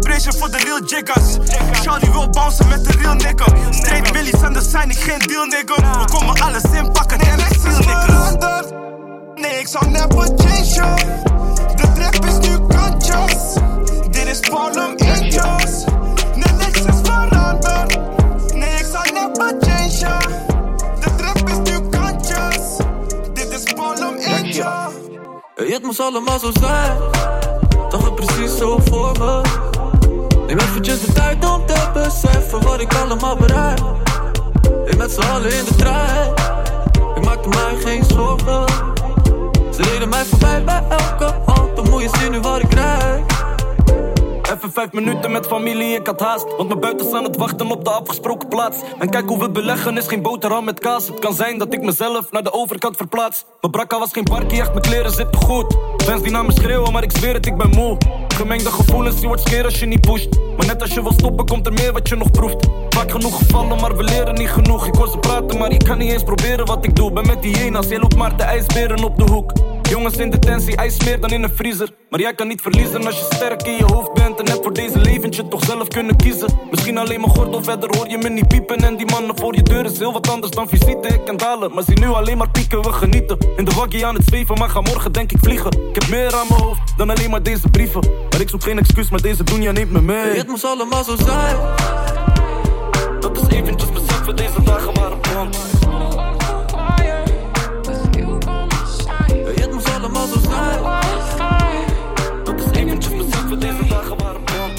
Celebration 0.00 0.34
voor 0.38 0.50
de 0.50 0.58
real 0.58 0.82
jiggas. 0.84 1.38
Shawty 1.82 2.10
wil 2.10 2.28
bouncen 2.28 2.68
met 2.68 2.84
de 2.84 2.92
real 2.98 3.14
nigga. 3.14 3.44
Straight 3.70 4.42
en 4.42 4.52
de 4.52 4.60
zijn 4.62 4.90
ik 4.90 4.98
geen 4.98 5.18
deal 5.18 5.44
nigga. 5.44 6.00
We 6.00 6.12
komen 6.12 6.40
alles 6.40 6.62
inpakken 6.62 7.18
en 7.18 7.38
ik 7.38 7.60
feel 7.60 7.78
nigga. 7.78 8.64
Nee, 9.34 9.58
ik 9.60 9.68
zal 9.68 9.88
never 9.88 10.30
change 10.36 10.74
yo. 10.74 10.94
De 11.76 11.92
trap 11.94 12.24
is 12.24 12.48
nu 12.48 12.58
kantjes. 12.66 13.54
Dit 14.10 14.26
is 14.26 14.48
Harlem 14.48 14.94
Angels. 14.98 15.84
Nee, 16.34 16.52
niks 16.58 16.80
is 16.80 17.00
veranderd. 17.02 17.98
Nee, 18.54 18.74
ik 18.74 18.86
zal 18.92 19.02
never 19.12 19.54
change 19.60 19.98
yo. 19.98 20.18
De 21.00 21.14
trap 21.16 21.48
is 21.48 21.70
nu 21.70 21.88
kantjes. 21.88 22.76
Dit 23.32 23.52
is 23.52 23.72
Harlem 23.76 24.16
Angels. 24.24 24.94
Het 25.54 25.82
moest 25.82 26.00
allemaal 26.00 26.38
zo 26.38 26.50
zijn. 26.60 26.98
Dacht 27.90 28.04
het 28.04 28.14
precies 28.14 28.56
zo 28.56 28.80
voor 28.84 29.18
me. 29.18 29.68
Neem 30.50 30.58
eventjes 30.58 31.00
de 31.00 31.12
tijd 31.12 31.44
om 31.44 31.66
te 31.66 31.90
beseffen 31.92 32.62
wat 32.62 32.80
ik 32.80 32.94
allemaal 32.94 33.36
bereik. 33.36 33.78
Ik 34.84 34.96
met 34.96 35.10
z'n 35.12 35.20
allen 35.20 35.58
in 35.58 35.64
de 35.64 35.74
trein. 35.76 36.32
Ik 37.14 37.24
maakte 37.24 37.48
mij 37.48 37.76
geen 37.84 38.04
zorgen. 38.04 38.64
Ze 39.74 39.82
reden 39.82 40.08
mij 40.08 40.24
voorbij 40.24 40.64
bij 40.64 40.82
elke. 40.88 41.34
Dan 41.74 41.90
moet 41.90 42.02
je 42.02 42.08
zien 42.18 42.30
nu 42.30 42.40
wat 42.40 42.62
ik 42.62 42.68
krijg. 42.68 43.20
Even 44.52 44.72
vijf 44.72 44.92
minuten 44.92 45.30
met 45.30 45.46
familie, 45.46 45.94
ik 45.94 46.06
had 46.06 46.20
haast. 46.20 46.56
Want 46.56 46.68
mijn 46.68 46.80
buiten 46.80 47.06
staan 47.06 47.24
het 47.24 47.36
wachten 47.36 47.70
op 47.70 47.84
de 47.84 47.90
afgesproken 47.90 48.48
plaats. 48.48 48.78
En 48.98 49.10
kijk 49.10 49.28
hoe 49.28 49.38
we 49.38 49.50
beleggen, 49.50 49.96
is 49.96 50.06
geen 50.06 50.22
boterham 50.22 50.64
met 50.64 50.80
kaas. 50.80 51.06
Het 51.06 51.18
kan 51.18 51.34
zijn 51.34 51.58
dat 51.58 51.72
ik 51.72 51.82
mezelf 51.82 52.30
naar 52.30 52.42
de 52.42 52.52
overkant 52.52 52.96
verplaats. 52.96 53.44
Mijn 53.60 53.72
brakka 53.72 53.98
was 53.98 54.12
geen 54.12 54.24
parkie, 54.24 54.60
echt 54.60 54.70
mijn 54.70 54.82
kleren 54.82 55.12
zitten 55.12 55.40
goed. 55.40 55.76
Fans 55.96 56.22
die 56.22 56.32
naar 56.32 56.44
me 56.44 56.52
schreeuwen, 56.52 56.92
maar 56.92 57.02
ik 57.02 57.12
zweer 57.12 57.34
het, 57.34 57.46
ik 57.46 57.56
ben 57.56 57.70
moe. 57.70 57.96
Gemengde 58.40 58.70
gevoelens, 58.70 59.20
je 59.20 59.26
wordt 59.26 59.42
skeer 59.42 59.64
als 59.64 59.78
je 59.78 59.86
niet 59.86 60.00
pusht. 60.00 60.28
Maar 60.56 60.66
net 60.66 60.82
als 60.82 60.94
je 60.94 61.02
wil 61.02 61.12
stoppen, 61.12 61.46
komt 61.46 61.66
er 61.66 61.72
meer 61.72 61.92
wat 61.92 62.08
je 62.08 62.16
nog 62.16 62.30
proeft. 62.30 62.68
Vaak 63.00 63.10
genoeg 63.10 63.38
gevallen, 63.38 63.80
maar 63.80 63.96
we 63.96 64.02
leren 64.02 64.34
niet 64.34 64.50
genoeg. 64.50 64.86
Ik 64.86 64.94
hoor 64.94 65.08
ze 65.08 65.18
praten, 65.18 65.58
maar 65.58 65.70
ik 65.70 65.84
kan 65.84 65.98
niet 65.98 66.12
eens 66.12 66.22
proberen 66.22 66.66
wat 66.66 66.84
ik 66.84 66.96
doe. 66.96 67.12
Ben 67.12 67.26
met 67.26 67.42
die 67.42 67.56
hyena's, 67.56 67.88
jij 67.88 67.98
loopt 67.98 68.16
maar 68.16 68.36
de 68.36 68.42
ijsberen 68.42 69.04
op 69.04 69.16
de 69.16 69.24
hoek. 69.32 69.52
Jongens 69.82 70.16
in 70.16 70.30
detentie, 70.30 70.76
ijs 70.76 71.04
meer 71.04 71.20
dan 71.20 71.30
in 71.30 71.42
een 71.42 71.54
vriezer. 71.54 71.88
Maar 72.10 72.20
jij 72.20 72.34
kan 72.34 72.48
niet 72.48 72.60
verliezen 72.60 73.06
als 73.06 73.18
je 73.18 73.24
sterk 73.34 73.62
in 73.62 73.76
je 73.76 73.84
hoofd 73.84 74.12
bent. 74.12 74.40
En 74.40 74.48
hebt 74.48 74.62
voor 74.62 74.72
deze 74.72 74.98
leventje 74.98 75.48
toch 75.48 75.64
zelf 75.64 75.88
kunnen 75.88 76.16
kiezen. 76.16 76.48
Misschien 76.70 76.98
alleen 76.98 77.20
mijn 77.20 77.32
gordel 77.32 77.62
verder 77.62 77.96
hoor 77.96 78.08
je 78.08 78.18
me 78.18 78.28
niet 78.28 78.48
piepen. 78.48 78.76
En 78.76 78.96
die 78.96 79.06
mannen 79.06 79.36
voor 79.36 79.54
je 79.54 79.62
deur 79.62 79.84
is 79.84 79.98
heel 79.98 80.12
wat 80.12 80.28
anders 80.28 80.52
dan 80.52 80.68
visite. 80.68 81.08
Ik 81.08 81.24
kan 81.24 81.36
dalen, 81.36 81.74
maar 81.74 81.84
zie 81.84 81.98
nu 81.98 82.06
alleen 82.06 82.38
maar 82.38 82.50
pieken, 82.50 82.82
we 82.82 82.92
genieten. 82.92 83.38
In 83.56 83.64
de 83.64 83.74
waggie 83.74 84.06
aan 84.06 84.14
het 84.14 84.24
zweven, 84.24 84.58
maar 84.58 84.68
ga 84.70 84.80
morgen 84.80 85.12
denk 85.12 85.32
ik 85.32 85.38
vliegen. 85.42 85.70
Ik 85.72 86.00
heb 86.00 86.08
meer 86.08 86.34
aan 86.34 86.46
mijn 86.48 86.60
hoofd 86.60 86.80
dan 86.96 87.10
alleen 87.10 87.30
maar 87.30 87.42
deze 87.42 87.68
brieven. 87.68 88.00
Maar 88.30 88.40
ik 88.40 88.48
zoek 88.48 88.62
geen 88.62 88.78
excuus, 88.78 89.10
maar 89.10 89.20
deze 89.20 89.44
doen 89.44 89.62
ja 89.62 89.72
neemt 89.72 89.90
me 89.90 90.00
mee. 90.00 90.36
Het 90.36 90.48
moest 90.48 90.64
allemaal 90.64 91.04
zo 91.04 91.16
zijn. 91.16 91.56
Eventjes 93.60 93.92
beseffen, 93.92 94.36
deze 94.36 94.62
dagen 94.62 94.94
deze 103.60 103.86
dagen 103.86 104.16
waren 104.18 104.42
brand. 104.42 104.76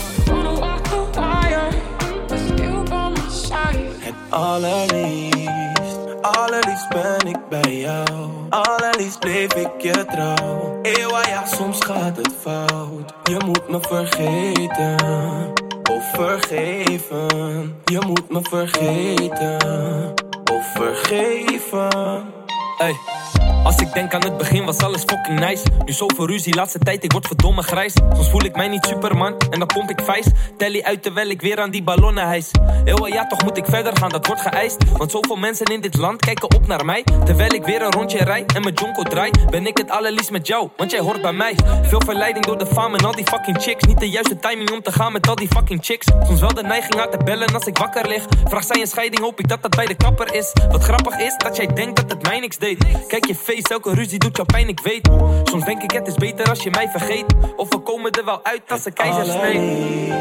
Het 4.00 4.14
allerliefst, 4.30 6.00
allerliefst 6.22 6.90
ben 6.90 7.28
ik 7.28 7.50
bij 7.50 7.78
jou. 7.78 8.30
Allerliefst 8.50 9.20
bleef 9.20 9.54
ik 9.54 9.70
je 9.82 10.06
trouw. 10.06 10.80
Eeuwa, 10.82 11.28
ja, 11.28 11.46
soms 11.46 11.86
gaat 11.86 12.18
het 12.18 12.32
fout. 12.40 13.14
Je 13.24 13.38
moet 13.46 13.70
me 13.70 13.80
vergeten, 13.82 15.54
of 15.96 16.12
vergeven. 16.12 17.76
Je 17.86 18.00
moet 18.08 18.30
me 18.30 18.40
vergeten, 18.42 20.14
of 20.52 20.72
vergeven. 20.74 22.34
Hey. 22.78 23.21
Als 23.64 23.76
ik 23.76 23.94
denk 23.94 24.14
aan 24.14 24.24
het 24.24 24.38
begin 24.38 24.66
was 24.66 24.78
alles 24.78 25.04
fucking 25.04 25.40
nice. 25.40 25.64
Nu 25.86 25.94
zoveel 25.94 26.28
ruzie, 26.28 26.56
laatste 26.56 26.80
tijd 26.80 27.04
ik 27.04 27.12
word 27.12 27.28
verdomme 27.28 27.62
grijs. 27.62 27.94
Soms 28.14 28.30
voel 28.30 28.44
ik 28.44 28.56
mij 28.56 28.68
niet 28.68 28.86
superman 28.86 29.38
en 29.50 29.60
dan 29.60 29.68
pomp 29.68 29.90
ik 29.90 30.02
vijs. 30.04 30.26
Telly 30.58 30.82
uit 30.82 31.04
terwijl 31.04 31.30
ik 31.30 31.42
weer 31.42 31.60
aan 31.60 31.72
die 31.72 31.84
ballonnen 31.84 32.28
hijs. 32.28 32.52
Eeuw, 32.86 33.08
ja 33.08 33.28
toch 33.28 33.44
moet 33.44 33.58
ik 33.58 33.66
verder 33.66 33.98
gaan, 33.98 34.10
dat 34.10 34.28
wordt 34.28 34.42
geëist. 34.42 34.98
Want 34.98 35.12
zoveel 35.12 35.36
mensen 35.36 35.66
in 35.66 35.82
dit 35.82 35.98
land 35.98 36.26
kijken 36.26 36.56
op 36.56 36.68
naar 36.68 36.86
mij. 36.86 37.04
Terwijl 37.26 37.54
ik 37.54 37.64
weer 37.64 37.82
een 37.82 37.92
rondje 37.92 38.24
rij 38.24 38.46
en 38.56 38.62
mijn 38.62 38.74
jonko 38.74 39.04
draai 39.04 39.32
Ben 39.50 39.66
ik 39.66 39.78
het 39.78 39.90
allerliefst 39.90 40.32
met 40.32 40.48
jou, 40.48 40.70
want 40.78 40.92
jij 40.92 41.00
hoort 41.00 41.22
bij 41.22 41.34
mij. 41.34 41.56
Veel 41.84 42.02
verleiding 42.06 42.46
door 42.46 42.58
de 42.58 42.66
fame 42.66 42.98
en 42.98 43.06
al 43.06 43.16
die 43.16 43.26
fucking 43.26 43.62
chicks. 43.62 43.84
Niet 43.86 44.00
de 44.00 44.10
juiste 44.10 44.38
timing 44.38 44.72
om 44.72 44.82
te 44.82 44.92
gaan 44.92 45.12
met 45.12 45.28
al 45.28 45.36
die 45.36 45.48
fucking 45.48 45.86
chicks. 45.86 46.08
Soms 46.24 46.40
wel 46.40 46.54
de 46.54 46.64
neiging 46.64 47.02
aan 47.02 47.10
te 47.10 47.18
bellen 47.18 47.54
als 47.54 47.66
ik 47.66 47.78
wakker 47.78 48.08
lig. 48.08 48.26
Vraag 48.44 48.64
zij 48.64 48.82
een 48.82 48.88
scheiding, 48.88 49.22
hoop 49.22 49.40
ik 49.40 49.48
dat 49.48 49.62
dat 49.62 49.76
bij 49.76 49.86
de 49.86 49.96
kapper 49.96 50.34
is. 50.34 50.54
Wat 50.72 50.84
grappig 50.84 51.20
is, 51.20 51.38
dat 51.38 51.56
jij 51.56 51.68
denkt 51.68 51.96
dat 51.96 52.12
het 52.12 52.24
mij 52.24 52.40
niks 52.40 52.58
deed. 52.58 52.86
Kijk 53.08 53.26
je 53.26 53.36
face, 53.56 53.74
elke 53.74 53.94
ruzie 53.94 54.20
doet 54.20 54.36
jou 54.36 54.48
pijn, 54.48 54.68
ik 54.68 54.80
weet 54.80 55.10
Soms 55.44 55.66
denk 55.66 55.82
ik 55.84 55.92
het 55.92 56.08
is 56.08 56.16
beter 56.16 56.50
als 56.50 56.64
je 56.64 56.70
mij 56.70 56.90
vergeet 56.90 57.26
Of 57.56 57.70
we 57.70 57.80
komen 57.80 58.12
er 58.12 58.26
wel 58.26 58.40
uit 58.44 58.62
als 58.70 58.86
een 58.86 58.94
keizer 58.94 59.26
snee 59.26 60.14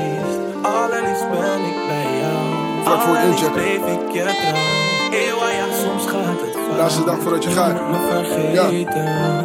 Allerliefst 0.62 1.30
ben 1.30 1.60
ik 1.64 1.76
bij 1.86 2.18
jou. 2.20 2.84
Vlak 2.84 3.00
voor 3.00 3.16
het 3.16 3.22
Allerliefst 3.22 3.42
inchecken. 3.42 3.52
bleef 3.52 3.96
ik 3.96 4.12
je 4.12 4.22
trouw. 4.22 5.18
Eeuwa, 5.18 5.50
ja, 5.50 5.64
soms 5.82 6.06
gaat 6.06 6.40
het 6.40 6.54
fout. 6.66 6.76
Laatste 6.76 7.04
dag 7.04 7.18
voordat 7.18 7.44
je 7.44 7.50
gaat. 7.50 7.90
Me 7.90 7.96
vergeten, 8.10 9.44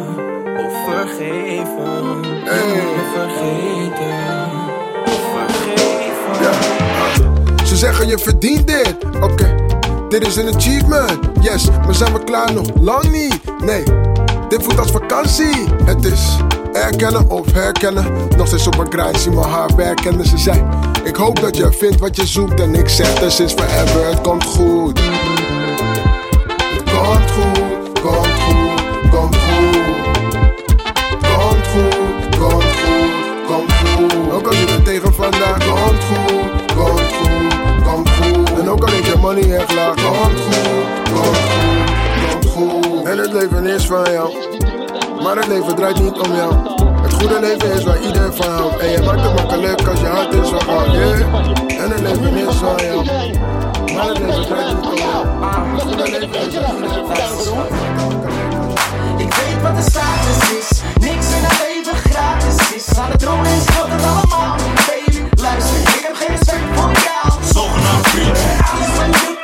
of 0.66 0.72
vergeven. 0.94 2.16
Moet 2.16 2.96
me 2.96 3.04
vergeten, 3.14 4.50
of 5.06 5.20
vergeven. 5.34 6.56
Ze 7.66 7.76
zeggen 7.76 8.08
je 8.08 8.18
verdient 8.18 8.66
dit. 8.66 8.96
Oké, 9.20 9.65
dit 10.18 10.28
is 10.28 10.36
een 10.36 10.54
achievement. 10.54 11.18
Yes, 11.40 11.68
maar 11.84 11.94
zijn 11.94 12.12
we 12.12 12.24
klaar 12.24 12.52
nog? 12.52 12.66
Lang 12.80 13.10
niet. 13.10 13.40
Nee, 13.64 13.82
dit 14.48 14.62
voelt 14.62 14.78
als 14.78 14.90
vakantie. 14.90 15.66
Het 15.84 16.04
is 16.04 16.36
erkennen 16.72 17.30
of 17.30 17.52
herkennen. 17.52 18.28
Nog 18.36 18.46
steeds 18.46 18.66
op 18.66 18.78
een 18.78 18.92
grind, 18.92 19.20
zie 19.20 19.30
mijn 19.30 19.48
haar 19.48 19.76
werken. 19.76 20.18
En 20.18 20.26
ze 20.26 20.38
zei: 20.38 20.64
Ik 21.04 21.16
hoop 21.16 21.40
dat 21.40 21.56
je 21.56 21.72
vindt 21.72 22.00
wat 22.00 22.16
je 22.16 22.26
zoekt. 22.26 22.60
En 22.60 22.74
ik 22.74 22.88
zeg: 22.88 23.14
This 23.14 23.40
is 23.40 23.52
forever, 23.52 24.06
het 24.06 24.20
komt 24.20 24.44
goed. 24.44 25.00
Het 26.58 26.82
komt 26.82 27.30
goed, 27.30 28.00
komt 28.00 28.40
goed, 28.40 29.10
komt 29.10 29.36
goed. 29.36 29.96
Komt 31.36 31.66
goed, 31.66 32.38
komt 32.38 32.64
goed, 32.64 33.46
komt 33.46 33.72
goed. 33.72 34.32
Ook 34.32 34.46
al 34.46 34.54
je 34.54 34.66
er 34.76 34.82
tegen 34.82 35.14
vandaag, 35.14 35.66
komt 35.66 36.04
goed, 36.04 36.45
money 39.26 39.56
echt 39.56 39.74
laag, 39.74 39.94
komt 39.94 40.40
goed, 40.40 41.10
komt 41.12 41.36
goed, 41.36 42.50
komt 42.54 42.84
goed. 42.84 43.04
En 43.04 43.18
het 43.18 43.32
leven 43.32 43.66
is 43.66 43.86
van 43.86 44.04
jou, 44.12 44.32
maar 45.22 45.36
het 45.36 45.46
leven 45.46 45.76
draait 45.76 46.00
niet 46.00 46.18
om 46.18 46.34
jou. 46.34 46.54
Het 47.02 47.12
goede 47.12 47.40
leven 47.40 47.72
is 47.72 47.84
waar 47.84 48.00
iedereen 48.02 48.32
van 48.32 48.50
houdt. 48.50 48.78
En 48.78 48.90
je 48.90 49.02
maakt 49.02 49.20
het 49.20 49.34
makkelijk 49.34 49.88
als 49.88 50.00
je 50.00 50.06
hart 50.06 50.34
is 50.34 50.48
van 50.48 50.60
goud, 50.60 50.92
yeah. 50.92 51.82
En 51.82 51.90
het 51.90 52.00
leven 52.00 52.36
is 52.36 52.54
van 52.54 52.76
jou, 52.76 53.04
maar 53.94 54.08
het 54.08 54.18
leven 54.18 54.46
draait 54.46 54.74
niet 54.74 54.86
om 54.86 54.94
jou. 54.94 55.26
Het 55.74 55.82
goede 55.82 56.02
leven 56.02 56.40
is 56.46 56.54
waar 56.54 56.74
iedereen 56.74 57.06
van 57.06 57.16
houdt. 57.16 57.70
Ik 59.16 59.34
weet 59.34 59.62
wat 59.62 59.76
de 59.76 59.90
status 59.90 60.50
is. 60.58 60.80
Niks 61.00 61.26
in 61.36 61.42
het 61.44 61.58
leven 61.66 61.96
gratis 62.10 62.74
is. 62.74 62.98
Aan 62.98 63.10
de 63.10 63.16
troon 63.16 63.46
is 63.46 63.66
dat 63.66 63.86
het 63.88 64.04
allemaal. 64.04 64.56
Baby, 64.86 65.42
luister, 65.42 65.76
ik 65.76 66.04
heb 66.06 66.16
geen 66.16 66.36
respect 66.36 66.64
voor 66.74 66.90
jou. 66.92 67.15
Zogenaamd 67.52 68.08
vriend. 68.08 69.35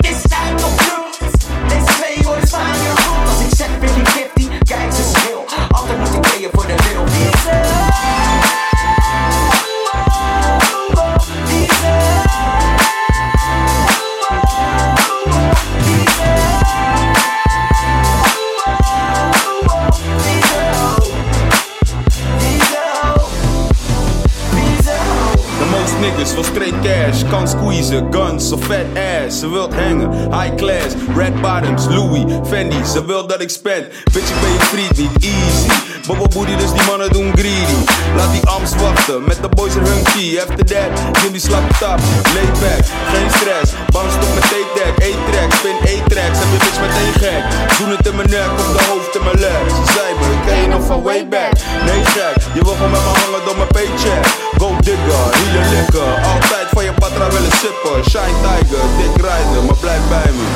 Cash, 26.83 27.23
kan 27.31 27.49
squeezen, 27.49 28.13
guns 28.13 28.53
of 28.53 28.65
fat 28.65 28.87
ass. 28.95 29.39
Ze 29.39 29.51
wilt 29.51 29.75
hangen, 29.75 30.11
high 30.31 30.55
class, 30.55 30.95
red 31.17 31.41
bottoms, 31.41 31.87
Louis, 31.87 32.25
Fendi. 32.49 32.85
Ze 32.85 33.05
wil 33.05 33.27
dat 33.27 33.41
ik 33.41 33.51
spend, 33.51 33.87
bitch 34.13 34.29
ik 34.29 34.41
ben 34.41 34.53
je 34.53 34.61
vriend 34.61 34.97
niet 34.99 35.25
easy. 35.25 35.81
Bobo 36.07 36.27
booty, 36.35 36.57
dus 36.57 36.73
die 36.73 36.83
mannen 36.87 37.13
doen 37.13 37.33
greedy. 37.35 37.79
Laat 38.17 38.33
die 38.33 38.47
ams 38.47 38.75
wachten, 38.77 39.25
met 39.25 39.39
de 39.43 39.49
boys 39.49 39.75
er 39.75 39.83
hun 39.83 40.03
key. 40.03 40.41
After 40.41 40.65
that, 40.65 41.23
Jimmy 41.23 41.39
slap 41.39 41.63
het 41.69 41.83
op, 41.83 42.01
lay 42.35 42.51
back, 42.61 42.85
geen 43.13 43.31
stress. 43.31 43.73
Bang 43.93 44.11
stop 44.11 44.35
met 44.35 44.43
tape 44.43 44.71
deck, 44.75 44.95
A-track, 45.09 45.53
spin 45.53 45.77
A-tracks. 45.93 46.39
Bitch 46.73 46.81
meteen 46.81 47.13
gek, 47.13 47.45
zoen 47.77 47.91
het 47.91 48.07
in 48.07 48.17
mijn 48.17 48.31
nek, 48.31 48.51
op 48.51 48.79
de 48.79 48.85
hoofd 48.89 49.15
in 49.15 49.25
mijn 49.25 49.39
leg. 49.39 49.61
Ze 49.69 49.93
zei 49.93 50.15
me, 50.19 50.33
ik 50.37 50.43
ken 50.47 50.61
je 50.63 50.69
nog 50.69 50.85
van 50.87 51.03
way 51.03 51.29
back. 51.29 51.53
Nee 51.85 52.05
gek, 52.05 52.37
je 52.55 52.61
wil 52.63 52.75
gewoon 52.75 52.91
met 52.91 53.01
me 53.01 53.13
hangen 53.21 53.45
door 53.47 53.57
mijn 53.57 53.69
paycheck. 53.69 54.25
Go 54.59 54.69
digger, 54.81 55.25
hier 55.37 55.53
je 55.59 55.65
likken. 55.75 56.11
Altijd 56.33 56.67
van 56.71 56.85
je 56.85 56.93
patra 56.93 57.31
willen 57.31 57.53
sippen. 57.63 57.97
Shine 58.11 58.39
tiger, 58.45 58.85
dik 58.99 59.17
rijden, 59.27 59.65
maar 59.67 59.81
blijf 59.81 60.03
bij 60.09 60.31
me. 60.37 60.47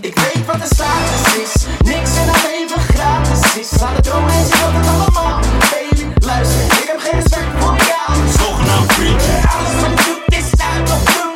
Ik 0.00 0.14
weet 0.18 0.46
wat 0.46 0.60
de 0.64 0.70
status 0.74 1.24
is. 1.44 1.52
Niks 1.92 2.10
in 2.20 2.26
het 2.32 2.42
leven 2.50 2.80
gratis 2.94 3.42
is. 3.62 3.82
Aan 3.82 3.94
de 3.96 4.02
droom 4.02 4.28
en 4.28 4.44
zie 4.46 4.60
dat 4.62 4.72
het 4.78 4.86
allemaal. 4.94 5.38
Baby, 5.72 6.04
luister, 6.26 6.60
ik 6.80 6.86
heb 6.90 6.98
geen 7.00 7.20
respect 7.20 7.50
voor 7.58 7.76
jou. 7.92 8.08
Zogenaamd 8.38 8.92
vriend. 8.92 9.22
Alles 9.54 9.74
wat 9.82 9.90
je 9.98 10.04
doet 10.08 10.38
is 10.38 10.50
uit. 10.70 10.86
Deze 10.86 11.31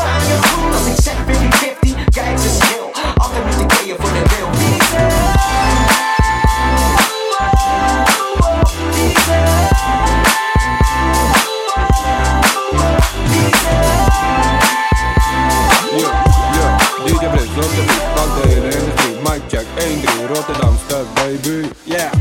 Simon 0.00 0.40
Cools, 0.48 0.86
except 0.92 1.20
50-50, 1.28 2.14
guys 2.14 2.44
is 2.46 2.72
ill. 2.72 2.88
All 3.20 3.28
that 3.34 3.44
we 3.44 3.52
decay 3.62 3.92
for 4.00 4.10
the 4.16 4.22
real. 4.32 4.50
Check 19.48 19.66
1, 19.76 20.00
3, 20.00 20.26
Rotterdam, 20.26 20.76
stad, 20.86 21.14
baby, 21.14 21.68
yeah 21.84 22.12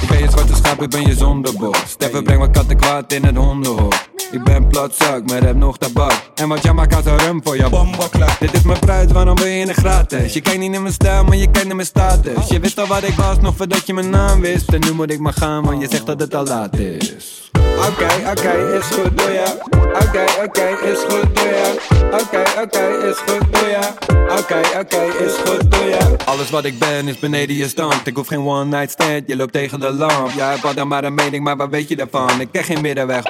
Ik 0.00 0.08
ben 0.08 0.18
je 0.18 0.30
zwarte 0.30 0.54
schaap, 0.54 0.82
ik 0.82 0.90
ben 0.90 1.00
je 1.00 1.14
zonder 1.14 1.52
zondebok 1.52 1.76
Steffen, 1.86 2.24
breng 2.24 2.38
wat 2.38 2.50
katten 2.50 2.76
kwaad 2.76 3.12
in 3.12 3.24
het 3.24 3.36
hondenhok 3.36 4.09
ik 4.32 4.44
ben 4.44 4.66
platzak, 4.66 5.30
maar 5.30 5.42
heb 5.42 5.56
nog 5.56 5.78
tabak. 5.78 6.30
En 6.34 6.48
wat 6.48 6.94
als 6.94 7.04
een 7.04 7.18
rum 7.18 7.40
voor 7.44 7.56
je 7.56 7.68
bombaklak. 7.68 8.38
Dit 8.40 8.52
is 8.52 8.62
mijn 8.62 8.78
prijs, 8.78 9.12
waarom 9.12 9.36
wil 9.36 9.46
je 9.46 9.58
in 9.58 9.66
de 9.66 9.74
gratis? 9.74 10.32
Je 10.32 10.40
kijkt 10.40 10.58
niet 10.58 10.74
in 10.74 10.82
mijn 10.82 10.94
stijl, 10.94 11.24
maar 11.24 11.36
je 11.36 11.50
kijkt 11.50 11.66
naar 11.66 11.76
mijn 11.76 11.88
status. 11.88 12.48
Je 12.48 12.60
wist 12.60 12.78
al 12.78 12.86
wat 12.86 13.02
ik 13.02 13.14
was, 13.14 13.40
nog 13.40 13.56
voordat 13.56 13.86
je 13.86 13.94
mijn 13.94 14.10
naam 14.10 14.40
wist. 14.40 14.72
En 14.72 14.80
nu 14.80 14.92
moet 14.92 15.10
ik 15.10 15.18
maar 15.18 15.32
gaan, 15.32 15.64
want 15.64 15.80
je 15.80 15.88
zegt 15.90 16.06
dat 16.06 16.20
het 16.20 16.34
al 16.34 16.44
laat 16.44 16.78
is. 16.78 17.50
Oké, 17.88 18.30
oké, 18.30 18.78
is 18.78 18.86
goed, 18.86 19.18
doe 19.18 19.30
ja. 19.30 19.54
Oké, 19.72 20.24
oké, 20.44 20.68
is 20.92 20.98
goed, 21.08 21.36
doe 21.36 21.48
ja. 21.48 21.98
Oké, 22.20 22.42
oké, 22.62 23.08
is 23.08 23.16
goed, 23.16 23.52
doe 23.52 23.68
ja. 23.68 23.94
Oké, 24.38 24.60
oké, 24.80 25.24
is 25.24 25.34
goed, 25.44 25.70
doe 25.70 25.84
ja. 25.84 26.16
Alles 26.24 26.50
wat 26.50 26.64
ik 26.64 26.78
ben 26.78 27.08
is 27.08 27.18
beneden 27.18 27.56
je 27.56 27.68
stand. 27.68 28.06
Ik 28.06 28.16
hoef 28.16 28.26
geen 28.26 28.46
one 28.46 28.64
night 28.64 28.90
stand, 28.90 29.22
je 29.26 29.36
loopt 29.36 29.52
tegen 29.52 29.80
de 29.80 29.92
lamp. 29.92 30.30
Jij 30.36 30.50
hebt 30.50 30.76
dan 30.76 30.88
maar 30.88 31.04
een 31.04 31.14
mening, 31.14 31.44
maar 31.44 31.56
wat 31.56 31.68
weet 31.70 31.88
je 31.88 31.96
daarvan? 31.96 32.40
Ik 32.40 32.48
ken 32.52 32.64
geen 32.64 32.80
middenweg. 32.80 33.22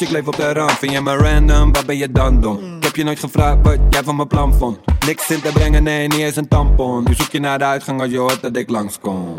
Ik 0.00 0.10
leef 0.10 0.26
op 0.26 0.36
de 0.36 0.52
rand, 0.52 0.72
vind 0.72 0.92
je 0.92 1.00
me 1.00 1.16
random, 1.16 1.72
wat 1.72 1.86
ben 1.86 1.96
je 1.96 2.10
dan 2.12 2.40
dom? 2.40 2.76
Ik 2.76 2.84
heb 2.84 2.96
je 2.96 3.04
nooit 3.04 3.18
gevraagd 3.18 3.58
wat 3.62 3.78
jij 3.90 4.02
van 4.02 4.16
mijn 4.16 4.28
plan 4.28 4.54
vond 4.54 4.78
Niks 5.06 5.30
in 5.30 5.40
te 5.40 5.52
brengen, 5.52 5.82
nee, 5.82 6.08
niet 6.08 6.18
eens 6.18 6.36
een 6.36 6.48
tampon 6.48 7.04
Nu 7.04 7.14
zoek 7.14 7.32
je 7.32 7.40
naar 7.40 7.58
de 7.58 7.64
uitgang 7.64 8.00
als 8.00 8.10
je 8.10 8.18
hoort 8.18 8.40
dat 8.40 8.56
ik 8.56 8.70
langskom 8.70 9.34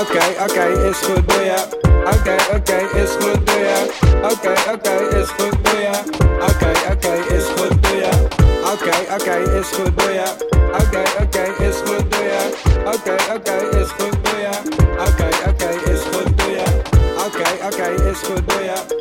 Oké, 0.00 0.24
oké, 0.42 0.88
is 0.88 0.96
goed, 0.96 1.28
doe 1.28 1.44
je 1.44 1.66
Oké, 2.04 2.36
oké, 2.54 2.98
is 3.02 3.10
goed, 3.10 3.46
doe 3.46 3.58
ja. 3.58 3.78
Oké, 4.30 4.52
oké, 4.72 5.18
is 5.20 5.28
goed, 5.28 5.64
doe 5.64 5.80
je 5.80 5.92
Oké, 6.40 6.70
oké, 6.92 7.34
is 7.36 7.44
goed, 7.44 7.82
doe 7.82 7.98
ja. 8.00 8.12
Oké, 8.72 8.92
oké, 9.14 9.56
is 9.58 9.66
goed, 9.72 9.98
doe 9.98 10.12
ja. 10.12 10.24
Oké, 10.82 11.02
oké, 11.22 11.64
is 11.68 11.76
goed, 11.86 12.10
doe 12.10 12.22
ja. 12.22 12.42
Oké, 12.92 13.14
oké, 13.34 13.78
is 13.78 13.90
goed, 13.90 14.24
doe 14.24 14.40
je 14.40 14.50
Oké, 14.98 15.28
oké, 15.48 15.90
is 15.90 16.00
goed, 16.12 16.38
doe 16.38 16.50
ja. 16.50 16.64
Oké, 17.26 17.66
oké, 17.66 18.10
is 18.10 18.18
goed, 18.18 18.48
doe 18.48 18.64
ja. 18.64 18.93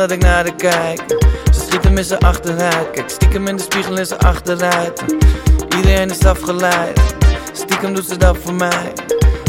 Dat 0.00 0.10
ik 0.10 0.22
naar 0.22 0.44
de 0.44 0.54
kijk. 0.54 1.02
Ze 1.52 1.60
schieten 1.68 1.92
met 1.92 2.06
z'n 2.06 2.14
achteruit. 2.14 2.90
Kijk 2.92 3.10
stiekem 3.10 3.46
in 3.46 3.56
de 3.56 3.62
spiegel 3.62 3.98
in 3.98 4.06
z'n 4.06 4.14
achteruit. 4.14 5.02
Iedereen 5.76 6.10
is 6.10 6.24
afgeleid. 6.24 7.00
Stiekem 7.52 7.94
doet 7.94 8.06
ze 8.06 8.16
dat 8.16 8.36
voor 8.44 8.54
mij. 8.54 8.92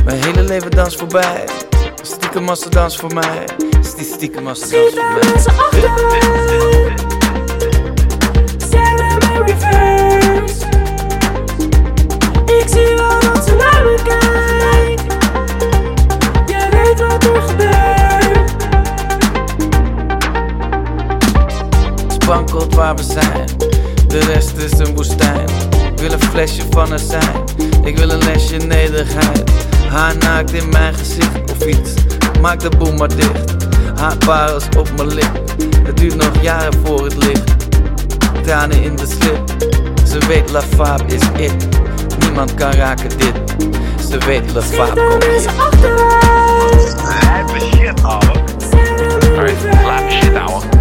Mijn 0.05 0.23
hele 0.23 0.41
leven 0.41 0.71
dans 0.71 0.95
voorbij. 0.95 1.43
Stiekem 2.01 2.49
als 2.49 2.59
ze 2.61 2.69
dans 2.69 2.97
voor 2.97 3.13
mij. 3.13 3.43
Stie- 3.81 4.05
Stiekem 4.13 4.47
als 4.47 4.59
ze 4.59 4.69
dans 4.69 5.55
voor 5.55 5.69
mij. 5.73 5.91
Ik 12.59 12.67
zie 12.67 12.95
wel 12.95 13.19
dat 13.19 13.45
ze 13.45 13.55
naar 13.55 13.83
me 13.83 13.95
kijkt. 14.03 14.30
Spankelt 22.31 22.75
waar 22.75 22.95
we 22.95 23.03
zijn. 23.03 23.49
De 24.07 24.19
rest 24.19 24.57
is 24.57 24.79
een 24.79 24.95
woestijn. 24.95 25.49
Ik 25.91 25.99
wil 25.99 26.11
een 26.11 26.21
flesje 26.21 26.61
van 26.69 26.89
haar 26.89 26.99
zijn. 26.99 27.43
Ik 27.83 27.97
wil 27.97 28.09
een 28.09 28.23
lesje 28.23 28.57
nederigheid. 28.57 29.51
Haar 29.89 30.17
naakt 30.17 30.53
in 30.53 30.69
mijn 30.69 30.93
gezicht 30.93 31.51
of 31.51 31.65
iets. 31.65 31.93
Maak 32.41 32.59
de 32.59 32.69
boel 32.77 32.93
maar 32.93 33.15
dicht. 33.15 33.55
Haar 33.95 34.17
parels 34.17 34.63
op 34.77 34.89
mijn 34.95 35.13
lip. 35.13 35.41
Het 35.83 35.97
duurt 35.97 36.15
nog 36.15 36.41
jaren 36.41 36.73
voor 36.85 37.03
het 37.03 37.15
licht. 37.15 37.51
Tranen 38.43 38.83
in 38.83 38.95
de 38.95 39.07
slip. 39.07 39.39
Ze 40.07 40.27
weet 40.27 40.51
La 40.51 40.61
Fab 40.61 41.11
is 41.11 41.21
it. 41.37 41.67
Niemand 42.19 42.53
kan 42.53 42.71
raken 42.71 43.09
dit. 43.09 43.33
Ze 44.09 44.17
weet 44.17 44.53
La 44.53 44.61
Fab 44.61 44.95
komt 45.09 45.23
hier. 45.23 45.51
Lijpe 47.23 47.59
shit, 47.59 48.03
ouwe. 48.03 48.31
Alright, 49.37 49.63
lijpe 49.63 50.11
shit, 50.11 50.35
ouwe. 50.35 50.80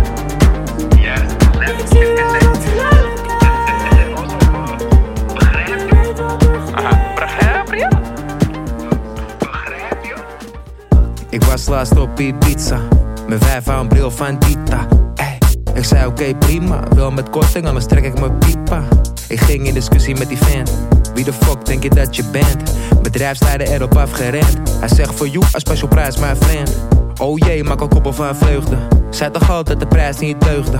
Ik 11.30 11.44
was 11.44 11.66
laatst 11.66 11.98
op 11.98 12.20
Ibiza. 12.20 12.80
Mijn 13.26 13.40
vijf 13.40 13.66
een 13.66 13.88
bril 13.88 14.10
van 14.10 14.38
Dita. 14.38 14.86
Ey, 15.14 15.38
ik 15.74 15.84
zei 15.84 16.06
oké 16.06 16.34
prima, 16.34 16.82
wel 16.94 17.10
met 17.10 17.30
korting, 17.30 17.66
anders 17.66 17.86
trek 17.86 18.04
ik 18.04 18.20
mijn 18.20 18.38
pipa. 18.38 18.82
Ik 19.28 19.40
ging 19.40 19.66
in 19.66 19.74
discussie 19.74 20.18
met 20.18 20.28
die 20.28 20.36
fan. 20.36 20.66
Wie 21.14 21.24
de 21.24 21.32
fuck 21.32 21.64
denk 21.64 21.82
je 21.82 21.90
dat 21.90 22.16
je 22.16 22.24
bent? 22.32 22.74
Bedrijfsleider 23.02 23.66
erop 23.66 23.96
afgerend. 23.96 24.58
Hij 24.78 24.88
zegt 24.88 25.14
voor 25.14 25.28
you, 25.28 25.44
een 25.52 25.60
special 25.60 25.88
prijs, 25.88 26.16
mijn 26.16 26.36
friend. 26.36 26.76
Oh 27.18 27.38
jee, 27.38 27.64
maak 27.64 27.80
al 27.80 27.88
koppel 27.88 28.12
van 28.12 28.36
vreugde. 28.36 28.76
Zei 29.10 29.30
toch 29.30 29.50
altijd 29.50 29.80
de 29.80 29.86
prijs 29.86 30.18
niet 30.18 30.40
deugde. 30.40 30.78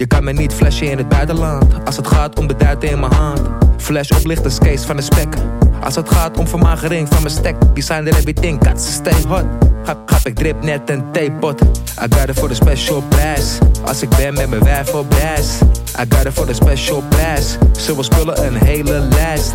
Je 0.00 0.06
kan 0.06 0.24
me 0.24 0.32
niet 0.32 0.52
flashen 0.52 0.90
in 0.90 0.98
het 0.98 1.08
buitenland. 1.08 1.64
Als 1.84 1.96
het 1.96 2.06
gaat 2.06 2.38
om 2.38 2.46
de 2.46 2.56
duiten 2.56 2.90
in 2.90 3.00
mijn 3.00 3.12
hand. 3.12 3.40
Flash 3.76 4.10
oplichters, 4.10 4.58
case 4.58 4.86
van 4.86 4.96
de 4.96 5.02
spek. 5.02 5.34
Als 5.80 5.94
het 5.94 6.10
gaat 6.10 6.38
om 6.38 6.48
vermagering 6.48 7.08
van 7.08 7.22
mijn 7.22 7.34
stek. 7.34 7.54
Designer 7.74 8.14
everything, 8.14 8.60
got 8.66 8.80
stay 8.80 9.22
hot. 9.28 9.44
Grap, 9.82 9.98
grap, 10.06 10.26
ik 10.26 10.34
drip 10.34 10.62
net 10.62 10.90
een 10.90 11.04
theepot. 11.12 11.60
I 11.60 12.06
got 12.16 12.28
it 12.28 12.38
voor 12.38 12.48
de 12.48 12.54
special 12.54 13.02
prijs. 13.08 13.58
Als 13.84 14.02
ik 14.02 14.08
ben 14.08 14.34
met 14.34 14.48
mijn 14.48 14.64
wijf 14.64 14.94
op 14.94 15.12
reis. 15.12 15.58
I 16.00 16.04
got 16.08 16.24
it 16.24 16.32
voor 16.32 16.46
de 16.46 16.54
special. 16.54 17.02
Ze 17.78 17.94
wil 17.94 18.02
spullen 18.02 18.46
een 18.46 18.54
hele 18.54 18.98
lijst. 18.98 19.52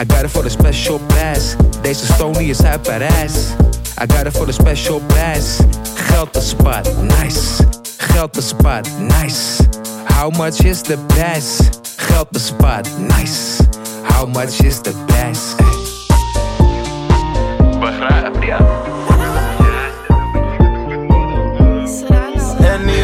I 0.00 0.04
got 0.06 0.22
it 0.22 0.30
voor 0.30 0.42
de 0.42 0.48
special 0.48 0.98
prijs. 1.06 1.54
Deze 1.80 2.06
stone 2.06 2.38
die 2.38 2.50
is 2.50 2.62
uit 2.62 2.82
Parijs. 2.82 3.34
I 4.02 4.12
got 4.14 4.26
it 4.26 4.36
voor 4.36 4.46
de 4.46 4.52
special 4.52 5.00
prijs. 5.06 5.56
Geld 5.94 6.32
te 6.32 6.40
spot, 6.40 6.90
nice. 7.02 7.40
Geld 7.98 8.32
te 8.32 8.42
spot, 8.42 8.88
nice. 8.98 9.66
How 10.18 10.30
much 10.30 10.64
is 10.64 10.82
de 10.82 10.98
prijs? 10.98 11.58
Geld 11.96 12.26
spot, 12.30 12.88
nice. 12.98 13.62
How 14.02 14.26
much 14.26 14.60
is 14.60 14.82
de 14.82 14.92
prijs? 15.06 15.54
Begrijp 17.80 18.42
je? 18.42 18.56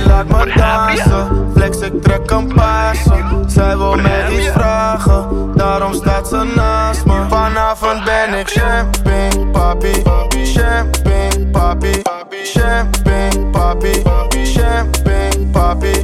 Laat 0.07 0.29
me 0.29 0.53
dansen, 0.57 1.51
flex 1.55 1.79
ik 1.79 2.03
trek 2.03 2.31
een 2.31 2.55
passen. 2.55 3.45
Zij 3.51 3.77
wil 3.77 3.95
mij 3.97 4.33
iets 4.37 4.49
vragen, 4.49 5.53
daarom 5.55 5.95
staat 5.95 6.29
ze 6.29 6.53
naast 6.57 7.05
me. 7.05 7.25
Vanavond 7.29 8.05
ben 8.05 8.39
ik 8.39 8.49
champagne, 8.49 9.47
papi. 9.53 10.03
Champagne, 10.45 11.47
papi. 11.53 12.03
Champagne, 12.45 13.47
papi. 13.51 14.03
Champagne, 14.45 15.47
papi. 15.53 16.03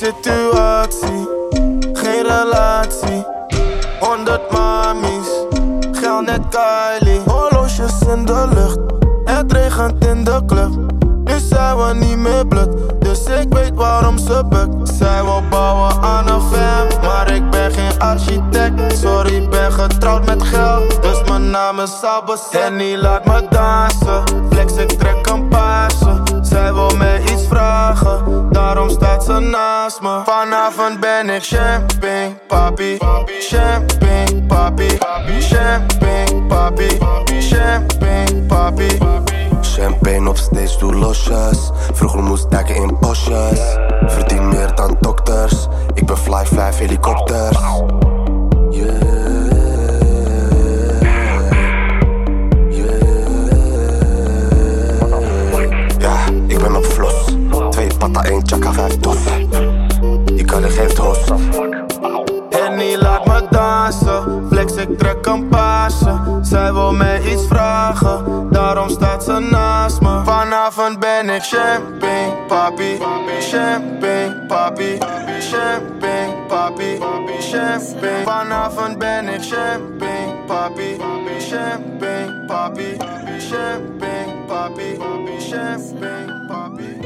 Situatie, 0.00 1.28
geen 1.92 2.22
relatie. 2.22 3.26
100 4.00 4.50
mamies, 4.50 5.28
geld 5.92 6.26
net 6.26 6.40
Kylie. 6.48 7.20
Horloges 7.26 8.00
in 8.00 8.24
de 8.24 8.48
lucht, 8.54 8.78
het 9.24 9.52
regent 9.52 10.04
in 10.04 10.24
de 10.24 10.42
club. 10.46 10.70
Nu 11.24 11.38
zijn 11.38 11.76
we 11.76 11.94
niet 11.94 12.16
meer 12.16 12.46
blut, 12.46 12.68
dus 12.98 13.24
ik 13.24 13.52
weet 13.52 13.74
waarom 13.74 14.18
ze 14.18 14.44
bukt. 14.48 14.88
Zij 14.98 15.22
wil 15.24 15.42
bouwen 15.50 16.02
aan 16.02 16.28
een 16.28 16.40
fam, 16.40 17.00
maar 17.02 17.32
ik 17.32 17.50
ben 17.50 17.72
geen 17.72 17.98
architect. 17.98 18.98
Sorry, 18.98 19.48
ben 19.48 19.72
getrouwd 19.72 20.26
met 20.26 20.42
geld, 20.42 21.02
dus 21.02 21.22
mijn 21.28 21.50
naam 21.50 21.80
is 21.80 21.98
Sabes. 21.98 22.40
Henny 22.50 22.96
laat 22.96 23.24
me 23.24 23.46
dansen, 23.50 24.22
flex 24.50 24.76
ik 24.76 24.88
trek 24.88 25.26
een 25.26 25.48
paasje. 25.48 26.29
Zij 26.50 26.74
wil 26.74 26.96
mij 26.96 27.20
iets 27.20 27.46
vragen, 27.48 28.46
daarom 28.50 28.90
staat 28.90 29.24
ze 29.24 29.38
naast 29.38 30.00
me. 30.00 30.20
Vanavond 30.24 31.00
ben 31.00 31.30
ik 31.30 31.42
champagne, 31.42 32.34
papi. 32.46 32.98
Champagne, 33.40 34.42
papi. 34.46 34.98
Champagne, 35.40 36.42
papi. 36.48 36.98
Champagne, 37.40 38.42
papi. 38.48 38.98
Champagne 39.60 40.28
op 40.28 40.36
stage, 40.36 40.78
doe 40.78 40.94
losjes. 40.94 41.70
Vroeger 41.92 42.22
moest 42.22 42.50
dekken 42.50 42.74
in 42.74 42.96
bosjes. 43.00 43.60
Verdien 44.06 44.48
meer 44.48 44.74
dan 44.74 44.96
dokters. 45.00 45.66
Ik 45.94 46.06
ben 46.06 46.18
fly, 46.18 46.46
vijf 46.46 46.78
helikopters. 46.78 47.58
Ik 56.50 56.58
ben 56.58 56.76
op 56.76 56.84
vlos. 56.84 57.24
Twee 57.70 57.86
patta, 57.98 58.24
één 58.24 58.42
chaka, 58.46 58.72
vijf 58.72 58.96
dos. 58.98 59.16
Die 60.24 60.44
kan 60.44 60.62
er 60.62 60.70
geeft 60.70 60.98
hos. 60.98 61.18
Henny 62.50 62.96
laat 62.96 63.26
me 63.26 63.46
dansen, 63.50 64.44
flex 64.50 64.74
ik 64.74 64.98
trek 64.98 65.26
een 65.26 65.48
paasje. 65.48 66.20
Zij 66.42 66.72
wil 66.72 66.92
mij 66.92 67.22
iets 67.32 67.46
vragen, 67.46 68.46
daarom 68.50 68.88
staat 68.88 69.24
ze 69.24 69.48
naast 69.50 69.69
me. 69.98 70.24
Vanavond 70.24 70.98
ben 70.98 71.28
ik 71.28 71.42
champagne, 71.42 72.46
papi. 72.48 72.98
Champagne, 73.40 74.46
papi. 74.48 74.98
Champagne, 75.40 76.46
papi. 76.48 76.98
Champagne. 77.40 78.24
Vanavond 78.24 78.98
ben 78.98 79.28
ik 79.28 79.42
champagne, 79.42 80.34
papi. 80.46 80.96
Champagne, 81.38 82.44
papi. 82.46 82.96
Champagne, 83.38 84.44
papi. 84.46 84.98
Champagne, 85.38 86.46
papi. 86.48 86.99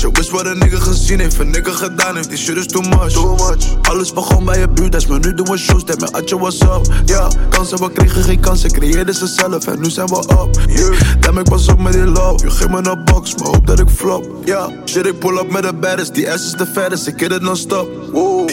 Je 0.00 0.10
wist 0.12 0.30
wat 0.30 0.46
een 0.46 0.58
nigga 0.58 0.78
gezien 0.78 1.20
heeft, 1.20 1.38
een 1.38 1.50
nigga 1.50 1.72
gedaan 1.72 2.16
heeft, 2.16 2.28
die 2.28 2.38
shit 2.38 2.56
is 2.56 2.66
too 2.66 2.82
much. 2.82 3.12
too 3.12 3.34
much. 3.34 3.64
Alles 3.82 4.12
begon 4.12 4.44
bij 4.44 4.58
je 4.58 4.68
buurt, 4.68 5.08
maar 5.08 5.20
nu 5.20 5.34
doen 5.34 5.46
we 5.46 5.58
shows, 5.58 5.84
dat 5.84 6.00
met 6.00 6.12
Atje 6.12 6.38
was 6.38 6.60
up. 6.60 6.92
Ja, 7.04 7.30
kansen, 7.48 7.78
we 7.78 7.92
kregen 7.92 8.22
geen 8.22 8.40
kansen, 8.40 8.72
creëerden 8.72 9.14
ze 9.14 9.26
zelf 9.26 9.66
en 9.66 9.80
nu 9.80 9.90
zijn 9.90 10.06
we 10.06 10.16
up. 10.16 10.60
Yeah. 10.68 11.00
Damn, 11.20 11.38
ik 11.38 11.46
was 11.46 11.68
op 11.68 11.80
met 11.80 11.92
die 11.92 12.04
love, 12.04 12.44
je 12.44 12.50
geeft 12.50 12.70
me 12.70 12.90
een 12.90 13.04
box, 13.04 13.34
maar 13.34 13.46
hoop 13.46 13.66
dat 13.66 13.78
ik 13.78 13.88
flop. 13.88 14.26
Ja, 14.44 14.70
shit, 14.84 15.06
ik 15.06 15.18
pull 15.18 15.38
up 15.38 15.50
met 15.50 15.62
de 15.62 15.72
baddest, 15.72 16.14
die 16.14 16.32
ass 16.32 16.44
is 16.44 16.52
de 16.52 16.66
fattest, 16.66 17.06
ik 17.06 17.20
hit 17.20 17.32
het 17.32 17.42
non-stop. 17.42 17.88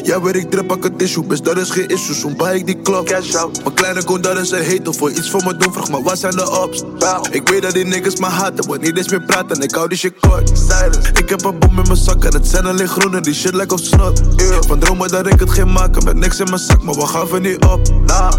Ja, 0.03 0.21
weet 0.21 0.35
ik 0.35 0.51
drip, 0.51 0.67
pak 0.67 0.83
een 0.83 0.97
tissue, 0.97 1.23
best 1.23 1.45
dat 1.45 1.57
is 1.57 1.69
geen 1.69 1.87
issue, 1.87 2.15
soms 2.15 2.35
buy 2.35 2.55
ik 2.55 2.65
die 2.65 2.81
klok. 2.81 3.05
Cash 3.05 3.33
out. 3.35 3.63
Mijn 3.63 3.75
kleine 3.75 4.03
kon 4.03 4.21
dat 4.21 4.37
is 4.37 4.51
een 4.51 4.65
hater, 4.65 4.93
voor 4.93 5.11
iets 5.11 5.29
voor 5.29 5.43
me 5.43 5.57
doen, 5.57 5.73
vraag 5.73 5.89
maar 5.89 6.03
wat 6.03 6.19
zijn 6.19 6.35
de 6.35 6.63
ups? 6.65 6.83
Ik 7.31 7.49
weet 7.49 7.61
dat 7.61 7.73
die 7.73 7.85
niggas 7.85 8.15
me 8.15 8.25
haten, 8.25 8.67
want 8.67 8.81
niet 8.81 8.97
eens 8.97 9.09
meer 9.09 9.21
praten, 9.21 9.61
ik 9.61 9.75
hou 9.75 9.87
die 9.87 9.97
shit 9.97 10.13
kort. 10.19 10.51
Silence. 10.57 10.99
Ik 11.13 11.29
heb 11.29 11.36
een 11.45 11.59
bom 11.59 11.79
in 11.79 11.83
mijn 11.83 11.95
zak 11.95 12.23
en 12.23 12.33
het 12.33 12.47
zijn 12.47 12.65
alleen 12.65 12.87
groene, 12.87 13.21
die 13.21 13.33
shit 13.33 13.53
lijkt 13.53 13.71
op 13.71 13.79
snot. 13.79 14.21
Yeah. 14.35 14.61
Van 14.67 14.79
dromen 14.79 15.09
dat 15.09 15.27
ik 15.27 15.39
het 15.39 15.49
geen 15.49 15.71
maken, 15.71 16.03
met 16.03 16.15
niks 16.15 16.39
in 16.39 16.45
mijn 16.45 16.59
zak, 16.59 16.83
maar 16.83 16.95
we 16.95 17.07
gaven 17.07 17.41
niet 17.41 17.65
op. 17.65 17.79
Nah, 18.05 18.31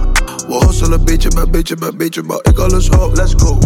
we 0.48 0.64
hustelen 0.66 1.04
beetje 1.04 1.28
bij 1.28 1.50
beetje 1.50 1.76
bij 1.76 1.90
beetje, 1.96 2.22
maar 2.22 2.38
ik 2.42 2.58
alles 2.58 2.88
op. 2.88 3.16
Let's 3.16 3.34
go. 3.36 3.58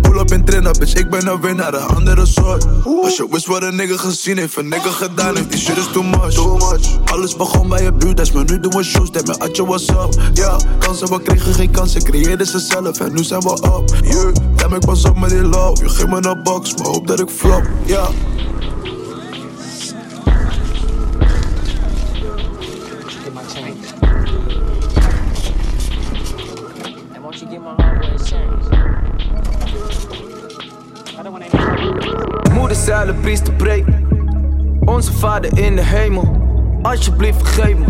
Pull 0.00 0.20
up 0.20 0.32
in 0.32 0.44
trainer, 0.44 0.72
bitch, 0.78 0.94
ik 0.94 1.10
ben 1.10 1.26
een 1.26 1.40
winnaar, 1.40 1.74
een 1.74 1.86
andere 1.86 2.26
soort. 2.26 2.66
Als 3.02 3.16
je 3.16 3.26
wist 3.30 3.46
wat 3.46 3.62
een 3.62 3.76
nigga 3.76 3.96
gezien 3.96 4.38
heeft, 4.38 4.56
een 4.56 4.68
nigga 4.68 4.90
gedaan 4.90 5.36
heeft, 5.36 5.50
die 5.50 5.60
shit 5.60 5.76
is 5.76 5.88
too 5.92 6.02
much. 6.02 6.34
Too 6.34 6.56
much. 6.56 6.98
Alles 7.04 7.36
begon 7.36 7.68
bij 7.68 7.82
je 7.82 7.92
buurt, 7.92 8.34
maar 8.34 8.44
nu 8.44 8.60
doen 8.60 8.72
we 8.72 8.82
shows, 8.82 9.10
dat 9.10 9.26
met 9.26 9.38
Atje 9.38 9.66
was 9.66 9.88
up. 9.88 10.20
Ja, 10.32 10.56
kansen, 10.78 11.08
we 11.08 11.22
kregen 11.22 11.54
geen 11.54 11.70
kansen, 11.70 12.02
creëerden 12.02 12.46
ze 12.46 12.58
zelf 12.58 13.00
en 13.00 13.14
nu 13.14 13.24
zijn 13.24 13.40
we 13.40 13.50
up. 13.50 14.04
Yeah, 14.04 14.32
damn, 14.56 14.74
ik 14.74 14.82
was 14.82 15.04
op 15.04 15.18
met 15.18 15.30
die 15.30 15.42
love, 15.42 15.82
je 15.82 15.88
geeft 15.88 16.08
me 16.08 16.26
een 16.26 16.42
box, 16.42 16.74
maar 16.74 16.86
hoop 16.86 17.06
dat 17.06 17.20
ik 17.20 17.28
flop. 17.28 17.62
Ja. 17.84 18.08
Onze 34.84 35.12
vader 35.12 35.58
in 35.58 35.76
de 35.76 35.82
hemel, 35.82 36.36
alsjeblieft 36.82 37.38
vergeef 37.38 37.76
me. 37.76 37.86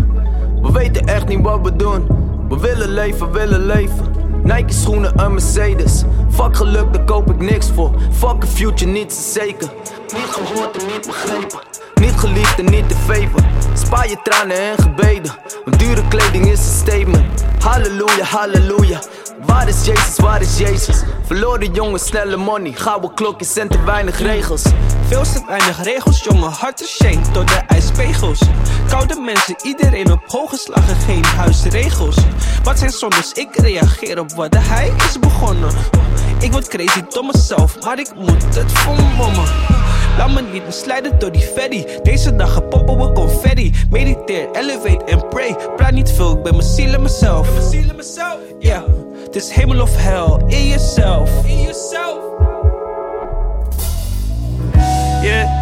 We 0.61 0.71
weten 0.71 1.05
echt 1.05 1.27
niet 1.27 1.41
wat 1.41 1.59
we 1.61 1.75
doen. 1.75 2.07
We 2.49 2.59
willen 2.59 2.89
leven, 2.89 3.31
willen 3.31 3.65
leven. 3.65 4.05
Nike 4.43 4.73
schoenen, 4.73 5.19
een 5.19 5.31
Mercedes. 5.33 6.03
Fuck 6.29 6.55
geluk, 6.55 6.93
daar 6.93 7.03
koop 7.03 7.29
ik 7.29 7.39
niks 7.39 7.71
voor. 7.75 7.91
Fuck 8.11 8.43
a 8.43 8.47
future, 8.47 8.91
niet 8.91 9.13
zo 9.13 9.39
zeker. 9.39 9.69
Niet 10.13 10.29
gehoord 10.29 10.77
en 10.77 10.87
niet 10.87 11.07
begrepen. 11.07 11.59
Niet 11.95 12.15
geliefd 12.15 12.59
en 12.59 12.65
niet 12.65 12.89
te 12.89 12.95
favor. 12.95 13.41
Spaar 13.73 14.09
je 14.09 14.17
tranen 14.23 14.57
en 14.57 14.77
gebeden. 14.77 15.31
Dure 15.77 16.07
kleding 16.07 16.45
is 16.45 16.59
een 16.59 16.73
statement. 16.73 17.45
Halleluja, 17.59 18.23
halleluja. 18.23 18.99
Waar 19.45 19.67
is 19.67 19.85
Jezus, 19.85 20.17
waar 20.17 20.41
is 20.41 20.57
Jezus? 20.57 21.03
Verloren 21.25 21.73
jongen, 21.73 21.99
snelle 21.99 22.37
money. 22.37 22.71
Gouden 22.71 23.13
klokjes 23.13 23.57
en 23.57 23.67
te 23.67 23.83
weinig 23.83 24.19
regels. 24.19 24.63
Veel 25.07 25.21
te 25.21 25.43
weinig 25.47 25.83
regels, 25.83 26.23
jongen, 26.23 26.51
hart 26.51 26.81
is 26.81 26.95
shame 26.95 27.31
door 27.33 27.45
de 27.45 27.61
ijspegels. 27.67 28.39
Koude 28.89 29.19
mensen, 29.19 29.55
iedereen 29.63 30.11
op 30.11 30.19
hoge 30.27 30.57
slagen, 30.57 30.95
geen 30.95 31.25
huisregels. 31.25 32.15
Wat 32.63 32.79
zijn 32.79 32.91
zondes, 32.91 33.31
ik 33.31 33.55
reageer 33.55 34.19
op 34.19 34.31
wat 34.31 34.55
hij 34.57 34.93
is 34.97 35.19
begonnen. 35.19 35.71
Ik 36.39 36.51
word 36.51 36.67
crazy 36.67 37.01
door 37.09 37.25
mezelf, 37.25 37.77
maar 37.83 37.99
ik 37.99 38.15
moet 38.15 38.55
het 38.55 38.71
vermommen. 38.71 39.45
Laat 40.17 40.31
me 40.33 40.41
niet 40.41 40.65
misleiden 40.65 41.19
door 41.19 41.31
die 41.31 41.41
ferry. 41.41 41.99
Deze 42.03 42.35
dagen 42.35 42.67
poppen 42.67 42.97
we 42.97 43.11
confetti. 43.11 43.73
Mediteer, 43.89 44.51
elevate 44.51 45.03
en 45.05 45.27
pray. 45.27 45.55
Praat 45.75 45.91
niet 45.91 46.11
veel, 46.11 46.37
ik 46.37 46.43
ben 46.43 46.55
mijn 46.55 46.67
ziel 46.67 46.93
en 46.93 47.01
mezelf. 47.01 47.47
Ja, 48.59 48.83
het 49.33 49.43
is 49.43 49.51
hemel 49.51 49.81
of 49.81 49.95
hel 49.95 50.41
in 50.47 50.67
jezelf. 50.67 51.29
In 51.45 51.61
jezelf. 51.61 52.19
Yeah. 55.21 55.61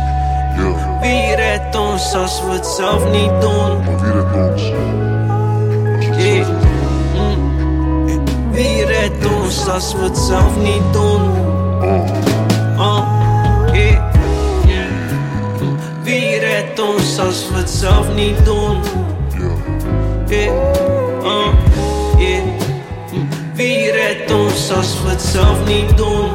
Wie 1.02 1.36
redt 1.36 1.76
ons 1.76 2.14
als 2.14 2.42
we 2.46 2.52
het 2.52 2.66
zelf 2.66 3.12
niet 3.12 3.42
doen? 3.42 3.84
Wie 4.02 4.12
redt 4.12 4.36
ons? 4.36 4.62
Yeah. 6.18 6.48
Mm. 7.16 8.52
Wie 8.52 8.86
redt 8.86 9.26
ons 9.42 9.70
als 9.70 9.94
we 9.94 10.04
het 10.04 10.18
zelf 10.18 10.58
niet 10.58 10.94
doen? 10.94 11.22
Oh. 12.78 13.08
Yeah. 13.74 14.14
Mm. 15.62 15.78
Wie 16.04 16.40
redt 16.40 16.80
ons 16.80 17.20
als 17.20 17.50
we 17.50 17.58
het 17.58 17.70
zelf 17.70 18.14
niet 18.16 18.46
doen? 18.46 18.78
Yeah. 20.28 20.54
Oh. 21.24 21.61
Yeah. 23.52 23.58
Wie 23.58 23.92
redt 23.92 24.32
ons 24.32 24.72
als 24.72 25.02
we 25.02 25.10
het 25.10 25.22
zelf 25.22 25.66
niet 25.66 25.98
doen? 25.98 26.30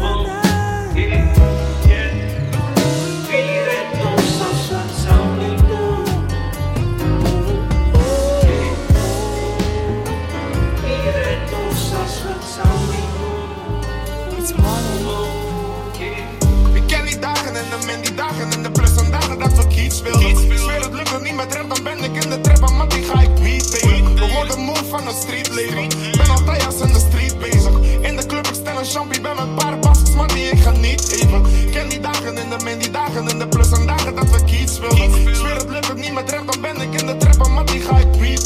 Oh. 0.00 0.26
Yeah. 0.94 1.34
Wie 3.28 3.62
redt 3.68 4.04
ons 4.04 4.40
als 4.48 4.68
we 4.68 4.74
het 4.74 4.94
zelf 5.04 5.26
niet 5.38 5.58
doen? 5.68 6.04
Wie 10.82 11.10
redt 11.10 11.52
ons 11.52 11.92
als 12.00 12.22
we 12.22 12.28
het 12.28 12.44
zelf 12.54 12.80
niet 12.90 13.12
doen? 13.18 13.38
It's 14.38 14.52
Ik 16.74 16.86
ken 16.86 17.04
die 17.04 17.18
dagen 17.18 17.56
en 17.56 17.64
de 17.70 17.86
min 17.86 18.00
die 18.00 18.14
dagen 18.14 18.50
en 18.52 18.62
de 18.62 18.70
plus 18.70 18.96
en 18.96 19.10
dat 19.38 19.56
we 19.56 19.66
kiet 19.66 19.92
speelden. 19.92 20.58
Zweer 20.58 20.82
het 20.82 20.92
lukt 20.92 21.12
nog 21.12 21.22
niet 21.22 21.34
met 21.34 21.54
rap, 21.54 21.74
dan 21.74 21.84
ben 21.84 21.98
ik 21.98 22.24
in 22.24 22.30
de 22.30 22.40
trap 22.40 22.68
en 22.68 22.76
man 22.76 22.88
die 22.88 23.02
ga 23.02 23.20
ik 23.20 23.37
van 24.88 25.06
het 25.06 25.16
streetleven. 25.16 25.88
Ben 26.16 26.28
al 26.30 26.44
thuis 26.44 26.80
in 26.80 26.92
de 26.92 26.98
street 26.98 27.38
bezig. 27.38 27.72
In 28.00 28.16
de 28.16 28.26
club, 28.26 28.46
ik 28.46 28.54
stel 28.54 28.78
een 28.78 28.84
champie, 28.84 29.20
bij 29.20 29.34
mijn 29.34 29.54
paar 29.54 29.78
basis, 29.78 30.10
maar 30.10 30.28
die 30.28 30.44
ik 30.44 30.58
geniet 30.58 31.10
even. 31.10 31.42
Ken 31.70 31.88
die 31.88 32.00
dagen 32.00 32.36
in 32.36 32.48
de 32.50 32.64
min, 32.64 32.78
die 32.78 32.90
dagen 32.90 33.28
in 33.28 33.38
de 33.38 33.48
plus 33.48 33.70
en 33.70 33.86
dagen 33.86 34.14
dat 34.14 34.30
we 34.30 34.44
kiets 34.44 34.78
willen. 34.78 35.34
Zweer 35.36 35.54
het 35.54 35.70
lukt 35.70 35.88
het 35.88 35.96
niet 35.96 36.12
met 36.12 36.30
rap, 36.30 36.52
dan 36.52 36.60
ben 36.60 36.80
ik 36.80 37.00
in 37.00 37.06
de 37.06 37.16
trap, 37.16 37.48
maar 37.48 37.64
die 37.64 37.80
ga 37.80 37.96
ik 37.96 38.16
Ik 38.16 38.40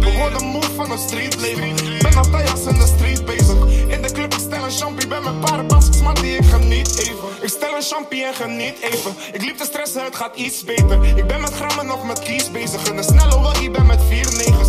We 0.00 0.34
de 0.38 0.44
moe 0.44 0.62
van 0.76 0.90
het 0.90 1.00
streetleven. 1.00 1.74
Ben 2.02 2.16
al 2.16 2.30
thuis 2.30 2.64
in 2.66 2.78
de 2.78 2.86
street 2.96 3.24
bezig. 3.24 3.56
In 3.88 4.02
de 4.02 4.12
club, 4.12 4.34
ik 4.34 4.40
stel 4.40 4.64
een 4.64 4.70
champie, 4.70 5.08
bij 5.08 5.20
mijn 5.20 5.38
paar 5.38 5.66
basis, 5.66 6.00
maar 6.00 6.14
die 6.14 6.36
ik 6.36 6.44
geniet 6.44 6.98
even. 6.98 7.28
Ik 7.40 7.48
stel 7.48 7.74
een 7.76 7.82
champie 7.82 8.24
en 8.24 8.34
geniet 8.34 8.78
even. 8.80 9.12
Ik 9.32 9.42
liep 9.42 9.58
de 9.58 9.64
stress 9.64 9.94
het 9.94 10.16
gaat 10.16 10.36
iets 10.36 10.64
beter. 10.64 11.16
Ik 11.16 11.26
ben 11.26 11.40
met 11.40 11.52
grammen 11.52 11.94
of 11.94 12.02
met 12.04 12.18
kies 12.18 12.50
bezig. 12.50 12.88
en 12.88 12.96
de 12.96 13.02
snelle 13.02 13.38
ik 13.60 13.72
ben 13.72 13.86
met 13.86 14.00
vier 14.08 14.32
negers. 14.36 14.68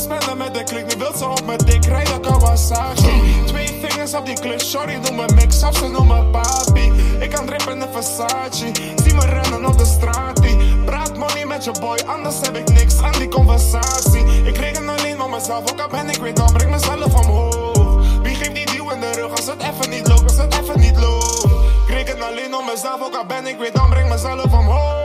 Spellen 0.00 0.36
met 0.36 0.54
de 0.54 0.64
klik, 0.64 0.86
nu 0.86 0.98
wilt 0.98 1.18
ze 1.18 1.28
op 1.28 1.46
met 1.46 1.66
dik. 1.66 1.84
Rij 1.84 2.04
de 2.04 2.20
Kawasaki. 2.20 3.42
Twee 3.46 3.66
vingers 3.82 4.14
op 4.14 4.26
die 4.26 4.40
klus, 4.40 4.70
sorry, 4.70 4.94
noem 4.94 5.14
me 5.14 5.24
mix-up, 5.34 5.74
ze 5.74 5.88
noem 5.88 6.06
me 6.06 6.24
papi. 6.24 6.92
Ik 7.18 7.30
kan 7.30 7.46
drippen 7.46 7.72
in 7.72 7.78
de 7.78 7.86
Versace. 7.92 8.70
Zie 9.02 9.14
me 9.14 9.26
rennen 9.26 9.66
op 9.66 9.78
de 9.78 9.84
straat. 9.84 10.40
Praat 10.84 11.16
money 11.16 11.46
met 11.46 11.64
je 11.64 11.72
boy, 11.80 11.98
anders 12.06 12.40
heb 12.40 12.56
ik 12.56 12.72
niks 12.72 13.02
aan 13.02 13.12
die 13.12 13.28
conversatie. 13.28 14.24
Ik 14.44 14.56
reken 14.56 14.88
alleen 14.88 15.22
op 15.22 15.30
mezelf, 15.30 15.72
ook 15.72 15.80
al 15.80 15.88
ben 15.88 16.08
ik 16.08 16.16
weer 16.16 16.34
dan, 16.34 16.52
breng 16.52 16.70
mezelf 16.70 17.14
omhoog. 17.14 18.04
Wie 18.22 18.34
geeft 18.34 18.54
die 18.54 18.66
duw 18.66 18.90
in 18.90 19.00
de 19.00 19.10
rug 19.12 19.30
als 19.30 19.46
het 19.46 19.62
even 19.62 19.90
niet 19.90 20.08
loopt, 20.08 20.22
als 20.22 20.36
het 20.36 20.58
even 20.62 20.80
niet 20.80 20.96
loopt? 20.96 21.44
Ik 21.86 21.94
reken 21.94 22.22
alleen 22.22 22.54
op 22.54 22.64
mezelf, 22.72 23.02
ook 23.02 23.16
al 23.16 23.26
ben 23.26 23.46
ik 23.46 23.58
weer 23.58 23.72
dan, 23.72 23.90
breng 23.90 24.08
mezelf 24.08 24.52
omhoog. 24.52 24.99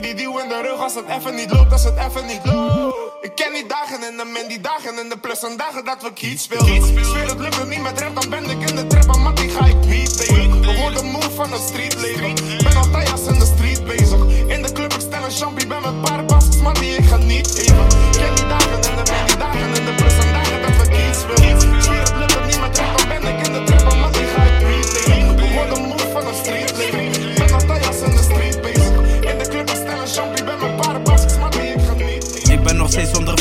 Die 0.00 0.14
duw 0.14 0.38
in 0.38 0.48
de 0.48 0.60
rug 0.62 0.80
als 0.80 0.94
het 0.94 1.04
even 1.08 1.34
niet 1.34 1.50
loopt, 1.50 1.72
als 1.72 1.84
het 1.84 1.98
even 1.98 2.26
niet 2.26 2.40
loopt? 2.44 2.96
Ik 3.20 3.34
ken 3.34 3.52
die 3.52 3.66
dagen 3.66 4.02
en 4.02 4.16
de 4.16 4.24
min, 4.24 4.48
die 4.48 4.60
dagen 4.60 4.98
en 4.98 5.08
de 5.08 5.18
plus 5.18 5.42
en 5.42 5.56
dagen 5.56 5.84
dat 5.84 6.02
we 6.02 6.12
kiet 6.12 6.40
speelden. 6.40 7.04
Zweer 7.04 7.28
het 7.28 7.38
lukt 7.38 7.68
niet 7.68 7.82
met 7.82 8.00
rap, 8.00 8.20
dan 8.20 8.30
ben 8.30 8.44
ik 8.44 8.70
in 8.70 8.76
de 8.76 8.86
trap, 8.86 9.14
en 9.14 9.34
die 9.34 9.48
ga 9.50 9.64
ik 9.64 9.80
beat 9.80 10.16
tegen. 10.16 10.60
We 10.60 10.76
worden 10.80 11.04
moe 11.04 11.30
van 11.34 11.52
het 11.52 11.62
streetleven, 11.62 12.34
ben 12.62 12.76
altijd 12.76 13.12
als 13.12 13.26
in 13.26 13.38
de 13.38 13.52
street 13.56 13.84
bezig. 13.86 14.20
In 14.46 14.62
de 14.62 14.72
club, 14.72 14.92
ik 14.92 15.00
stel 15.00 15.24
een 15.24 15.30
champie, 15.30 15.66
ben 15.66 15.82
met 15.82 16.00
paar 16.02 16.24
baskets, 16.24 16.56
man 16.56 16.74
die 16.74 16.96
ik 16.96 17.04
geniet 17.04 17.56
even. 17.56 17.97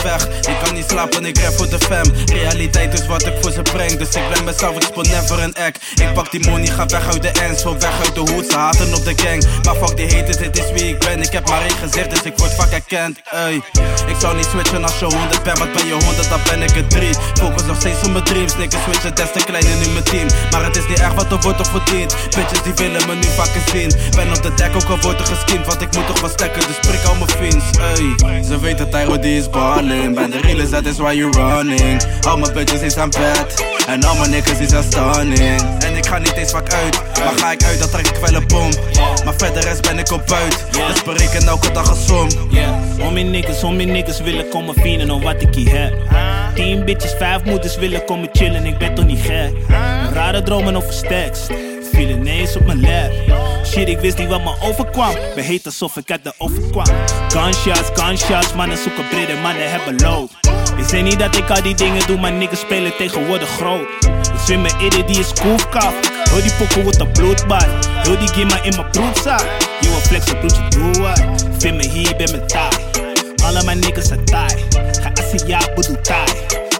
Nog 0.07 0.27
slapen, 0.89 1.26
ik 1.26 1.39
rap 1.39 1.53
voor 1.53 1.69
de 1.69 1.80
fam. 1.80 2.11
Realiteit 2.26 2.93
is 2.93 3.07
wat 3.07 3.26
ik 3.26 3.34
voor 3.41 3.51
ze 3.51 3.61
breng, 3.61 3.97
dus 3.97 4.09
ik 4.09 4.30
ben 4.34 4.43
mezelf, 4.43 4.76
ik 4.76 4.81
speel 4.81 5.03
never 5.03 5.39
een 5.39 5.55
act. 5.55 5.80
Ik 5.95 6.14
pak 6.14 6.31
die 6.31 6.49
money, 6.49 6.68
ga 6.68 6.85
weg 6.85 7.07
uit 7.07 7.22
de 7.22 7.30
ends, 7.30 7.61
zo 7.61 7.77
weg 7.77 7.99
uit 7.99 8.15
de 8.15 8.19
hoed, 8.19 8.45
ze 8.51 8.57
haten 8.57 8.93
op 8.93 9.05
de 9.05 9.14
gang. 9.15 9.43
Maar 9.64 9.76
fuck 9.76 9.97
die 9.97 10.15
haters, 10.15 10.38
dit 10.38 10.57
is 10.57 10.72
wie 10.72 10.89
ik 10.89 10.99
ben, 10.99 11.22
ik 11.22 11.31
heb 11.31 11.49
maar 11.49 11.61
één 11.61 11.77
gezicht, 11.84 12.09
dus 12.09 12.22
ik 12.22 12.38
word 12.38 12.53
vaak 12.53 12.72
erkend. 12.72 13.19
Ey. 13.31 13.61
Ik 14.07 14.15
zou 14.19 14.35
niet 14.35 14.45
switchen 14.45 14.84
als 14.84 14.99
je 14.99 15.05
100 15.05 15.43
bent, 15.43 15.57
maar 15.57 15.72
ben 15.72 15.88
je 15.88 15.93
100, 15.93 16.30
dan 16.30 16.39
ben 16.49 16.61
ik 16.61 16.76
er 16.76 16.88
3. 16.88 17.09
Focus 17.39 17.64
nog 17.65 17.76
steeds 17.80 18.01
op 18.05 18.11
mijn 18.11 18.23
dreams, 18.23 18.57
niggas 18.57 18.84
switchen, 18.84 19.15
des 19.15 19.31
te 19.31 19.43
klein 19.45 19.65
in 19.65 19.93
mijn 19.93 20.03
team. 20.03 20.27
Maar 20.51 20.64
het 20.64 20.76
is 20.76 20.88
niet 20.88 20.99
echt 20.99 21.15
wat 21.15 21.31
er 21.31 21.39
wordt 21.39 21.57
toch 21.57 21.68
verdiend. 21.68 22.15
Bitches 22.35 22.61
die 22.64 22.73
willen 22.73 23.07
me 23.07 23.15
nu 23.15 23.27
vaker 23.35 23.61
zien. 23.73 23.91
Ben 24.15 24.30
op 24.30 24.41
de 24.41 24.53
deck, 24.53 24.76
ook 24.76 24.89
al 24.89 24.99
wordt 24.99 25.19
er 25.19 25.26
geskind, 25.26 25.65
want 25.65 25.81
ik 25.81 25.95
moet 25.95 26.07
toch 26.07 26.19
wel 26.19 26.30
stekken, 26.30 26.61
dus 26.68 26.80
prik 26.80 27.03
al 27.03 27.15
mijn 27.15 27.30
fins. 27.30 27.64
Ey. 27.80 28.43
Ze 28.43 28.59
weten 28.59 28.89
Tyro 28.89 29.19
die 29.19 29.38
is 29.38 29.49
balling, 29.49 30.15
ben 30.15 30.30
de 30.31 30.39
realest, 30.41 30.72
that 30.77 30.85
is 30.85 30.99
why 30.99 31.11
you 31.11 31.29
running. 31.31 32.01
Al 32.27 32.37
mijn 32.37 32.53
bitches 32.53 32.81
is 32.81 32.97
aan 32.97 33.09
bed, 33.09 33.65
en 33.87 34.03
al 34.03 34.15
mijn 34.15 34.29
niggas 34.29 34.59
is 34.59 34.73
aan 34.73 34.83
stunning. 34.83 35.61
En 35.79 35.95
ik 35.95 36.05
ga 36.05 36.17
niet 36.17 36.33
eens 36.35 36.51
vaak 36.51 36.73
uit, 36.73 37.01
maar 37.19 37.37
ga 37.37 37.51
ik 37.51 37.63
uit, 37.63 37.79
dan 37.79 37.89
trek 37.89 38.07
ik 38.07 38.15
wel 38.15 38.33
een 38.33 38.47
bom. 38.47 38.69
Maar 39.25 39.33
verder 39.37 39.63
rest 39.63 39.81
ben 39.81 39.97
ik 39.99 40.11
op 40.11 40.27
buit, 40.27 40.65
dus 40.71 41.03
bereken 41.03 41.47
elke 41.47 41.71
dag 41.71 41.89
een 41.89 41.95
som. 41.95 42.27
Yeah. 42.49 43.07
Om 43.07 43.13
mijn 43.13 43.31
niggas, 43.31 43.63
om 43.63 43.75
mijn 43.75 43.91
niggas 43.91 44.19
willen 44.19 44.49
komen 44.49 44.75
vieren 44.75 45.09
om 45.09 45.21
wat 45.21 45.41
ik 45.41 45.55
hier 45.55 45.79
heb. 45.79 45.93
Tien 46.53 46.85
bitches, 46.85 47.13
vijf 47.17 47.43
moeders 47.43 47.77
willen 47.77 48.05
komen 48.05 48.29
chillen, 48.31 48.65
ik 48.65 48.77
ben 48.77 48.95
toch 48.95 49.05
niet 49.05 49.21
gek. 49.21 49.51
Rare 50.13 50.43
dromen 50.43 50.75
over 50.75 50.93
stacks, 50.93 51.39
viel 51.97 52.09
ineens 52.09 52.55
op 52.55 52.65
mijn 52.65 52.81
lap. 52.81 53.11
Shit, 53.65 53.87
ik 53.87 53.99
wist 53.99 54.17
niet 54.17 54.27
wat 54.27 54.43
me 54.43 54.55
overkwam. 54.61 55.13
We 55.35 55.41
heet 55.41 55.65
alsof 55.65 55.97
ik 55.97 56.11
uit 56.11 56.23
de 56.23 56.33
overkwam. 56.37 56.85
Gunshots, 57.27 57.89
gunshots, 57.93 58.53
mannen 58.53 58.77
zoeken 58.77 59.07
brede, 59.07 59.33
mannen 59.33 59.71
hebben 59.71 59.95
lood. 59.95 60.31
Ik 60.77 60.87
zeg 60.87 61.01
niet 61.01 61.19
dat 61.19 61.35
ik 61.35 61.49
al 61.49 61.61
die 61.61 61.75
dingen 61.75 62.07
doe, 62.07 62.19
maar 62.19 62.31
niggas 62.31 62.59
spelen 62.59 62.97
tegenwoordig 62.97 63.49
groot. 63.49 63.87
Ik 64.33 64.39
zwem 64.45 64.61
mijn 64.61 64.73
idee, 64.85 65.03
die 65.03 65.19
is 65.19 65.33
koefkaf. 65.33 65.93
Heel 66.29 66.41
die 66.41 66.53
pokken 66.53 66.83
wordt 66.83 66.99
een 66.99 67.11
bloedbad. 67.11 67.67
Heel 68.03 68.17
die 68.19 68.27
gimma 68.27 68.63
in 68.63 68.75
mijn 68.75 68.91
broekzak. 68.91 69.45
Je 69.81 69.89
wil 69.89 69.99
flexen, 69.99 70.39
broertje, 70.39 70.67
doe. 70.69 71.13
Vind 71.57 71.75
me 71.75 71.87
hier, 71.89 72.15
ben 72.17 72.31
me 72.31 72.45
taai. 72.45 72.75
Alle 73.43 73.63
mijn 73.63 73.79
niggas 73.79 74.07
zijn 74.07 74.25
taai. 74.25 74.55
Ga 75.01 75.11
Asia, 75.23 75.59
bedoel 75.75 76.01
taai. 76.01 76.31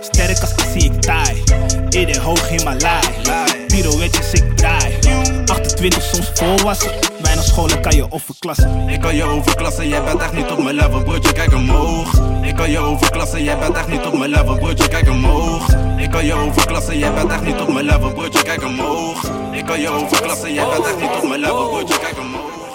Sterk 0.02 0.40
als 0.42 0.56
Asie, 0.56 0.84
ik 0.84 1.02
taai. 1.02 1.44
Ieder 1.90 2.22
hoog 2.22 2.50
in 2.50 2.64
mijn 2.64 2.80
laai. 2.80 3.67
Pirouetjes, 3.82 4.32
ik 4.32 4.58
draai. 4.58 5.00
28 5.46 6.04
soms 6.04 6.32
volwassen. 6.34 6.92
Weinig 7.22 7.46
scholen 7.46 7.82
kan 7.82 7.96
je 7.96 8.12
overklassen. 8.12 8.90
Ik 8.90 9.02
kan 9.02 9.16
je 9.16 9.24
overklassen, 9.24 9.88
jij 9.88 10.04
bent 10.04 10.22
echt 10.22 10.34
niet 10.34 10.52
op 10.52 10.64
mijn 10.64 10.76
level, 10.76 11.04
broertje, 11.04 11.34
kijk 11.34 11.54
omhoog. 11.54 12.14
Ik 12.42 12.56
kan 12.56 12.70
je 12.72 12.80
overklassen, 12.80 13.44
jij 13.44 13.58
bent 13.58 13.76
echt 13.76 13.88
niet 13.88 14.06
op 14.06 14.18
mijn 14.18 14.30
level, 14.30 14.58
broertje, 14.58 14.88
kijk 14.88 15.10
omhoog. 15.10 15.68
Ik 15.98 16.12
kan 16.12 16.26
je 16.26 16.34
overklassen, 16.34 16.98
jij 16.98 17.14
bent 17.14 17.32
echt 17.32 17.42
niet 17.42 17.60
op 17.60 17.74
mijn 17.74 17.86
level, 17.86 18.14
broertje, 18.14 18.44
kijk 18.44 18.64
omhoog. 18.64 19.24
Ik 19.52 19.66
kan 19.66 19.80
je 19.80 19.90
overklassen, 19.90 20.54
jij 20.54 20.66
bent 20.70 20.86
echt 20.86 21.00
niet 21.00 21.16
op 21.22 21.28
mijn 21.28 21.40
level, 21.40 21.68
broertje, 21.68 22.00
kijk 22.00 22.20
omhoog. 22.20 22.67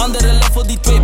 Andere 0.00 0.32
level 0.32 0.66
die 0.66 0.78
2.0 0.82 1.00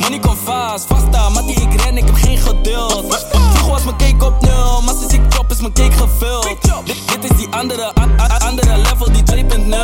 Money 0.00 0.18
komt 0.20 0.38
vast, 0.44 0.86
vasta, 0.86 1.28
maar 1.28 1.42
die 1.42 1.60
ik 1.60 1.80
ren, 1.82 1.96
ik 1.96 2.04
heb 2.06 2.14
geen 2.14 2.38
geduld. 2.38 3.04
Vroeger 3.32 3.70
was 3.70 3.84
mijn 3.84 3.96
cake 3.96 4.24
op 4.24 4.42
nul, 4.42 4.82
maar 4.82 4.94
sinds 4.98 5.14
ik 5.14 5.30
drop 5.30 5.50
is 5.50 5.60
mijn 5.60 5.72
cake 5.72 5.92
gevuld. 5.96 6.42
Dit, 6.84 6.96
dit 7.20 7.30
is 7.30 7.36
die 7.36 7.48
andere, 7.50 7.92
andere 8.38 8.76
level 8.76 9.12
die 9.12 9.22
2.0 9.22 9.74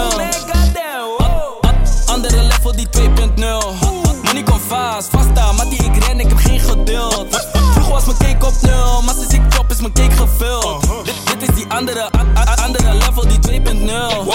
A- 1.67 2.13
Andere 2.13 2.43
level 2.43 2.73
die 2.77 2.89
2.0 2.89 4.10
Money 4.31 4.45
komt 4.45 4.63
vast, 4.69 5.09
vasta, 5.09 5.53
maar 5.53 5.69
die 5.69 5.85
ik 5.85 6.05
ren, 6.05 6.21
ik 6.21 6.29
heb 6.29 6.39
geen 6.39 6.61
geduld. 6.61 7.49
Vroeger 7.73 7.93
was 7.93 8.05
mijn 8.05 8.17
cake 8.19 8.47
op 8.47 8.63
nul, 8.63 9.03
maar 9.03 9.15
sinds 9.15 9.35
ik 9.35 9.51
drop 9.51 9.71
is 9.71 9.81
mijn 9.81 9.93
cake 9.93 10.11
gevuld. 10.11 11.05
Dit, 11.05 11.15
dit 11.39 11.49
is 11.49 11.55
die 11.55 11.65
andere, 11.69 12.11
andere 12.65 12.95
level 12.95 13.29
die 13.29 13.61
2.0 13.61 13.87
Wow, 14.25 14.27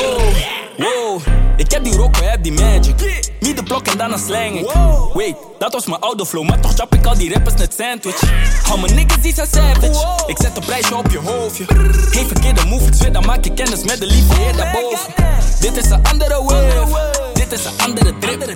wow, 0.77 1.21
ik 1.57 1.71
heb 1.71 1.83
die 1.83 1.95
rock, 1.95 2.15
heb 2.21 2.43
die 2.43 2.51
magic. 2.51 3.21
Niet 3.39 3.57
de 3.57 3.63
blok 3.63 3.87
en 3.87 3.97
daarna 3.97 4.17
slang 4.17 4.59
ik. 4.59 4.71
Wait, 5.13 5.35
dat 5.59 5.73
was 5.73 5.85
mijn 5.85 6.01
oude 6.01 6.25
flow, 6.25 6.47
maar 6.47 6.59
toch 6.59 6.73
chap 6.73 6.95
ik 6.95 7.05
al 7.05 7.17
die 7.17 7.33
rappers 7.33 7.55
net 7.55 7.73
sandwich. 7.77 8.21
Hou 8.63 8.79
mijn 8.79 8.95
niggas 8.95 9.21
die 9.21 9.33
zijn 9.33 9.47
savage. 9.51 10.23
Ik 10.27 10.37
zet 10.41 10.57
een 10.57 10.65
prijsje 10.65 10.95
op 10.95 11.11
je 11.11 11.19
hoofdje. 11.19 11.65
Geen 12.09 12.27
verkeerde 12.27 12.65
move, 12.65 12.85
ik 12.85 12.93
zweer 12.93 13.11
dan 13.11 13.25
maak 13.25 13.43
je 13.43 13.53
kennis 13.53 13.83
met 13.83 13.99
de 13.99 14.05
liefde 14.05 14.35
heer 14.35 14.55
daarboven. 14.55 15.13
Dit 15.59 15.77
is 15.77 15.89
een 15.89 16.03
andere 16.03 16.43
wave 16.43 17.14
dit 17.49 17.59
is 17.59 17.65
een 17.65 17.71
andere 17.85 18.13
drip. 18.19 18.55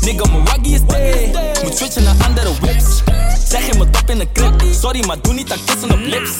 Nigga, 0.00 0.30
mijn 0.30 0.44
waggy 0.44 0.72
is 0.74 0.80
day. 0.86 1.30
Moet 1.62 1.76
switchen 1.76 2.02
naar 2.02 2.14
andere 2.26 2.50
whips. 2.60 3.02
Zeg 3.48 3.66
je 3.66 3.78
me 3.78 3.90
top 3.90 4.10
in 4.10 4.18
de 4.18 4.32
crib. 4.32 4.62
Sorry, 4.80 5.06
maar 5.06 5.20
doe 5.20 5.34
niet 5.34 5.52
aan 5.52 5.58
kissen 5.64 5.90
op 5.92 5.98
lips. 6.00 6.30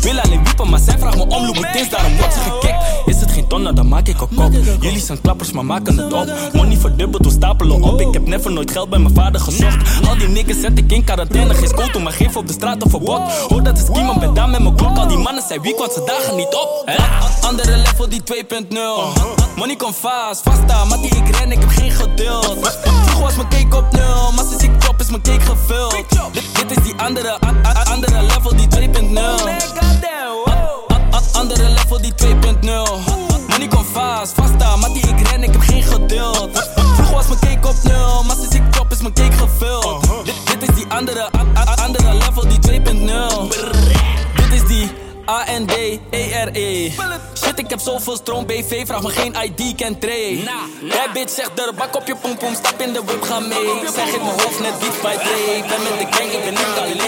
Wil 0.00 0.20
alleen 0.20 0.44
wiepen, 0.44 0.70
maar 0.70 0.80
zij 0.80 0.98
vraagt 0.98 1.16
me 1.16 1.22
om 1.22 1.44
Louboutins, 1.44 1.90
daarom 1.90 2.16
wordt 2.16 2.34
ze 2.34 2.40
gekikt. 2.40 2.76
Is 3.06 3.20
het 3.20 3.30
geen 3.30 3.46
tonnen, 3.48 3.74
dan 3.74 3.88
maak 3.88 4.08
ik 4.08 4.20
een 4.20 4.28
kop. 4.34 4.52
Jullie 4.80 5.00
zijn 5.00 5.20
klappers, 5.20 5.52
maar 5.52 5.64
maken 5.64 5.98
het 5.98 6.12
op. 6.12 6.32
Money 6.52 6.76
verdubbeld, 6.76 7.24
we 7.24 7.30
stapelen 7.30 7.82
op. 7.82 8.00
Ik 8.00 8.12
heb 8.12 8.26
never 8.26 8.52
nooit 8.52 8.70
geld 8.70 8.88
bij 8.88 8.98
mijn 8.98 9.14
vader 9.14 9.40
gezocht. 9.40 10.06
Al 10.08 10.18
die 10.18 10.28
niggas 10.28 10.60
zet 10.60 10.78
ik 10.78 10.92
in 10.92 11.04
quarantaine. 11.04 11.54
Geen 11.54 11.68
school 11.68 11.90
toen, 11.90 12.02
maar 12.02 12.12
geef 12.12 12.36
op 12.36 12.46
de 12.46 12.52
straat 12.52 12.82
of 12.82 12.90
verbod. 12.90 13.20
Hoor 13.48 13.62
dat 13.62 13.78
is 13.78 13.98
iemand 13.98 14.20
ben 14.20 14.34
daar 14.34 14.48
met 14.48 14.62
mijn 14.62 14.76
klok. 14.76 14.96
Al 14.96 15.08
die 15.08 15.18
mannen 15.18 15.42
zijn 15.48 15.62
weak, 15.62 15.78
want 15.78 15.92
ze 15.92 16.02
dagen 16.06 16.36
niet 16.36 16.54
op. 16.54 16.82
Hè? 16.84 17.02
Andere 17.46 17.76
level 17.76 18.08
die 18.08 18.22
2.0. 18.24 19.42
Money 19.56 19.76
komt 19.76 19.96
vast, 19.96 20.42
vasta, 20.42 20.84
maar 20.84 20.98
die 20.98 21.14
ik 21.14 21.31
ren, 21.38 21.52
ik 21.52 21.58
heb 21.60 21.68
geen 21.68 21.90
geduld. 21.90 22.78
Vroeger 23.04 23.20
was 23.22 23.34
mijn 23.36 23.48
cake 23.48 23.76
op 23.76 23.92
nul, 23.92 24.32
maar 24.32 24.44
sinds 24.48 24.64
ik 24.64 24.80
drop 24.80 25.00
is 25.00 25.08
mijn 25.10 25.22
cake 25.22 25.40
gevuld. 25.40 25.90
Dit, 26.32 26.44
dit 26.54 26.76
is 26.78 26.84
die 26.84 26.94
andere, 26.96 27.30
a- 27.44 27.66
a- 27.66 27.82
andere 27.92 28.22
level 28.22 28.56
die 28.56 28.68
2.0. 28.68 29.18
A- 29.18 30.94
a- 31.14 31.20
Andere 31.32 31.68
level 31.68 32.00
die 32.00 32.12
2.0. 32.14 33.00
Money 33.48 33.68
komt 33.68 33.86
vast, 33.92 34.32
vasta, 34.34 34.76
maar 34.76 34.92
die 34.92 35.06
ik 35.08 35.28
ren, 35.28 35.42
ik 35.42 35.52
heb 35.52 35.60
geen 35.60 35.82
geduld. 35.82 36.68
Vroeger 36.94 37.14
was 37.14 37.26
mijn 37.26 37.40
cake 37.40 37.68
op 37.68 37.76
nul, 37.82 38.22
maar 38.24 38.36
sinds 38.36 38.54
ik 38.54 38.72
drop 38.72 38.92
is 38.92 39.00
mijn 39.00 39.14
cake 39.14 39.32
gevuld. 39.36 40.04
Dit, 40.24 40.34
dit 40.60 40.68
is 40.68 40.74
die 40.74 40.86
andere, 40.88 41.28
a- 41.56 41.74
andere 41.84 42.14
level 42.14 42.48
die 42.48 42.58
2.0. 42.58 43.48
Dit 44.36 44.52
is 44.52 44.66
die 44.66 44.90
A-N-D-E-R-E. 45.26 46.90
Shit, 47.34 47.58
ik 47.58 47.70
heb 47.70 47.80
zoveel 47.80 48.16
stroom, 48.16 48.46
BV, 48.46 48.86
vraag 48.86 49.02
me 49.02 49.10
geen 49.10 49.36
ID, 49.44 49.74
ken 49.76 49.98
trade. 49.98 50.42
Jij 50.82 51.08
bitch 51.12 51.32
zegt 51.34 51.50
er, 51.58 51.74
bak 51.74 51.96
op 51.96 52.06
je 52.06 52.16
pompom, 52.16 52.54
stap 52.54 52.80
in 52.80 52.92
de 52.92 53.02
whip, 53.04 53.22
ga 53.22 53.38
mee. 53.38 53.82
Zeg 53.94 54.06
in 54.06 54.24
mijn 54.24 54.40
hoofd 54.40 54.60
net 54.60 54.78
beat 54.78 55.02
bij 55.02 55.16
Dre. 55.16 55.56
Ik 55.56 55.66
ben 55.66 55.82
met 55.82 55.98
de 55.98 56.06
gang, 56.16 56.30
ik 56.32 56.44
ben 56.44 56.52
niet 56.52 56.76
alleen. 56.80 57.00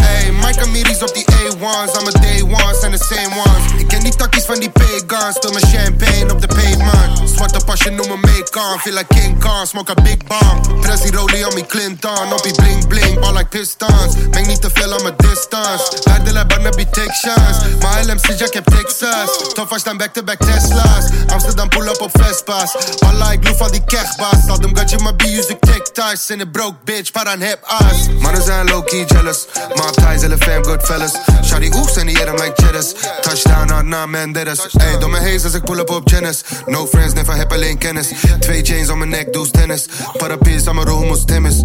Hey, 0.00 0.32
Mike 0.32 0.60
Amiris 0.60 1.02
op 1.02 1.14
die 1.14 1.24
A1's, 1.24 1.96
aan 1.96 2.04
mijn 2.04 2.20
day 2.20 2.42
ones 2.42 2.80
zijn 2.80 2.90
de 2.90 3.04
same 3.04 3.34
ones. 3.46 3.80
Ik 3.80 3.88
ken 3.88 4.00
die 4.00 4.14
takkies 4.14 4.44
van 4.44 4.58
die 4.60 4.70
pagans, 4.70 5.34
speel 5.36 5.52
mijn 5.52 5.66
champagne 5.66 6.32
op 6.32 6.40
de 6.40 6.46
pavement. 6.46 7.30
Zwarte 7.34 7.64
pasje, 7.64 7.90
noem 7.90 8.08
me 8.08 8.16
make 8.16 8.50
Kong. 8.50 8.80
Feel 8.80 8.94
like 8.94 9.14
King 9.14 9.40
Kong, 9.40 9.66
smoke 9.66 9.90
a 9.90 10.02
big 10.02 10.16
bomb. 10.26 10.80
Press 10.80 11.00
die 11.02 11.12
rollie 11.12 11.46
on 11.48 11.54
me 11.54 11.66
Clinton. 11.66 12.32
Op 12.32 12.42
die 12.42 12.54
bling 12.54 12.88
bling, 12.88 13.20
ball 13.20 13.32
like 13.32 13.48
pistons. 13.48 14.14
Meng 14.30 14.46
niet 14.46 14.60
te 14.60 14.70
veel 14.72 14.92
aan 14.92 15.02
mijn 15.02 15.14
distance. 15.16 16.02
Labber, 16.34 16.60
nabi 16.60 16.84
take 16.90 17.14
shots. 17.14 17.58
My 17.82 18.02
LMC 18.02 18.38
Jack 18.38 18.54
heb 18.54 18.64
Texas. 18.64 19.52
Tof 19.54 19.70
als 19.70 19.82
dan 19.82 19.96
back-to-back 19.96 20.38
Tesla's. 20.38 21.04
Amsterdam 21.32 21.68
pull 21.68 21.86
up 21.86 22.00
op 22.00 22.10
Vespa's. 22.12 22.76
All 22.98 23.16
like 23.28 23.48
loof 23.48 23.56
van 23.56 23.70
die 23.70 23.84
kechbaas. 23.84 24.48
Al 24.48 24.58
them 24.58 24.76
gatje 24.76 24.98
maar 24.98 25.16
be 25.16 25.36
use 25.38 25.56
take 25.60 25.92
ties. 25.92 26.30
In 26.30 26.40
a 26.40 26.44
broke 26.52 26.76
bitch, 26.84 27.12
maar 27.12 27.26
aan 27.26 27.40
hip 27.40 27.58
ass. 27.62 28.08
Mannen 28.20 28.42
zijn 28.42 28.68
low-key 28.68 29.04
jealous. 29.04 29.46
Maar 29.74 29.88
op 29.88 29.94
ties, 29.94 30.20
hele 30.20 30.36
fam, 30.38 30.64
good 30.64 30.82
fellas. 30.82 31.12
Shawty 31.44 31.70
oefs 31.76 31.96
in 31.96 32.06
the 32.06 32.20
air, 32.20 32.28
I'm 32.28 32.40
like 32.42 32.62
cheddars. 32.62 32.92
Touchdown, 33.20 33.70
hard 33.70 33.86
na 33.86 34.06
man, 34.06 34.32
deaders. 34.32 34.60
Ey, 34.74 34.98
door 34.98 35.10
mijn 35.10 35.22
haze 35.22 35.44
als 35.44 35.54
ik 35.54 35.64
pull 35.64 35.78
up 35.78 35.90
op 35.90 36.08
Janice. 36.08 36.42
No 36.66 36.86
friends, 36.86 37.14
never 37.14 37.36
heb 37.36 37.52
alleen 37.52 37.78
kennis. 37.78 38.08
Twee 38.40 38.64
chains 38.64 38.88
om 38.88 38.98
mijn 38.98 39.10
nek, 39.10 39.32
doe 39.32 39.50
tennis. 39.50 39.86
Parapies 40.16 40.66
aan 40.66 40.74
mijn 40.74 40.86
roomos, 40.86 41.24
Timmis. 41.24 41.64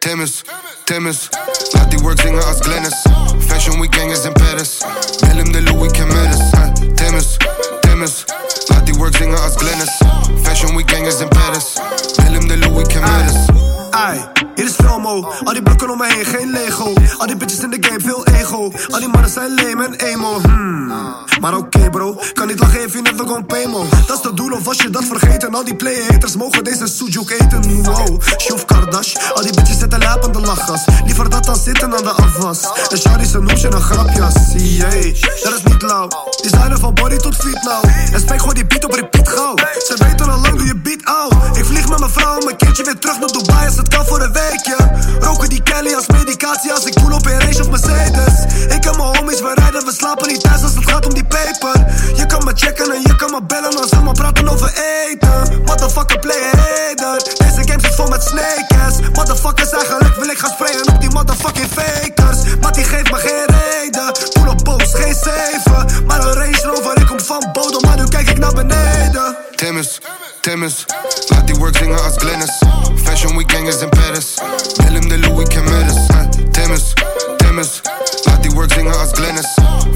Timmis, 0.00 0.42
Timmis. 0.84 1.28
Laat 1.72 1.90
die 1.90 1.98
work 1.98 2.20
zingen 2.20 2.44
als 2.44 2.60
Glennis. 2.60 2.94
Fashion 3.38 3.80
week 3.80 3.94
gangers 3.94 4.24
in 4.24 4.32
Paris. 4.32 4.78
Willem 5.20 5.52
de 5.52 5.60
Louis 5.60 5.92
Camilis. 5.92 6.38
Huh? 6.52 6.94
Timmis, 6.94 7.36
Timmis. 7.80 8.24
Laat 8.68 8.86
die 8.86 8.94
work 8.94 9.16
zingen 9.16 9.38
Glennis. 9.56 10.00
Fashion 10.42 10.76
week 10.76 10.90
gangers 10.90 11.20
in 11.20 11.28
Paris. 11.28 11.76
Willem 12.16 12.48
de 12.48 12.56
Louis 12.56 12.86
Camilis. 12.86 13.79
Ai, 13.90 14.20
hier 14.54 14.64
is 14.64 14.72
Promo. 14.72 15.32
Al 15.44 15.52
die 15.52 15.62
blokken 15.62 15.90
om 15.90 15.98
me 15.98 16.06
heen, 16.06 16.24
geen 16.24 16.50
Lego. 16.50 16.92
Al 17.18 17.26
die 17.26 17.36
bitches 17.36 17.58
in 17.58 17.70
de 17.70 17.76
game, 17.80 18.00
veel 18.00 18.26
ego. 18.26 18.72
Al 18.90 18.98
die 18.98 19.08
mannen 19.08 19.30
zijn 19.30 19.54
lame 19.54 19.84
en 19.84 19.94
emo. 19.94 20.40
Hmm. 20.40 20.92
Maar 21.40 21.56
oké 21.56 21.90
bro, 21.90 22.20
kan 22.32 22.46
niet 22.46 22.60
lachen 22.60 22.84
if 22.84 22.92
you 22.92 23.02
never 23.02 23.26
gon' 23.26 23.46
pay 23.46 23.66
mo. 23.66 23.86
Dat 24.06 24.18
is 24.18 24.24
het 24.24 24.36
doel 24.36 24.52
of 24.52 24.64
was 24.64 24.76
je 24.76 24.90
dat 24.90 25.04
vergeten? 25.04 25.54
Al 25.54 25.64
die 25.64 25.76
play-haters 25.76 26.36
mogen 26.36 26.64
deze 26.64 26.86
sujuk 26.86 27.30
eten. 27.30 27.82
Wow, 27.82 28.22
Shuf 28.38 28.64
Kardash. 28.64 29.14
Al 29.34 29.42
die 29.42 29.54
bitches 29.54 29.78
zitten 29.78 29.98
lijp 29.98 30.24
aan 30.24 30.32
de 30.32 30.40
lachgas. 30.40 30.84
Liever 31.04 31.30
dat 31.30 31.44
dan 31.44 31.56
zitten 31.56 31.96
aan 31.96 32.02
de 32.02 32.10
afwas. 32.10 32.88
En 32.90 32.98
Shari 32.98 33.24
ze 33.24 33.38
noemt 33.38 33.60
je 33.60 33.72
een 33.72 33.80
grapjas. 33.80 34.34
Yay, 34.54 35.16
dat 35.42 35.54
is 35.54 35.62
niet 35.62 35.82
lauw. 35.82 36.08
Designer 36.42 36.78
van 36.78 36.94
body 36.94 37.16
tot 37.16 37.36
feet 37.36 37.62
nou. 37.62 37.88
En 38.12 38.20
spijk 38.20 38.40
gewoon 38.40 38.54
die 38.54 38.66
beat 38.66 38.84
op 38.84 38.92
repeat 38.92 39.28
gauw. 39.28 39.54
Ze 39.56 39.94
weten 39.98 40.30
al 40.30 40.40
lang 40.40 40.56
doe 40.56 40.66
je 40.66 40.76
beat 40.76 41.04
out. 41.04 41.56
Ik 41.56 41.64
vlieg 41.64 41.88
met 41.88 41.98
mijn 41.98 42.10
vrouw 42.10 42.38
en 42.38 42.44
mijn 42.44 42.56
kindje 42.56 42.84
weer 42.84 42.98
terug 42.98 43.18
naar 43.18 43.28
Dubai 43.28 43.70
het 43.80 43.88
kan 43.88 44.06
voor 44.06 44.20
een 44.20 44.32
weekje. 44.32 44.76
Roken 45.20 45.48
die 45.48 45.62
Kelly 45.62 45.94
als 45.94 46.06
medicatie 46.06 46.72
als 46.72 46.84
ik 46.84 46.94
voel 47.00 47.12
op 47.12 47.26
een 47.26 47.40
range 47.40 47.60
of 47.60 47.70
Mercedes. 47.70 48.34
Ik 48.76 48.84
en 48.84 48.96
mijn 48.96 49.16
homies, 49.16 49.40
we 49.40 49.52
rijden, 49.54 49.84
we 49.84 49.92
slapen 49.92 50.28
niet 50.28 50.40
thuis 50.40 50.62
als 50.62 50.74
het 50.74 50.90
gaat 50.90 51.06
om 51.06 51.14
die 51.14 51.24
paper. 51.24 51.76
Je 52.14 52.26
kan 52.26 52.44
me 52.44 52.52
checken 52.54 52.92
en 52.92 53.02
je 53.02 53.16
kan 53.16 53.30
me 53.30 53.42
bellen 53.42 53.76
als 53.80 53.90
we 53.90 54.00
maar 54.00 54.14
praten 54.22 54.48
over 54.48 54.72
eten. 55.08 55.62
Motherfucker 55.64 56.18
play 56.18 56.42
hater. 56.42 57.16
Deze 57.38 57.62
game 57.68 57.80
zit 57.80 57.94
vol 57.94 58.08
met 58.08 58.22
snakers. 58.22 58.96
Motherfuckers, 59.12 59.70
eigenlijk 59.70 60.14
wil 60.16 60.28
ik 60.28 60.38
gaan 60.38 60.50
sprayen 60.50 60.88
op 60.88 61.00
die 61.00 61.10
motherfucking 61.10 61.68
fakers. 61.76 62.38
Maar 62.60 62.72
die 62.72 62.84
geeft 62.84 63.10
me 63.10 63.18
geen 63.18 63.46
reden. 63.56 64.30
Toen 64.32 64.48
op 64.48 64.64
boos, 64.64 64.94
geen 64.94 65.14
zeven. 65.14 66.06
Maar 66.06 66.20
een 66.26 66.34
Range 66.34 66.62
Rover, 66.62 67.00
ik 67.00 67.06
kom 67.06 67.20
van 67.20 67.48
bodem, 67.52 67.80
maar 67.80 67.96
nu 67.96 68.08
kijk 68.08 68.30
ik 68.30 68.38
naar 68.38 68.54
beneden. 68.54 69.36
Timmis, 69.54 70.00
Timmis. 70.40 70.84
Laat 71.28 71.46
die 71.46 71.56
work 71.56 71.76
zingen 71.76 72.02
als 72.02 72.16
Glennis. 72.16 72.62
Fashion 73.04 73.36
week 73.36 73.48
gangers 73.70 73.82
in 73.82 73.90
Paris. 73.90 74.38
Willem 74.78 75.08
de 75.08 75.18
Louis 75.18 75.48
Camilis. 75.48 76.06
Huh? 76.08 76.26
Timmis, 76.50 76.92
Timmis. 77.36 77.80
Laat 78.24 78.42
die 78.42 78.50
work 78.50 78.72
zingen 78.72 78.98
als 78.98 79.12
Glennis. 79.12 79.46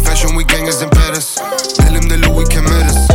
Fashion 0.03 0.37
week 0.37 0.51
gangers 0.51 0.81
in 0.81 0.89
Paris. 0.89 1.33
Willem 1.77 2.09
de 2.09 2.19
Louis 2.19 2.49
Camilis. 2.49 3.07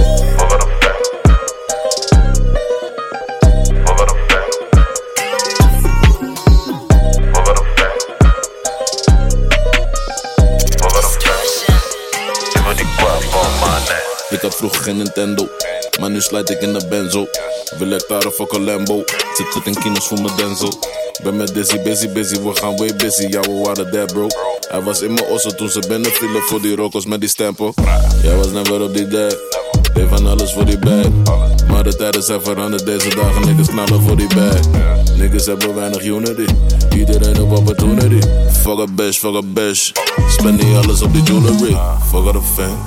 Ik 14.30 14.42
had 14.42 14.56
vroeger 14.56 14.84
geen 14.84 14.98
Nintendo, 14.98 15.48
maar 16.00 16.10
nu 16.10 16.22
slijt 16.22 16.50
ik 16.50 16.62
in 16.62 16.74
de 16.74 16.88
benzo. 16.88 17.28
Wil 17.78 17.92
ik 17.92 18.06
daar 18.08 18.26
of 18.26 18.40
ook 18.40 18.54
een 18.54 18.64
Lambo? 18.64 19.04
Zit 19.36 19.54
het 19.54 19.66
in 19.66 19.80
kinos 19.80 20.08
voor 20.08 20.22
mijn 20.22 20.36
Denzel. 20.36 20.80
Ben 21.24 21.38
met 21.38 21.54
Dizzy, 21.54 21.82
busy, 21.82 22.12
busy, 22.12 22.42
we 22.42 22.56
gaan 22.56 22.78
way 22.78 22.96
busy. 22.96 23.28
Ja, 23.28 23.42
we 23.42 23.62
waren 23.64 23.92
dead, 23.92 24.14
bro. 24.14 24.28
Hij 24.68 24.82
was 24.82 25.02
in 25.02 25.14
mijn 25.14 25.26
ossen 25.26 25.56
toen 25.58 25.70
ze 25.70 25.84
binnen 25.88 26.12
vielen 26.12 26.42
voor 26.42 26.62
die 26.62 26.76
rockers 26.76 27.06
met 27.06 27.20
die 27.20 27.30
stempel. 27.30 27.74
Jij 28.24 28.36
was 28.36 28.48
never 28.48 28.82
op 28.82 28.94
die 28.94 29.08
dead. 29.08 29.59
Van 30.10 30.28
alles 30.28 30.54
voor 30.54 30.66
die 30.66 30.80
bag. 30.80 31.06
Maar 31.68 31.84
de 31.84 31.96
tijden 31.96 32.24
zijn 32.24 32.42
veranderd 32.42 32.86
deze 32.86 33.10
dagen. 33.16 33.42
Niggas 33.46 33.68
knallen 33.68 34.02
voor 34.02 34.18
die 34.18 34.28
bag. 34.36 34.60
Niggas 35.18 35.46
hebben 35.46 35.76
weinig 35.76 36.04
unity. 36.04 36.46
Iedereen 36.96 37.42
op 37.42 37.58
opportunity. 37.58 38.28
Fuck 38.52 38.80
a 38.80 38.86
bitch, 38.92 39.18
fuck 39.18 39.36
a 39.36 39.42
bitch. 39.46 39.92
Spend 40.28 40.64
niet 40.64 40.76
alles 40.76 41.02
op 41.02 41.14
die 41.14 41.24
jewelry. 41.24 41.78
Fuck 42.12 42.36
a 42.36 42.42
fan. 42.42 42.78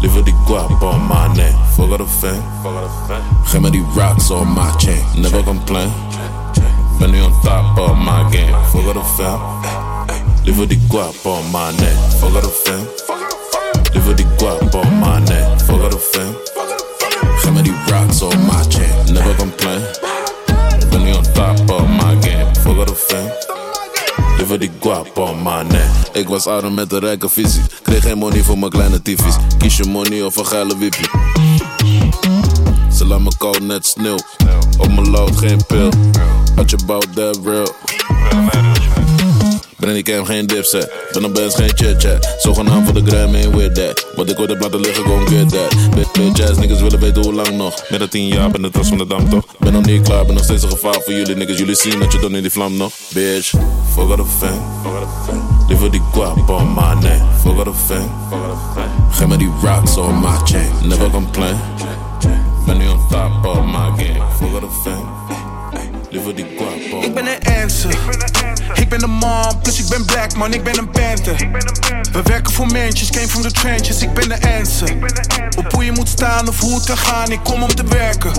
Liever 0.00 0.24
die 0.24 0.34
guap 0.46 0.82
on 0.82 1.06
my 1.06 1.36
neck. 1.36 1.54
Fuck 1.74 2.00
a 2.00 2.06
fan. 2.06 2.42
Geef 3.44 3.60
me 3.60 3.70
die 3.70 3.84
rocks 3.94 4.30
on 4.30 4.52
my 4.52 4.70
chain. 4.76 5.04
Never 5.14 5.42
complain. 5.42 5.92
Ben 6.98 7.10
nu 7.10 7.22
on 7.22 7.32
top 7.42 7.78
of 7.78 7.96
my 7.96 8.24
game. 8.30 8.56
Fuck 8.70 8.96
a 8.96 9.04
fan. 9.04 9.38
Liever 10.44 10.68
die 10.68 10.80
guap 10.88 11.24
on 11.24 11.44
my 11.50 11.70
neck. 11.80 11.96
Fuck 12.20 12.44
a 12.44 12.48
fan. 12.48 12.86
Liever 13.92 14.16
die 14.16 14.26
guap 14.36 14.74
on 14.74 14.98
my 14.98 15.18
neck. 15.18 15.55
Fuck 15.76 15.92
a 15.92 15.98
fan. 15.98 16.34
Geef 17.38 17.52
me 17.52 17.62
die 17.62 17.74
rocks 17.86 18.22
on 18.22 18.46
my 18.46 18.62
chain. 18.68 19.12
Never 19.12 19.34
complain. 19.36 19.82
Ben 20.90 21.02
nu 21.02 21.12
on 21.12 21.22
top 21.32 21.70
of 21.70 21.88
my 21.88 22.16
game. 22.20 22.54
Fuck 22.54 22.90
a 22.90 22.94
fan. 22.94 23.30
Liever 24.36 24.58
die 24.58 24.70
guap 24.80 25.18
on 25.18 25.42
my 25.42 25.62
neck. 25.62 25.90
Ik 26.12 26.28
was 26.28 26.46
arm 26.46 26.74
met 26.74 26.92
een 26.92 26.98
rijke 26.98 27.28
visie. 27.28 27.62
Kreeg 27.82 28.02
geen 28.02 28.18
money 28.18 28.42
voor 28.42 28.58
mijn 28.58 28.70
kleine 28.70 29.02
tv's. 29.02 29.36
Kies 29.58 29.76
je 29.76 29.84
money 29.84 30.22
of 30.22 30.36
een 30.36 30.46
geile 30.46 30.78
wippie. 30.78 31.08
Ze 32.92 33.06
laat 33.06 33.20
me 33.20 33.30
koud 33.38 33.60
net 33.60 33.86
sneeuw. 33.86 34.18
Op 34.78 34.92
mijn 34.92 35.10
lood 35.10 35.36
geen 35.36 35.60
pil. 35.66 35.90
Wat 36.54 36.70
je 36.70 36.78
bouwt, 36.86 37.14
that 37.14 37.38
real. 37.44 37.74
Ben 39.78 39.92
die 39.94 40.02
cam 40.02 40.24
geen 40.24 40.46
dipset. 40.46 40.90
Ben 41.12 41.24
op 41.24 41.34
best 41.34 41.56
geen 41.56 41.70
chit-chat. 41.74 42.34
Zogenaamd 42.38 42.84
voor 42.90 43.04
de 43.04 43.10
gram, 43.10 43.34
ain't 43.34 43.54
with 43.54 43.74
that. 43.74 44.06
Wat 44.16 44.30
ik 44.30 44.38
ooit 44.40 44.48
heb 44.48 44.60
laten 44.60 44.80
liggen, 44.80 45.04
gon 45.04 45.28
get 45.28 45.48
that. 45.48 45.90
Bit- 45.94 46.12
Bitch 46.12 46.50
ass 46.50 46.58
niggas 46.58 46.80
willen 46.80 47.00
weten 47.00 47.22
hoe 47.22 47.32
lang 47.34 47.50
nog. 47.50 47.82
Meer 47.90 47.98
dan 47.98 48.08
10 48.08 48.26
jaar, 48.28 48.50
ben 48.50 48.62
de 48.62 48.70
tas 48.70 48.88
van 48.88 48.98
de 48.98 49.06
dam 49.06 49.28
toch? 49.28 49.44
Ben 49.58 49.72
nog 49.72 49.84
niet 49.84 50.02
klaar, 50.02 50.24
ben 50.24 50.34
nog 50.34 50.44
steeds 50.44 50.62
een 50.62 50.68
gevaar 50.70 51.00
voor 51.04 51.12
jullie 51.12 51.34
niggas. 51.36 51.58
Jullie 51.58 51.74
zien 51.74 51.98
dat 51.98 52.12
je 52.12 52.18
dan 52.18 52.34
in 52.36 52.42
die 52.42 52.50
vlam 52.50 52.76
nog. 52.76 52.92
Bitch, 53.14 53.48
fuck 53.94 54.08
out 54.10 54.20
a 54.20 54.24
fan. 54.38 54.60
Liever 55.68 55.90
die 55.90 56.02
guap 56.12 56.48
on 56.48 56.74
my 56.74 56.94
neck. 57.08 57.20
Fuck 57.42 57.56
out 57.56 57.66
a 57.66 57.72
fan. 57.72 58.10
Geef 59.10 59.26
me 59.26 59.36
die 59.36 59.50
rocks 59.62 59.96
on 59.96 60.20
my 60.20 60.36
chain. 60.44 60.70
Never 60.88 61.10
complain. 61.10 61.56
Ben 62.66 62.76
nu 62.78 62.88
on 62.88 63.00
top 63.10 63.44
of 63.46 63.64
my 63.64 64.04
game. 64.04 64.22
Fuck 64.38 64.52
out 64.54 64.62
a 64.62 64.68
fan. 64.84 65.04
Liever 66.10 66.34
die 66.34 66.46
guap 66.58 66.92
on 66.92 67.02
Ik 67.02 67.14
ben 67.14 67.26
een 67.26 67.62
answer. 67.62 67.98
Ik 68.74 68.88
ben 68.88 69.02
een 69.02 69.10
man, 69.10 69.60
plus 69.62 69.78
ik 69.78 69.88
ben 69.88 70.04
black 70.04 70.36
man, 70.36 70.52
ik 70.52 70.64
ben 70.64 70.78
een 70.78 70.90
panther. 70.90 71.36
We 72.12 72.22
werken 72.22 72.52
voor 72.52 72.66
mensjes, 72.66 73.10
came 73.10 73.28
from 73.28 73.42
the 73.42 73.50
trenches, 73.50 74.02
ik 74.02 74.14
ben 74.14 74.28
de 74.28 74.58
answer. 74.58 74.96
Op 75.58 75.72
hoe 75.72 75.84
je 75.84 75.92
moet 75.92 76.08
staan 76.08 76.48
of 76.48 76.60
hoe 76.60 76.74
het 76.74 76.84
kan 76.84 76.96
gaan, 76.96 77.30
ik 77.30 77.40
kom 77.42 77.62
om 77.62 77.74
te 77.74 77.84
werken. 77.84 78.32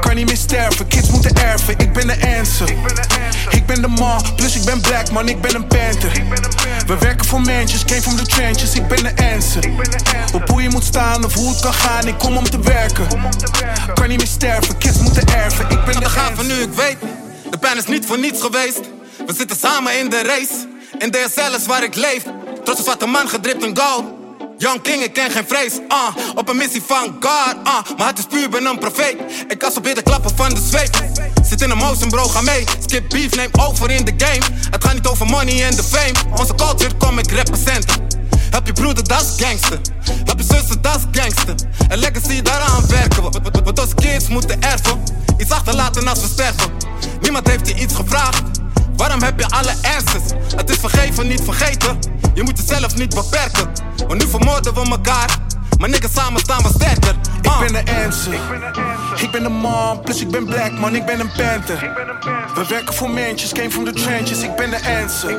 Kan 0.00 0.14
niet 0.14 0.26
meer 0.26 0.36
sterven, 0.36 0.86
kids 0.86 1.10
moeten 1.10 1.34
erven, 1.34 1.74
ik 1.78 1.92
ben 1.92 2.06
de 2.06 2.36
answer. 2.38 2.68
Ik 3.50 3.66
ben 3.66 3.82
de 3.82 3.88
man, 3.88 4.22
plus 4.36 4.56
ik 4.56 4.64
ben 4.64 4.80
black 4.80 5.10
man, 5.10 5.28
ik 5.28 5.40
ben 5.40 5.54
een 5.54 5.66
panther. 5.66 6.12
We 6.86 6.98
werken 6.98 7.26
voor 7.26 7.40
mensjes, 7.40 7.84
came 7.84 8.02
from 8.02 8.16
the 8.16 8.26
trenches, 8.26 8.74
ik 8.74 8.88
ben 8.88 9.02
de 9.02 9.34
answer. 9.34 9.70
Op 10.34 10.48
hoe 10.48 10.62
je 10.62 10.68
moet 10.68 10.84
staan 10.84 11.24
of 11.24 11.34
hoe 11.34 11.48
het 11.48 11.60
kan 11.60 11.74
gaan, 11.74 12.06
ik 12.06 12.18
kom 12.18 12.36
om 12.36 12.44
te 12.44 12.60
werken. 12.60 13.06
Kan 13.94 14.08
niet 14.08 14.18
meer 14.18 14.26
sterven, 14.26 14.78
kids 14.78 14.98
moeten 14.98 15.34
erven, 15.34 15.70
ik 15.70 15.84
ben 15.84 16.00
de 16.00 16.08
gaven 16.08 16.46
nu 16.46 16.54
ik 16.54 16.74
de 17.50 17.58
pijn 17.58 17.76
is 17.76 17.86
niet 17.86 18.06
voor 18.06 18.18
niets 18.18 18.40
geweest. 18.40 18.80
We 19.26 19.34
zitten 19.34 19.56
samen 19.56 19.98
in 19.98 20.10
de 20.10 20.22
race, 20.22 20.68
in 20.98 21.10
DSL 21.10 21.54
is 21.56 21.66
waar 21.66 21.82
ik 21.82 21.94
leef. 21.94 22.22
Trots 22.64 22.84
wat 22.84 23.02
een 23.02 23.10
man 23.10 23.28
gedript 23.28 23.62
een 23.62 23.78
goal. 23.78 24.18
Young 24.58 24.82
King, 24.82 25.02
ik 25.02 25.12
ken 25.12 25.30
geen 25.30 25.44
vrees, 25.46 25.72
ah. 25.88 26.16
Op 26.34 26.48
een 26.48 26.56
missie 26.56 26.82
van 26.86 27.16
God, 27.20 27.54
ah. 27.62 27.98
Maar 27.98 28.06
het 28.06 28.18
is 28.18 28.24
puur, 28.24 28.48
ben 28.48 28.64
een 28.64 28.78
profeet. 28.78 29.16
Ik 29.48 29.64
zo 29.72 29.80
de 29.80 30.02
klappen 30.02 30.36
van 30.36 30.54
de 30.54 30.60
zweep. 30.60 31.04
Zit 31.44 31.62
in 31.62 31.70
een 31.70 31.76
motion, 31.76 32.08
bro, 32.08 32.24
ga 32.24 32.40
mee. 32.40 32.64
Skip 32.86 33.08
beef, 33.08 33.34
neem 33.34 33.50
over 33.60 33.90
in 33.90 34.04
de 34.04 34.12
game. 34.16 34.44
Het 34.70 34.84
gaat 34.84 34.94
niet 34.94 35.06
over 35.06 35.26
money 35.26 35.64
en 35.64 35.76
de 35.76 35.82
fame. 35.82 36.38
Onze 36.38 36.54
culture 36.54 36.94
kom 36.94 37.18
ik 37.18 37.30
representen. 37.30 38.19
Help 38.50 38.66
je 38.66 38.72
broeder, 38.72 39.08
dat 39.08 39.20
is 39.20 39.44
gangster. 39.46 39.78
Help 40.24 40.38
je 40.38 40.44
zussen, 40.44 40.82
dat 40.82 40.96
is 41.12 41.20
gangster. 41.20 41.54
En 41.88 41.98
legacy, 41.98 42.42
daaraan 42.42 42.86
werken 42.86 43.22
we. 43.22 43.40
Wat- 43.62 43.76
Wat 43.78 43.94
kids 43.94 44.28
moeten 44.28 44.62
erven. 44.62 44.98
Iets 45.38 45.50
achterlaten 45.50 46.08
als 46.08 46.20
we 46.20 46.26
sterven. 46.28 46.70
Niemand 47.20 47.48
heeft 47.48 47.68
je 47.68 47.74
iets 47.74 47.94
gevraagd. 47.94 48.42
Waarom 48.96 49.22
heb 49.22 49.38
je 49.38 49.48
alle 49.48 49.70
answers? 49.96 50.32
Het 50.56 50.70
is 50.70 50.76
vergeven, 50.76 51.28
niet 51.28 51.40
vergeten. 51.44 51.98
Je 52.34 52.42
moet 52.42 52.58
jezelf 52.66 52.96
niet 52.96 53.14
beperken. 53.14 53.70
Want 54.06 54.22
nu 54.24 54.28
vermoorden 54.30 54.74
we 54.74 54.80
elkaar. 54.90 55.38
Maar 55.78 55.88
niggas 55.88 56.12
samen 56.12 56.40
staan 56.40 56.62
we 56.62 56.68
sterker. 56.68 57.14
Ik 57.42 57.58
ben 57.58 57.84
de 57.84 58.04
answer. 58.04 58.40
Ik 59.22 59.30
ben 59.30 59.42
de 59.42 59.48
man, 59.48 60.00
plus 60.00 60.20
ik 60.20 60.30
ben 60.30 60.44
black 60.44 60.72
man, 60.72 60.94
ik 60.94 61.06
ben 61.06 61.20
een 61.20 61.32
panther. 61.36 61.78
We 62.54 62.64
werken 62.68 62.94
voor 62.94 63.10
mensjes, 63.10 63.52
came 63.52 63.70
from 63.70 63.84
the 63.84 63.92
trenches, 63.92 64.42
ik 64.42 64.56
ben 64.56 64.70
de 64.70 65.00
answer. 65.02 65.38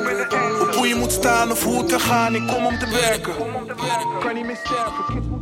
Op 0.62 0.76
hoe 0.76 0.88
je 0.88 0.96
moet 0.96 1.12
staan 1.12 1.52
of 1.52 1.64
hoe 1.64 1.78
het 1.78 1.90
te 1.90 2.00
gaan, 2.00 2.36
ik 2.36 2.48
kom 2.48 2.66
om 2.66 2.80
te 2.80 2.88
werken. 2.90 3.34
Kan 4.20 4.36
niet 4.36 4.46
meer 4.46 4.60
sterven, 4.64 5.40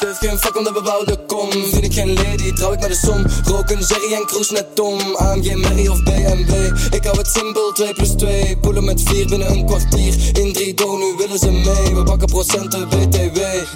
Geef 0.00 0.18
geen 0.18 0.38
fuck 0.38 0.56
om 0.56 0.64
de 0.64 0.72
bebouwde 0.72 1.24
kom. 1.26 1.50
Vind 1.52 1.84
ik 1.84 1.92
geen 1.92 2.12
lady, 2.12 2.52
trouw 2.52 2.72
ik 2.72 2.80
met 2.80 2.88
de 2.88 2.94
som. 2.94 3.26
Roken, 3.44 3.78
Jerry 3.78 4.12
en 4.12 4.26
Kroes 4.26 4.50
net 4.50 4.76
Tom. 4.76 5.16
AMG, 5.16 5.54
Merry 5.54 5.88
of 5.88 6.02
BMW 6.02 6.52
Ik 6.90 7.04
hou 7.04 7.18
het 7.18 7.26
simpel, 7.26 7.72
2 7.72 7.92
plus 7.92 8.08
2 8.08 8.56
Poelen 8.56 8.84
met 8.84 9.02
4 9.02 9.26
binnen 9.26 9.50
een 9.50 9.66
kwartier. 9.66 10.14
In 10.32 10.52
3 10.52 10.74
door, 10.74 10.98
nu 10.98 11.14
willen 11.18 11.38
ze 11.38 11.50
mee. 11.50 11.94
We 11.94 12.02
pakken 12.02 12.28
procenten, 12.28 12.88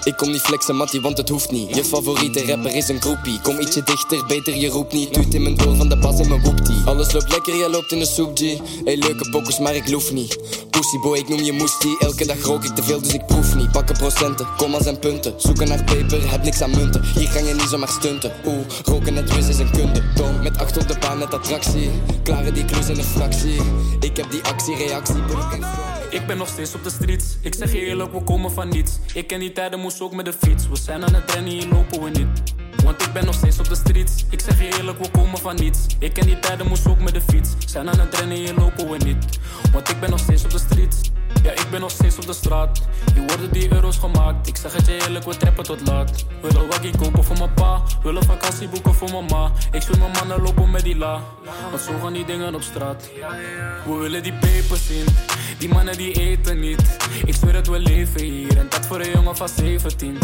Ik 0.02 0.16
kom 0.16 0.30
niet 0.30 0.40
flexen, 0.40 0.76
Mattie, 0.76 1.00
want 1.00 1.16
het 1.16 1.28
hoeft 1.28 1.50
niet. 1.50 1.76
Je 1.76 1.84
favoriete 1.84 2.46
rapper 2.46 2.74
is 2.74 2.88
een 2.88 3.00
groepie 3.00 3.40
Kom 3.40 3.60
ietsje 3.60 3.82
dichter, 3.82 4.26
beter, 4.26 4.56
je 4.56 4.68
roept 4.68 4.92
niet. 4.92 5.12
Tuut 5.12 5.34
in 5.34 5.42
mijn 5.42 5.66
oor 5.66 5.76
van 5.76 5.88
de 5.88 5.96
bas 5.98 6.20
in 6.20 6.28
mijn 6.28 6.42
woeptie. 6.42 6.82
Alles 6.84 7.12
loopt 7.12 7.32
lekker, 7.32 7.56
jij 7.56 7.68
loopt 7.68 7.92
in 7.92 7.98
de 7.98 8.06
soep, 8.06 8.38
G 8.38 8.40
Hey, 8.84 8.96
leuke 8.96 9.30
pokkers, 9.30 9.58
maar 9.58 9.74
ik 9.74 9.88
loef 9.88 10.12
niet. 10.12 10.38
Pussyboy, 10.70 11.18
ik 11.18 11.28
noem 11.28 11.42
je 11.42 11.52
moestie. 11.52 11.96
Elke 11.98 12.26
dag 12.26 12.42
rook 12.42 12.64
ik 12.64 12.74
te 12.74 12.82
veel, 12.82 13.00
dus 13.00 13.12
ik 13.12 13.23
niet 13.52 13.70
Pakken 13.70 13.96
procenten, 13.96 14.46
commas 14.56 14.86
en 14.86 14.98
punten 14.98 15.34
Zoeken 15.36 15.68
naar 15.68 15.84
peper, 15.84 16.30
heb 16.30 16.42
niks 16.42 16.62
aan 16.62 16.70
munten 16.70 17.02
Hier 17.14 17.30
kan 17.32 17.44
je 17.44 17.54
niet 17.54 17.68
zomaar 17.68 17.88
stunten 17.88 18.32
Oeh, 18.46 18.66
roken 18.84 19.14
net 19.14 19.34
wis 19.34 19.48
is 19.48 19.58
een 19.58 19.70
kunde 19.70 20.02
Tom, 20.14 20.42
met 20.42 20.58
acht 20.58 20.76
op 20.76 20.88
de 20.88 20.96
baan, 21.00 21.18
net 21.18 21.34
attractie 21.34 21.90
Klaren 22.22 22.54
die 22.54 22.64
klus 22.64 22.88
in 22.88 22.98
een 22.98 23.04
fractie 23.04 23.60
Ik 24.00 24.16
heb 24.16 24.30
die 24.30 24.42
actie, 24.42 24.76
reactie, 24.76 25.22
Ik 26.10 26.26
ben 26.26 26.36
nog 26.36 26.48
steeds 26.48 26.74
op 26.74 26.84
de 26.84 26.90
streets. 26.90 27.36
Ik 27.40 27.54
zeg 27.54 27.72
eerlijk, 27.72 28.12
we 28.12 28.22
komen 28.22 28.52
van 28.52 28.68
niets. 28.68 28.98
Ik 29.14 29.26
ken 29.26 29.40
die 29.40 29.52
tijden, 29.52 29.80
moest 29.80 30.00
ook 30.00 30.14
met 30.14 30.24
de 30.24 30.32
fiets. 30.32 30.68
We 30.68 30.76
zijn 30.76 31.04
aan 31.04 31.14
het 31.14 31.30
rennen, 31.30 31.52
hier 31.52 31.68
lopen 31.68 32.02
we 32.02 32.10
niet. 32.10 32.63
Want 32.84 33.02
ik 33.02 33.12
ben 33.12 33.24
nog 33.24 33.34
steeds 33.34 33.58
op 33.58 33.68
de 33.68 33.74
streets. 33.74 34.24
Ik 34.30 34.40
zeg 34.40 34.58
je 34.58 34.76
eerlijk, 34.76 34.98
we 34.98 35.10
komen 35.10 35.38
van 35.38 35.54
niets. 35.54 35.86
Ik 35.98 36.12
ken 36.12 36.26
die 36.26 36.38
tijden, 36.38 36.66
moest 36.66 36.86
ook 36.86 37.00
met 37.00 37.14
de 37.14 37.20
fiets. 37.20 37.50
Zijn 37.66 37.90
aan 37.90 37.98
het 37.98 38.18
rennen, 38.18 38.36
hier 38.36 38.54
lopen 38.54 38.90
we 38.90 38.96
niet. 38.96 39.38
Want 39.72 39.88
ik 39.88 40.00
ben 40.00 40.10
nog 40.10 40.18
steeds 40.18 40.44
op 40.44 40.50
de 40.50 40.58
streets. 40.58 41.00
Ja, 41.42 41.50
ik 41.50 41.66
ben 41.70 41.80
nog 41.80 41.90
steeds 41.90 42.16
op 42.16 42.26
de 42.26 42.32
straat. 42.32 42.82
Hier 43.14 43.26
worden 43.26 43.52
die 43.52 43.72
euro's 43.72 43.96
gemaakt. 43.98 44.48
Ik 44.48 44.56
zeg 44.56 44.72
het 44.72 44.86
je 44.86 45.00
eerlijk, 45.02 45.24
we 45.24 45.36
trappen 45.36 45.64
tot 45.64 45.86
laat. 45.86 46.24
Willen 46.42 46.68
waggie 46.68 46.96
kopen 46.96 47.24
voor 47.24 47.38
mijn 47.38 47.54
pa. 47.54 47.82
Willen 48.02 48.24
vakantie 48.24 48.68
boeken 48.68 48.94
voor 48.94 49.10
mijn 49.10 49.24
ma. 49.24 49.52
Ik 49.72 49.82
zie 49.82 49.96
mijn 49.96 50.10
mannen 50.10 50.42
lopen 50.42 50.70
met 50.70 50.82
die 50.82 50.96
la. 50.96 51.20
Want 51.70 51.82
zo 51.82 51.98
gaan 52.02 52.12
die 52.12 52.24
dingen 52.24 52.54
op 52.54 52.62
straat. 52.62 53.10
We 53.86 53.94
willen 53.94 54.22
die 54.22 54.32
papers 54.32 54.86
zien. 54.86 55.06
Die 55.58 55.68
mannen 55.68 55.96
die 55.96 56.12
eten 56.12 56.60
niet. 56.60 56.96
Ik 57.24 57.34
zweer 57.34 57.52
dat 57.52 57.66
we 57.66 57.78
leven 57.78 58.20
hier. 58.20 58.58
En 58.58 58.66
dat 58.68 58.86
voor 58.86 59.00
een 59.00 59.10
jongen 59.10 59.36
van 59.36 59.48
17. 59.48 60.18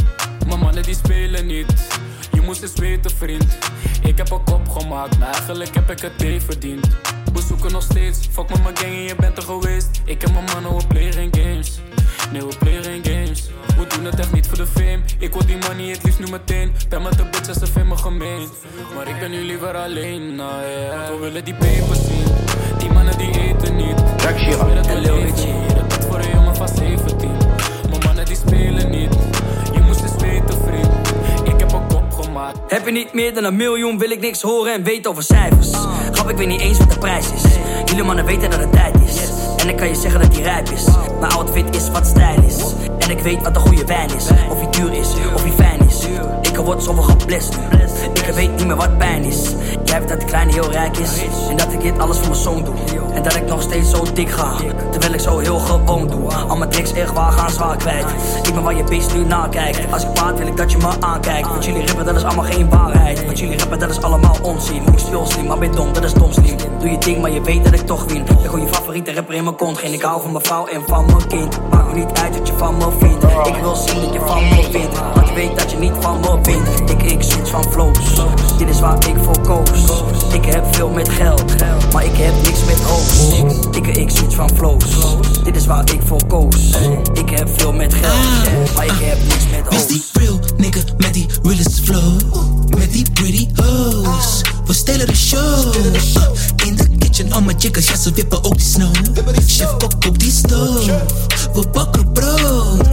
Maar 0.46 0.58
mannen 0.58 0.82
die 0.82 0.94
spelen 0.94 1.46
niet. 1.46 1.88
Je 2.32 2.40
moest 2.40 2.62
eens 2.62 2.74
weten, 2.74 3.10
vriend. 3.10 3.58
Ik 4.02 4.18
heb 4.18 4.30
een 4.30 4.44
kop 4.44 4.68
gemaakt, 4.68 5.18
maar 5.18 5.28
eigenlijk 5.28 5.74
heb 5.74 5.90
ik 5.90 6.00
het 6.00 6.18
thee 6.18 6.40
verdiend. 6.40 6.88
We 7.32 7.42
zoeken 7.42 7.72
nog 7.72 7.82
steeds, 7.82 8.28
fuck 8.30 8.48
met 8.48 8.62
mijn 8.62 8.76
gang 8.76 8.92
en 8.92 9.02
je 9.02 9.14
bent 9.14 9.36
er 9.36 9.42
geweest. 9.42 10.00
Ik 10.04 10.22
en 10.22 10.32
mijn 10.32 10.44
mannen, 10.44 10.76
we 10.76 10.86
play 10.86 11.12
geen 11.12 11.30
games. 11.32 11.80
Nee, 12.32 12.40
we 12.40 12.56
play 12.58 12.82
geen 12.82 13.04
games. 13.04 13.50
We 13.76 13.86
doen 13.86 14.04
het 14.04 14.18
echt 14.18 14.32
niet 14.32 14.46
voor 14.46 14.56
de 14.56 14.66
fame. 14.66 15.00
Ik 15.18 15.32
wil 15.32 15.46
die 15.46 15.56
money 15.68 15.88
het 15.88 16.02
liefst 16.02 16.18
nu 16.18 16.30
meteen. 16.30 16.72
Ben 16.88 17.02
met 17.02 17.16
de 17.16 17.24
bitches, 17.24 17.56
ze 17.56 17.66
vinden 17.66 17.88
me 17.88 17.96
gemeen. 17.96 18.48
Maar 18.94 19.08
ik 19.08 19.18
ben 19.18 19.30
nu 19.30 19.40
liever 19.42 19.76
alleen, 19.76 20.34
nou 20.34 20.64
ja. 20.64 20.96
Want 20.96 21.08
we 21.08 21.16
willen 21.18 21.44
die 21.44 21.54
papers 21.54 22.06
zien. 22.06 22.24
Die 22.78 22.90
mannen 22.90 23.18
die 23.18 23.40
eten 23.40 23.76
niet. 23.76 23.98
Jack 24.16 24.38
Sheeran 24.38 24.76
en 24.76 25.00
Lil 25.00 25.20
Richie. 25.20 25.54
Dat 25.88 26.06
voor 26.08 26.18
een 26.18 26.30
jongen 26.30 26.56
van 26.56 26.68
17. 26.68 27.30
Maar 27.90 28.04
mannen 28.04 28.26
die 28.26 28.36
spelen 28.36 28.90
niet. 28.90 29.19
Heb 32.68 32.84
je 32.84 32.92
niet 32.92 33.12
meer 33.12 33.34
dan 33.34 33.44
een 33.44 33.56
miljoen, 33.56 33.98
wil 33.98 34.10
ik 34.10 34.20
niks 34.20 34.42
horen 34.42 34.72
en 34.74 34.82
weten 34.82 35.10
over 35.10 35.22
cijfers. 35.22 35.70
Grap, 36.12 36.30
ik 36.30 36.36
weet 36.36 36.46
niet 36.46 36.60
eens 36.60 36.78
wat 36.78 36.90
de 36.90 36.98
prijs 36.98 37.32
is. 37.32 37.42
Jullie 37.84 38.04
mannen 38.04 38.24
weten 38.24 38.50
dat 38.50 38.60
het 38.60 38.72
tijd 38.72 38.94
is. 39.04 39.28
En 39.56 39.68
ik 39.68 39.76
kan 39.76 39.88
je 39.88 39.94
zeggen 39.94 40.20
dat 40.20 40.32
die 40.32 40.42
rijp 40.42 40.68
is. 40.68 40.84
Mijn 41.20 41.32
outfit 41.32 41.76
is 41.76 41.90
wat 41.90 42.06
stijl 42.06 42.42
is. 42.42 42.56
En 42.98 43.10
ik 43.10 43.18
weet 43.18 43.42
wat 43.42 43.54
de 43.54 43.60
goede 43.60 43.84
wijn 43.84 44.14
is. 44.16 44.28
Of 44.50 44.58
die 44.58 44.70
duur 44.70 44.92
is, 44.92 45.08
of 45.34 45.42
die 45.42 45.52
fijn 45.52 45.80
is. 45.88 46.06
Ik 46.42 46.56
word 46.56 46.82
zoveel 46.82 47.02
geblest. 47.02 47.58
Ik 48.12 48.34
weet 48.34 48.56
niet 48.56 48.66
meer 48.66 48.76
wat 48.76 48.98
pijn 48.98 49.24
is. 49.24 49.42
Jij 49.84 49.98
weet 49.98 50.08
dat 50.08 50.20
de 50.20 50.26
kleine 50.26 50.52
heel 50.52 50.70
rijk 50.70 50.96
is. 50.96 51.22
En 51.50 51.56
dat 51.56 51.72
ik 51.72 51.80
dit 51.80 51.98
alles 51.98 52.16
voor 52.18 52.28
mijn 52.28 52.40
zoon 52.40 52.64
doe. 52.64 52.74
En 53.14 53.22
dat 53.22 53.34
ik 53.34 53.46
nog 53.46 53.62
steeds 53.62 53.90
zo 53.90 54.04
dik 54.14 54.30
ga. 54.30 54.56
Terwijl 54.90 55.12
ik 55.12 55.20
zo 55.20 55.38
heel 55.38 55.58
gewoon 55.58 56.06
doe. 56.08 56.32
Al 56.48 56.56
mijn 56.56 56.70
tricks 56.70 56.92
echt 56.92 57.12
waar 57.12 57.32
gaan 57.32 57.50
zwaar 57.50 57.76
kwijt. 57.76 58.06
Ik 58.42 58.54
ben 58.54 58.62
waar 58.62 58.76
je 58.76 58.84
beest 58.84 59.14
nu 59.14 59.24
nakijkt. 59.24 59.92
Als 59.92 60.02
ik 60.02 60.12
praat 60.12 60.38
wil 60.38 60.46
ik 60.46 60.56
dat 60.56 60.70
je 60.70 60.78
me 60.78 61.00
aankijkt. 61.00 61.48
Want 61.48 61.64
jullie 61.64 61.86
rappen 61.86 62.04
dat 62.04 62.16
is 62.16 62.24
allemaal 62.24 62.39
geen 62.44 62.68
waarheid. 62.70 63.24
Want 63.24 63.38
jullie 63.38 63.58
rappen 63.58 63.78
dat 63.78 63.90
is 63.90 64.02
allemaal 64.02 64.36
onzin. 64.42 64.82
Ik 64.92 64.98
speel 64.98 65.26
slim, 65.26 65.46
maar 65.46 65.58
ben 65.58 65.72
dom, 65.72 65.92
dat 65.92 66.04
is 66.04 66.12
dom 66.12 66.32
slim. 66.32 66.56
Doe 66.80 66.90
je 66.90 66.98
ding, 66.98 67.20
maar 67.20 67.30
je 67.30 67.40
weet 67.42 67.64
dat 67.64 67.72
ik 67.72 67.80
toch 67.86 68.04
win. 68.04 68.20
Ik 68.20 68.48
gooi 68.48 68.62
je 68.62 68.68
favoriete 68.68 69.14
rapper 69.14 69.34
in 69.34 69.44
mijn 69.44 69.56
kont. 69.56 69.78
Geen 69.78 69.92
ik 69.92 70.02
hou 70.02 70.22
van 70.22 70.32
mijn 70.32 70.44
vrouw 70.44 70.66
en 70.66 70.82
van 70.86 71.06
mijn 71.06 71.26
kind. 71.28 71.58
Maakt 71.70 71.86
me 71.86 71.94
niet 71.94 72.12
uit 72.22 72.38
wat 72.38 72.48
je 72.48 72.54
van 72.56 72.76
me 72.76 72.86
vindt. 72.98 73.24
Ik 73.24 73.56
wil 73.60 73.74
zien 73.74 74.00
dat 74.00 74.12
je 74.12 74.20
van 74.26 74.42
me 74.48 74.68
vindt. 74.70 75.00
Want 75.14 75.28
je 75.28 75.34
weet 75.34 75.58
dat 75.58 75.70
je 75.70 75.76
niet 75.76 75.92
van 76.00 76.20
me 76.20 76.38
vindt. 76.42 76.90
Ik, 76.90 77.02
ik 77.02 77.22
switch 77.22 77.50
van 77.50 77.64
flows. 77.70 77.98
Dit 78.58 78.68
is 78.68 78.80
waar 78.80 79.08
ik 79.08 79.14
voor 79.22 79.40
koos. 79.40 79.70
Ik 80.32 80.44
heb 80.44 80.74
veel 80.74 80.88
met 80.88 81.08
geld, 81.08 81.44
maar 81.92 82.04
ik 82.04 82.16
heb 82.16 82.34
niks 82.42 82.64
met 82.64 82.82
hoofd. 82.82 83.76
Ik, 83.76 83.86
ik 83.86 84.10
switch 84.10 84.34
van 84.34 84.50
flows. 84.56 84.84
Dit 85.44 85.56
is 85.56 85.66
waar 85.66 85.92
ik 85.92 86.00
voor 86.04 86.26
koos. 86.26 86.70
Ik 87.12 87.30
heb 87.30 87.48
veel 87.56 87.72
met 87.72 87.94
geld, 87.94 88.74
maar 88.74 88.84
ik 88.84 88.98
heb 89.00 89.18
niks 89.22 89.44
met 89.50 89.68
Wist 89.68 89.80
hoofd. 89.80 89.88
die 89.88 90.02
real 90.12 90.38
nigga 90.56 90.80
met 90.96 91.14
die 91.14 91.26
realest 91.42 91.80
flow 91.80 92.29
Met 92.78 92.92
die 92.92 93.06
pretty 93.12 93.48
hoes. 93.54 94.40
We 94.66 94.72
stelen 94.72 95.06
de 95.06 95.16
show. 95.16 95.74
In 96.66 96.76
de 96.76 96.88
kitchen, 96.98 97.32
al 97.32 97.42
mijn 97.42 97.56
jiggers, 97.56 97.86
ja 97.86 97.96
ze 97.96 98.12
wippen 98.12 98.44
ook 98.44 98.56
die 98.56 98.66
snow. 98.66 98.94
Chef 99.46 99.76
kok 99.76 99.92
op 100.06 100.18
die 100.18 100.30
stove 100.32 101.04
We 101.52 101.68
bakken 101.72 102.12
brood. 102.12 102.88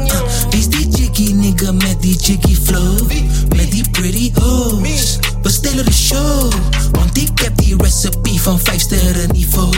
Wie 0.50 0.60
is 0.60 0.70
die 0.70 0.88
jiggy 0.88 1.34
nigga 1.34 1.72
met 1.72 2.02
die 2.02 2.16
jiggy 2.16 2.56
flow. 2.56 3.12
Met 3.56 3.72
die 3.72 3.90
pretty 3.92 4.32
hoes. 4.34 5.18
We 5.42 5.50
stelen 5.50 5.86
de 5.86 5.94
show. 5.94 6.52
Want 6.92 7.18
ik 7.18 7.40
heb 7.40 7.58
die 7.58 7.76
recipe 7.78 8.40
van 8.40 8.60
5 8.60 8.82
sterren 8.82 9.32
niveau. 9.32 9.74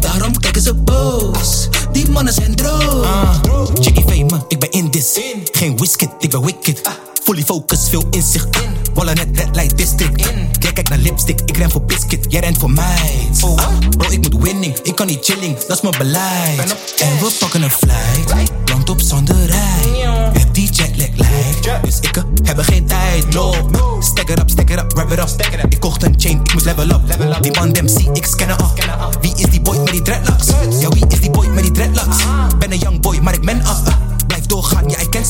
Daarom 0.00 0.38
kijken 0.38 0.62
ze 0.62 0.74
boos. 0.74 1.68
Die 1.92 2.08
mannen 2.08 2.32
zijn 2.32 2.54
droog. 2.54 3.40
Jiggy 3.80 4.02
fame, 4.02 4.44
ik 4.48 4.58
ben 4.60 4.70
in 4.70 4.90
this. 4.90 5.18
Geen 5.52 5.76
whisky, 5.76 6.06
ik 6.18 6.30
ben 6.30 6.44
wicked 6.44 6.80
Fully 7.24 7.42
focus, 7.42 7.88
veel 7.88 8.06
inzicht 8.10 8.48
Wallen 8.94 9.14
net 9.14 9.28
red 9.34 9.56
light 9.56 9.76
district. 9.76 10.32
Jij 10.58 10.72
kijkt 10.72 10.88
naar 10.88 10.98
lipstick, 10.98 11.40
ik 11.46 11.56
ren 11.56 11.70
voor 11.70 11.82
biscuit. 11.82 12.24
Jij 12.28 12.40
rent 12.40 12.58
voor 12.58 12.70
mij 12.70 13.28
Ah, 13.40 13.78
Bro, 13.96 14.10
ik 14.10 14.20
moet 14.20 14.42
winning, 14.42 14.78
ik 14.78 14.94
kan 14.94 15.06
niet 15.06 15.24
chilling 15.24 15.58
Dat 15.58 15.76
is 15.76 15.80
mijn 15.80 15.94
beleid. 15.98 16.76
En 16.98 17.18
we 17.18 17.36
pakken 17.38 17.62
een 17.62 17.70
flight. 17.70 18.50
Land 18.64 18.90
op 18.90 19.00
zonder 19.00 19.46
rij. 19.46 20.30
Heb 20.32 20.54
die 20.54 20.70
jetlag 20.70 21.08
lijkt 21.16 21.84
Dus 21.84 22.00
ik 22.00 22.22
heb 22.42 22.58
geen 22.58 22.86
tijd, 22.86 23.34
no. 23.34 23.54
Stack 24.00 24.28
it 24.28 24.38
up, 24.38 24.50
stack 24.50 24.70
it 24.70 24.78
up, 24.78 24.92
wrap 24.92 25.12
it 25.12 25.18
up. 25.18 25.72
Ik 25.72 25.80
kocht 25.80 26.02
een 26.02 26.14
chain, 26.16 26.40
ik 26.44 26.52
moest 26.52 26.64
level 26.64 26.90
up. 26.90 27.42
Die 27.42 27.52
man 27.52 27.88
zie 27.88 28.10
ik 28.12 28.24
scannen 28.24 28.58
af. 28.58 28.72
Wie 29.20 29.32
is 29.36 29.50
die 29.50 29.60
boy 29.60 29.76
met 29.76 29.92
die 29.92 30.02
dreadlocks? 30.02 30.46
Ja, 30.80 30.88
wie 30.88 31.06
is 31.08 31.20
die 31.20 31.30
boy 31.30 31.46
met 31.46 31.62
die 31.62 31.72
dreadlocks? 31.72 32.16
Ben 32.58 32.72
een 32.72 32.78
young 32.78 33.00
boy, 33.00 33.18
maar 33.18 33.34
ik 33.34 33.44
ben 33.44 33.64
af. 33.64 33.82
Blijf 34.26 34.46
doorgaan, 34.46 34.88
ja, 34.88 34.98
ik 34.98 35.10
ken 35.10 35.24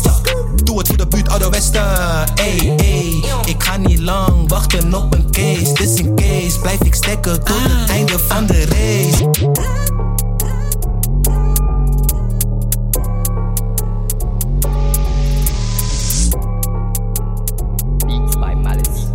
Voor 0.86 0.96
de 0.96 1.06
buurt, 1.06 1.28
oude 1.28 1.48
westen 1.48 1.84
Ey, 2.34 2.74
ey, 2.76 3.24
ik 3.44 3.62
ga 3.62 3.76
niet 3.76 3.98
lang 3.98 4.48
wachten 4.48 4.94
op 4.94 5.14
een 5.14 5.30
case 5.30 5.72
Dus 5.72 5.94
in 5.94 6.14
case 6.16 6.60
blijf 6.60 6.80
ik 6.80 6.94
stekken 6.94 7.44
tot 7.44 7.56
het 7.59 7.90
einde 7.90 8.18
van 8.18 8.46
de 8.46 8.64
race 8.64 9.30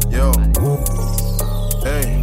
Yo. 0.09 0.31
Hey. 1.83 2.19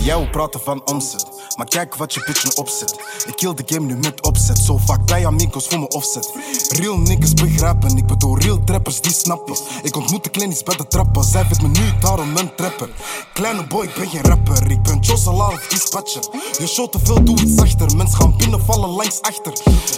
Jij 0.00 0.16
wil 0.16 0.28
praten 0.30 0.60
van 0.60 0.82
omzet. 0.84 1.43
Maar 1.56 1.66
kijk 1.66 1.94
wat 1.94 2.14
je 2.14 2.22
bitch 2.26 2.54
opzet. 2.54 2.94
Ik 3.26 3.36
kill 3.36 3.54
de 3.54 3.62
game 3.66 3.86
nu 3.86 3.96
met 3.96 4.22
opzet. 4.22 4.58
Zo 4.58 4.78
vaak 4.84 5.06
bij 5.06 5.26
amigos 5.26 5.66
voor 5.66 5.78
me 5.78 5.88
offset. 5.88 6.32
Real 6.68 6.98
niggas 6.98 7.34
begrijpen, 7.34 7.96
ik 7.96 8.06
bedoel 8.06 8.38
real 8.38 8.58
trappers 8.64 9.00
die 9.00 9.12
snappen. 9.12 9.56
Ik 9.82 9.96
ontmoet 9.96 10.24
de 10.24 10.30
kleinies 10.30 10.62
bij 10.62 10.76
de 10.76 10.86
trappen. 10.86 11.24
Zij 11.24 11.44
vindt 11.44 11.62
me 11.62 11.68
nu 11.68 11.92
daarom 12.00 12.36
een 12.36 12.54
trapper. 12.54 12.88
Kleine 13.32 13.66
boy, 13.66 13.84
ik 13.84 13.94
ben 13.94 14.08
geen 14.08 14.22
rapper. 14.22 14.70
Ik 14.70 14.82
ben 14.82 14.98
Josala 15.00 15.46
of 15.46 15.66
dispatcher. 15.68 16.22
Je 16.58 16.66
show 16.66 16.88
te 16.88 16.98
veel, 17.02 17.24
doe 17.24 17.40
iets 17.40 17.54
zachter. 17.54 17.96
Mensen 17.96 18.18
gaan 18.18 18.36
binnenvallen 18.36 18.90
langs 18.90 19.20
achter. 19.20 19.52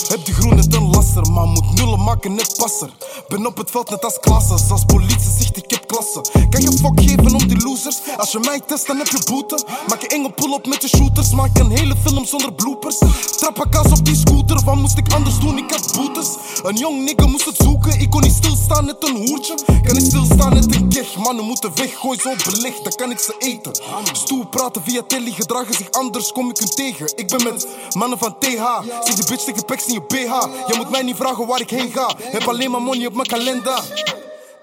Heb 0.09 0.25
die 0.25 0.35
groen 0.35 0.55
net 0.55 0.75
een 0.75 0.91
lasser, 0.91 1.31
maar 1.31 1.47
moet 1.47 1.75
nullen 1.75 2.03
maken 2.03 2.35
net 2.35 2.55
passer. 2.57 2.91
Ben 3.29 3.47
op 3.47 3.57
het 3.57 3.71
veld 3.71 3.91
net 3.91 4.05
als 4.05 4.19
klasses. 4.21 4.71
Als 4.71 4.85
politie 4.85 5.31
zegt 5.39 5.57
ik 5.57 5.71
heb 5.71 5.87
klasse. 5.87 6.21
Kan 6.51 6.61
je 6.61 6.73
fuck 6.73 7.01
geven 7.01 7.35
om 7.35 7.49
die 7.49 7.63
losers? 7.63 7.99
Als 8.17 8.33
je 8.33 8.39
mij 8.39 8.61
test, 8.67 8.87
dan 8.87 8.97
heb 8.97 9.07
je 9.07 9.21
boete. 9.25 9.65
Maak 9.89 10.01
je 10.01 10.09
enge 10.09 10.31
pull-up 10.31 10.67
met 10.67 10.83
je 10.83 10.89
shooters. 10.89 11.31
Maak 11.47 11.59
een 11.59 11.71
hele 11.71 11.95
film 12.05 12.25
zonder 12.25 12.53
bloopers. 12.53 12.99
Trap 13.39 13.67
kaas 13.71 13.87
op 13.87 14.05
die 14.05 14.17
scooter, 14.17 14.65
wat 14.65 14.77
moest 14.77 14.99
ik 14.99 15.13
anders 15.13 15.39
doen? 15.39 15.59
Ik 15.59 15.71
had 15.71 15.93
boetes. 15.97 16.29
Een 16.63 16.77
jong 16.77 17.05
nigga 17.05 17.27
moest 17.27 17.45
het 17.45 17.57
zoeken. 17.57 18.01
Ik 18.01 18.11
kon 18.11 18.21
niet 18.21 18.33
stilstaan 18.33 18.85
je? 18.85 19.55
Kan 19.83 19.97
ik 19.97 20.05
stilstaan 20.05 20.55
net 20.55 20.75
een 20.75 20.89
kech? 20.89 21.17
Mannen 21.17 21.45
moeten 21.45 21.71
weg, 21.75 21.99
gooi 21.99 22.19
zo 22.21 22.31
belicht, 22.51 22.85
dan 22.85 22.93
kan 22.93 23.11
ik 23.11 23.19
ze 23.19 23.35
eten. 23.39 23.73
Stoel 24.13 24.47
praten 24.47 24.83
via 24.83 25.03
telly, 25.07 25.31
gedragen 25.31 25.75
zich 25.75 25.91
anders, 25.91 26.33
kom 26.33 26.51
ik 26.51 26.57
hun 26.59 26.69
tegen. 26.69 27.13
Ik 27.17 27.29
ben 27.29 27.43
met 27.43 27.69
mannen 27.93 28.19
van 28.19 28.39
TH, 28.39 28.65
zeg 29.05 29.15
de 29.15 29.25
bitch 29.29 29.45
tegen 29.45 29.65
peks 29.65 29.87
in 29.87 29.93
je 29.93 30.01
BH. 30.01 30.47
Je 30.67 30.75
moet 30.77 30.91
mij 30.91 31.03
niet 31.03 31.17
vragen 31.17 31.47
waar 31.47 31.61
ik 31.61 31.71
heen 31.71 31.91
ga, 31.93 32.15
heb 32.19 32.49
alleen 32.49 32.71
maar 32.71 32.83
money 32.83 33.07
op 33.07 33.15
mijn 33.15 33.27
kalender. 33.27 33.83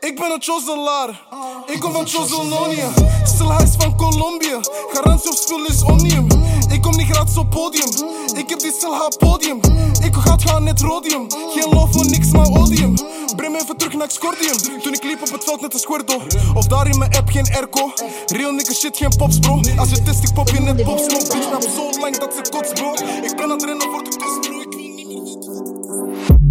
Ik 0.04 0.16
ben 0.16 0.32
een 0.32 0.42
Choselaar, 0.42 1.22
ik 1.66 1.80
kom 1.80 1.92
van 1.92 2.08
Choselonië. 2.08 2.84
Stilhuis 3.24 3.70
van 3.78 3.96
Colombia, 3.96 4.60
garantie 4.94 5.30
op 5.30 5.36
spul 5.36 5.66
is 5.66 5.84
omnium. 5.84 6.28
Ik 6.70 6.82
kom 6.82 6.96
niet 6.96 7.10
gratis 7.10 7.38
op 7.38 7.50
podium, 7.50 7.90
ik 8.36 8.50
heb 8.50 8.60
dit 8.60 8.74
stilha 8.74 9.08
podium. 9.18 9.60
Ik 10.02 10.16
ga 10.16 10.38
gaan 10.38 10.64
net 10.64 10.82
rodium, 10.82 11.28
geen 11.54 11.70
love 11.70 11.92
voor 11.92 12.06
niks 12.06 12.32
maar 12.32 12.48
odium. 12.48 12.94
Breng 13.36 13.52
me 13.52 13.62
even 13.62 13.78
terug 13.78 13.94
naar 13.94 14.12
Scordium, 14.12 14.82
toen 14.82 14.94
ik 14.94 15.04
liep 15.04 15.22
op 15.22 15.32
het 15.32 15.44
veld 15.44 15.62
net 15.62 15.74
een 15.74 15.80
squirtle. 15.80 16.20
Of 16.54 16.68
daar 16.68 16.88
in 16.88 16.98
mijn 16.98 17.16
app 17.16 17.30
geen 17.30 17.48
airco, 17.54 17.92
real 18.26 18.52
nigga 18.52 18.74
shit 18.74 18.98
geen 18.98 19.16
pops 19.18 19.40
bro. 19.40 19.60
Als 19.78 19.90
je 19.90 20.04
test 20.04 20.24
ik 20.24 20.34
pop 20.34 20.50
je 20.50 20.60
net 20.60 20.84
pop 20.84 21.00
smoke, 21.00 21.28
bitch 21.28 21.50
rap 21.52 21.64
zo 21.76 22.00
lang 22.00 22.18
dat 22.18 22.34
ze 22.34 22.50
kots 22.52 22.74
bro. 22.74 22.94
Ik 23.22 23.36
ben 23.36 23.44
aan 23.44 23.50
het 23.50 23.64
rennen 23.64 23.92
voor 23.92 24.04
de 24.04 24.10
kust 24.10 24.40
bro, 24.40 24.60
ik 24.60 24.74
wil 24.74 24.94
niet 24.96 25.08
meer 25.08 26.43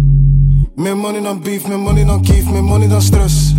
meer 0.75 0.97
money 0.97 1.21
dan 1.21 1.41
beef, 1.41 1.67
meer 1.67 1.79
money 1.79 2.05
dan 2.05 2.21
kief, 2.21 2.49
meer 2.49 2.63
money 2.63 2.87
dan 2.87 3.01
stress. 3.01 3.53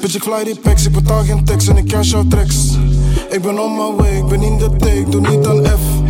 Bitch, 0.00 0.14
ik 0.14 0.22
fly 0.22 0.44
die 0.44 0.58
packs, 0.60 0.86
ik 0.86 0.92
betaal 0.92 1.24
geen 1.24 1.44
tax 1.44 1.68
en 1.68 1.76
ik 1.76 1.86
cash 1.86 2.14
out 2.14 2.30
tracks. 2.30 2.76
Ik 3.30 3.42
ben 3.42 3.58
on 3.58 3.76
my 3.76 3.96
way, 3.96 4.16
ik 4.18 4.26
ben 4.26 4.42
in 4.42 4.58
de 4.58 4.76
take, 4.76 5.04
doe 5.08 5.28
niet 5.28 5.46
aan 5.46 5.64
F. 5.66 6.09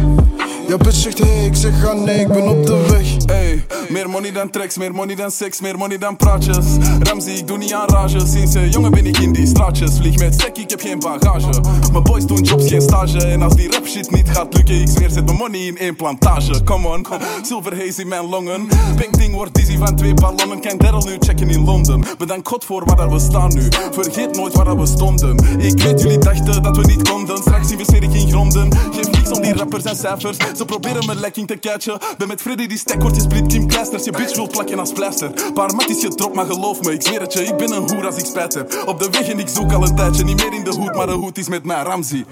Ja, 0.70 0.76
bitch 0.76 0.97
zegt 0.97 1.18
hey, 1.18 1.44
ik 1.44 1.55
zeg 1.55 1.80
ga 1.80 1.92
nee, 1.92 2.20
ik 2.20 2.28
ben 2.28 2.48
op 2.48 2.66
de 2.66 2.86
weg. 2.88 3.36
Ey, 3.36 3.64
meer 3.88 4.10
money 4.10 4.32
dan 4.32 4.51
tracks, 4.51 4.76
meer 4.76 4.94
money 4.94 5.14
dan 5.14 5.30
seks, 5.30 5.60
meer 5.60 5.78
money 5.78 5.98
dan 5.98 6.16
praatjes. 6.16 6.66
Ramsey, 7.02 7.32
ik 7.32 7.47
doe 7.47 7.59
niet 7.59 7.72
aan 7.72 7.88
rage. 7.88 8.26
Sinds 8.26 8.55
een 8.55 8.70
jongen 8.70 8.90
ben 8.90 9.06
ik 9.06 9.18
in 9.18 9.32
die 9.32 9.47
straatjes. 9.47 9.97
Vlieg 9.97 10.18
met 10.18 10.34
stekkie, 10.34 10.62
ik 10.62 10.70
heb 10.70 10.80
geen 10.80 10.98
bagage. 10.98 11.60
Mijn 11.92 12.02
boys 12.02 12.26
doen 12.26 12.42
jobs, 12.42 12.68
geen 12.68 12.80
stage. 12.80 13.18
En 13.18 13.42
als 13.42 13.55
die 13.55 13.70
rap 13.70 13.86
shit 13.86 14.10
niet 14.10 14.28
gaat 14.28 14.55
lukken, 14.55 14.80
ik 14.80 14.88
zweer, 14.88 15.10
zet 15.10 15.24
mijn 15.24 15.36
money 15.36 15.60
in 15.60 15.78
één 15.78 15.97
plantage. 15.97 16.62
Come 16.64 16.88
on, 16.88 17.06
silver 17.42 17.76
haze 17.76 18.01
in 18.01 18.09
mijn 18.09 18.28
longen. 18.28 18.68
Pink 18.97 19.18
ding 19.18 19.34
wordt 19.34 19.55
dizzy 19.55 19.78
van 19.78 19.97
twee 19.97 20.14
ballonnen. 20.14 20.60
Kan 20.60 20.78
Daryl 20.78 21.05
nu 21.05 21.16
checken 21.18 21.51
in 21.51 21.64
Londen. 21.64 22.05
Bedankt 22.18 22.48
God 22.48 22.64
voor 22.64 22.84
waar 22.84 23.10
we 23.10 23.18
staan 23.18 23.55
nu. 23.55 23.68
Vergeet 23.90 24.36
nooit 24.36 24.55
waar 24.55 24.78
we 24.78 24.86
stonden. 24.86 25.36
Ik 25.59 25.82
weet, 25.82 26.01
jullie 26.02 26.18
dachten 26.18 26.62
dat 26.62 26.76
we 26.76 26.86
niet 26.86 27.09
konden. 27.09 27.36
Straks 27.36 27.70
investeer 27.70 28.02
ik 28.02 28.12
in 28.12 28.28
gronden. 28.28 28.72
Geef 28.92 29.10
niks 29.10 29.30
om 29.30 29.42
die 29.42 29.55
rappers 29.55 29.84
en 29.84 29.97
cijfers. 29.97 30.36
Ze 30.61 30.66
proberen 30.66 31.07
mijn 31.07 31.20
lekking 31.20 31.47
te 31.47 31.59
catchen. 31.59 31.99
Ben 32.19 32.28
met 32.28 32.41
Freddy 32.41 32.66
die 32.66 32.78
stek 32.78 33.03
wordt, 33.03 33.16
je 33.16 33.23
split 33.23 33.47
Kim 33.47 33.66
Kleisters. 33.66 34.05
Je 34.05 34.11
bitch 34.11 34.37
wil 34.37 34.49
plakken 34.49 34.78
als 34.78 34.93
pleister. 34.93 35.31
Paar 35.55 35.74
matties 35.74 36.01
je 36.01 36.09
drop, 36.09 36.35
maar 36.35 36.47
geloof 36.47 36.81
me, 36.82 36.93
ik 36.93 37.03
zweer 37.03 37.20
het 37.20 37.32
je. 37.32 37.45
Ik 37.45 37.57
ben 37.57 37.73
een 37.73 37.91
hoer 37.91 38.07
als 38.07 38.16
ik 38.16 38.24
spijt 38.24 38.55
heb. 38.55 38.82
Op 38.87 38.99
de 38.99 39.11
weg 39.11 39.28
en 39.28 39.39
ik 39.39 39.49
zoek 39.49 39.73
al 39.73 39.82
een 39.82 39.97
tijdje. 39.97 40.24
Niet 40.24 40.37
meer 40.37 40.53
in 40.53 40.65
de 40.65 40.70
hoed, 40.70 40.95
maar 40.95 41.07
de 41.07 41.12
hoed 41.12 41.39
is 41.39 41.49
met 41.49 41.65
mij, 41.65 41.82
Ramsey. 41.82 42.24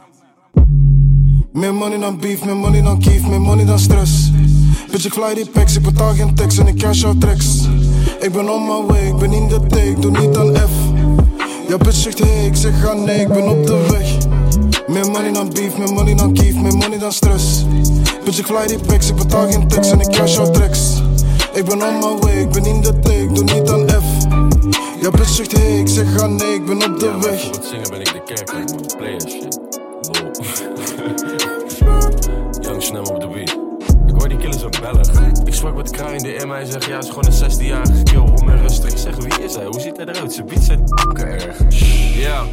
Meer 1.53 1.75
money 1.75 1.99
dan 1.99 2.19
beef, 2.19 2.45
meer 2.45 2.57
money 2.57 2.83
dan 2.83 3.01
kief, 3.01 3.27
meer 3.27 3.41
money 3.41 3.65
dan 3.65 3.79
stress. 3.79 4.31
Bitch, 4.91 5.05
ik 5.05 5.13
fly 5.13 5.35
die 5.35 5.49
packs, 5.49 5.77
ik 5.77 5.83
betaal 5.83 6.15
geen 6.15 6.35
tax 6.35 6.59
en 6.59 6.67
ik 6.67 6.77
cash 6.79 7.05
out 7.05 7.21
tracks. 7.21 7.67
Ik 8.21 8.33
ben 8.33 8.51
on 8.51 8.63
my 8.67 8.87
way, 8.87 9.07
ik 9.07 9.17
ben 9.17 9.33
in 9.33 9.49
de 9.49 9.67
take, 9.67 9.97
doe 10.01 10.19
niet 10.19 10.37
aan 10.37 10.57
F. 10.57 10.71
Ja, 11.69 11.77
bitch 11.77 11.97
zegt 11.97 12.19
hey, 12.19 12.47
ik 12.47 12.57
zeg 12.57 12.81
ga 12.81 12.93
nee, 12.93 13.21
ik 13.21 13.29
ben 13.29 13.49
op 13.49 13.67
de 13.67 13.87
weg. 13.91 14.17
Meer 14.89 15.11
money 15.11 15.33
dan 15.33 15.51
beef, 15.51 15.79
meer 15.79 15.93
money 15.93 16.15
dan 16.15 16.33
kief, 16.33 16.55
meer 16.55 16.77
money 16.77 16.99
dan 16.99 17.13
stress. 17.13 17.65
Bitch, 18.25 18.39
ik 18.39 18.47
fly 18.47 18.67
die 18.67 18.79
packs, 18.79 19.09
ik 19.09 19.17
betaal 19.17 19.51
geen 19.51 19.69
tax 19.69 19.91
en 19.91 20.01
ik 20.01 20.11
cash 20.11 20.39
out 20.39 20.55
tracks. 20.55 21.03
Ik 21.53 21.65
ben 21.65 21.83
on 21.83 21.99
my 21.99 22.19
way, 22.21 22.41
ik 22.41 22.51
ben 22.51 22.65
in 22.65 22.81
de 22.81 22.99
take, 22.99 23.33
doe 23.33 23.45
niet 23.45 23.71
aan 23.71 23.89
F. 23.89 24.27
Ja, 25.01 25.11
bitch 25.11 25.29
zegt 25.29 25.53
hey, 25.53 25.79
ik 25.79 25.89
zeg 25.89 26.13
ga 26.17 26.27
nee, 26.27 26.55
ik 26.55 26.65
ben 26.65 26.93
op 26.93 27.01
de 27.01 27.19
weg. 27.21 27.41
Voor 27.41 27.53
het 27.53 27.65
zingen 27.65 27.91
ben 27.91 28.01
ik 28.01 28.13
de 28.13 28.23
kerk, 28.23 28.51
uit, 28.51 28.71
man. 28.71 28.87
Player 28.97 29.21
shit. 29.21 29.61
Lol. 30.01 30.31
Young 32.69 32.83
Snem 32.83 33.05
op 33.05 33.21
de 33.21 33.29
beat. 33.29 33.59
Ik 34.07 34.15
hoor 34.19 34.29
die 34.29 34.39
killers 34.39 34.65
ook 34.65 34.81
bellen. 34.81 35.07
Ik 35.45 35.55
sprak 35.55 35.77
met 35.77 35.91
Kraai 35.91 36.17
in 36.17 36.23
de 36.23 36.37
DM. 36.39 36.49
Hij 36.49 36.65
zegt, 36.65 36.85
ja, 36.85 36.99
is 36.99 37.09
gewoon 37.09 37.27
een 37.27 37.51
16-jarige 37.51 38.03
kill. 38.03 38.19
Om 38.19 38.49
en 38.49 38.61
rustig. 38.61 38.91
Ik 38.91 38.99
zeg, 38.99 39.17
wie 39.17 39.45
is 39.45 39.55
hij? 39.55 39.65
Hoe 39.65 39.81
ziet 39.81 39.97
hij 39.97 40.07
eruit? 40.07 40.33
Zijn 40.33 40.47
beats 40.47 40.67
zijn 40.67 40.85
erg. 41.15 41.57
Ja. 42.15 42.45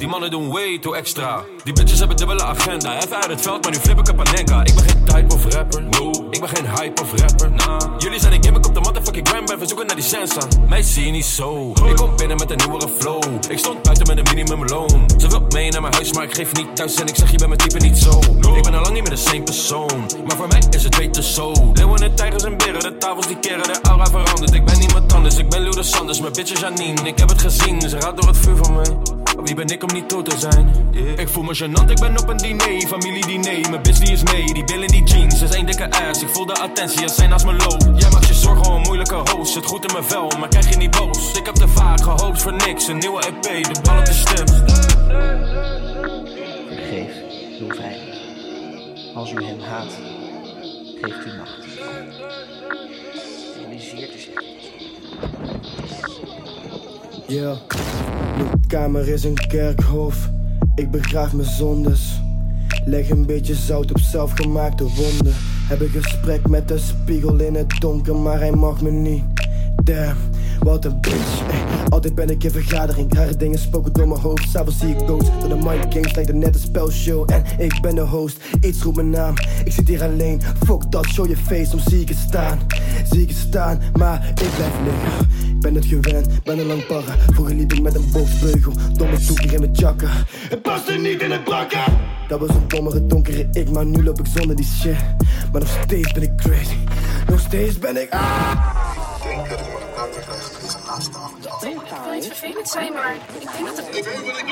Die 0.00 0.08
mannen 0.08 0.30
doen 0.30 0.50
way 0.50 0.78
too 0.78 0.92
extra. 0.92 1.44
Die 1.64 1.72
bitches 1.72 1.98
hebben 1.98 2.16
dubbele 2.16 2.42
agenda. 2.42 2.96
Even 2.96 3.16
uit 3.16 3.26
het 3.26 3.40
veld, 3.40 3.62
maar 3.62 3.72
nu 3.72 3.78
flip 3.78 3.98
ik 3.98 4.08
een 4.08 4.14
panenka. 4.14 4.64
Ik 4.64 4.74
ben 4.74 4.84
geen 4.84 5.04
type 5.04 5.34
of 5.34 5.44
rapper, 5.54 5.82
no. 5.82 6.10
Ik 6.30 6.40
ben 6.40 6.48
geen 6.48 6.66
hype 6.66 7.02
of 7.02 7.12
rapper, 7.20 7.50
nah. 7.50 7.80
Jullie 7.98 8.20
zijn 8.20 8.32
een 8.32 8.42
gimmick 8.42 8.66
op 8.66 8.74
de 8.74 8.80
motherfucking 8.80 9.28
gram. 9.28 9.44
Blijven 9.44 9.68
zoeken 9.68 9.86
naar 9.86 9.96
die 9.96 10.04
sensa. 10.04 10.40
Mij 10.68 10.82
zie 10.82 11.04
je 11.04 11.10
niet 11.10 11.24
zo. 11.24 11.72
Ik 11.88 11.96
kom 11.96 12.16
binnen 12.16 12.36
met 12.36 12.50
een 12.50 12.56
nieuwere 12.56 12.88
flow. 12.98 13.22
Ik 13.48 13.58
stond 13.58 13.82
buiten 13.82 14.06
met 14.06 14.18
een 14.18 14.34
minimumloon. 14.34 15.10
Ze 15.16 15.28
wil 15.28 15.46
mee 15.48 15.70
naar 15.70 15.80
mijn 15.80 15.94
huis, 15.94 16.12
maar 16.12 16.24
ik 16.24 16.34
geef 16.34 16.52
niet 16.52 16.76
thuis. 16.76 16.94
En 16.94 17.06
ik 17.06 17.16
zeg, 17.16 17.30
je 17.30 17.36
bent 17.36 17.48
mijn 17.48 17.60
type 17.60 17.78
niet 17.78 17.98
zo. 17.98 18.18
Ik 18.54 18.62
ben 18.62 18.74
al 18.74 18.80
lang 18.80 18.94
niet 18.94 19.02
meer 19.02 19.16
de 19.16 19.16
same 19.16 19.42
persoon. 19.42 20.10
Maar 20.26 20.36
voor 20.36 20.48
mij 20.48 20.62
is 20.70 20.82
het 20.84 20.96
beter 20.96 21.22
zo. 21.22 21.52
Leeuwen 21.72 22.02
en 22.02 22.14
tijgers 22.14 22.44
en 22.44 22.56
beren. 22.56 22.80
De 22.80 22.96
tafels 22.96 23.26
die 23.26 23.38
keren, 23.38 23.62
de 23.62 23.78
aura 23.82 24.06
verandert. 24.06 24.54
Ik 24.54 24.64
ben 24.64 24.78
niemand 24.78 25.12
anders, 25.12 25.36
ik 25.36 25.48
ben 25.48 25.60
Ludo 25.60 25.82
Sanders. 25.82 26.20
Mijn 26.20 26.32
bitch 26.32 26.52
is 26.52 26.60
Janine. 26.60 27.08
Ik 27.08 27.18
heb 27.18 27.28
het 27.28 27.40
gezien, 27.40 27.80
ze 27.80 28.00
gaat 28.00 28.16
door 28.16 28.28
het 28.28 28.36
vuur 28.36 28.56
van 28.56 28.74
mij. 28.74 29.19
Wie 29.44 29.54
ben 29.54 29.66
ik 29.66 29.82
om 29.82 29.92
niet 29.92 30.08
toe 30.08 30.22
te 30.22 30.38
zijn? 30.38 30.92
Ik 31.16 31.28
voel 31.28 31.42
me 31.42 31.56
gênant, 31.56 31.90
ik 31.90 32.00
ben 32.00 32.18
op 32.18 32.28
een 32.28 32.36
diner, 32.36 32.86
familie 32.86 33.26
diner. 33.26 33.70
Mijn 33.70 33.82
die 33.82 34.12
is 34.12 34.22
mee, 34.22 34.44
die 34.44 34.64
billen 34.64 34.88
die 34.88 35.04
jeans 35.04 35.42
is 35.42 35.50
één 35.50 35.66
dikke 35.66 35.90
ass. 35.90 36.22
Ik 36.22 36.28
voel 36.28 36.46
de 36.46 36.60
attentie, 36.60 37.02
als 37.02 37.14
zij 37.14 37.26
naast 37.26 37.44
me 37.44 37.52
loopt. 37.52 38.00
Jij 38.00 38.10
maakt 38.10 38.26
je 38.26 38.34
zorgen 38.34 38.72
om 38.72 38.82
moeilijke 38.82 39.14
host. 39.14 39.52
Zit 39.52 39.64
goed 39.64 39.84
in 39.84 39.92
mijn 39.92 40.04
vel, 40.04 40.30
maar 40.38 40.48
krijg 40.48 40.68
je 40.68 40.76
niet 40.76 40.90
boos. 40.90 41.38
Ik 41.38 41.46
heb 41.46 41.54
te 41.54 41.68
vaak 41.68 42.00
gehoopt 42.00 42.42
voor 42.42 42.52
niks, 42.52 42.88
een 42.88 42.98
nieuwe 42.98 43.22
EP, 43.22 43.42
de 43.42 43.80
bal 43.82 43.98
op 43.98 44.04
de 44.04 44.12
stem. 44.12 44.46
Vergeef, 46.66 47.12
uw 47.60 47.74
vijand. 47.74 47.98
Als 49.14 49.32
u 49.32 49.44
hem 49.44 49.60
haat, 49.60 49.98
geeft 51.00 51.26
u 51.26 51.36
macht. 51.36 51.69
Ja, 57.30 57.58
mijn 58.36 58.66
kamer 58.66 59.08
is 59.08 59.24
een 59.24 59.34
kerkhof. 59.48 60.30
Ik 60.74 60.90
begraaf 60.90 61.32
mijn 61.32 61.48
zondes. 61.48 62.20
Leg 62.84 63.10
een 63.10 63.26
beetje 63.26 63.54
zout 63.54 63.90
op 63.90 63.98
zelfgemaakte 63.98 64.84
wonden. 64.84 65.32
Heb 65.68 65.80
een 65.80 65.88
gesprek 65.88 66.48
met 66.48 66.68
de 66.68 66.78
spiegel 66.78 67.38
in 67.38 67.54
het 67.54 67.80
donker, 67.80 68.16
maar 68.16 68.38
hij 68.38 68.52
mag 68.52 68.80
me 68.80 68.90
niet. 68.90 69.22
Damn, 69.82 70.16
wat 70.58 70.84
een 70.84 71.00
bitch. 71.00 71.42
ey. 71.50 71.88
Altijd 71.88 72.14
ben 72.14 72.30
ik 72.30 72.44
in 72.44 72.50
vergadering, 72.50 73.14
rare 73.14 73.36
dingen 73.36 73.58
spoken 73.58 73.92
door 73.92 74.08
mijn 74.08 74.20
hoofd. 74.20 74.48
S'avonds 74.48 74.78
zie 74.78 74.88
ik 74.88 74.98
ghosts, 74.98 75.30
door 75.40 75.48
de 75.48 75.54
mind 75.54 75.94
games 75.94 76.14
lijkt 76.14 76.30
het 76.30 76.38
net 76.38 76.54
een 76.54 76.60
spelshow. 76.60 77.30
En 77.30 77.44
ik 77.58 77.80
ben 77.80 77.94
de 77.94 78.00
host, 78.00 78.38
iets 78.60 78.82
roept 78.82 78.96
mijn 78.96 79.10
naam. 79.10 79.34
Ik 79.64 79.72
zit 79.72 79.88
hier 79.88 80.02
alleen, 80.02 80.40
fuck 80.66 80.90
dat, 80.90 81.06
show 81.06 81.28
je 81.28 81.36
face, 81.36 81.64
soms 81.64 81.84
zie 81.84 82.00
ik 82.00 82.08
het 82.08 82.18
staan. 82.18 82.58
Zie 83.10 83.22
ik 83.22 83.28
het 83.28 83.38
staan, 83.38 83.80
maar 83.98 84.28
ik 84.28 84.34
blijf 84.56 84.74
liggen. 84.84 85.28
Ik 85.60 85.66
ben 85.66 85.74
het 85.74 85.86
gewend, 85.86 86.42
ben 86.44 86.58
een 86.58 86.66
lang 86.66 86.86
parra. 86.86 87.14
Vroeger 87.32 87.54
liep 87.54 87.72
ik 87.72 87.82
met 87.82 87.94
een 87.94 88.10
boksbeugel, 88.12 88.72
domme 88.92 89.18
toeker 89.26 89.52
in 89.52 89.60
mijn 89.60 89.72
jakken. 89.72 90.08
Het 90.48 90.62
paste 90.62 90.92
niet 90.92 91.22
in 91.22 91.30
het 91.30 91.44
brakken. 91.44 91.84
Dat 92.28 92.40
was 92.40 92.48
een 92.48 92.68
dommere, 92.68 93.06
donkere 93.06 93.48
ik, 93.52 93.70
maar 93.70 93.86
nu 93.86 94.02
loop 94.02 94.18
ik 94.18 94.26
zonder 94.26 94.56
die 94.56 94.64
shit. 94.64 94.96
Maar 95.52 95.60
nog 95.60 95.78
steeds 95.82 96.12
ben 96.12 96.22
ik 96.22 96.36
crazy, 96.36 96.76
nog 97.28 97.40
steeds 97.40 97.78
ben 97.78 98.02
ik. 98.02 98.10
Ah! 98.10 98.52
Ik 99.40 99.48
wil 99.48 99.58
niet 102.20 102.28
vervelend 102.28 102.68
zijn, 102.68 102.92
maar 102.92 103.14
ik 103.14 103.48
denk 103.52 103.66
dat 103.66 103.76
het... 103.76 103.96
Ik 103.96 104.04
weet 104.04 104.24
wat 104.24 104.38
ik 104.38 104.48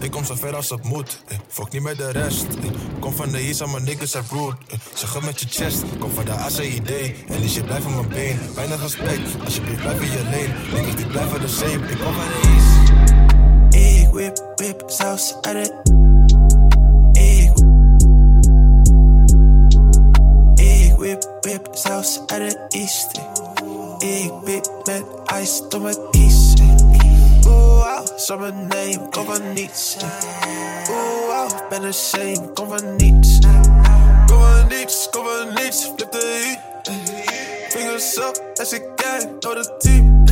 Ik 0.00 0.10
kom 0.10 0.24
zo 0.24 0.34
ver 0.34 0.56
als 0.56 0.70
het 0.70 0.82
moet, 0.82 1.22
fuck 1.48 1.72
niet 1.72 1.82
met 1.82 1.96
de 1.96 2.10
rest. 2.10 2.46
Kom 3.00 3.12
van 3.12 3.30
de 3.30 3.38
east, 3.38 3.66
mijn 3.66 3.84
niggas 3.84 4.10
zijn 4.10 4.24
eh. 4.30 4.78
Zeg 4.94 5.14
het 5.14 5.24
met 5.24 5.40
je 5.40 5.46
chest, 5.48 5.82
kom 5.98 6.10
van 6.10 6.24
de 6.24 6.30
ACID. 6.32 6.90
En 7.28 7.40
die 7.40 7.48
shit 7.48 7.64
blijft 7.64 7.82
van 7.82 7.94
mijn 7.94 8.08
been, 8.08 8.54
weinig 8.54 8.80
respect. 8.80 9.44
Alsjeblieft 9.44 9.80
blijf 9.80 10.00
in 10.00 10.10
je 10.10 10.24
lane, 10.24 10.72
niggas 10.72 10.96
die 10.96 11.06
blijven 11.06 11.40
de 11.40 11.48
same. 11.48 11.88
Ik 11.88 11.98
kom 11.98 12.14
van 12.14 12.26
de 12.26 12.40
east. 12.54 12.90
Ik 13.74 14.08
whip, 14.12 14.52
whip, 14.54 14.82
saus 14.86 15.34
uit 15.40 15.56
het. 15.56 15.90
Ik 17.12 17.52
Ik 20.54 20.96
whip, 20.96 21.36
whip, 21.40 21.68
saus 21.72 22.20
uit 22.26 22.52
het 22.52 22.74
east. 22.74 23.10
Ik 24.02 24.32
bid 24.44 24.70
met 24.84 25.04
ice 25.40 25.68
door 25.68 25.80
mijn 25.80 25.96
kies. 26.10 26.54
Oeh, 27.46 27.96
wow, 27.96 28.06
summer 28.16 28.52
name, 28.52 29.08
kom 29.10 29.24
van 29.24 29.52
niets. 29.52 29.96
Oeh, 30.90 31.26
wow, 31.28 31.68
ben 31.68 31.80
de 31.80 31.92
same, 31.92 32.50
kom 32.54 32.68
van 32.68 32.96
niets. 32.96 33.38
Kom 34.26 34.40
van 34.40 34.66
niets, 34.68 35.08
kom 35.10 35.24
van 35.24 35.54
niets, 35.54 35.84
flip 35.84 36.12
de 36.12 36.42
heat. 36.44 36.90
Fingers 37.68 38.16
up, 38.16 38.42
as 38.60 38.72
ik 38.72 38.82
kan, 38.96 39.30
door 39.38 39.54
de 39.54 39.76
team. 39.78 40.24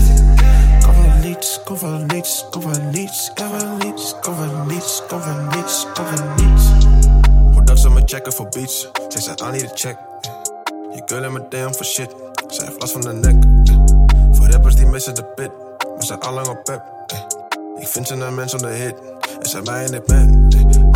Kom 0.85 0.95
van 0.95 1.21
niets, 1.21 1.61
kom 1.65 1.77
van 1.77 2.07
niets, 2.07 2.45
kom 2.51 2.63
van 2.63 2.91
niets, 2.91 3.31
kom 3.35 3.49
van 3.59 3.77
niets, 3.79 4.15
kom 4.21 4.35
van 4.35 4.67
niets, 4.67 5.03
kom 5.09 5.21
van 5.21 5.49
niets, 5.57 5.87
kom 5.95 6.07
van 6.07 6.35
niets. 6.37 6.65
Hoe 7.53 7.65
dat 7.65 7.79
ze 7.79 7.91
me 7.91 8.03
checken 8.05 8.33
voor 8.33 8.49
beats, 8.49 8.91
zij 9.09 9.21
zei 9.21 9.37
I 9.37 9.51
need 9.51 9.71
a 9.71 9.75
check. 9.75 9.97
Je 10.95 11.03
girl 11.07 11.25
in 11.25 11.33
me 11.33 11.49
damn 11.49 11.75
voor 11.75 11.87
shit, 11.87 12.15
zij 12.51 12.65
heeft 12.67 12.81
last 12.81 12.93
van 12.93 13.01
de 13.01 13.13
nek. 13.13 13.45
Voor 14.37 14.49
missen 14.91 15.15
de 15.15 15.25
pit, 15.25 15.51
we 15.99 16.05
zijn 16.05 16.21
allang 16.21 16.49
op 16.49 16.65
pep. 16.65 16.83
ey. 17.07 17.27
Ik 17.81 17.89
vind 17.89 18.07
ze 18.07 18.15
een 18.15 18.35
mens 18.35 18.51
zonder 18.51 18.71
hit, 18.71 18.95
en 19.41 19.49
zijn 19.49 19.65
wij 19.65 19.85
in 19.85 19.91
de 19.91 20.03
band. 20.07 20.55
ey. 20.55 20.90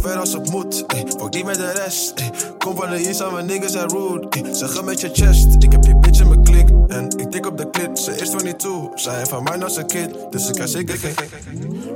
Ver 0.00 0.18
als 0.18 0.32
het 0.32 0.50
moet, 0.50 0.84
fuck 1.18 1.34
niet 1.34 1.44
met 1.44 1.54
de 1.54 1.70
rest. 1.70 2.14
Kom 2.58 2.76
van 2.76 2.90
de 2.90 2.96
hier, 2.96 3.14
zijn 3.14 3.32
mijn 3.32 3.46
niggas 3.46 3.72
zijn 3.72 3.88
rude. 3.88 4.28
ey. 4.28 4.54
Zeg 4.54 4.82
met 4.82 5.00
je 5.00 5.10
chest, 5.12 5.46
ik 5.58 5.72
heb 5.72 5.82
die 5.82 5.96
bitch 5.96 6.20
in 6.20 6.28
mijn 6.28 6.44
klik. 6.44 6.68
En 6.88 7.08
ik 7.16 7.30
tik 7.30 7.46
op 7.46 7.58
de 7.58 7.70
klit, 7.70 7.98
ze 7.98 8.16
is 8.16 8.28
22. 8.28 9.00
Zij 9.00 9.16
heeft 9.16 9.28
van 9.28 9.42
mij 9.42 9.62
als 9.62 9.76
een 9.76 9.86
kid, 9.86 10.16
dus 10.30 10.48
ik 10.48 10.54
kan 10.54 10.68
zeker 10.68 10.96
geen. 10.98 11.14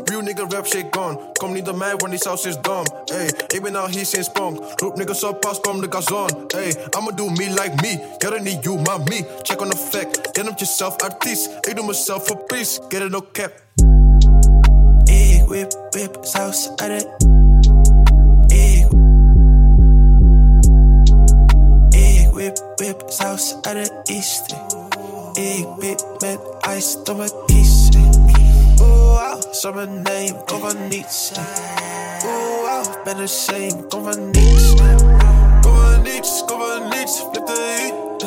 Real 0.05 0.21
nigga 0.21 0.45
rap 0.49 0.67
shit 0.67 0.87
gone. 0.91 1.19
Kom 1.33 1.53
niet 1.53 1.65
door 1.65 1.77
mij, 1.77 1.97
want 1.97 2.11
die 2.11 2.21
saus 2.21 2.45
is 2.45 2.57
dom. 2.61 2.85
Ey, 3.05 3.27
ik 3.47 3.63
ben 3.63 3.77
al 3.77 3.89
hier 3.89 4.07
sinds 4.07 4.29
punk. 4.33 4.59
Roep 4.77 4.97
niggas 4.97 5.25
op, 5.25 5.41
pas 5.41 5.61
kom 5.61 5.81
de 5.81 5.87
gazon. 5.91 6.29
Ey, 6.47 6.77
I'ma 6.99 7.11
do 7.11 7.29
me 7.29 7.49
like 7.49 7.73
me. 7.75 8.01
Get 8.19 8.33
it 8.33 8.43
niet 8.43 8.65
you, 8.65 8.81
maar 8.81 8.99
me. 8.99 9.27
Check 9.43 9.61
on 9.61 9.71
the 9.71 9.77
fact. 9.77 10.31
Ken 10.31 10.49
op 10.49 10.59
jezelf 10.59 10.97
artiest. 10.97 11.49
Ik 11.61 11.77
doe 11.77 11.87
mezelf 11.87 12.27
voor 12.27 12.37
peace. 12.37 12.81
Get 12.89 13.03
it 13.03 13.11
no 13.11 13.25
cap. 13.33 13.53
Whip, 15.49 15.73
whip, 15.91 16.19
het. 16.77 17.38
Whip, 22.79 23.03
saus 23.07 23.55
uit 23.61 23.77
het 23.77 24.09
east. 24.09 24.43
Ik 25.33 25.67
bid 25.79 26.05
met 26.19 26.39
ice 26.77 27.03
door 27.03 27.17
mijn 27.17 27.31
kies. 27.47 27.89
Oeh, 28.81 28.89
wow, 28.89 29.43
summer 29.51 29.89
name, 29.89 30.37
kom 30.45 30.61
niets. 30.89 31.33
Oeh, 32.25 32.83
wow, 32.83 33.05
ben 33.05 33.17
de 33.17 33.27
same, 33.27 33.85
kom 33.89 34.03
van 34.05 34.31
niets. 34.31 34.75
Kom 35.61 35.77
van 35.77 36.03
niets, 36.03 36.43
kom 36.47 36.59
van 36.59 36.89
niets, 36.89 37.25
flip 37.31 37.47
de 37.47 37.77
heat. 37.79 38.25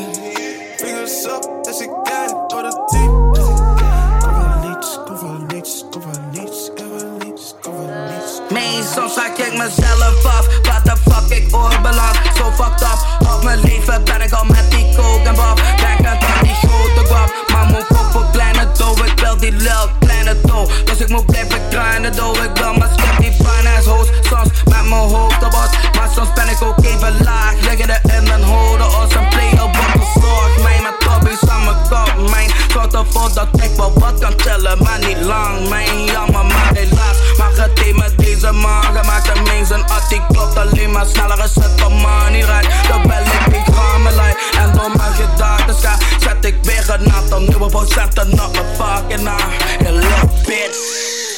Fingers 0.78 1.24
up, 1.24 1.68
as 1.70 1.80
ik 1.80 1.90
kijk 2.04 2.50
door 2.50 2.62
de 2.62 2.84
team. 2.86 3.34
Kom 3.34 4.36
van 4.36 4.70
niets, 4.70 5.00
kom 5.06 5.18
van 5.18 5.46
niets, 5.48 5.86
kom 5.92 6.02
van 6.02 6.30
niets, 6.32 6.70
kom 6.76 7.00
van 7.00 7.18
niets, 7.18 7.54
kom 7.62 7.74
van 7.76 8.04
niets. 8.04 8.42
Nee, 8.50 8.84
soms 8.96 9.16
ik 9.16 9.58
mezelf 9.58 10.26
af. 10.26 10.71
Wat 10.84 11.28
de 11.28 11.36
ik 11.36 11.56
oorbeland. 11.56 12.16
Zo 12.36 12.52
fucked 12.52 12.82
up. 12.82 13.30
Op 13.34 13.44
mijn 13.44 13.60
leven 13.60 14.04
ben 14.04 14.22
ik 14.22 14.32
al 14.32 14.46
met 14.46 14.72
die 14.72 14.96
coke 14.96 15.28
en 15.28 15.36
bab. 15.36 15.62
Denk 15.78 16.08
aan 16.08 16.18
die 16.42 16.54
grote 16.54 17.06
guap. 17.06 17.32
Maar 17.52 17.66
moet 17.66 17.90
ook 17.90 18.12
voor 18.12 18.26
kleine 18.32 18.68
dough. 18.78 19.06
Ik 19.06 19.20
wil 19.20 19.38
die 19.38 19.52
lil 19.52 19.90
kleine 20.00 20.42
dough. 20.42 20.86
Dus 20.86 20.98
ik 20.98 21.10
moet 21.10 21.26
blijven 21.26 21.62
grinden 21.70 22.16
dough. 22.16 22.44
Ik 22.44 22.58
wil 22.58 22.74
mijn 22.74 22.92
skip 22.98 23.18
die 23.18 23.32
finance 23.32 23.90
hoes. 23.90 24.08
Soms 24.22 24.50
met 24.66 24.86
mijn 24.90 25.10
hoofd 25.14 25.44
op 25.44 25.54
os. 25.54 25.70
Maar 25.98 26.10
soms 26.16 26.34
ben 26.34 26.50
ik 26.50 26.62
ook 26.62 26.84
even 26.84 27.24
laag. 27.24 27.54
Liggen 27.62 27.90
erin 27.90 28.32
en 28.32 28.44
houden 28.44 29.00
ons. 29.00 29.14
En 29.14 29.28
play 29.30 29.52
op 29.52 29.76
wat 29.76 30.06
verzorgd. 30.06 30.62
Mij 30.62 30.81
toppies 31.48 31.92
aan 31.92 32.30
mijn 32.30 32.50
zorgt 32.72 32.94
ervoor 32.94 33.34
dat 33.34 33.48
ik 33.54 33.72
wel 33.76 33.94
wat 34.00 34.20
kan 34.20 34.36
tellen. 34.36 34.84
Maar 34.84 35.00
niet 35.00 35.22
lang. 35.22 35.70
Mijn 35.70 36.06
jammer, 36.06 36.46
maar 36.46 36.72
helaas. 36.74 37.18
Maar 37.38 37.52
het 37.54 37.96
met 37.96 38.18
deze 38.18 38.52
man 38.52 38.84
gemaakt 38.84 39.30
en 39.30 39.44
meen 39.44 39.66
zijn 39.66 39.84
at 39.84 40.10
die 40.10 40.22
klopt 40.28 40.58
alleen 40.58 40.92
maar 40.92 41.06
sneller 41.06 41.42
als 41.42 41.56
het 41.56 41.82
van 41.82 41.94
money 41.94 42.42
rijdt. 42.42 42.68
Dan 42.88 43.02
bel 43.02 43.22
ik 43.22 43.54
die 43.54 43.74
gamelijn 43.74 44.36
en 44.58 44.72
door 44.76 44.92
mijn 44.98 45.14
gedachten 45.14 45.76
ga 45.76 45.98
zet 46.20 46.46
ik 46.46 46.56
weer 46.62 46.86
een 46.90 47.14
aantal 47.14 47.40
nieuwe 47.40 47.70
procenten 47.70 48.32
op 48.32 48.54
mijn 48.54 48.76
fucking 48.78 49.22
naam. 49.22 49.52
Je 49.80 49.92
little 49.92 50.30
bitch. 50.46 51.31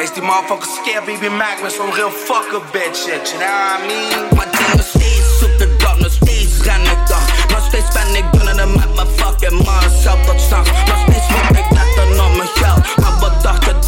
Hey, 0.00 0.08
is 0.08 0.14
die 0.14 0.22
motherfucker 0.22 0.66
scared 0.66 1.04
baby 1.04 1.28
Mac 1.28 1.60
met 1.62 1.72
zo'n 1.72 1.92
real 1.92 2.10
fucker 2.10 2.62
bitch 2.72 2.96
shit, 2.96 3.28
you 3.30 3.38
know 3.38 3.52
what 3.52 3.80
I 3.80 3.86
mean? 3.86 4.34
Maar 4.36 4.48
ding 4.56 4.72
nog 4.74 4.86
steeds 4.86 5.38
zoek 5.38 5.58
de 5.58 5.76
dag, 5.76 5.98
nog 5.98 6.12
steeds 6.12 6.62
ren 6.62 6.82
ik 6.94 7.00
dan. 7.10 7.22
Nog 7.52 7.64
steeds 7.68 7.90
ben 7.92 8.14
ik 8.20 8.24
dunnender 8.32 8.68
met 8.68 8.94
mijn 8.94 9.08
fucking 9.16 9.64
man, 9.64 9.90
zelf 10.02 10.26
tot 10.26 10.40
stand. 10.40 10.66
Nog 10.86 11.00
steeds 11.04 11.28
moet 11.28 11.58
ik 11.58 11.70
letten 11.78 12.24
op 12.24 12.36
mijn 12.36 12.48
geld, 12.48 12.96
maar 12.96 13.16
wat 13.20 13.42
dacht 13.42 13.79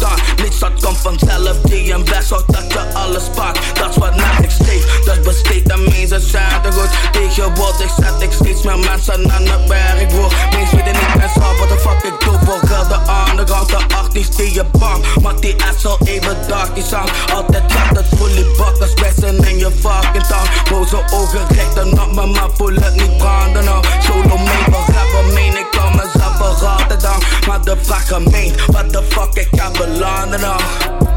je 0.63 0.69
dat 0.69 0.83
komt 0.83 0.97
vanzelf, 0.97 1.61
die 1.61 1.93
invest 1.93 2.27
zorgt 2.27 2.53
dat 2.53 2.73
je 2.73 2.93
alles 2.93 3.25
spaart. 3.25 3.59
Dat 3.73 3.89
is 3.89 3.97
wat 3.97 4.15
net 4.15 4.43
ik 4.43 4.49
steeds, 4.49 4.85
dat 5.05 5.21
besteed 5.21 5.71
aan 5.71 5.83
mensen 5.83 6.21
zijn 6.21 6.73
goed. 6.73 6.89
Tegenwoordig 7.11 7.93
zet 7.99 8.21
ik 8.21 8.31
steeds 8.31 8.61
meer 8.61 8.79
mensen 8.79 9.31
aan 9.31 9.45
het 9.45 9.67
werk, 9.67 10.07
bro. 10.07 10.27
Mensen 10.51 10.77
weten 10.77 10.93
niet 10.93 11.23
eens 11.23 11.35
al 11.35 11.55
wat 11.59 11.69
de 11.69 11.79
fuck 11.79 12.03
ik 12.03 12.19
doe 12.19 12.39
voor 12.45 12.67
geld. 12.67 12.89
De 12.89 12.99
underground, 13.29 13.69
de 13.69 13.95
artiest 13.95 14.37
die 14.37 14.53
je 14.53 14.63
bang, 14.71 15.05
maar 15.21 15.39
die 15.39 15.55
al 15.83 15.97
even 16.03 16.37
dark 16.47 16.77
is 16.77 16.93
aan. 16.93 17.07
Altijd 17.33 17.63
gaat 17.67 17.97
het 17.97 18.05
fully 18.17 18.45
bakkers, 18.57 18.93
wijzen 18.93 19.47
in 19.49 19.57
je 19.57 19.71
fucking 19.79 20.25
town. 20.25 20.47
Boze 20.69 20.97
ogen 21.13 21.47
richten 21.49 22.01
op 22.01 22.13
me, 22.13 22.25
maar 22.25 22.49
voel 22.53 22.75
het 22.75 22.95
niet 22.95 23.17
branden 23.17 23.63
nou. 23.63 23.83
Solo 23.99 24.37
mee, 24.37 24.63
wat 24.69 24.95
rappen 24.95 25.33
meen, 25.33 25.57
ik 25.57 25.67
kan 25.71 25.95
mezelf 25.95 26.22
voor 26.51 26.67
altijd 26.67 27.01
down. 27.01 27.23
Maar 27.47 27.61
de 27.61 27.75
vraag 27.81 28.07
gemeen, 28.07 28.53
wat 28.67 28.93
de 28.93 29.03
fuck 29.09 29.33
ik 29.33 29.47
ga 29.51 29.71
belanden 29.71 30.39
nou. 30.39 30.61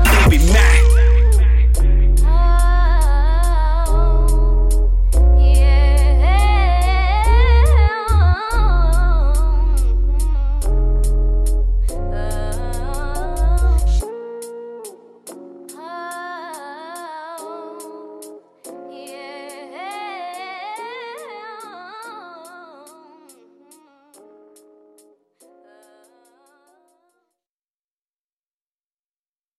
Baby 0.03 0.45
Mac. 0.53 1.06